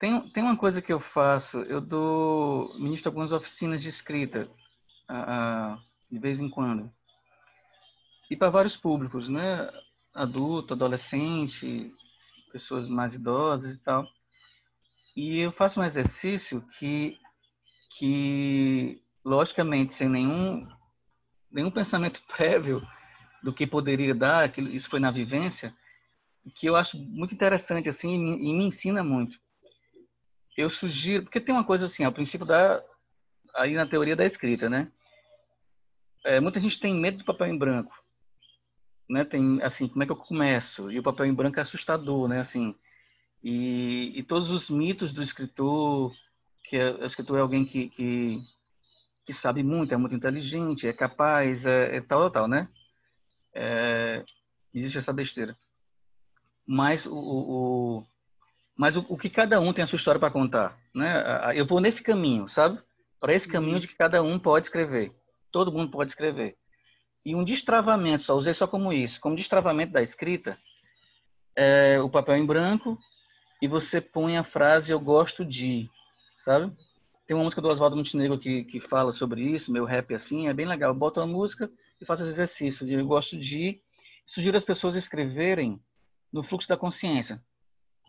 Tem, 0.00 0.28
tem 0.30 0.42
uma 0.42 0.56
coisa 0.56 0.82
que 0.82 0.92
eu 0.92 0.98
faço, 0.98 1.58
eu 1.60 1.80
dou, 1.80 2.76
ministro 2.80 3.10
algumas 3.10 3.30
oficinas 3.30 3.80
de 3.80 3.88
escrita, 3.88 4.50
uh, 5.08 5.80
de 6.10 6.18
vez 6.18 6.40
em 6.40 6.50
quando. 6.50 6.90
E 8.28 8.36
para 8.36 8.50
vários 8.50 8.76
públicos, 8.76 9.28
né? 9.28 9.70
Adulto, 10.12 10.74
adolescente, 10.74 11.94
pessoas 12.52 12.88
mais 12.88 13.14
idosas 13.14 13.74
e 13.74 13.78
tal. 13.78 14.06
E 15.16 15.40
eu 15.40 15.52
faço 15.52 15.80
um 15.80 15.84
exercício 15.84 16.62
que, 16.78 17.18
que 17.98 19.02
logicamente, 19.24 19.92
sem 19.92 20.08
nenhum, 20.08 20.66
nenhum 21.50 21.70
pensamento 21.70 22.22
prévio 22.28 22.82
do 23.42 23.52
que 23.52 23.66
poderia 23.66 24.14
dar, 24.14 24.52
que 24.52 24.60
isso 24.60 24.88
foi 24.88 25.00
na 25.00 25.10
vivência, 25.10 25.74
que 26.56 26.66
eu 26.66 26.76
acho 26.76 26.96
muito 26.96 27.34
interessante 27.34 27.88
assim 27.88 28.14
e 28.14 28.52
me 28.52 28.64
ensina 28.64 29.02
muito 29.02 29.38
eu 30.56 30.68
sugiro, 30.68 31.24
porque 31.24 31.40
tem 31.40 31.54
uma 31.54 31.64
coisa 31.64 31.86
assim, 31.86 32.04
ao 32.04 32.12
princípio 32.12 32.46
da 32.46 32.82
aí 33.54 33.74
na 33.74 33.86
teoria 33.86 34.16
da 34.16 34.24
escrita, 34.24 34.68
né? 34.68 34.90
É, 36.24 36.40
muita 36.40 36.60
gente 36.60 36.78
tem 36.78 36.94
medo 36.94 37.18
do 37.18 37.24
papel 37.24 37.48
em 37.48 37.58
branco, 37.58 37.92
né? 39.08 39.24
Tem 39.24 39.60
assim, 39.62 39.88
como 39.88 40.02
é 40.02 40.06
que 40.06 40.12
eu 40.12 40.16
começo? 40.16 40.90
E 40.90 40.98
o 40.98 41.02
papel 41.02 41.26
em 41.26 41.34
branco 41.34 41.58
é 41.58 41.62
assustador, 41.62 42.28
né? 42.28 42.40
Assim, 42.40 42.74
e, 43.42 44.12
e 44.18 44.22
todos 44.22 44.50
os 44.50 44.70
mitos 44.70 45.12
do 45.12 45.22
escritor, 45.22 46.12
que 46.64 46.76
é, 46.76 46.90
o 46.92 47.04
escritor 47.04 47.38
é 47.38 47.40
alguém 47.40 47.64
que, 47.64 47.88
que, 47.88 48.40
que 49.26 49.32
sabe 49.32 49.62
muito, 49.62 49.92
é 49.92 49.96
muito 49.96 50.14
inteligente, 50.14 50.86
é 50.86 50.92
capaz, 50.92 51.66
é, 51.66 51.96
é 51.96 52.00
tal, 52.00 52.30
tal, 52.30 52.46
né? 52.46 52.68
É, 53.54 54.24
existe 54.72 54.98
essa 54.98 55.12
besteira. 55.12 55.56
Mas 56.66 57.04
o, 57.06 57.14
o, 57.14 58.06
mas 58.76 58.96
o, 58.96 59.04
o, 59.08 59.18
que 59.18 59.28
cada 59.28 59.60
um 59.60 59.72
tem 59.72 59.82
a 59.82 59.86
sua 59.86 59.96
história 59.96 60.20
para 60.20 60.30
contar, 60.30 60.78
né? 60.94 61.52
Eu 61.58 61.66
vou 61.66 61.80
nesse 61.80 62.02
caminho, 62.02 62.48
sabe? 62.48 62.80
Para 63.20 63.34
esse 63.34 63.48
caminho 63.48 63.80
de 63.80 63.88
que 63.88 63.96
cada 63.96 64.22
um 64.22 64.38
pode 64.38 64.66
escrever. 64.66 65.12
Todo 65.50 65.72
mundo 65.72 65.90
pode 65.90 66.10
escrever. 66.10 66.56
E 67.24 67.34
um 67.34 67.44
destravamento, 67.44 68.24
só 68.24 68.34
usei 68.34 68.54
só 68.54 68.66
como 68.66 68.92
isso, 68.92 69.20
como 69.20 69.36
destravamento 69.36 69.92
da 69.92 70.02
escrita, 70.02 70.58
é 71.54 72.00
o 72.00 72.10
papel 72.10 72.36
em 72.36 72.46
branco 72.46 72.98
e 73.60 73.68
você 73.68 74.00
põe 74.00 74.36
a 74.36 74.44
frase 74.44 74.90
eu 74.90 74.98
gosto 74.98 75.44
de, 75.44 75.88
sabe? 76.44 76.72
Tem 77.26 77.36
uma 77.36 77.44
música 77.44 77.62
do 77.62 77.68
Oswaldo 77.68 77.96
Montenegro 77.96 78.38
que, 78.38 78.64
que 78.64 78.80
fala 78.80 79.12
sobre 79.12 79.42
isso, 79.42 79.70
meu 79.70 79.84
rap 79.84 80.12
assim, 80.14 80.48
é 80.48 80.52
bem 80.52 80.66
legal. 80.66 80.92
Bota 80.92 81.22
a 81.22 81.26
música 81.26 81.70
e 82.00 82.04
faz 82.04 82.20
esse 82.20 82.30
exercício 82.30 82.84
de 82.86 82.94
eu 82.94 83.06
gosto 83.06 83.38
de. 83.38 83.80
Sugiro 84.26 84.56
as 84.56 84.64
pessoas 84.64 84.96
escreverem 84.96 85.80
no 86.32 86.42
fluxo 86.42 86.68
da 86.68 86.76
consciência 86.76 87.40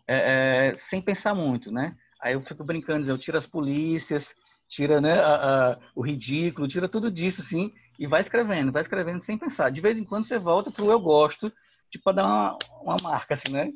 é, 0.06 0.68
é, 0.72 0.76
sem 0.76 1.00
pensar 1.00 1.34
muito, 1.34 1.70
né? 1.70 1.96
Aí 2.20 2.34
eu 2.34 2.42
fico 2.42 2.64
brincando, 2.64 3.08
eu 3.08 3.18
tiro 3.18 3.36
as 3.36 3.46
polícias, 3.46 4.34
tira 4.68 5.00
né, 5.00 5.20
a, 5.20 5.72
a, 5.72 5.78
o 5.94 6.02
ridículo, 6.02 6.68
tira 6.68 6.88
tudo 6.88 7.10
disso, 7.10 7.42
assim, 7.42 7.72
e 7.98 8.06
vai 8.06 8.20
escrevendo, 8.20 8.72
vai 8.72 8.82
escrevendo 8.82 9.22
sem 9.22 9.38
pensar. 9.38 9.70
De 9.70 9.80
vez 9.80 9.98
em 9.98 10.04
quando 10.04 10.24
você 10.24 10.38
volta 10.38 10.70
para 10.70 10.84
o 10.84 10.90
eu 10.90 11.00
gosto, 11.00 11.52
tipo, 11.90 12.04
para 12.04 12.16
dar 12.16 12.24
uma, 12.24 12.58
uma 12.82 12.96
marca, 13.02 13.34
assim, 13.34 13.52
né? 13.52 13.72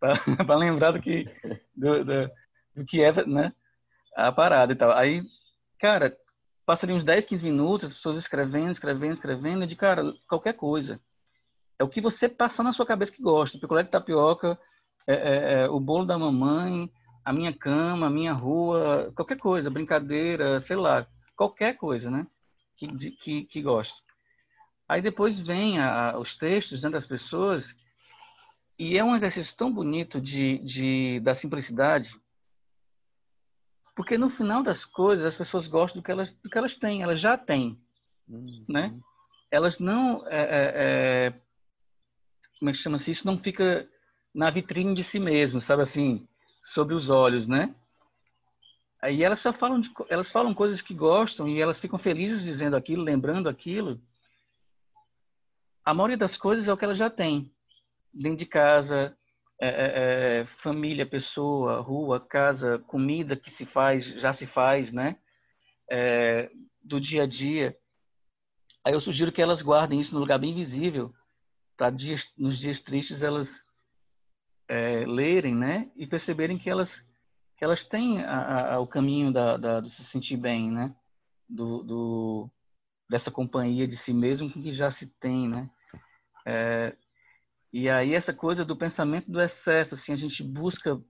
Para 0.46 0.54
lembrar 0.54 0.92
do 0.92 1.02
que, 1.02 1.24
do, 1.74 2.04
do, 2.04 2.30
do, 2.76 2.84
que 2.86 3.02
é, 3.02 3.26
né? 3.26 3.52
A 4.16 4.30
parada 4.30 4.72
e 4.72 4.76
tal. 4.76 4.92
Aí, 4.92 5.24
cara, 5.80 6.16
passa 6.64 6.86
ali 6.86 6.92
uns 6.92 7.04
10, 7.04 7.24
15 7.24 7.42
minutos, 7.42 7.88
as 7.88 7.96
pessoas 7.96 8.16
escrevendo, 8.16 8.70
escrevendo, 8.70 9.14
escrevendo, 9.14 9.66
de 9.66 9.74
cara, 9.74 10.02
qualquer 10.28 10.52
coisa. 10.52 11.00
É 11.78 11.82
o 11.82 11.88
que 11.88 12.00
você 12.00 12.28
passa 12.28 12.62
na 12.62 12.72
sua 12.72 12.86
cabeça 12.86 13.10
que 13.10 13.20
gosta. 13.20 13.58
Picolé 13.58 13.82
de 13.82 13.90
tapioca, 13.90 14.56
é, 15.06 15.14
é, 15.14 15.52
é, 15.62 15.68
o 15.68 15.80
bolo 15.80 16.04
da 16.04 16.18
mamãe, 16.18 16.88
a 17.28 17.32
minha 17.32 17.52
cama, 17.52 18.06
a 18.06 18.10
minha 18.10 18.32
rua, 18.32 19.12
qualquer 19.14 19.36
coisa, 19.36 19.68
brincadeira, 19.68 20.60
sei 20.60 20.76
lá, 20.76 21.06
qualquer 21.36 21.76
coisa, 21.76 22.10
né? 22.10 22.26
Que, 22.74 22.86
de, 22.86 23.10
que, 23.10 23.44
que 23.44 23.60
gosta. 23.60 23.94
Aí 24.88 25.02
depois 25.02 25.38
vem 25.38 25.78
a, 25.78 26.18
os 26.18 26.34
textos 26.34 26.80
dentro 26.80 26.94
das 26.94 27.06
pessoas 27.06 27.76
e 28.78 28.96
é 28.96 29.04
um 29.04 29.14
exercício 29.14 29.54
tão 29.54 29.70
bonito 29.70 30.18
de, 30.18 30.56
de, 30.60 31.20
da 31.20 31.34
simplicidade, 31.34 32.18
porque 33.94 34.16
no 34.16 34.30
final 34.30 34.62
das 34.62 34.86
coisas 34.86 35.26
as 35.26 35.36
pessoas 35.36 35.66
gostam 35.66 36.00
do 36.00 36.04
que 36.04 36.10
elas, 36.10 36.32
do 36.32 36.48
que 36.48 36.56
elas 36.56 36.76
têm, 36.76 37.02
elas 37.02 37.20
já 37.20 37.36
têm, 37.36 37.76
uhum. 38.26 38.64
né? 38.66 38.90
Elas 39.50 39.78
não, 39.78 40.26
é, 40.28 40.40
é, 40.40 40.72
é 41.26 41.34
como 42.58 42.70
é 42.70 42.72
que 42.72 42.78
chama-se 42.78 43.10
isso? 43.10 43.26
Não 43.26 43.36
fica 43.36 43.86
na 44.34 44.48
vitrine 44.48 44.94
de 44.94 45.04
si 45.04 45.18
mesmo, 45.18 45.60
sabe 45.60 45.82
assim, 45.82 46.26
sob 46.72 46.94
os 46.94 47.08
olhos, 47.08 47.46
né? 47.46 47.74
Aí 49.00 49.22
elas 49.22 49.38
só 49.38 49.52
falam, 49.52 49.80
de, 49.80 49.90
elas 50.08 50.30
falam 50.30 50.52
coisas 50.52 50.82
que 50.82 50.92
gostam 50.92 51.48
e 51.48 51.60
elas 51.60 51.78
ficam 51.78 51.98
felizes 51.98 52.42
dizendo 52.42 52.76
aquilo, 52.76 53.02
lembrando 53.02 53.48
aquilo. 53.48 54.00
A 55.84 55.94
maioria 55.94 56.16
das 56.16 56.36
coisas 56.36 56.66
é 56.66 56.72
o 56.72 56.76
que 56.76 56.84
elas 56.84 56.98
já 56.98 57.08
têm 57.08 57.52
dentro 58.12 58.38
de 58.38 58.46
casa, 58.46 59.16
é, 59.60 59.68
é, 59.68 60.40
é, 60.40 60.46
família, 60.62 61.06
pessoa, 61.06 61.80
rua, 61.80 62.20
casa, 62.20 62.78
comida 62.80 63.36
que 63.36 63.50
se 63.50 63.64
faz, 63.64 64.04
já 64.04 64.32
se 64.32 64.46
faz, 64.46 64.92
né? 64.92 65.16
É, 65.90 66.50
do 66.82 67.00
dia 67.00 67.22
a 67.22 67.26
dia. 67.26 67.76
Aí 68.84 68.92
eu 68.92 69.00
sugiro 69.00 69.32
que 69.32 69.40
elas 69.40 69.62
guardem 69.62 70.00
isso 70.00 70.14
no 70.14 70.20
lugar 70.20 70.38
bem 70.38 70.54
visível, 70.54 71.14
para 71.76 71.94
nos 72.36 72.58
dias 72.58 72.80
tristes 72.80 73.22
elas 73.22 73.64
é, 74.68 75.04
lerem, 75.06 75.54
né, 75.54 75.90
e 75.96 76.06
perceberem 76.06 76.58
que 76.58 76.68
elas 76.68 77.02
que 77.56 77.64
elas 77.64 77.82
têm 77.82 78.22
a, 78.22 78.74
a, 78.74 78.80
o 78.80 78.86
caminho 78.86 79.32
da, 79.32 79.56
da, 79.56 79.80
do 79.80 79.88
se 79.88 80.04
sentir 80.04 80.36
bem, 80.36 80.70
né, 80.70 80.94
do, 81.48 81.82
do, 81.82 82.50
dessa 83.10 83.32
companhia 83.32 83.88
de 83.88 83.96
si 83.96 84.12
mesmo 84.12 84.48
que 84.48 84.72
já 84.72 84.92
se 84.92 85.08
tem, 85.18 85.48
né. 85.48 85.68
É, 86.46 86.96
e 87.72 87.88
aí 87.88 88.14
essa 88.14 88.32
coisa 88.32 88.64
do 88.64 88.76
pensamento 88.76 89.28
do 89.28 89.40
excesso, 89.40 89.94
assim, 89.94 90.12
a 90.12 90.16
gente 90.16 90.40
busca 90.40 91.02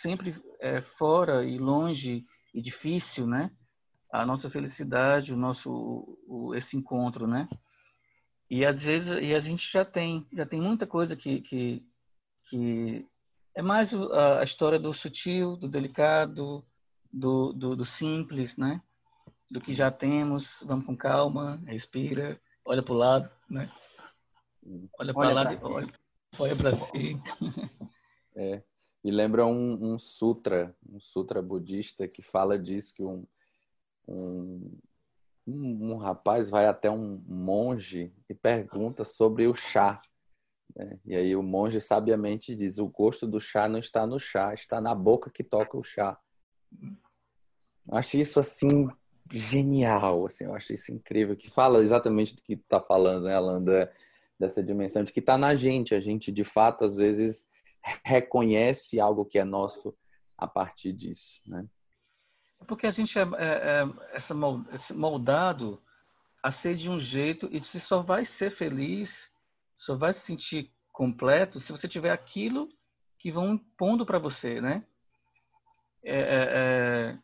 sempre 0.00 0.40
é, 0.60 0.80
fora 0.80 1.44
e 1.44 1.58
longe 1.58 2.24
e 2.54 2.62
difícil, 2.62 3.26
né, 3.26 3.50
a 4.12 4.24
nossa 4.24 4.48
felicidade, 4.48 5.32
o 5.32 5.36
nosso 5.36 5.70
o, 6.28 6.54
esse 6.54 6.76
encontro, 6.76 7.26
né. 7.26 7.48
E 8.48 8.64
às 8.64 8.80
vezes 8.80 9.10
e 9.20 9.34
a 9.34 9.40
gente 9.40 9.68
já 9.72 9.84
tem 9.84 10.24
já 10.32 10.46
tem 10.46 10.60
muita 10.60 10.86
coisa 10.86 11.16
que, 11.16 11.40
que 11.40 11.84
que 12.50 13.06
é 13.54 13.62
mais 13.62 13.92
a, 13.94 14.42
história 14.42 14.78
do 14.78 14.92
sutil, 14.92 15.56
do 15.56 15.68
delicado, 15.68 16.64
do, 17.12 17.52
do, 17.52 17.76
do 17.76 17.86
simples, 17.86 18.56
né? 18.56 18.82
Do 19.50 19.60
que 19.60 19.72
já 19.72 19.90
temos, 19.90 20.62
vamos 20.66 20.86
com 20.86 20.96
calma, 20.96 21.60
respira, 21.66 22.40
olha 22.66 22.82
para 22.82 22.92
o 22.92 22.96
lado, 22.96 23.30
né? 23.48 23.70
Olha 24.98 25.14
para 25.14 25.32
lá, 25.32 25.52
olha, 25.64 25.92
olha 26.38 26.56
para 26.56 26.74
si. 26.74 27.16
É. 28.36 28.62
E 29.02 29.10
lembra 29.10 29.44
um, 29.44 29.92
um, 29.92 29.98
sutra, 29.98 30.76
um 30.88 31.00
sutra 31.00 31.42
budista 31.42 32.06
que 32.06 32.22
fala 32.22 32.58
disso, 32.58 32.94
que 32.94 33.02
um, 33.02 33.26
um, 34.06 34.78
um, 35.46 35.92
um 35.92 35.96
rapaz 35.96 36.48
vai 36.48 36.66
até 36.66 36.90
um 36.90 37.22
monge 37.26 38.12
e 38.28 38.34
pergunta 38.34 39.02
sobre 39.02 39.46
o 39.46 39.54
chá. 39.54 40.00
Né? 40.76 40.98
E 41.04 41.14
aí 41.14 41.36
o 41.36 41.42
monge 41.42 41.80
sabiamente 41.80 42.54
diz: 42.54 42.78
o 42.78 42.88
gosto 42.88 43.26
do 43.26 43.40
chá 43.40 43.68
não 43.68 43.78
está 43.78 44.06
no 44.06 44.18
chá, 44.18 44.54
está 44.54 44.80
na 44.80 44.94
boca 44.94 45.30
que 45.30 45.42
toca 45.42 45.76
o 45.76 45.82
chá. 45.82 46.18
Eu 47.88 47.96
acho 47.96 48.16
isso 48.16 48.38
assim 48.38 48.88
genial, 49.32 50.26
assim, 50.26 50.44
eu 50.44 50.54
acho 50.54 50.72
isso 50.72 50.92
incrível, 50.92 51.36
que 51.36 51.48
fala 51.48 51.78
exatamente 51.80 52.34
do 52.34 52.42
que 52.42 52.56
tu 52.56 52.64
tá 52.66 52.80
falando, 52.80 53.24
né, 53.24 53.34
Alanda, 53.34 53.92
dessa 54.38 54.62
dimensão 54.62 55.04
de 55.04 55.12
que 55.12 55.20
está 55.20 55.38
na 55.38 55.54
gente, 55.54 55.94
a 55.94 56.00
gente 56.00 56.32
de 56.32 56.42
fato 56.42 56.84
às 56.84 56.96
vezes 56.96 57.46
reconhece 58.04 58.98
algo 58.98 59.24
que 59.24 59.38
é 59.38 59.44
nosso 59.44 59.96
a 60.36 60.46
partir 60.46 60.92
disso, 60.92 61.40
né? 61.46 61.64
Porque 62.66 62.86
a 62.86 62.90
gente 62.90 63.18
é, 63.18 63.22
é, 63.38 63.82
é 63.82 64.94
moldado 64.94 65.82
a 66.42 66.50
ser 66.50 66.76
de 66.76 66.90
um 66.90 67.00
jeito 67.00 67.48
e 67.52 67.60
você 67.60 67.78
só 67.78 68.02
vai 68.02 68.24
ser 68.24 68.50
feliz 68.50 69.29
só 69.80 69.96
vai 69.96 70.12
se 70.12 70.20
sentir 70.20 70.70
completo 70.92 71.58
se 71.58 71.72
você 71.72 71.88
tiver 71.88 72.10
aquilo 72.10 72.68
que 73.18 73.32
vão 73.32 73.54
impondo 73.54 74.04
para 74.04 74.18
você, 74.18 74.60
né? 74.60 74.84
É, 76.04 76.18
é, 76.18 76.48
é... 76.52 77.18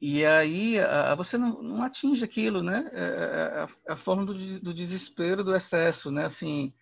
E 0.00 0.26
aí 0.26 0.80
a, 0.80 1.14
você 1.14 1.38
não, 1.38 1.62
não, 1.62 1.84
atinge 1.84 2.24
aquilo, 2.24 2.62
né? 2.62 2.90
É, 2.92 3.00
é, 3.00 3.68
é 3.88 3.92
a, 3.92 3.96
forma 3.96 4.26
do, 4.26 4.60
do, 4.60 4.74
desespero, 4.74 5.44
do 5.44 5.54
excesso, 5.54 6.10
né? 6.10 6.24
Assim, 6.24 6.72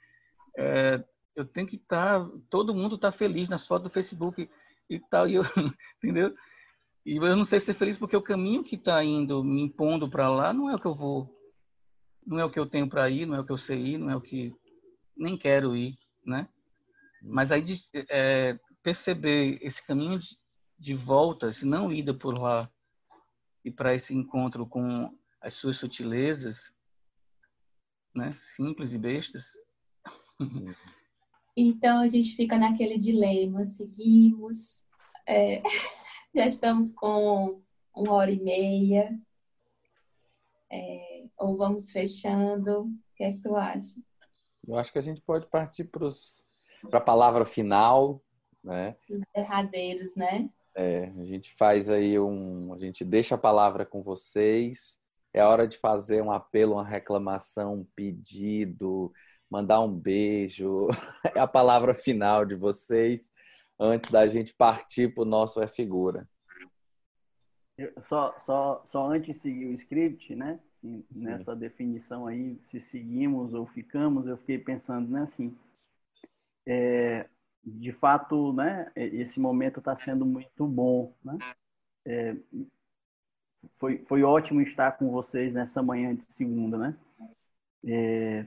eu 1.37 1.45
tenho 1.45 1.67
que 1.67 1.77
estar, 1.77 2.21
tá, 2.21 2.31
todo 2.49 2.75
mundo 2.75 2.95
está 2.95 3.13
feliz 3.13 3.51
nas 3.51 3.67
fotos 3.67 3.85
do 3.85 3.93
Facebook 3.93 4.49
e 4.89 4.99
tal, 5.11 5.29
e 5.29 5.35
eu, 5.35 5.43
entendeu? 6.03 6.35
E 7.05 7.17
eu 7.17 7.37
não 7.37 7.45
sei 7.45 7.61
ser 7.61 7.75
feliz 7.75 7.99
porque 7.99 8.17
o 8.17 8.23
caminho 8.23 8.65
que 8.65 8.77
está 8.77 9.05
indo, 9.05 9.45
me 9.45 9.61
impondo 9.61 10.09
para 10.09 10.31
lá, 10.31 10.55
não 10.55 10.71
é 10.71 10.77
o 10.77 10.79
que 10.79 10.87
eu 10.87 10.95
vou, 10.95 11.29
não 12.27 12.39
é 12.39 12.45
o 12.45 12.49
que 12.49 12.59
eu 12.59 12.67
tenho 12.67 12.89
para 12.89 13.11
ir, 13.11 13.27
não 13.27 13.37
é 13.37 13.41
o 13.41 13.45
que 13.45 13.53
eu 13.53 13.59
sei 13.59 13.79
ir, 13.79 13.99
não 13.99 14.11
é 14.11 14.17
o 14.17 14.21
que 14.21 14.55
nem 15.21 15.37
quero 15.37 15.77
ir, 15.77 15.99
né? 16.25 16.49
Mas 17.23 17.53
aí 17.53 17.63
é, 18.09 18.59
perceber 18.83 19.59
esse 19.61 19.83
caminho 19.87 20.19
de, 20.19 20.39
de 20.79 20.95
volta, 20.95 21.53
se 21.53 21.67
não 21.67 21.93
ida 21.93 22.15
por 22.15 22.37
lá 22.39 22.71
e 23.63 23.71
para 23.71 23.95
esse 23.95 24.15
encontro 24.15 24.67
com 24.67 25.15
as 25.41 25.55
suas 25.55 25.77
sutilezas, 25.77 26.73
né, 28.15 28.35
simples 28.57 28.93
e 28.95 28.99
bestas. 28.99 29.45
Então 31.55 32.01
a 32.01 32.07
gente 32.07 32.35
fica 32.35 32.57
naquele 32.57 32.97
dilema, 32.97 33.65
seguimos, 33.65 34.83
é, 35.27 35.63
já 36.35 36.47
estamos 36.47 36.93
com 36.93 37.63
uma 37.95 38.13
hora 38.13 38.31
e 38.31 38.41
meia, 38.41 39.21
é, 40.73 41.27
ou 41.37 41.57
vamos 41.57 41.91
fechando, 41.91 42.85
o 42.85 42.95
que 43.17 43.25
é 43.25 43.33
que 43.33 43.41
tu 43.41 43.57
acha? 43.57 44.01
Eu 44.71 44.79
acho 44.79 44.93
que 44.93 44.99
a 45.01 45.03
gente 45.03 45.21
pode 45.21 45.49
partir 45.49 45.83
para 45.85 46.07
a 46.93 47.01
palavra 47.01 47.45
final, 47.45 48.23
né? 48.63 48.97
Os 49.11 49.21
derradeiros, 49.35 50.15
né? 50.15 50.49
É, 50.77 51.07
a 51.19 51.25
gente 51.25 51.53
faz 51.55 51.91
aí 51.91 52.21
um. 52.21 52.73
A 52.73 52.79
gente 52.79 53.05
deixa 53.05 53.35
a 53.35 53.39
palavra 53.39 53.85
com 53.85 54.01
vocês. 54.01 55.01
É 55.35 55.43
hora 55.43 55.67
de 55.67 55.77
fazer 55.77 56.23
um 56.23 56.31
apelo, 56.31 56.75
uma 56.75 56.87
reclamação, 56.87 57.81
um 57.81 57.85
pedido, 57.97 59.13
mandar 59.51 59.81
um 59.81 59.93
beijo. 59.93 60.87
É 61.35 61.41
a 61.41 61.49
palavra 61.49 61.93
final 61.93 62.45
de 62.45 62.55
vocês 62.55 63.29
antes 63.79 64.09
da 64.09 64.29
gente 64.29 64.55
partir 64.55 65.13
para 65.13 65.23
o 65.23 65.27
nosso 65.27 65.61
É 65.61 65.67
Figura. 65.67 66.29
Só, 68.03 68.39
só, 68.39 68.83
só 68.87 69.11
antes 69.11 69.35
de 69.35 69.43
seguir 69.43 69.67
o 69.67 69.73
script, 69.73 70.37
né? 70.37 70.61
Nessa 71.15 71.55
definição 71.55 72.27
aí, 72.27 72.59
se 72.65 72.81
seguimos 72.81 73.53
ou 73.53 73.67
ficamos, 73.67 74.27
eu 74.27 74.37
fiquei 74.39 74.59
pensando, 74.59 75.11
né? 75.11 75.23
Assim, 75.23 75.55
é, 76.67 77.29
de 77.63 77.93
fato, 77.93 78.53
né, 78.53 78.91
esse 78.97 79.39
momento 79.39 79.81
está 79.81 79.95
sendo 79.95 80.25
muito 80.25 80.67
bom, 80.67 81.13
né? 81.23 81.37
É, 82.07 82.37
foi, 83.75 83.99
foi 84.07 84.23
ótimo 84.23 84.61
estar 84.63 84.93
com 84.93 85.11
vocês 85.11 85.53
nessa 85.53 85.83
manhã 85.83 86.15
de 86.15 86.25
segunda, 86.25 86.79
né? 86.79 86.97
É, 87.85 88.47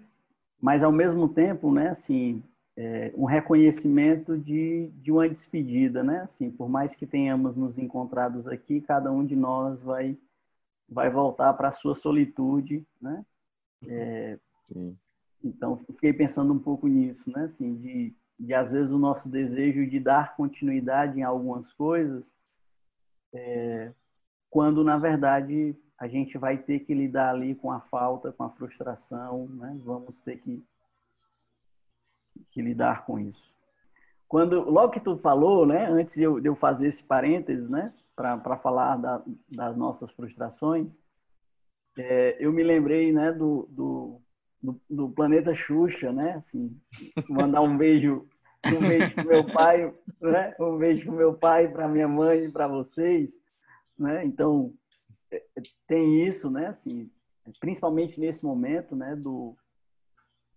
mas 0.59 0.83
ao 0.83 0.91
mesmo 0.91 1.29
tempo, 1.29 1.71
né, 1.71 1.89
assim, 1.89 2.43
é, 2.75 3.13
um 3.15 3.25
reconhecimento 3.25 4.37
de, 4.37 4.89
de 4.95 5.11
uma 5.11 5.29
despedida, 5.29 6.03
né? 6.03 6.21
Assim, 6.21 6.49
por 6.49 6.67
mais 6.67 6.95
que 6.95 7.05
tenhamos 7.05 7.55
nos 7.55 7.77
encontrados 7.77 8.47
aqui, 8.47 8.81
cada 8.81 9.11
um 9.11 9.23
de 9.25 9.35
nós 9.35 9.79
vai 9.81 10.17
vai 10.87 11.09
voltar 11.09 11.53
para 11.53 11.69
a 11.69 11.71
sua 11.71 11.95
solitude, 11.95 12.85
né? 13.01 13.25
É, 13.87 14.39
então, 15.43 15.77
fiquei 15.85 16.13
pensando 16.13 16.53
um 16.53 16.59
pouco 16.59 16.87
nisso, 16.87 17.29
né? 17.31 17.43
Assim, 17.45 17.75
de 17.75 18.15
de 18.39 18.53
às 18.53 18.71
vezes 18.71 18.91
o 18.91 18.99
nosso 18.99 19.29
desejo 19.29 19.87
de 19.87 19.99
dar 19.99 20.35
continuidade 20.35 21.19
em 21.19 21.23
algumas 21.23 21.71
coisas, 21.71 22.35
é, 23.33 23.91
quando 24.49 24.83
na 24.83 24.97
verdade 24.97 25.75
a 25.97 26.07
gente 26.07 26.37
vai 26.37 26.57
ter 26.57 26.79
que 26.79 26.93
lidar 26.93 27.29
ali 27.29 27.55
com 27.55 27.71
a 27.71 27.79
falta, 27.79 28.31
com 28.31 28.43
a 28.43 28.49
frustração, 28.49 29.47
né? 29.47 29.79
Vamos 29.83 30.19
ter 30.19 30.37
que, 30.39 30.63
que 32.51 32.61
lidar 32.61 33.05
com 33.05 33.17
isso. 33.19 33.53
Quando 34.27 34.69
logo 34.69 34.91
que 34.91 34.99
tu 34.99 35.17
falou, 35.17 35.65
né? 35.65 35.85
Antes 35.85 36.15
de 36.15 36.23
eu, 36.23 36.39
de 36.39 36.49
eu 36.49 36.55
fazer 36.55 36.87
esse 36.87 37.03
parênteses, 37.03 37.69
né? 37.69 37.93
Para 38.15 38.57
falar 38.57 38.97
da, 38.97 39.23
das 39.49 39.75
nossas 39.75 40.11
frustrações, 40.11 40.87
é, 41.97 42.37
eu 42.39 42.51
me 42.51 42.63
lembrei, 42.63 43.11
né? 43.11 43.31
Do, 43.31 43.67
do 43.71 44.23
do, 44.63 44.81
do, 44.89 45.09
planeta 45.09 45.53
Xuxa, 45.53 46.11
né? 46.13 46.35
Assim, 46.35 46.79
mandar 47.27 47.61
um 47.61 47.77
beijo, 47.77 48.25
um 48.65 48.79
beijo 48.79 49.13
pro 49.13 49.27
meu 49.27 49.45
pai, 49.53 49.93
né? 50.21 50.55
Um 50.57 50.77
beijo 50.77 51.03
pro 51.03 51.13
meu 51.13 51.33
pai, 51.33 51.67
para 51.67 51.87
minha 51.87 52.07
mãe, 52.07 52.49
para 52.49 52.67
vocês, 52.67 53.37
né? 53.99 54.25
Então 54.25 54.73
é, 55.29 55.43
tem 55.85 56.25
isso, 56.25 56.49
né? 56.49 56.67
Assim, 56.67 57.11
principalmente 57.59 58.19
nesse 58.19 58.45
momento, 58.45 58.95
né? 58.95 59.15
Do 59.15 59.55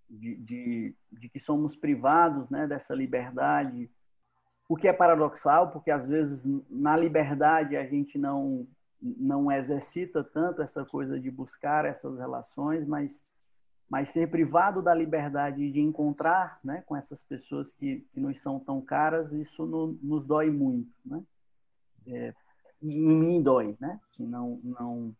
de, 0.08 0.36
de, 0.36 0.94
de 1.10 1.28
que 1.28 1.40
somos 1.40 1.74
privados, 1.74 2.48
né? 2.48 2.64
Dessa 2.68 2.94
liberdade, 2.94 3.90
o 4.68 4.76
que 4.76 4.88
é 4.88 4.92
paradoxal, 4.92 5.70
porque 5.70 5.90
às 5.90 6.06
vezes 6.06 6.44
na 6.68 6.96
liberdade 6.96 7.76
a 7.76 7.84
gente 7.84 8.18
não 8.18 8.66
não 9.00 9.52
exercita 9.52 10.24
tanto 10.24 10.62
essa 10.62 10.84
coisa 10.84 11.20
de 11.20 11.30
buscar 11.30 11.84
essas 11.84 12.18
relações, 12.18 12.86
mas 12.86 13.22
mas 13.88 14.08
ser 14.08 14.28
privado 14.28 14.82
da 14.82 14.92
liberdade 14.92 15.70
de 15.70 15.80
encontrar 15.80 16.58
né, 16.64 16.82
com 16.86 16.96
essas 16.96 17.22
pessoas 17.22 17.72
que, 17.72 18.04
que 18.12 18.18
nos 18.18 18.40
são 18.40 18.58
tão 18.58 18.80
caras, 18.80 19.30
isso 19.32 19.64
no, 19.64 19.96
nos 20.02 20.26
dói 20.26 20.50
muito. 20.50 20.90
Né? 21.04 21.22
É, 22.08 22.34
em 22.82 23.00
mim 23.00 23.42
dói, 23.42 23.76
né? 23.80 24.00
Assim, 24.08 24.26
não, 24.26 24.60
não, 24.64 25.16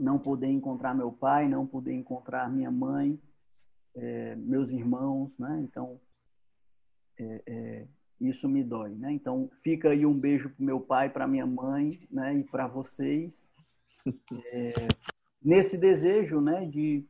não 0.00 0.18
poder 0.18 0.46
encontrar 0.46 0.94
meu 0.94 1.12
pai, 1.12 1.46
não 1.46 1.66
poder 1.66 1.92
encontrar 1.92 2.50
minha 2.50 2.70
mãe, 2.70 3.20
é, 3.94 4.34
meus 4.36 4.70
irmãos, 4.70 5.30
né? 5.38 5.60
Então, 5.62 6.00
é, 7.18 7.42
é 7.46 7.86
isso 8.20 8.48
me 8.48 8.62
dói, 8.62 8.94
né? 8.94 9.12
Então, 9.12 9.50
fica 9.62 9.90
aí 9.90 10.04
um 10.04 10.14
beijo 10.14 10.50
para 10.50 10.64
meu 10.64 10.80
pai, 10.80 11.08
para 11.08 11.26
minha 11.26 11.46
mãe, 11.46 12.00
né? 12.10 12.36
E 12.38 12.44
para 12.44 12.66
vocês, 12.66 13.50
é, 14.52 14.88
nesse 15.42 15.78
desejo, 15.78 16.40
né? 16.40 16.66
De 16.66 17.04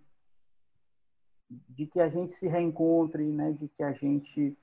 de 1.69 1.87
que 1.87 2.01
a 2.01 2.09
gente 2.09 2.33
se 2.33 2.47
reencontre, 2.47 3.25
né, 3.25 3.53
de 3.53 3.69
que 3.69 3.83
a 3.83 3.93
gente 3.93 4.57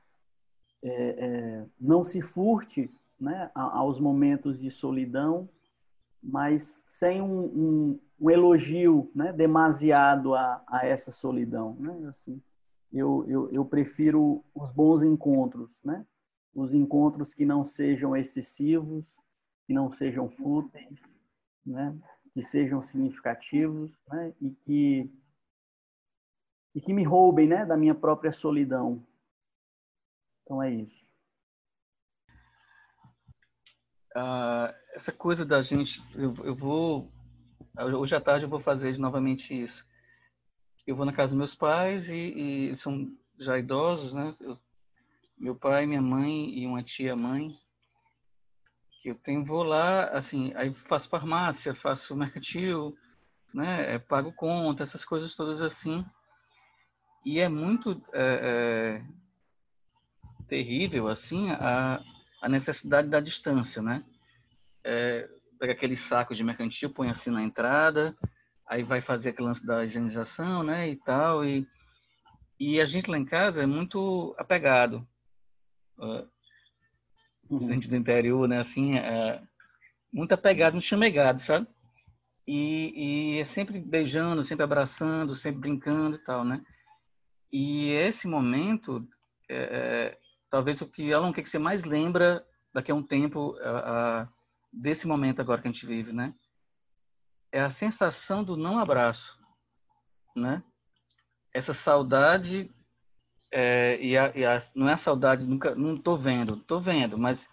é, 0.84 0.90
é, 0.92 1.66
não 1.80 2.04
se 2.04 2.22
furte 2.22 2.94
né, 3.20 3.50
aos 3.56 4.00
momentos 4.00 4.60
de 4.60 4.70
solidão, 4.70 5.50
mas 6.22 6.84
sem 6.88 7.22
um, 7.22 7.46
um, 7.46 8.00
um 8.20 8.30
elogio 8.30 9.10
né, 9.16 9.32
demasiado 9.34 10.36
a, 10.36 10.64
a, 10.68 10.86
essa 10.86 11.12
solidão. 11.12 11.76
Né? 11.80 12.08
Assim, 12.10 12.42
eu, 12.94 13.26
eu, 13.28 13.50
eu 13.52 13.66
prefiro 13.66 14.44
os 14.54 14.72
bons 14.72 15.04
encontros, 15.04 15.76
né? 15.84 16.06
Os 16.56 16.74
encontros 16.74 17.34
que 17.34 17.46
não 17.46 17.66
sejam 17.66 18.16
excessivos, 18.16 19.04
que 19.68 19.74
não 19.74 19.92
sejam 19.92 20.30
fúteis, 20.30 20.98
né? 21.66 21.96
que 22.34 22.42
sejam 22.42 22.82
significativos 22.82 23.92
né? 24.08 24.34
e 24.42 24.50
que 24.52 25.12
e 26.74 26.82
que 26.82 26.94
me 26.94 27.04
roubem 27.04 27.48
né, 27.48 27.66
da 27.66 27.78
minha 27.78 27.96
própria 27.96 28.34
solidão. 28.34 29.02
Então 30.44 30.62
é 30.62 30.70
isso. 30.70 31.06
Uh, 34.14 34.76
essa 34.94 35.12
coisa 35.12 35.46
da 35.46 35.62
gente, 35.62 36.02
eu, 36.14 36.36
eu, 36.44 36.54
vou, 36.54 37.10
hoje 37.78 38.14
à 38.14 38.20
tarde 38.20 38.46
eu 38.46 38.50
vou 38.50 38.60
fazer 38.60 38.98
novamente 38.98 39.54
isso. 39.54 39.86
Eu 40.86 40.98
vou 40.98 41.06
na 41.06 41.14
casa 41.14 41.30
dos 41.30 41.38
meus 41.38 41.56
pais 41.56 42.10
e, 42.10 42.14
e 42.14 42.66
eles 42.68 42.82
são 42.82 43.10
já 43.40 43.58
idosos, 43.58 44.14
né? 44.14 44.36
Eu, 44.42 44.58
meu 45.38 45.56
pai, 45.56 45.86
minha 45.86 46.02
mãe 46.02 46.50
e 46.58 46.66
uma 46.66 46.84
tia 46.84 47.16
mãe. 47.16 47.56
Que 49.02 49.10
eu 49.10 49.16
tenho, 49.16 49.46
vou 49.46 49.64
lá, 49.64 50.06
assim, 50.06 50.54
aí 50.56 50.74
faço 50.74 51.10
farmácia, 51.10 51.76
faço 51.76 52.16
mercantil, 52.16 52.96
né? 53.54 54.00
Pago 54.00 54.34
conta, 54.34 54.84
essas 54.84 55.06
coisas 55.06 55.36
todas 55.36 55.62
assim. 55.62 56.06
E 57.26 57.40
é 57.40 57.50
muito 57.50 58.02
é, 58.14 59.02
é, 59.02 59.06
terrível, 60.48 61.08
assim, 61.08 61.50
a, 61.52 62.02
a 62.42 62.50
necessidade 62.50 63.08
da 63.08 63.20
distância, 63.20 63.82
né? 63.82 64.04
É, 64.84 65.28
pega 65.60 65.74
aquele 65.74 65.96
saco 65.96 66.36
de 66.36 66.44
mercantil, 66.44 66.90
põe 66.90 67.10
assim 67.10 67.30
na 67.30 67.42
entrada, 67.42 68.16
aí 68.68 68.84
vai 68.84 69.02
fazer 69.02 69.30
aquele 69.30 69.48
lance 69.48 69.66
da 69.66 69.84
higienização, 69.84 70.64
né, 70.64 70.90
e 70.90 70.96
tal, 70.98 71.46
e, 71.46 71.68
e 72.60 72.80
a 72.80 72.86
gente 72.86 73.10
lá 73.10 73.18
em 73.18 73.26
casa 73.26 73.64
é 73.64 73.66
muito 73.66 74.36
apegado. 74.38 75.08
Uh, 75.98 76.28
uhum. 77.50 77.68
gente 77.68 77.88
do 77.88 77.96
interior, 77.96 78.48
né, 78.48 78.60
assim, 78.60 78.98
é, 78.98 79.42
muito 80.12 80.34
apegado, 80.34 80.74
muito 80.74 80.86
chamegado, 80.86 81.42
sabe? 81.42 81.68
E, 82.48 83.36
e 83.38 83.40
é 83.40 83.46
sempre 83.46 83.80
beijando, 83.80 84.44
sempre 84.44 84.64
abraçando, 84.64 85.34
sempre 85.36 85.62
brincando 85.62 86.16
e 86.16 86.20
tal, 86.20 86.44
né? 86.44 86.64
E 87.52 87.90
esse 87.90 88.28
momento, 88.28 89.08
é, 89.50 89.56
é, 89.56 90.20
talvez 90.50 90.82
o 90.82 90.88
que, 90.88 91.14
Alan, 91.14 91.30
o 91.30 91.34
que 91.34 91.46
você 91.46 91.58
mais 91.58 91.84
lembra 91.84 92.46
daqui 92.74 92.92
a 92.92 92.96
um 92.96 93.02
tempo 93.02 93.56
a, 93.62 94.22
a, 94.22 94.28
desse 94.72 95.08
momento 95.08 95.40
agora 95.40 95.62
que 95.62 95.68
a 95.68 95.72
gente 95.72 95.86
vive, 95.86 96.12
né? 96.12 96.36
É 97.52 97.62
a 97.62 97.70
sensação 97.70 98.44
do 98.44 98.58
não 98.58 98.78
abraço, 98.78 99.40
né? 100.36 100.62
Essa 101.54 101.74
saudade 101.74 102.70
é, 103.58 103.98
e, 104.02 104.18
a, 104.18 104.34
e 104.36 104.44
a, 104.44 104.62
não 104.76 104.90
é 104.90 104.94
a 104.94 104.98
saudade 104.98 105.46
nunca 105.46 105.74
não 105.74 105.98
tô 105.98 106.18
vendo, 106.18 106.58
tô 106.58 106.78
vendo, 106.78 107.18
mas 107.18 107.50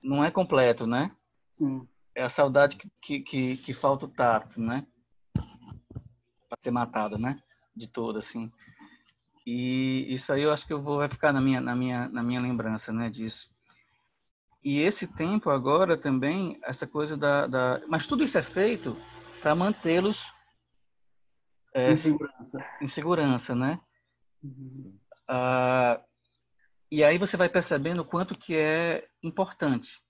não 0.00 0.24
é 0.24 0.30
completo, 0.30 0.86
né? 0.86 1.10
Sim. 1.50 1.84
É 2.14 2.22
a 2.22 2.30
saudade 2.30 2.78
que, 3.02 3.18
que, 3.18 3.56
que 3.56 3.74
falta 3.74 4.06
o 4.06 4.08
tato, 4.08 4.60
né? 4.60 4.86
Para 5.34 6.58
ser 6.62 6.70
matada, 6.70 7.18
né? 7.18 7.42
De 7.74 7.88
todo, 7.88 8.20
assim. 8.20 8.52
E 9.44 10.06
isso 10.14 10.32
aí 10.32 10.42
eu 10.42 10.52
acho 10.52 10.64
que 10.64 10.72
eu 10.72 10.80
vou 10.80 10.98
vai 10.98 11.08
ficar 11.08 11.32
na 11.32 11.40
minha, 11.40 11.60
na 11.60 11.74
minha, 11.74 12.08
na 12.08 12.22
minha 12.22 12.40
lembrança, 12.40 12.92
né? 12.92 13.10
Disso. 13.10 13.50
E 14.62 14.78
esse 14.78 15.08
tempo 15.08 15.50
agora 15.50 15.96
também, 15.96 16.56
essa 16.62 16.86
coisa 16.86 17.16
da. 17.16 17.48
da... 17.48 17.82
Mas 17.88 18.06
tudo 18.06 18.22
isso 18.22 18.38
é 18.38 18.42
feito 18.42 18.96
para 19.40 19.56
mantê-los 19.56 20.22
é, 21.74 21.90
em 21.90 21.96
segurança. 21.96 22.66
Em 22.80 22.88
segurança, 22.88 23.54
né? 23.56 23.80
Uhum. 24.40 24.99
Ah, 25.32 26.00
e 26.90 27.04
aí 27.04 27.18
você 27.18 27.36
vai 27.36 27.48
percebendo 27.48 28.00
o 28.00 28.04
quanto 28.04 28.36
que 28.36 28.56
é 28.56 29.06
importante 29.22 30.00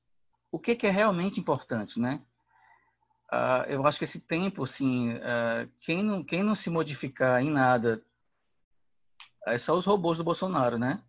o 0.50 0.58
que, 0.58 0.74
que 0.74 0.86
é 0.86 0.90
realmente 0.90 1.38
importante, 1.38 2.00
né? 2.00 2.20
Uh, 3.32 3.62
eu 3.68 3.86
acho 3.86 3.98
que 3.98 4.04
esse 4.04 4.20
tempo, 4.20 4.64
assim, 4.64 5.12
uh, 5.12 5.70
quem, 5.82 6.02
não, 6.02 6.24
quem 6.24 6.42
não 6.42 6.56
se 6.56 6.68
modificar 6.68 7.40
em 7.40 7.50
nada, 7.50 8.02
é 9.46 9.56
só 9.56 9.76
os 9.76 9.86
robôs 9.86 10.18
do 10.18 10.24
Bolsonaro, 10.24 10.78
né? 10.78 11.00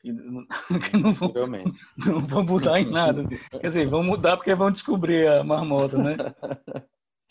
Que 0.00 0.12
não, 0.14 0.46
não, 0.92 1.12
vão, 1.12 1.32
não 1.98 2.20
vão 2.26 2.44
mudar 2.44 2.80
em 2.80 2.88
nada. 2.88 3.24
Quer 3.50 3.66
dizer, 3.66 3.88
vão 3.88 4.04
mudar 4.04 4.36
porque 4.36 4.54
vão 4.54 4.70
descobrir 4.70 5.26
a 5.26 5.42
marmota, 5.42 5.98
né? 5.98 6.16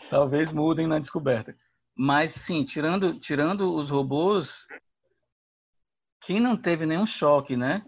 Talvez 0.09 0.51
mudem 0.51 0.87
na 0.87 0.99
descoberta. 0.99 1.55
Mas, 1.95 2.31
sim, 2.31 2.65
tirando, 2.65 3.17
tirando 3.19 3.73
os 3.75 3.89
robôs, 3.89 4.67
quem 6.21 6.39
não 6.39 6.55
teve 6.55 6.85
nenhum 6.85 7.05
choque, 7.05 7.55
né? 7.55 7.85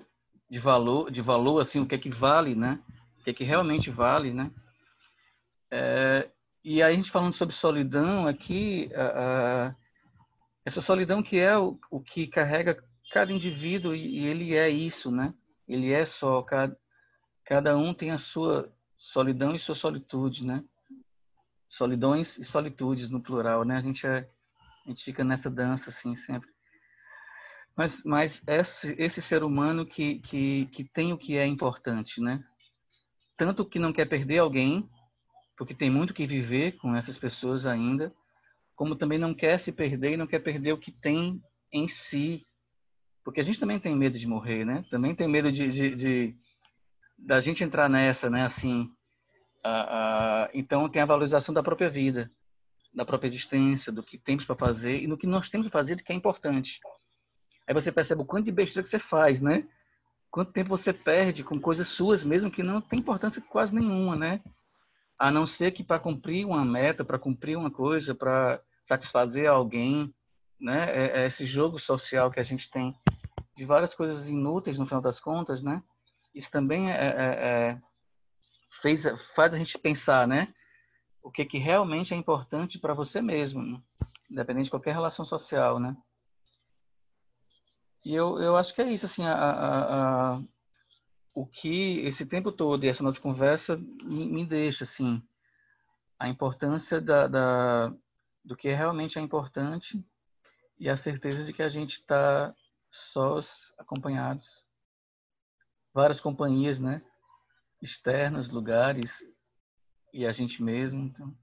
De 0.49 0.60
valor, 0.60 1.10
de 1.11 1.22
valor, 1.22 1.60
assim, 1.60 1.80
o 1.80 1.85
que 1.85 1.95
é 1.95 1.97
que 1.97 2.10
vale, 2.10 2.55
né? 2.55 2.80
o 3.19 3.23
que, 3.23 3.30
é 3.30 3.34
que 3.34 3.43
realmente 3.45 3.89
vale, 3.89 4.34
né? 4.34 4.51
É, 5.72 6.30
e 6.61 6.84
aí 6.84 6.93
a 6.93 6.95
gente 6.95 7.10
falando 7.10 7.31
sobre 7.31 7.55
solidão 7.55 8.27
aqui, 8.27 8.89
essa 10.65 10.81
solidão 10.81 11.23
que 11.23 11.39
é 11.39 11.57
o, 11.57 11.80
o, 11.89 12.01
que 12.01 12.27
carrega 12.27 12.84
cada 13.14 13.31
indivíduo 13.31 13.95
e, 13.95 14.19
e, 14.19 14.26
ele 14.26 14.55
é 14.55 14.69
isso, 14.69 15.10
né? 15.10 15.34
Ele 15.65 15.93
é 15.93 16.05
só, 16.05 16.41
cada, 16.41 16.77
cada 17.45 17.77
um 17.77 17.93
tem 17.93 18.11
a 18.11 18.18
sua 18.18 18.69
solidão 18.97 19.55
e 19.55 19.60
sua 19.60 19.76
solitude, 19.76 20.45
né? 20.45 20.61
Solidões 21.69 22.38
e 22.38 22.43
solitudes 22.43 23.10
no 23.10 23.22
plural, 23.22 23.64
né? 23.64 23.77
A 23.77 23.81
gente, 23.81 24.05
é, 24.05 24.30
a 24.85 24.89
gente 24.89 25.01
fica 25.01 25.23
nessa 25.23 25.49
dança 25.49 25.89
assim 25.89 26.14
sempre. 26.18 26.52
Mas, 27.75 28.03
mas 28.03 28.41
esse, 28.47 28.95
esse 28.99 29.21
ser 29.21 29.43
humano 29.43 29.85
que, 29.85 30.19
que, 30.19 30.67
que 30.67 30.83
tem 30.83 31.11
o 31.11 31.17
que 31.17 31.37
é 31.37 31.45
importante, 31.45 32.21
né? 32.21 32.43
tanto 33.37 33.65
que 33.65 33.79
não 33.79 33.93
quer 33.93 34.07
perder 34.07 34.39
alguém, 34.39 34.87
porque 35.57 35.73
tem 35.73 35.89
muito 35.89 36.13
que 36.13 36.27
viver 36.27 36.77
com 36.77 36.95
essas 36.95 37.17
pessoas 37.17 37.65
ainda, 37.65 38.13
como 38.75 38.95
também 38.95 39.19
não 39.19 39.33
quer 39.33 39.59
se 39.59 39.71
perder 39.71 40.13
e 40.13 40.17
não 40.17 40.27
quer 40.27 40.39
perder 40.39 40.73
o 40.73 40.77
que 40.77 40.91
tem 40.91 41.41
em 41.71 41.87
si, 41.87 42.45
porque 43.23 43.39
a 43.39 43.43
gente 43.43 43.59
também 43.59 43.79
tem 43.79 43.95
medo 43.95 44.17
de 44.17 44.27
morrer, 44.27 44.65
né? 44.65 44.83
Também 44.89 45.15
tem 45.15 45.27
medo 45.27 45.51
de, 45.51 45.69
de, 45.71 45.95
de 45.95 46.35
da 47.17 47.39
gente 47.39 47.63
entrar 47.63 47.89
nessa, 47.89 48.29
né? 48.29 48.43
Assim, 48.43 48.83
uh, 49.65 50.47
uh, 50.47 50.49
então 50.53 50.89
tem 50.89 51.01
a 51.01 51.05
valorização 51.05 51.53
da 51.53 51.63
própria 51.63 51.89
vida, 51.89 52.31
da 52.93 53.05
própria 53.05 53.27
existência, 53.27 53.91
do 53.91 54.03
que 54.03 54.17
temos 54.17 54.45
para 54.45 54.55
fazer 54.55 55.01
e 55.01 55.07
no 55.07 55.17
que 55.17 55.27
nós 55.27 55.49
temos 55.49 55.69
para 55.69 55.79
fazer, 55.79 56.01
que 56.01 56.11
é 56.11 56.15
importante. 56.15 56.79
Aí 57.68 57.73
você 57.73 57.91
percebe 57.91 58.22
o 58.22 58.26
quanto 58.26 58.45
de 58.45 58.52
besteira 58.52 58.84
que 58.84 58.90
você 58.90 58.99
faz, 58.99 59.41
né? 59.41 59.68
quanto 60.34 60.52
tempo 60.52 60.76
você 60.76 60.91
perde 60.91 61.44
com 61.44 61.61
coisas 61.61 61.88
suas, 61.88 62.23
mesmo 62.23 62.49
que 62.49 62.64
não 62.64 62.81
tem 62.81 62.98
importância 62.98 63.40
quase 63.40 63.73
nenhuma, 63.76 64.15
né? 64.15 64.41
A 65.15 65.30
não 65.30 65.45
ser 65.45 65.72
que 65.72 65.84
para 65.84 65.99
cumprir 65.99 66.44
uma 66.44 66.65
meta, 66.65 67.06
para 67.06 67.19
cumprir 67.19 67.56
uma 67.56 67.69
coisa, 67.69 68.15
para 68.15 68.60
satisfazer 68.84 69.48
alguém, 69.48 70.11
né? 70.60 70.90
É, 70.90 71.22
é, 71.22 71.27
esse 71.27 71.45
jogo 71.45 71.77
social 71.77 72.31
que 72.31 72.40
a 72.40 72.44
gente 72.44 72.68
tem 72.72 72.95
de 73.56 73.64
várias 73.64 73.94
coisas 73.94 74.27
inúteis 74.27 74.80
no 74.80 74.88
final 74.88 75.03
das 75.03 75.19
contas, 75.19 75.61
né? 75.61 75.84
Isso 76.34 76.49
também 76.49 76.91
é, 76.91 76.95
é, 76.95 77.14
é 77.15 77.81
fez, 78.81 79.03
faz 79.35 79.53
a 79.53 79.57
gente 79.60 79.77
pensar, 79.77 80.27
né? 80.27 80.52
O 81.22 81.30
que, 81.30 81.45
que 81.45 81.60
realmente 81.60 82.11
é 82.11 82.18
importante 82.18 82.80
para 82.80 82.95
você 82.95 83.22
mesmo, 83.22 83.61
né? 83.61 83.80
independente 84.31 84.65
de 84.65 84.72
qualquer 84.72 84.94
relação 84.94 85.23
social, 85.23 85.80
né? 85.80 85.95
E 88.03 88.13
eu, 88.13 88.38
eu 88.39 88.57
acho 88.57 88.73
que 88.73 88.81
é 88.81 88.91
isso, 88.91 89.05
assim, 89.05 89.23
a, 89.23 89.34
a, 89.34 90.34
a, 90.35 90.41
o 91.34 91.45
que 91.45 91.99
esse 91.99 92.25
tempo 92.25 92.51
todo 92.51 92.84
e 92.84 92.89
essa 92.89 93.03
nossa 93.03 93.19
conversa 93.19 93.77
me, 93.77 94.25
me 94.25 94.45
deixa, 94.45 94.84
assim, 94.84 95.21
a 96.19 96.27
importância 96.27 96.99
da, 96.99 97.27
da, 97.27 97.93
do 98.43 98.55
que 98.55 98.69
realmente 98.71 99.17
é 99.17 99.21
importante 99.21 100.03
e 100.77 100.89
a 100.89 100.97
certeza 100.97 101.45
de 101.45 101.53
que 101.53 101.63
a 101.63 101.69
gente 101.69 101.99
está 101.99 102.53
sós, 102.91 103.73
acompanhados. 103.77 104.63
Várias 105.93 106.19
companhias, 106.19 106.80
né? 106.80 107.01
Externas, 107.81 108.49
lugares 108.49 109.23
e 110.11 110.25
a 110.25 110.31
gente 110.31 110.61
mesmo, 110.61 111.03
então... 111.05 111.42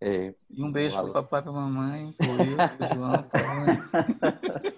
É, 0.00 0.34
e 0.50 0.62
um 0.62 0.70
beijo 0.70 0.96
para 0.96 1.06
o 1.06 1.12
papai, 1.12 1.42
para 1.42 1.50
a 1.50 1.54
mamãe, 1.54 2.14
para 2.18 2.28
o 2.28 2.94
João, 2.94 3.22
para 3.22 4.76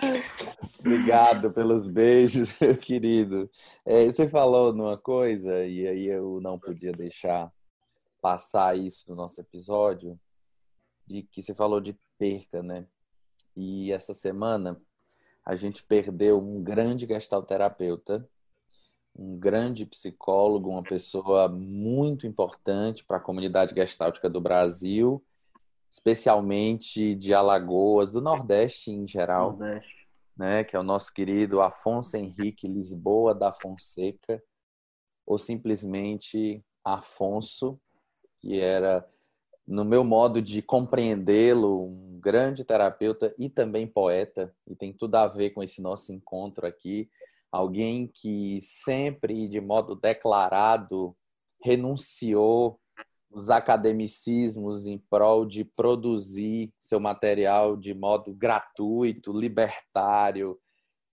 Obrigado 0.80 1.50
pelos 1.50 1.86
beijos, 1.86 2.56
meu 2.60 2.76
querido. 2.76 3.50
É, 3.84 4.06
você 4.06 4.28
falou 4.28 4.72
numa 4.72 4.98
coisa, 4.98 5.64
e 5.64 5.86
aí 5.86 6.06
eu 6.06 6.40
não 6.40 6.58
podia 6.58 6.92
deixar 6.92 7.50
passar 8.20 8.76
isso 8.76 9.10
no 9.10 9.16
nosso 9.16 9.40
episódio, 9.40 10.18
de 11.06 11.22
que 11.22 11.42
você 11.42 11.54
falou 11.54 11.80
de 11.80 11.98
perca, 12.18 12.62
né? 12.62 12.86
E 13.56 13.92
essa 13.92 14.12
semana 14.12 14.80
a 15.44 15.54
gente 15.54 15.82
perdeu 15.82 16.38
um 16.38 16.62
grande 16.62 17.06
gestalterapeuta 17.06 18.28
um 19.16 19.38
grande 19.38 19.86
psicólogo, 19.86 20.70
uma 20.70 20.82
pessoa 20.82 21.48
muito 21.48 22.26
importante 22.26 23.04
para 23.04 23.18
a 23.18 23.20
comunidade 23.20 23.74
gestáltica 23.74 24.28
do 24.28 24.40
Brasil, 24.40 25.24
especialmente 25.90 27.14
de 27.14 27.32
Alagoas, 27.32 28.10
do 28.10 28.20
Nordeste 28.20 28.90
em 28.90 29.06
geral, 29.06 29.56
Nordeste. 29.56 30.08
né, 30.36 30.64
que 30.64 30.74
é 30.74 30.80
o 30.80 30.82
nosso 30.82 31.12
querido 31.12 31.60
Afonso 31.60 32.16
Henrique 32.16 32.66
Lisboa 32.66 33.32
da 33.34 33.52
Fonseca, 33.52 34.42
ou 35.24 35.38
simplesmente 35.38 36.62
Afonso, 36.84 37.80
que 38.40 38.58
era, 38.58 39.08
no 39.66 39.84
meu 39.84 40.02
modo 40.02 40.42
de 40.42 40.60
compreendê-lo, 40.60 41.84
um 41.86 42.18
grande 42.20 42.64
terapeuta 42.64 43.32
e 43.38 43.48
também 43.48 43.86
poeta, 43.86 44.52
e 44.66 44.74
tem 44.74 44.92
tudo 44.92 45.14
a 45.14 45.28
ver 45.28 45.50
com 45.50 45.62
esse 45.62 45.80
nosso 45.80 46.12
encontro 46.12 46.66
aqui 46.66 47.08
alguém 47.54 48.10
que 48.12 48.58
sempre, 48.60 49.46
de 49.46 49.60
modo 49.60 49.94
declarado, 49.94 51.16
renunciou 51.62 52.80
os 53.30 53.48
academicismos 53.48 54.86
em 54.86 54.98
prol 54.98 55.46
de 55.46 55.64
produzir 55.64 56.72
seu 56.80 56.98
material 56.98 57.76
de 57.76 57.94
modo 57.94 58.34
gratuito, 58.34 59.32
libertário, 59.32 60.58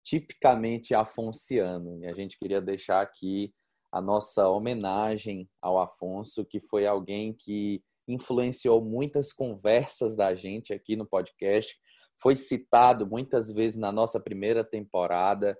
tipicamente 0.04 0.96
afonciano. 0.96 2.00
E 2.04 2.08
a 2.08 2.12
gente 2.12 2.40
queria 2.40 2.60
deixar 2.60 3.02
aqui 3.02 3.54
a 3.92 4.02
nossa 4.02 4.50
homenagem 4.50 5.48
ao 5.62 5.80
Afonso, 5.80 6.44
que 6.44 6.60
foi 6.60 6.88
alguém 6.88 7.36
que 7.38 7.84
influenciou 8.08 8.84
muitas 8.84 9.32
conversas 9.32 10.16
da 10.16 10.34
gente 10.34 10.74
aqui 10.74 10.96
no 10.96 11.06
podcast, 11.06 11.78
foi 12.20 12.36
citado 12.36 13.06
muitas 13.06 13.52
vezes 13.52 13.78
na 13.78 13.92
nossa 13.92 14.20
primeira 14.20 14.64
temporada 14.64 15.56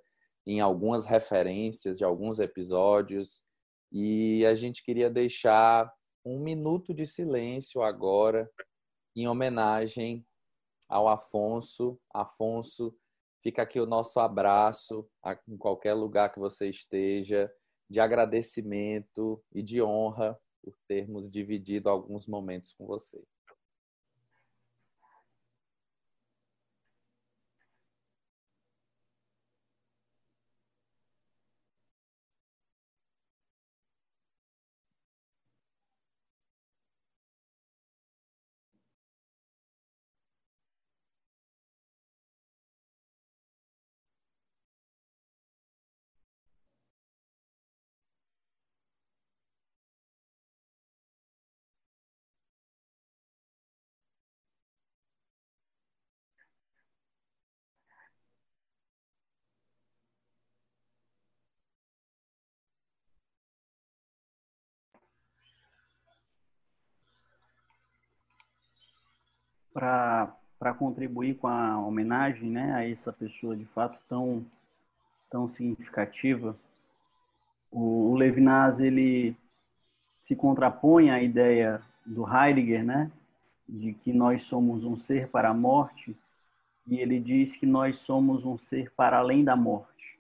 em 0.46 0.60
algumas 0.60 1.06
referências 1.06 1.98
de 1.98 2.04
alguns 2.04 2.40
episódios 2.40 3.44
e 3.92 4.46
a 4.46 4.56
gente 4.56 4.84
queria 4.84 5.10
deixar 5.10 5.92
um 6.26 6.40
minuto 6.40 6.94
de 6.94 7.06
silêncio 7.06 7.82
agora 7.82 8.50
em 9.16 9.28
homenagem 9.28 10.26
ao 10.88 11.08
Afonso. 11.08 12.00
Afonso, 12.14 12.96
fica 13.44 13.62
aqui 13.64 13.80
o 13.80 13.86
nosso 13.86 14.20
abraço 14.20 15.08
em 15.48 15.58
qualquer 15.58 15.94
lugar 15.94 16.32
que 16.32 16.40
você 16.40 16.70
esteja, 16.70 17.52
de 17.90 18.00
agradecimento 18.00 19.44
e 19.52 19.62
de 19.62 19.82
honra 19.82 20.40
por 20.64 20.74
termos 20.88 21.30
dividido 21.30 21.90
alguns 21.90 22.28
momentos 22.28 22.72
com 22.74 22.86
você. 22.86 23.22
Para 69.74 70.74
contribuir 70.78 71.36
com 71.36 71.48
a 71.48 71.80
homenagem 71.80 72.50
né, 72.50 72.74
a 72.74 72.88
essa 72.88 73.12
pessoa 73.12 73.56
de 73.56 73.66
fato 73.66 73.98
tão, 74.08 74.46
tão 75.30 75.48
significativa, 75.48 76.56
o, 77.72 78.12
o 78.12 78.16
Levinas 78.16 78.80
ele 78.80 79.36
se 80.20 80.36
contrapõe 80.36 81.10
à 81.10 81.22
ideia 81.22 81.82
do 82.06 82.26
Heidegger, 82.28 82.84
né, 82.84 83.12
de 83.68 83.94
que 83.94 84.12
nós 84.12 84.44
somos 84.44 84.84
um 84.84 84.96
ser 84.96 85.30
para 85.30 85.50
a 85.50 85.54
morte, 85.54 86.16
e 86.86 87.00
ele 87.00 87.20
diz 87.20 87.56
que 87.56 87.66
nós 87.66 88.00
somos 88.00 88.46
um 88.46 88.58
ser 88.58 88.92
para 88.92 89.18
além 89.18 89.44
da 89.44 89.56
morte, 89.56 90.20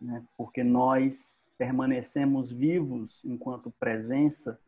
né, 0.00 0.22
porque 0.36 0.64
nós 0.64 1.36
permanecemos 1.58 2.50
vivos 2.50 3.24
enquanto 3.24 3.70
presença 3.78 4.58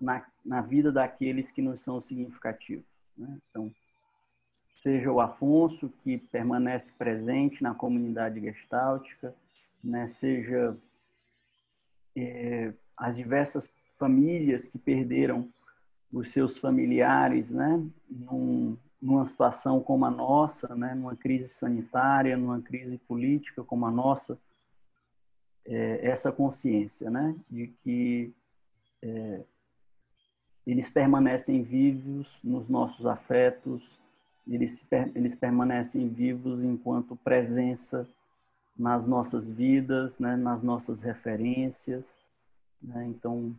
na, 0.00 0.24
na 0.44 0.60
vida 0.60 0.90
daqueles 0.90 1.50
que 1.50 1.60
nos 1.60 1.80
são 1.80 2.00
significativos. 2.00 2.91
Né? 3.16 3.38
Então, 3.50 3.70
seja 4.78 5.10
o 5.10 5.20
Afonso, 5.20 5.88
que 6.02 6.18
permanece 6.18 6.92
presente 6.92 7.62
na 7.62 7.74
comunidade 7.74 8.40
gestáltica, 8.40 9.34
né? 9.82 10.06
seja 10.06 10.76
é, 12.16 12.72
as 12.96 13.16
diversas 13.16 13.70
famílias 13.96 14.66
que 14.66 14.78
perderam 14.78 15.48
os 16.12 16.30
seus 16.30 16.58
familiares, 16.58 17.50
né? 17.50 17.82
Num, 18.10 18.76
numa 19.00 19.24
situação 19.24 19.80
como 19.80 20.04
a 20.04 20.10
nossa, 20.10 20.74
né? 20.74 20.94
Numa 20.94 21.16
crise 21.16 21.48
sanitária, 21.48 22.36
numa 22.36 22.60
crise 22.60 22.98
política 22.98 23.64
como 23.64 23.86
a 23.86 23.90
nossa, 23.90 24.38
é, 25.64 26.06
essa 26.06 26.30
consciência, 26.30 27.10
né? 27.10 27.34
De 27.48 27.68
que 27.82 28.32
é, 29.00 29.40
eles 30.66 30.88
permanecem 30.88 31.62
vivos 31.62 32.38
nos 32.42 32.68
nossos 32.68 33.06
afetos, 33.06 33.98
eles, 34.46 34.86
eles 35.14 35.34
permanecem 35.34 36.08
vivos 36.08 36.62
enquanto 36.62 37.16
presença 37.16 38.08
nas 38.76 39.06
nossas 39.06 39.48
vidas, 39.48 40.18
né, 40.18 40.36
nas 40.36 40.62
nossas 40.62 41.02
referências. 41.02 42.16
Né? 42.82 43.06
Então, 43.06 43.54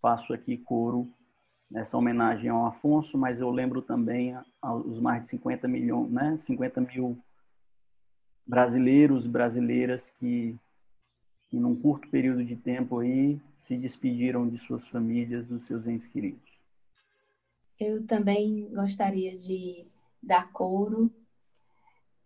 faço 0.00 0.32
aqui 0.34 0.56
coro 0.56 1.08
nessa 1.70 1.96
homenagem 1.96 2.50
ao 2.50 2.66
Afonso, 2.66 3.16
mas 3.18 3.40
eu 3.40 3.50
lembro 3.50 3.82
também 3.82 4.36
aos 4.60 4.98
mais 5.00 5.22
de 5.22 5.28
50 5.28 5.68
milhões, 5.68 6.10
né, 6.10 6.36
50 6.38 6.80
mil 6.80 7.18
brasileiros, 8.46 9.26
brasileiras 9.26 10.10
que, 10.18 10.56
que 11.50 11.56
num 11.56 11.74
curto 11.74 12.08
período 12.08 12.44
de 12.44 12.56
tempo 12.56 12.98
aí 12.98 13.40
se 13.58 13.76
despediram 13.76 14.48
de 14.48 14.56
suas 14.56 14.86
famílias, 14.86 15.48
dos 15.48 15.64
seus 15.64 15.86
entes 15.86 16.06
queridos. 16.06 16.58
Eu 17.78 18.04
também 18.06 18.68
gostaria 18.72 19.34
de 19.34 19.86
dar 20.22 20.52
coro 20.52 21.10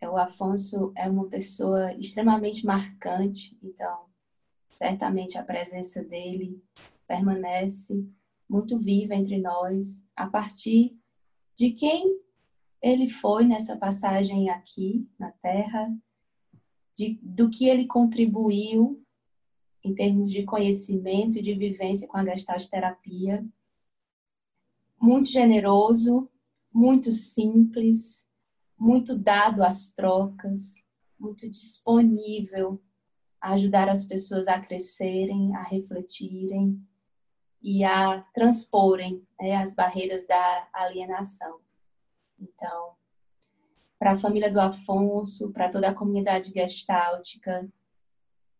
é, 0.03 0.09
o 0.09 0.17
Afonso 0.17 0.91
é 0.97 1.09
uma 1.09 1.27
pessoa 1.29 1.93
extremamente 1.93 2.65
marcante, 2.65 3.57
então 3.63 4.05
certamente 4.75 5.37
a 5.37 5.43
presença 5.43 6.03
dele 6.03 6.61
permanece 7.07 8.05
muito 8.49 8.77
viva 8.77 9.15
entre 9.15 9.39
nós 9.39 10.03
a 10.13 10.27
partir 10.27 10.97
de 11.55 11.71
quem 11.71 12.19
ele 12.81 13.07
foi 13.07 13.45
nessa 13.45 13.77
passagem 13.77 14.49
aqui 14.49 15.07
na 15.17 15.31
Terra, 15.31 15.95
de, 16.93 17.17
do 17.21 17.49
que 17.49 17.69
ele 17.69 17.87
contribuiu 17.87 19.01
em 19.83 19.93
termos 19.93 20.31
de 20.31 20.43
conhecimento 20.43 21.37
e 21.37 21.41
de 21.41 21.53
vivência 21.53 22.07
com 22.07 22.17
a 22.17 22.25
Gestalt 22.25 22.67
terapia. 22.67 23.45
Muito 24.99 25.29
generoso, 25.29 26.29
muito 26.73 27.11
simples, 27.11 28.25
muito 28.79 29.17
dado 29.17 29.61
às 29.63 29.91
trocas, 29.91 30.81
muito 31.19 31.49
disponível 31.49 32.81
a 33.41 33.53
ajudar 33.53 33.89
as 33.89 34.05
pessoas 34.05 34.47
a 34.47 34.59
crescerem, 34.59 35.53
a 35.55 35.63
refletirem 35.63 36.81
e 37.61 37.83
a 37.83 38.21
transporem 38.33 39.21
né, 39.39 39.55
as 39.55 39.73
barreiras 39.73 40.25
da 40.25 40.67
alienação. 40.71 41.59
Então, 42.39 42.93
para 43.99 44.11
a 44.11 44.19
família 44.19 44.51
do 44.51 44.59
Afonso, 44.59 45.51
para 45.51 45.69
toda 45.69 45.89
a 45.89 45.93
comunidade 45.93 46.51
gestáltica 46.53 47.69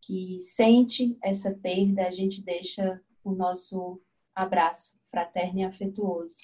que 0.06 0.38
sente 0.40 1.18
essa 1.24 1.52
perda, 1.52 2.06
a 2.06 2.12
gente 2.12 2.42
deixa 2.42 3.02
o 3.24 3.32
nosso 3.32 4.02
abraço 4.36 5.00
fraterno 5.10 5.60
e 5.60 5.64
afetuoso. 5.64 6.44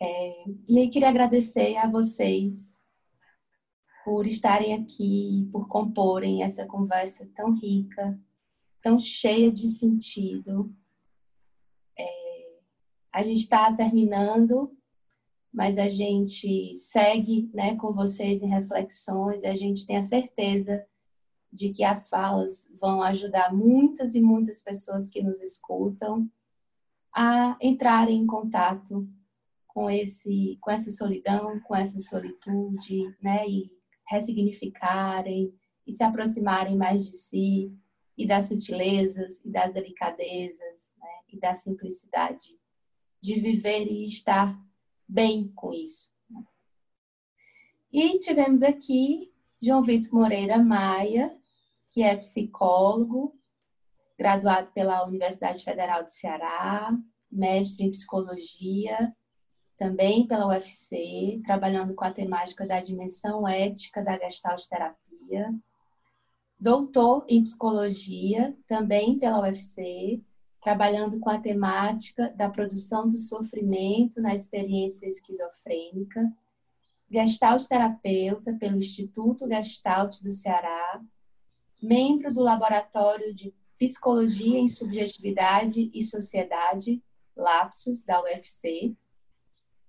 É, 0.00 0.44
e 0.68 0.78
aí 0.78 0.88
queria 0.88 1.08
agradecer 1.08 1.76
a 1.76 1.88
vocês 1.88 2.82
por 4.04 4.26
estarem 4.26 4.74
aqui, 4.74 5.48
por 5.50 5.66
comporem 5.66 6.42
essa 6.42 6.66
conversa 6.66 7.28
tão 7.34 7.52
rica, 7.52 8.20
tão 8.80 8.98
cheia 8.98 9.50
de 9.50 9.66
sentido. 9.66 10.72
É, 11.98 12.58
a 13.10 13.22
gente 13.22 13.40
está 13.40 13.72
terminando, 13.72 14.76
mas 15.54 15.78
a 15.78 15.88
gente 15.88 16.74
segue 16.74 17.48
né, 17.54 17.76
com 17.76 17.92
vocês 17.92 18.42
em 18.42 18.48
reflexões 18.48 19.44
e 19.44 19.46
a 19.46 19.54
gente 19.54 19.86
tem 19.86 19.96
a 19.96 20.02
certeza 20.02 20.84
de 21.52 21.70
que 21.70 21.84
as 21.84 22.08
falas 22.08 22.68
vão 22.80 23.00
ajudar 23.00 23.54
muitas 23.54 24.16
e 24.16 24.20
muitas 24.20 24.60
pessoas 24.60 25.08
que 25.08 25.22
nos 25.22 25.40
escutam 25.40 26.28
a 27.14 27.56
entrarem 27.62 28.18
em 28.18 28.26
contato 28.26 29.08
com 29.68 29.88
esse 29.88 30.58
com 30.60 30.72
essa 30.72 30.90
solidão, 30.90 31.60
com 31.60 31.76
essa 31.76 32.00
solitude, 32.00 33.16
né, 33.22 33.48
e 33.48 33.70
ressignificarem 34.08 35.54
e 35.86 35.92
se 35.92 36.02
aproximarem 36.02 36.76
mais 36.76 37.06
de 37.06 37.12
si 37.12 37.72
e 38.18 38.26
das 38.26 38.48
sutilezas 38.48 39.40
e 39.44 39.50
das 39.50 39.72
delicadezas, 39.72 40.92
né, 40.98 41.08
e 41.28 41.38
da 41.38 41.54
simplicidade 41.54 42.58
de 43.20 43.36
viver 43.36 43.86
e 43.86 44.04
estar 44.04 44.60
bem 45.08 45.48
com 45.54 45.72
isso. 45.72 46.12
E 47.92 48.18
tivemos 48.18 48.62
aqui 48.62 49.32
João 49.62 49.82
Vitor 49.82 50.12
Moreira 50.12 50.58
Maia, 50.58 51.34
que 51.90 52.02
é 52.02 52.16
psicólogo, 52.16 53.38
graduado 54.18 54.70
pela 54.72 55.06
Universidade 55.06 55.62
Federal 55.62 56.02
do 56.02 56.10
Ceará, 56.10 56.96
mestre 57.30 57.84
em 57.84 57.90
psicologia 57.90 59.14
também 59.76 60.26
pela 60.26 60.46
UFC, 60.46 61.40
trabalhando 61.44 61.94
com 61.94 62.04
a 62.04 62.12
temática 62.12 62.66
da 62.66 62.80
dimensão 62.80 63.46
ética 63.46 64.02
da 64.02 64.18
gestalt 64.18 64.64
terapia. 64.66 65.52
Doutor 66.58 67.24
em 67.28 67.42
psicologia, 67.42 68.56
também 68.66 69.18
pela 69.18 69.40
UFC, 69.40 70.22
trabalhando 70.64 71.20
com 71.20 71.28
a 71.28 71.38
temática 71.38 72.30
da 72.30 72.48
produção 72.48 73.06
do 73.06 73.18
sofrimento 73.18 74.18
na 74.18 74.34
experiência 74.34 75.06
esquizofrênica. 75.06 76.32
Gestalt 77.10 77.66
terapeuta 77.66 78.54
pelo 78.54 78.78
Instituto 78.78 79.46
Gestalt 79.46 80.22
do 80.22 80.32
Ceará, 80.32 81.02
membro 81.82 82.32
do 82.32 82.40
Laboratório 82.40 83.34
de 83.34 83.54
Psicologia 83.78 84.58
em 84.58 84.66
Subjetividade 84.66 85.90
e 85.92 86.02
Sociedade, 86.02 87.02
Lapsus, 87.36 88.02
da 88.02 88.22
UFC, 88.22 88.96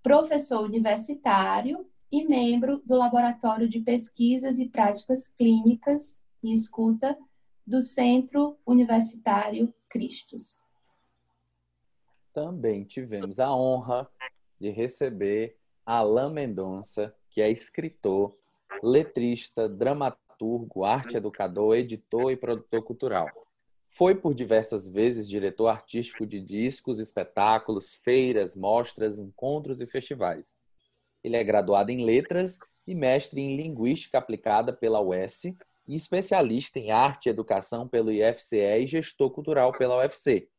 professor 0.03 0.65
universitário 0.65 1.88
e 2.11 2.27
membro 2.27 2.81
do 2.85 2.95
Laboratório 2.95 3.69
de 3.69 3.80
Pesquisas 3.80 4.60
e 4.60 4.68
Práticas 4.68 5.27
Clínicas 5.38 6.19
e 6.43 6.52
Escuta 6.52 7.18
do 7.65 7.81
Centro 7.81 8.57
Universitário 8.65 9.73
Cristos. 9.88 10.64
Também 12.35 12.83
tivemos 12.83 13.39
a 13.39 13.55
honra 13.55 14.05
de 14.59 14.69
receber 14.69 15.55
Alain 15.85 16.33
Mendonça, 16.33 17.15
que 17.29 17.41
é 17.41 17.49
escritor, 17.49 18.37
letrista, 18.83 19.69
dramaturgo, 19.69 20.83
arte 20.83 21.15
educador, 21.15 21.77
editor 21.77 22.33
e 22.33 22.35
produtor 22.35 22.83
cultural. 22.83 23.29
Foi 23.87 24.15
por 24.15 24.33
diversas 24.33 24.89
vezes 24.89 25.29
diretor 25.29 25.67
artístico 25.67 26.27
de 26.27 26.41
discos, 26.41 26.99
espetáculos, 26.99 27.95
feiras, 28.03 28.53
mostras, 28.53 29.17
encontros 29.17 29.79
e 29.79 29.87
festivais. 29.87 30.53
Ele 31.23 31.37
é 31.37 31.43
graduado 31.43 31.89
em 31.89 32.03
letras 32.03 32.59
e 32.85 32.93
mestre 32.93 33.39
em 33.39 33.55
linguística 33.55 34.17
aplicada 34.17 34.73
pela 34.73 34.99
UES 34.99 35.45
e 35.87 35.95
especialista 35.95 36.79
em 36.79 36.91
arte 36.91 37.27
e 37.27 37.29
educação 37.29 37.87
pelo 37.87 38.11
IFCE 38.11 38.57
e 38.57 38.87
gestor 38.87 39.31
cultural 39.31 39.71
pela 39.71 39.99
UFC. 39.99 40.49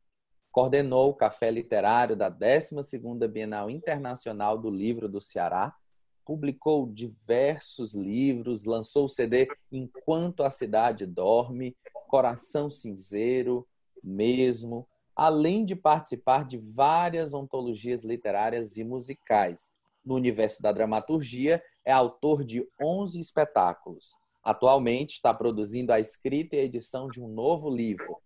Coordenou 0.56 1.10
o 1.10 1.14
Café 1.14 1.50
Literário 1.50 2.16
da 2.16 2.30
12ª 2.30 3.28
Bienal 3.28 3.68
Internacional 3.68 4.56
do 4.56 4.70
Livro 4.70 5.06
do 5.06 5.20
Ceará, 5.20 5.76
publicou 6.24 6.86
diversos 6.86 7.94
livros, 7.94 8.64
lançou 8.64 9.04
o 9.04 9.08
CD 9.08 9.48
Enquanto 9.70 10.42
a 10.42 10.48
Cidade 10.48 11.04
Dorme, 11.04 11.76
Coração 12.08 12.70
Cinzeiro, 12.70 13.68
mesmo, 14.02 14.88
além 15.14 15.62
de 15.62 15.76
participar 15.76 16.46
de 16.46 16.56
várias 16.56 17.34
ontologias 17.34 18.02
literárias 18.02 18.78
e 18.78 18.82
musicais. 18.82 19.70
No 20.02 20.14
universo 20.14 20.62
da 20.62 20.72
dramaturgia, 20.72 21.62
é 21.84 21.92
autor 21.92 22.42
de 22.42 22.66
11 22.80 23.20
espetáculos. 23.20 24.16
Atualmente 24.42 25.16
está 25.16 25.34
produzindo 25.34 25.92
a 25.92 26.00
escrita 26.00 26.56
e 26.56 26.60
edição 26.60 27.08
de 27.08 27.20
um 27.20 27.28
novo 27.28 27.68
livro, 27.68 28.16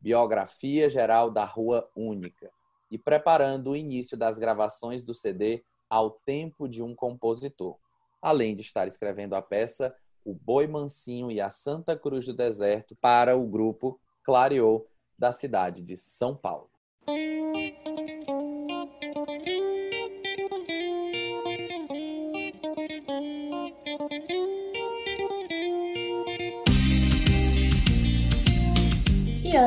Biografia 0.00 0.88
Geral 0.88 1.30
da 1.30 1.44
Rua 1.44 1.88
Única, 1.94 2.50
e 2.90 2.96
preparando 2.96 3.70
o 3.70 3.76
início 3.76 4.16
das 4.16 4.38
gravações 4.38 5.04
do 5.04 5.12
CD 5.12 5.62
Ao 5.90 6.10
Tempo 6.10 6.68
de 6.68 6.82
um 6.82 6.94
Compositor, 6.94 7.76
além 8.20 8.54
de 8.54 8.62
estar 8.62 8.86
escrevendo 8.86 9.34
a 9.34 9.42
peça 9.42 9.94
O 10.24 10.34
Boi 10.34 10.66
Mansinho 10.66 11.30
e 11.30 11.40
a 11.40 11.50
Santa 11.50 11.96
Cruz 11.96 12.26
do 12.26 12.34
Deserto 12.34 12.96
para 12.96 13.36
o 13.36 13.46
grupo 13.46 13.98
Clareou 14.22 14.86
da 15.18 15.32
cidade 15.32 15.82
de 15.82 15.96
São 15.96 16.34
Paulo. 16.34 16.70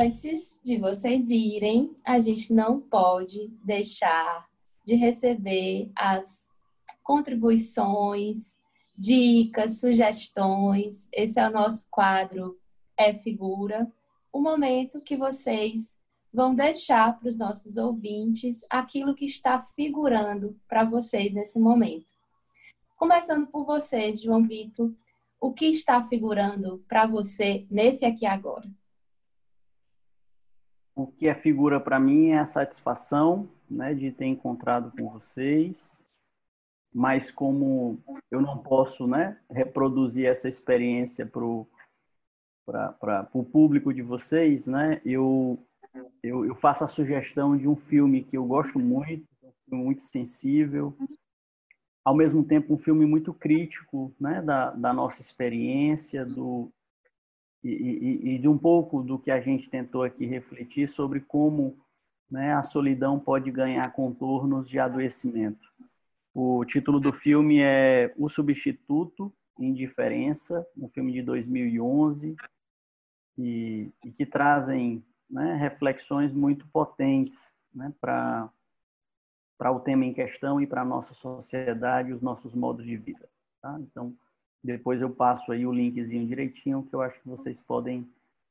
Antes 0.02 0.58
de 0.64 0.78
vocês 0.78 1.30
irem, 1.30 1.96
a 2.04 2.18
gente 2.18 2.52
não 2.52 2.80
pode 2.80 3.46
deixar 3.64 4.48
de 4.84 4.96
receber 4.96 5.92
as 5.94 6.50
contribuições, 7.04 8.58
dicas, 8.98 9.78
sugestões. 9.78 11.08
Esse 11.12 11.38
é 11.38 11.48
o 11.48 11.52
nosso 11.52 11.86
quadro 11.88 12.58
É 12.96 13.14
Figura 13.14 13.90
o 14.32 14.40
momento 14.40 15.00
que 15.00 15.16
vocês 15.16 15.94
vão 16.32 16.52
deixar 16.52 17.16
para 17.20 17.28
os 17.28 17.36
nossos 17.36 17.76
ouvintes 17.76 18.64
aquilo 18.68 19.14
que 19.14 19.26
está 19.26 19.60
figurando 19.60 20.58
para 20.66 20.84
vocês 20.84 21.32
nesse 21.32 21.60
momento. 21.60 22.12
Começando 22.96 23.46
por 23.46 23.64
você, 23.64 24.16
João 24.16 24.42
Vitor, 24.42 24.90
o 25.40 25.52
que 25.52 25.66
está 25.66 26.02
figurando 26.08 26.82
para 26.88 27.06
você 27.06 27.66
nesse 27.70 28.04
aqui 28.04 28.26
agora? 28.26 28.68
O 30.94 31.06
que 31.06 31.26
é 31.26 31.34
figura 31.34 31.80
para 31.80 31.98
mim 31.98 32.28
é 32.28 32.38
a 32.38 32.46
satisfação 32.46 33.48
né, 33.70 33.94
de 33.94 34.10
ter 34.10 34.26
encontrado 34.26 34.92
com 34.96 35.08
vocês, 35.08 36.02
mas 36.94 37.30
como 37.30 37.98
eu 38.30 38.42
não 38.42 38.58
posso 38.58 39.06
né, 39.06 39.38
reproduzir 39.50 40.26
essa 40.26 40.48
experiência 40.48 41.26
para 41.26 41.46
o 43.32 43.44
público 43.44 43.94
de 43.94 44.02
vocês, 44.02 44.66
né? 44.66 45.00
Eu, 45.04 45.58
eu, 46.22 46.44
eu, 46.44 46.54
faço 46.54 46.84
a 46.84 46.88
sugestão 46.88 47.56
de 47.56 47.66
um 47.66 47.76
filme 47.76 48.22
que 48.22 48.36
eu 48.36 48.44
gosto 48.44 48.78
muito, 48.78 49.26
um 49.42 49.52
filme 49.64 49.84
muito 49.84 50.02
sensível, 50.02 50.94
ao 52.04 52.14
mesmo 52.14 52.44
tempo 52.44 52.74
um 52.74 52.78
filme 52.78 53.06
muito 53.06 53.32
crítico, 53.32 54.14
né? 54.20 54.42
Da, 54.42 54.70
da 54.72 54.92
nossa 54.92 55.22
experiência, 55.22 56.26
do 56.26 56.70
e, 57.68 58.34
e, 58.34 58.38
de 58.38 58.48
um 58.48 58.58
pouco 58.58 59.02
do 59.02 59.18
que 59.18 59.30
a 59.30 59.40
gente 59.40 59.70
tentou 59.70 60.02
aqui 60.02 60.26
refletir 60.26 60.88
sobre 60.88 61.20
como 61.20 61.78
né, 62.30 62.54
a 62.54 62.62
solidão 62.62 63.20
pode 63.20 63.50
ganhar 63.50 63.92
contornos 63.92 64.68
de 64.68 64.78
adoecimento. 64.78 65.70
O 66.34 66.64
título 66.64 66.98
do 66.98 67.12
filme 67.12 67.60
é 67.60 68.12
O 68.16 68.28
Substituto, 68.28 69.32
Indiferença, 69.58 70.66
um 70.76 70.88
filme 70.88 71.12
de 71.12 71.22
2011, 71.22 72.34
e, 73.38 73.90
e 74.04 74.10
que 74.10 74.26
trazem 74.26 75.04
né, 75.30 75.54
reflexões 75.54 76.32
muito 76.32 76.66
potentes 76.68 77.52
né, 77.74 77.92
para 78.00 78.50
o 79.70 79.80
tema 79.80 80.04
em 80.04 80.12
questão 80.12 80.60
e 80.60 80.66
para 80.66 80.82
a 80.82 80.86
nossa 80.86 81.14
sociedade 81.14 82.10
e 82.10 82.12
os 82.14 82.22
nossos 82.22 82.54
modos 82.54 82.84
de 82.84 82.96
vida. 82.96 83.28
Tá? 83.60 83.78
Então, 83.80 84.16
depois 84.62 85.00
eu 85.00 85.10
passo 85.10 85.50
aí 85.52 85.66
o 85.66 85.72
linkzinho 85.72 86.26
direitinho, 86.26 86.82
que 86.84 86.94
eu 86.94 87.02
acho 87.02 87.20
que 87.20 87.28
vocês 87.28 87.60
podem 87.60 88.08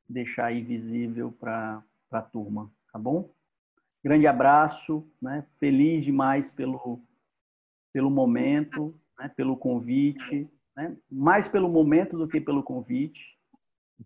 deixar 0.07 0.47
aí 0.47 0.61
visível 0.61 1.31
para 1.31 1.83
a 2.11 2.21
turma, 2.21 2.71
tá 2.91 2.99
bom? 2.99 3.29
Grande 4.03 4.27
abraço, 4.27 5.07
né? 5.21 5.45
feliz 5.59 6.03
demais 6.03 6.49
pelo, 6.49 6.99
pelo 7.93 8.09
momento, 8.09 8.93
né? 9.17 9.29
pelo 9.29 9.55
convite, 9.55 10.49
né? 10.75 10.97
mais 11.09 11.47
pelo 11.47 11.69
momento 11.69 12.17
do 12.17 12.27
que 12.27 12.41
pelo 12.41 12.63
convite, 12.63 13.37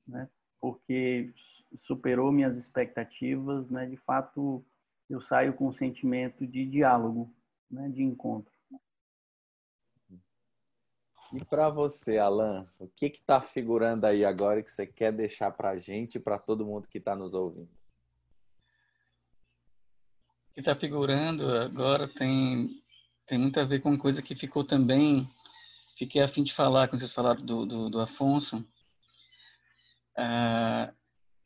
né? 0.07 0.29
porque 0.65 1.31
superou 1.75 2.31
minhas 2.31 2.57
expectativas, 2.57 3.69
né? 3.69 3.85
De 3.85 3.97
fato, 3.97 4.65
eu 5.07 5.21
saio 5.21 5.53
com 5.53 5.67
um 5.67 5.73
sentimento 5.73 6.47
de 6.47 6.65
diálogo, 6.65 7.31
né? 7.69 7.87
De 7.89 8.01
encontro. 8.01 8.51
E 11.33 11.43
para 11.43 11.69
você, 11.69 12.17
Alan, 12.17 12.67
o 12.77 12.87
que 12.87 13.07
está 13.07 13.41
figurando 13.41 14.05
aí 14.05 14.23
agora 14.23 14.61
que 14.61 14.71
você 14.71 14.85
quer 14.85 15.11
deixar 15.11 15.51
para 15.51 15.71
a 15.71 15.79
gente 15.79 16.15
e 16.15 16.19
para 16.19 16.37
todo 16.37 16.65
mundo 16.65 16.87
que 16.87 16.97
está 16.97 17.15
nos 17.15 17.33
ouvindo? 17.33 17.69
O 20.49 20.53
que 20.53 20.59
está 20.61 20.75
figurando 20.75 21.51
agora 21.57 22.07
tem, 22.07 22.81
tem 23.25 23.37
muito 23.37 23.59
a 23.59 23.63
ver 23.63 23.81
com 23.81 23.97
coisa 23.97 24.21
que 24.21 24.35
ficou 24.35 24.63
também. 24.63 25.29
Fiquei 25.97 26.21
a 26.21 26.27
fim 26.27 26.43
de 26.43 26.53
falar, 26.53 26.87
quando 26.87 26.99
vocês 26.99 27.13
falaram 27.13 27.43
do, 27.43 27.65
do, 27.65 27.89
do 27.89 27.99
Afonso, 27.99 28.59
uh, 30.17 30.93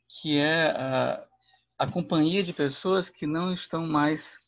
que 0.08 0.38
é 0.38 0.72
a, 0.72 1.28
a 1.80 1.88
companhia 1.88 2.44
de 2.44 2.54
pessoas 2.54 3.10
que 3.10 3.26
não 3.26 3.54
estão 3.54 3.88
mais 3.88 4.40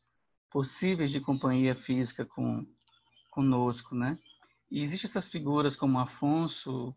possíveis 0.51 1.09
de 1.09 1.19
companhia 1.19 1.73
física 1.73 2.25
com 2.25 2.65
conosco, 3.31 3.95
né? 3.95 4.19
E 4.71 4.81
existem 4.81 5.09
essas 5.09 5.27
figuras 5.27 5.75
como 5.75 5.99
Afonso 5.99 6.95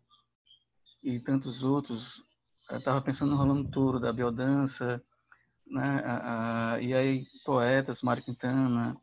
e 1.03 1.19
tantos 1.19 1.61
outros. 1.61 2.23
Eu 2.69 2.77
estava 2.77 3.01
pensando 3.01 3.31
no 3.31 3.37
Rolando 3.37 3.69
Toro, 3.69 3.99
da 3.99 4.13
biodança, 4.13 5.03
né? 5.67 6.01
e 6.81 6.93
aí 6.93 7.27
poetas, 7.45 8.01
Mário 8.01 8.23
Quintana, 8.23 8.95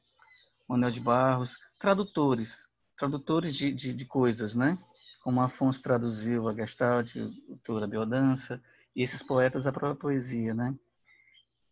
Manuel 0.66 0.90
de 0.90 1.00
Barros, 1.00 1.56
tradutores, 1.78 2.66
tradutores 2.98 3.54
de, 3.54 3.72
de, 3.72 3.92
de 3.92 4.04
coisas, 4.06 4.54
né? 4.54 4.78
como 5.22 5.40
Afonso 5.40 5.80
traduziu 5.80 6.48
a 6.48 6.54
Gestalt, 6.54 7.14
a 7.16 7.86
biodança, 7.86 8.60
e 8.94 9.02
esses 9.02 9.22
poetas 9.22 9.66
a 9.66 9.72
própria 9.72 10.00
poesia, 10.00 10.52
né? 10.52 10.74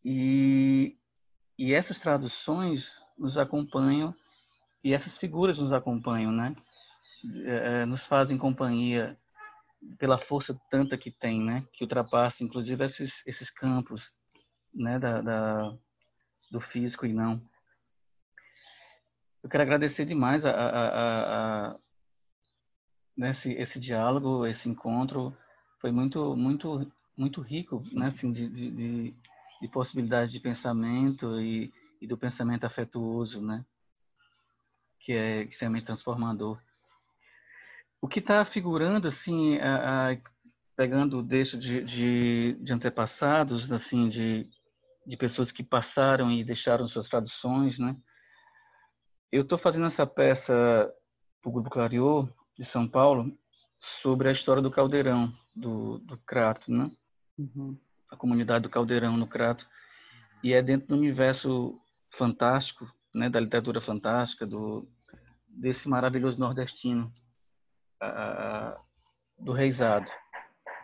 E, 0.04 0.96
e 1.58 1.74
essas 1.74 1.98
traduções 1.98 3.04
nos 3.18 3.36
acompanham 3.36 4.14
e 4.82 4.94
essas 4.94 5.18
figuras 5.18 5.58
nos 5.58 5.72
acompanham, 5.72 6.32
né? 6.32 6.54
É, 7.44 7.84
nos 7.86 8.06
fazem 8.06 8.38
companhia 8.38 9.18
pela 9.98 10.18
força 10.18 10.58
tanta 10.70 10.96
que 10.96 11.10
tem, 11.10 11.42
né? 11.42 11.64
Que 11.72 11.84
ultrapassa, 11.84 12.44
inclusive, 12.44 12.84
esses, 12.84 13.22
esses 13.26 13.50
campos, 13.50 14.14
né? 14.74 14.98
Da, 14.98 15.20
da, 15.20 15.76
do 16.50 16.60
físico 16.60 17.06
e 17.06 17.12
não. 17.12 17.40
Eu 19.42 19.48
quero 19.48 19.62
agradecer 19.62 20.04
demais 20.04 20.44
a, 20.44 20.50
a, 20.50 21.68
a, 21.70 21.78
né, 23.16 23.30
esse, 23.30 23.80
diálogo, 23.80 24.46
esse 24.46 24.68
encontro 24.68 25.34
foi 25.80 25.90
muito, 25.90 26.36
muito, 26.36 26.90
muito 27.16 27.40
rico, 27.40 27.82
né, 27.92 28.08
assim, 28.08 28.32
de, 28.32 28.48
de, 28.48 29.14
de 29.62 29.68
possibilidades 29.68 30.30
de 30.30 30.40
pensamento 30.40 31.40
e, 31.40 31.72
e, 32.02 32.06
do 32.06 32.18
pensamento 32.18 32.64
afetuoso, 32.64 33.40
né, 33.40 33.64
que 35.00 35.12
é 35.12 35.42
extremamente 35.44 35.86
transformador. 35.86 36.60
O 38.02 38.08
que 38.08 38.18
está 38.18 38.44
figurando, 38.44 39.08
assim, 39.08 39.58
a, 39.58 40.12
a, 40.12 40.16
pegando 40.76 41.18
o 41.18 41.22
deixo 41.22 41.58
de, 41.58 41.84
de, 41.84 42.54
de, 42.54 42.72
antepassados, 42.72 43.70
assim, 43.70 44.08
de, 44.08 44.48
de 45.06 45.16
pessoas 45.16 45.52
que 45.52 45.62
passaram 45.62 46.30
e 46.30 46.42
deixaram 46.42 46.88
suas 46.88 47.08
traduções, 47.08 47.78
né, 47.78 47.96
eu 49.32 49.42
estou 49.42 49.58
fazendo 49.58 49.86
essa 49.86 50.06
peça 50.06 50.92
para 51.40 51.48
o 51.48 51.52
Grupo 51.52 51.70
Clariô 51.70 52.28
de 52.58 52.64
São 52.64 52.88
Paulo 52.88 53.32
sobre 54.02 54.28
a 54.28 54.32
história 54.32 54.60
do 54.60 54.70
Caldeirão, 54.70 55.32
do, 55.54 55.98
do 55.98 56.18
Crato, 56.18 56.70
né? 56.70 56.90
Uhum. 57.38 57.78
A 58.10 58.16
comunidade 58.16 58.64
do 58.64 58.70
Caldeirão 58.70 59.16
no 59.16 59.26
Crato. 59.26 59.66
E 60.42 60.52
é 60.52 60.60
dentro 60.60 60.88
do 60.88 60.96
universo 60.96 61.80
fantástico, 62.16 62.92
né, 63.14 63.30
da 63.30 63.38
literatura 63.38 63.80
fantástica, 63.80 64.44
do, 64.44 64.88
desse 65.48 65.88
maravilhoso 65.88 66.38
nordestino, 66.38 67.12
do 69.38 69.52
Reisado. 69.52 70.10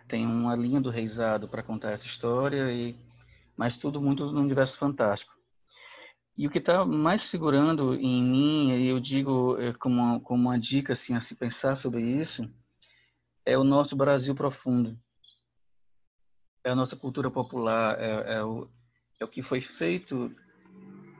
Tem 0.08 0.26
uma 0.26 0.54
linha 0.54 0.80
do 0.80 0.90
Reisado 0.90 1.48
para 1.48 1.62
contar 1.62 1.92
essa 1.92 2.06
história, 2.06 2.70
e, 2.72 2.96
mas 3.56 3.76
tudo 3.76 4.00
muito 4.00 4.30
no 4.30 4.40
universo 4.40 4.78
fantástico. 4.78 5.36
E 6.36 6.46
o 6.46 6.50
que 6.50 6.58
está 6.58 6.84
mais 6.84 7.24
figurando 7.24 7.94
em 7.94 8.22
mim, 8.22 8.70
e 8.72 8.88
eu 8.88 9.00
digo 9.00 9.58
é, 9.58 9.72
como, 9.72 10.00
uma, 10.00 10.20
como 10.20 10.48
uma 10.48 10.58
dica 10.58 10.92
assim, 10.92 11.14
a 11.14 11.20
se 11.20 11.34
pensar 11.34 11.76
sobre 11.76 12.02
isso, 12.02 12.48
é 13.44 13.56
o 13.56 13.64
nosso 13.64 13.96
Brasil 13.96 14.34
profundo. 14.34 14.98
É 16.62 16.70
a 16.70 16.74
nossa 16.74 16.94
cultura 16.94 17.30
popular, 17.30 17.98
é, 17.98 18.34
é, 18.34 18.44
o, 18.44 18.68
é 19.18 19.24
o 19.24 19.28
que 19.28 19.42
foi 19.42 19.60
feito, 19.62 20.30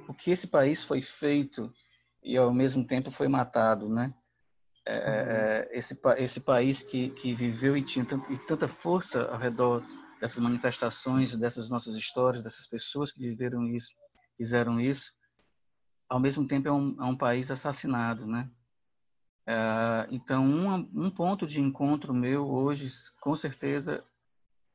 o 0.06 0.12
que 0.12 0.31
esse 0.31 0.47
país 0.47 0.85
foi 0.85 1.01
feito 1.01 1.73
e 2.23 2.36
ao 2.36 2.52
mesmo 2.52 2.85
tempo 2.85 3.10
foi 3.10 3.28
matado, 3.28 3.89
né? 3.89 4.12
É, 4.89 4.95
é, 4.95 5.01
uhum. 5.01 5.73
é 5.73 5.79
esse, 5.79 5.99
esse 6.19 6.41
país 6.41 6.83
que, 6.83 7.11
que 7.11 7.35
viveu 7.35 7.77
e 7.77 7.83
tinha 7.83 8.05
tanto, 8.05 8.33
e 8.33 8.39
tanta 8.39 8.69
força 8.69 9.23
ao 9.31 9.39
redor 9.39 9.83
dessas 10.21 10.39
manifestações, 10.39 11.35
dessas 11.35 11.69
nossas 11.69 11.95
histórias, 11.97 12.43
dessas 12.43 12.67
pessoas 12.67 13.13
que 13.13 13.21
viveram 13.21 13.67
isso, 13.67 13.91
fizeram 14.37 14.81
isso, 14.81 15.13
ao 16.09 16.21
mesmo 16.21 16.47
tempo 16.47 16.69
é 16.69 16.73
um, 16.73 16.97
é 17.01 17.05
um 17.05 17.17
país 17.17 17.51
assassinado, 17.51 18.27
né? 18.27 18.49
É, 19.47 20.09
então, 20.11 20.45
um, 20.45 21.07
um 21.07 21.11
ponto 21.11 21.47
de 21.47 21.61
encontro 21.61 22.13
meu 22.13 22.47
hoje, 22.49 22.91
com 23.21 23.37
certeza, 23.37 24.05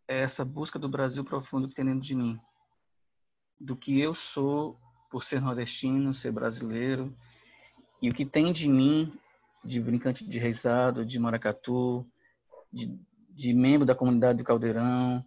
é 0.08 0.22
essa 0.22 0.46
busca 0.46 0.80
do 0.80 0.90
Brasil 0.90 1.24
profundo 1.24 1.68
que 1.68 1.76
tem 1.76 1.86
dentro 1.86 2.02
de 2.02 2.16
mim, 2.16 2.40
do 3.60 3.76
que 3.76 4.00
eu 4.00 4.16
sou 4.16 4.80
por 5.10 5.24
ser 5.24 5.42
nordestino, 5.42 6.14
ser 6.14 6.32
brasileiro, 6.32 7.16
e 8.02 8.10
o 8.10 8.14
que 8.14 8.26
tem 8.26 8.54
de 8.54 8.68
mim, 8.68 9.14
de 9.64 9.80
brincante 9.80 10.28
de 10.28 10.40
reisado, 10.40 11.06
de 11.06 11.20
maracatu, 11.20 12.06
de, 12.72 12.98
de 13.30 13.54
membro 13.54 13.86
da 13.86 13.96
comunidade 13.96 14.40
do 14.40 14.44
Caldeirão, 14.44 15.24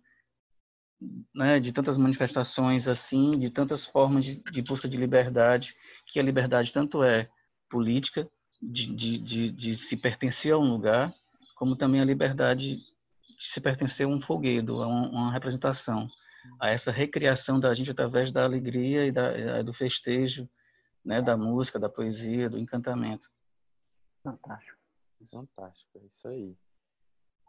né, 1.35 1.61
de 1.61 1.73
tantas 1.73 1.97
manifestações 1.97 2.89
assim, 2.89 3.39
de 3.39 3.51
tantas 3.51 3.85
formas 3.87 4.25
de, 4.25 4.43
de, 4.51 4.63
busca 4.63 4.89
de 4.89 4.97
liberdade, 4.97 5.75
que 6.13 6.19
a 6.19 6.23
liberdade 6.23 6.73
tanto 6.73 7.03
é 7.03 7.29
política, 7.69 8.29
de, 8.63 8.87
de, 8.95 9.19
de, 9.19 9.51
de 9.51 9.77
se 9.77 9.97
pertencer 9.97 10.53
a 10.53 10.59
um 10.59 10.71
lugar, 10.71 11.13
como 11.57 11.77
também 11.77 12.01
a 12.01 12.05
liberdade 12.05 12.77
de 12.77 13.53
se 13.53 13.61
pertencer 13.61 14.07
a 14.07 14.09
um 14.09 14.21
folguedo, 14.21 14.83
a 14.83 14.87
uma, 14.87 15.09
uma 15.09 15.33
representação, 15.33 16.09
a 16.61 16.71
essa 16.71 16.91
recriação 16.91 17.59
da 17.59 17.75
gente 17.75 17.91
através 17.91 18.33
da 18.33 18.45
alegria 18.45 19.07
e 19.07 19.13
da, 19.13 19.63
do 19.63 19.73
festejo, 19.73 20.49
né, 21.05 21.21
da 21.21 21.37
música, 21.37 21.79
da 21.79 21.89
poesia, 21.89 22.49
do 22.49 22.59
encantamento. 22.59 23.29
Fantástico. 24.25 24.79
Fantástico, 25.31 25.99
é 25.99 26.07
isso 26.07 26.29
aí. 26.29 26.57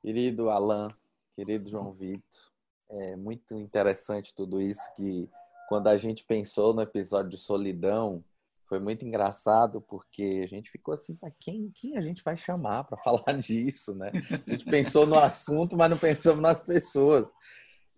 Querido 0.01 0.49
Alan, 0.49 0.89
querido 1.35 1.69
João 1.69 1.91
Vitor, 1.91 2.51
é 2.89 3.15
muito 3.15 3.55
interessante 3.55 4.35
tudo 4.35 4.61
isso 4.61 4.93
que 4.95 5.29
quando 5.67 5.87
a 5.87 5.97
gente 5.97 6.23
pensou 6.23 6.73
no 6.73 6.81
episódio 6.81 7.31
de 7.31 7.37
solidão, 7.37 8.23
foi 8.67 8.79
muito 8.79 9.05
engraçado 9.05 9.81
porque 9.81 10.41
a 10.43 10.47
gente 10.47 10.69
ficou 10.69 10.93
assim, 10.93 11.15
para 11.15 11.31
quem, 11.39 11.71
quem 11.75 11.97
a 11.97 12.01
gente 12.01 12.23
vai 12.23 12.35
chamar 12.35 12.83
para 12.83 12.97
falar 13.03 13.39
disso, 13.39 13.95
né? 13.95 14.11
A 14.45 14.49
gente 14.51 14.65
pensou 14.65 15.05
no 15.07 15.15
assunto, 15.17 15.77
mas 15.77 15.89
não 15.89 15.97
pensamos 15.97 16.41
nas 16.41 16.61
pessoas. 16.61 17.31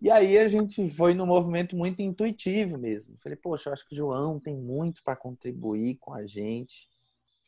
E 0.00 0.10
aí 0.10 0.38
a 0.38 0.46
gente 0.46 0.88
foi 0.90 1.12
num 1.12 1.26
movimento 1.26 1.76
muito 1.76 2.00
intuitivo 2.00 2.78
mesmo. 2.78 3.16
Falei, 3.18 3.36
poxa, 3.36 3.68
eu 3.68 3.72
acho 3.72 3.86
que 3.88 3.94
o 3.94 3.96
João 3.96 4.38
tem 4.38 4.56
muito 4.56 5.02
para 5.02 5.16
contribuir 5.16 5.96
com 5.96 6.14
a 6.14 6.24
gente. 6.26 6.88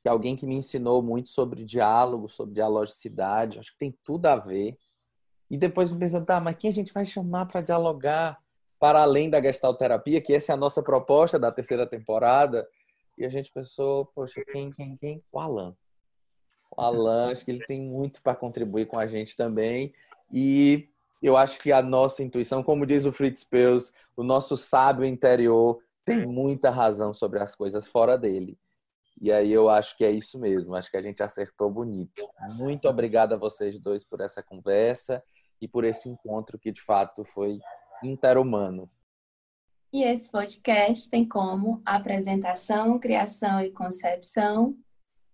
Que 0.02 0.08
é 0.08 0.10
alguém 0.10 0.36
que 0.36 0.46
me 0.46 0.56
ensinou 0.56 1.02
muito 1.02 1.28
sobre 1.28 1.64
diálogo, 1.64 2.28
sobre 2.28 2.54
dialogicidade, 2.54 3.58
acho 3.58 3.72
que 3.72 3.78
tem 3.78 3.94
tudo 4.04 4.26
a 4.26 4.36
ver. 4.36 4.76
E 5.50 5.58
depois 5.58 5.92
pensando, 5.92 6.24
tá, 6.24 6.40
mas 6.40 6.56
quem 6.56 6.70
a 6.70 6.74
gente 6.74 6.92
vai 6.92 7.04
chamar 7.04 7.46
para 7.46 7.60
dialogar 7.60 8.38
para 8.78 9.02
além 9.02 9.28
da 9.28 9.42
gestalterapia, 9.42 10.22
que 10.22 10.32
essa 10.32 10.52
é 10.52 10.54
a 10.54 10.56
nossa 10.56 10.82
proposta 10.82 11.38
da 11.38 11.52
terceira 11.52 11.86
temporada? 11.86 12.66
E 13.18 13.24
a 13.26 13.28
gente 13.28 13.52
pensou, 13.52 14.06
poxa, 14.14 14.42
quem, 14.50 14.70
quem, 14.70 14.96
quem? 14.96 15.18
O 15.30 15.38
Alan. 15.38 15.76
O 16.74 16.80
Alan, 16.80 17.30
acho 17.30 17.44
que 17.44 17.50
ele 17.50 17.64
tem 17.66 17.82
muito 17.82 18.22
para 18.22 18.34
contribuir 18.34 18.86
com 18.86 18.98
a 18.98 19.06
gente 19.06 19.36
também. 19.36 19.92
E 20.32 20.88
eu 21.22 21.36
acho 21.36 21.60
que 21.60 21.72
a 21.72 21.82
nossa 21.82 22.22
intuição, 22.22 22.62
como 22.62 22.86
diz 22.86 23.04
o 23.04 23.12
Fritz 23.12 23.44
Perls, 23.44 23.92
o 24.16 24.22
nosso 24.22 24.56
sábio 24.56 25.04
interior 25.04 25.82
tem 26.04 26.24
muita 26.26 26.70
razão 26.70 27.12
sobre 27.12 27.40
as 27.40 27.54
coisas 27.54 27.86
fora 27.86 28.16
dele. 28.16 28.56
E 29.20 29.30
aí 29.30 29.52
eu 29.52 29.68
acho 29.68 29.96
que 29.96 30.04
é 30.04 30.10
isso 30.10 30.38
mesmo, 30.38 30.74
acho 30.74 30.90
que 30.90 30.96
a 30.96 31.02
gente 31.02 31.22
acertou 31.22 31.70
bonito. 31.70 32.26
Muito 32.56 32.88
obrigado 32.88 33.34
a 33.34 33.36
vocês 33.36 33.78
dois 33.78 34.02
por 34.02 34.20
essa 34.20 34.42
conversa 34.42 35.22
e 35.60 35.68
por 35.68 35.84
esse 35.84 36.08
encontro 36.08 36.58
que 36.58 36.72
de 36.72 36.80
fato 36.80 37.22
foi 37.22 37.58
interhumano. 38.02 38.90
E 39.92 40.04
esse 40.04 40.30
podcast 40.30 41.10
tem 41.10 41.28
como 41.28 41.82
apresentação, 41.84 42.98
criação 42.98 43.60
e 43.60 43.70
concepção 43.70 44.74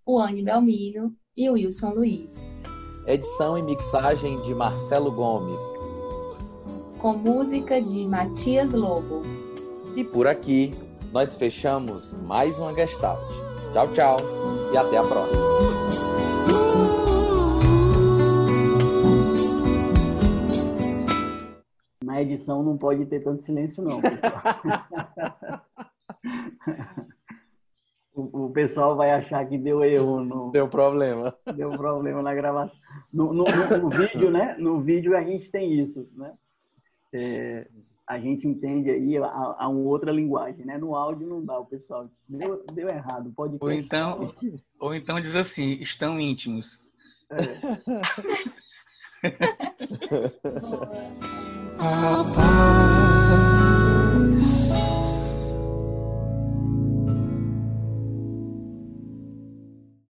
o 0.05 0.21
Anne 0.21 0.43
Belmino 0.43 1.15
e 1.37 1.51
o 1.51 1.55
Wilson 1.55 1.91
Luiz. 1.91 2.57
Edição 3.07 3.59
e 3.59 3.63
mixagem 3.63 4.41
de 4.43 4.55
Marcelo 4.55 5.11
Gomes. 5.11 5.61
Com 7.01 7.15
música 7.15 7.83
de 7.83 8.07
Matias 8.07 8.73
Lobo. 8.73 9.23
E 9.97 10.05
por 10.05 10.27
aqui 10.27 10.71
nós 11.13 11.35
fechamos 11.35 12.15
mais 12.15 12.59
uma 12.59 12.73
Gestalt. 12.73 13.46
Tchau, 13.77 13.93
tchau 13.93 14.17
e 14.73 14.77
até 14.79 14.97
a 14.97 15.03
próxima. 15.03 15.45
na 22.03 22.23
edição 22.23 22.63
não 22.63 22.79
pode 22.79 23.05
ter 23.05 23.23
tanto 23.23 23.43
silêncio, 23.43 23.85
não. 23.85 24.01
o, 28.15 28.47
o, 28.47 28.51
pessoal 28.51 28.97
vai 28.97 29.11
achar 29.11 29.47
que 29.47 29.59
deu 29.59 29.85
erro. 29.85 30.25
No, 30.25 30.51
deu 30.51 30.67
problema. 30.67 31.37
Deu 31.55 31.71
problema 31.73 32.23
na 32.23 32.35
gravação. 32.35 32.81
No, 33.13 33.35
no, 33.35 33.45
no 33.83 33.91
vídeo, 33.91 34.31
né? 34.31 34.57
No 34.59 34.81
vídeo 34.81 35.15
a 35.15 35.23
gente 35.23 35.51
tem 35.51 35.79
isso, 35.79 36.09
né? 36.15 36.33
É, 37.13 37.69
a 38.09 38.19
gente 38.19 38.47
entende 38.47 38.91
aí 38.91 39.19
a, 39.19 39.57
a, 39.59 39.69
uma 39.69 39.81
outra 39.81 40.13
linguagem, 40.13 40.65
né? 40.65 40.79
No 40.79 40.95
áudio 40.95 41.27
não 41.27 41.45
dá, 41.45 41.59
o 41.59 41.67
pessoal 41.67 42.09
deu, 42.29 42.65
deu 42.73 42.89
errado, 42.89 43.33
pode 43.35 43.57
ou 43.61 43.73
então 43.73 44.33
Ou 44.79 44.95
então 44.95 45.21
diz 45.21 45.35
assim, 45.35 45.73
estão 45.81 46.21
íntimos. 46.21 46.79
É. 47.31 47.37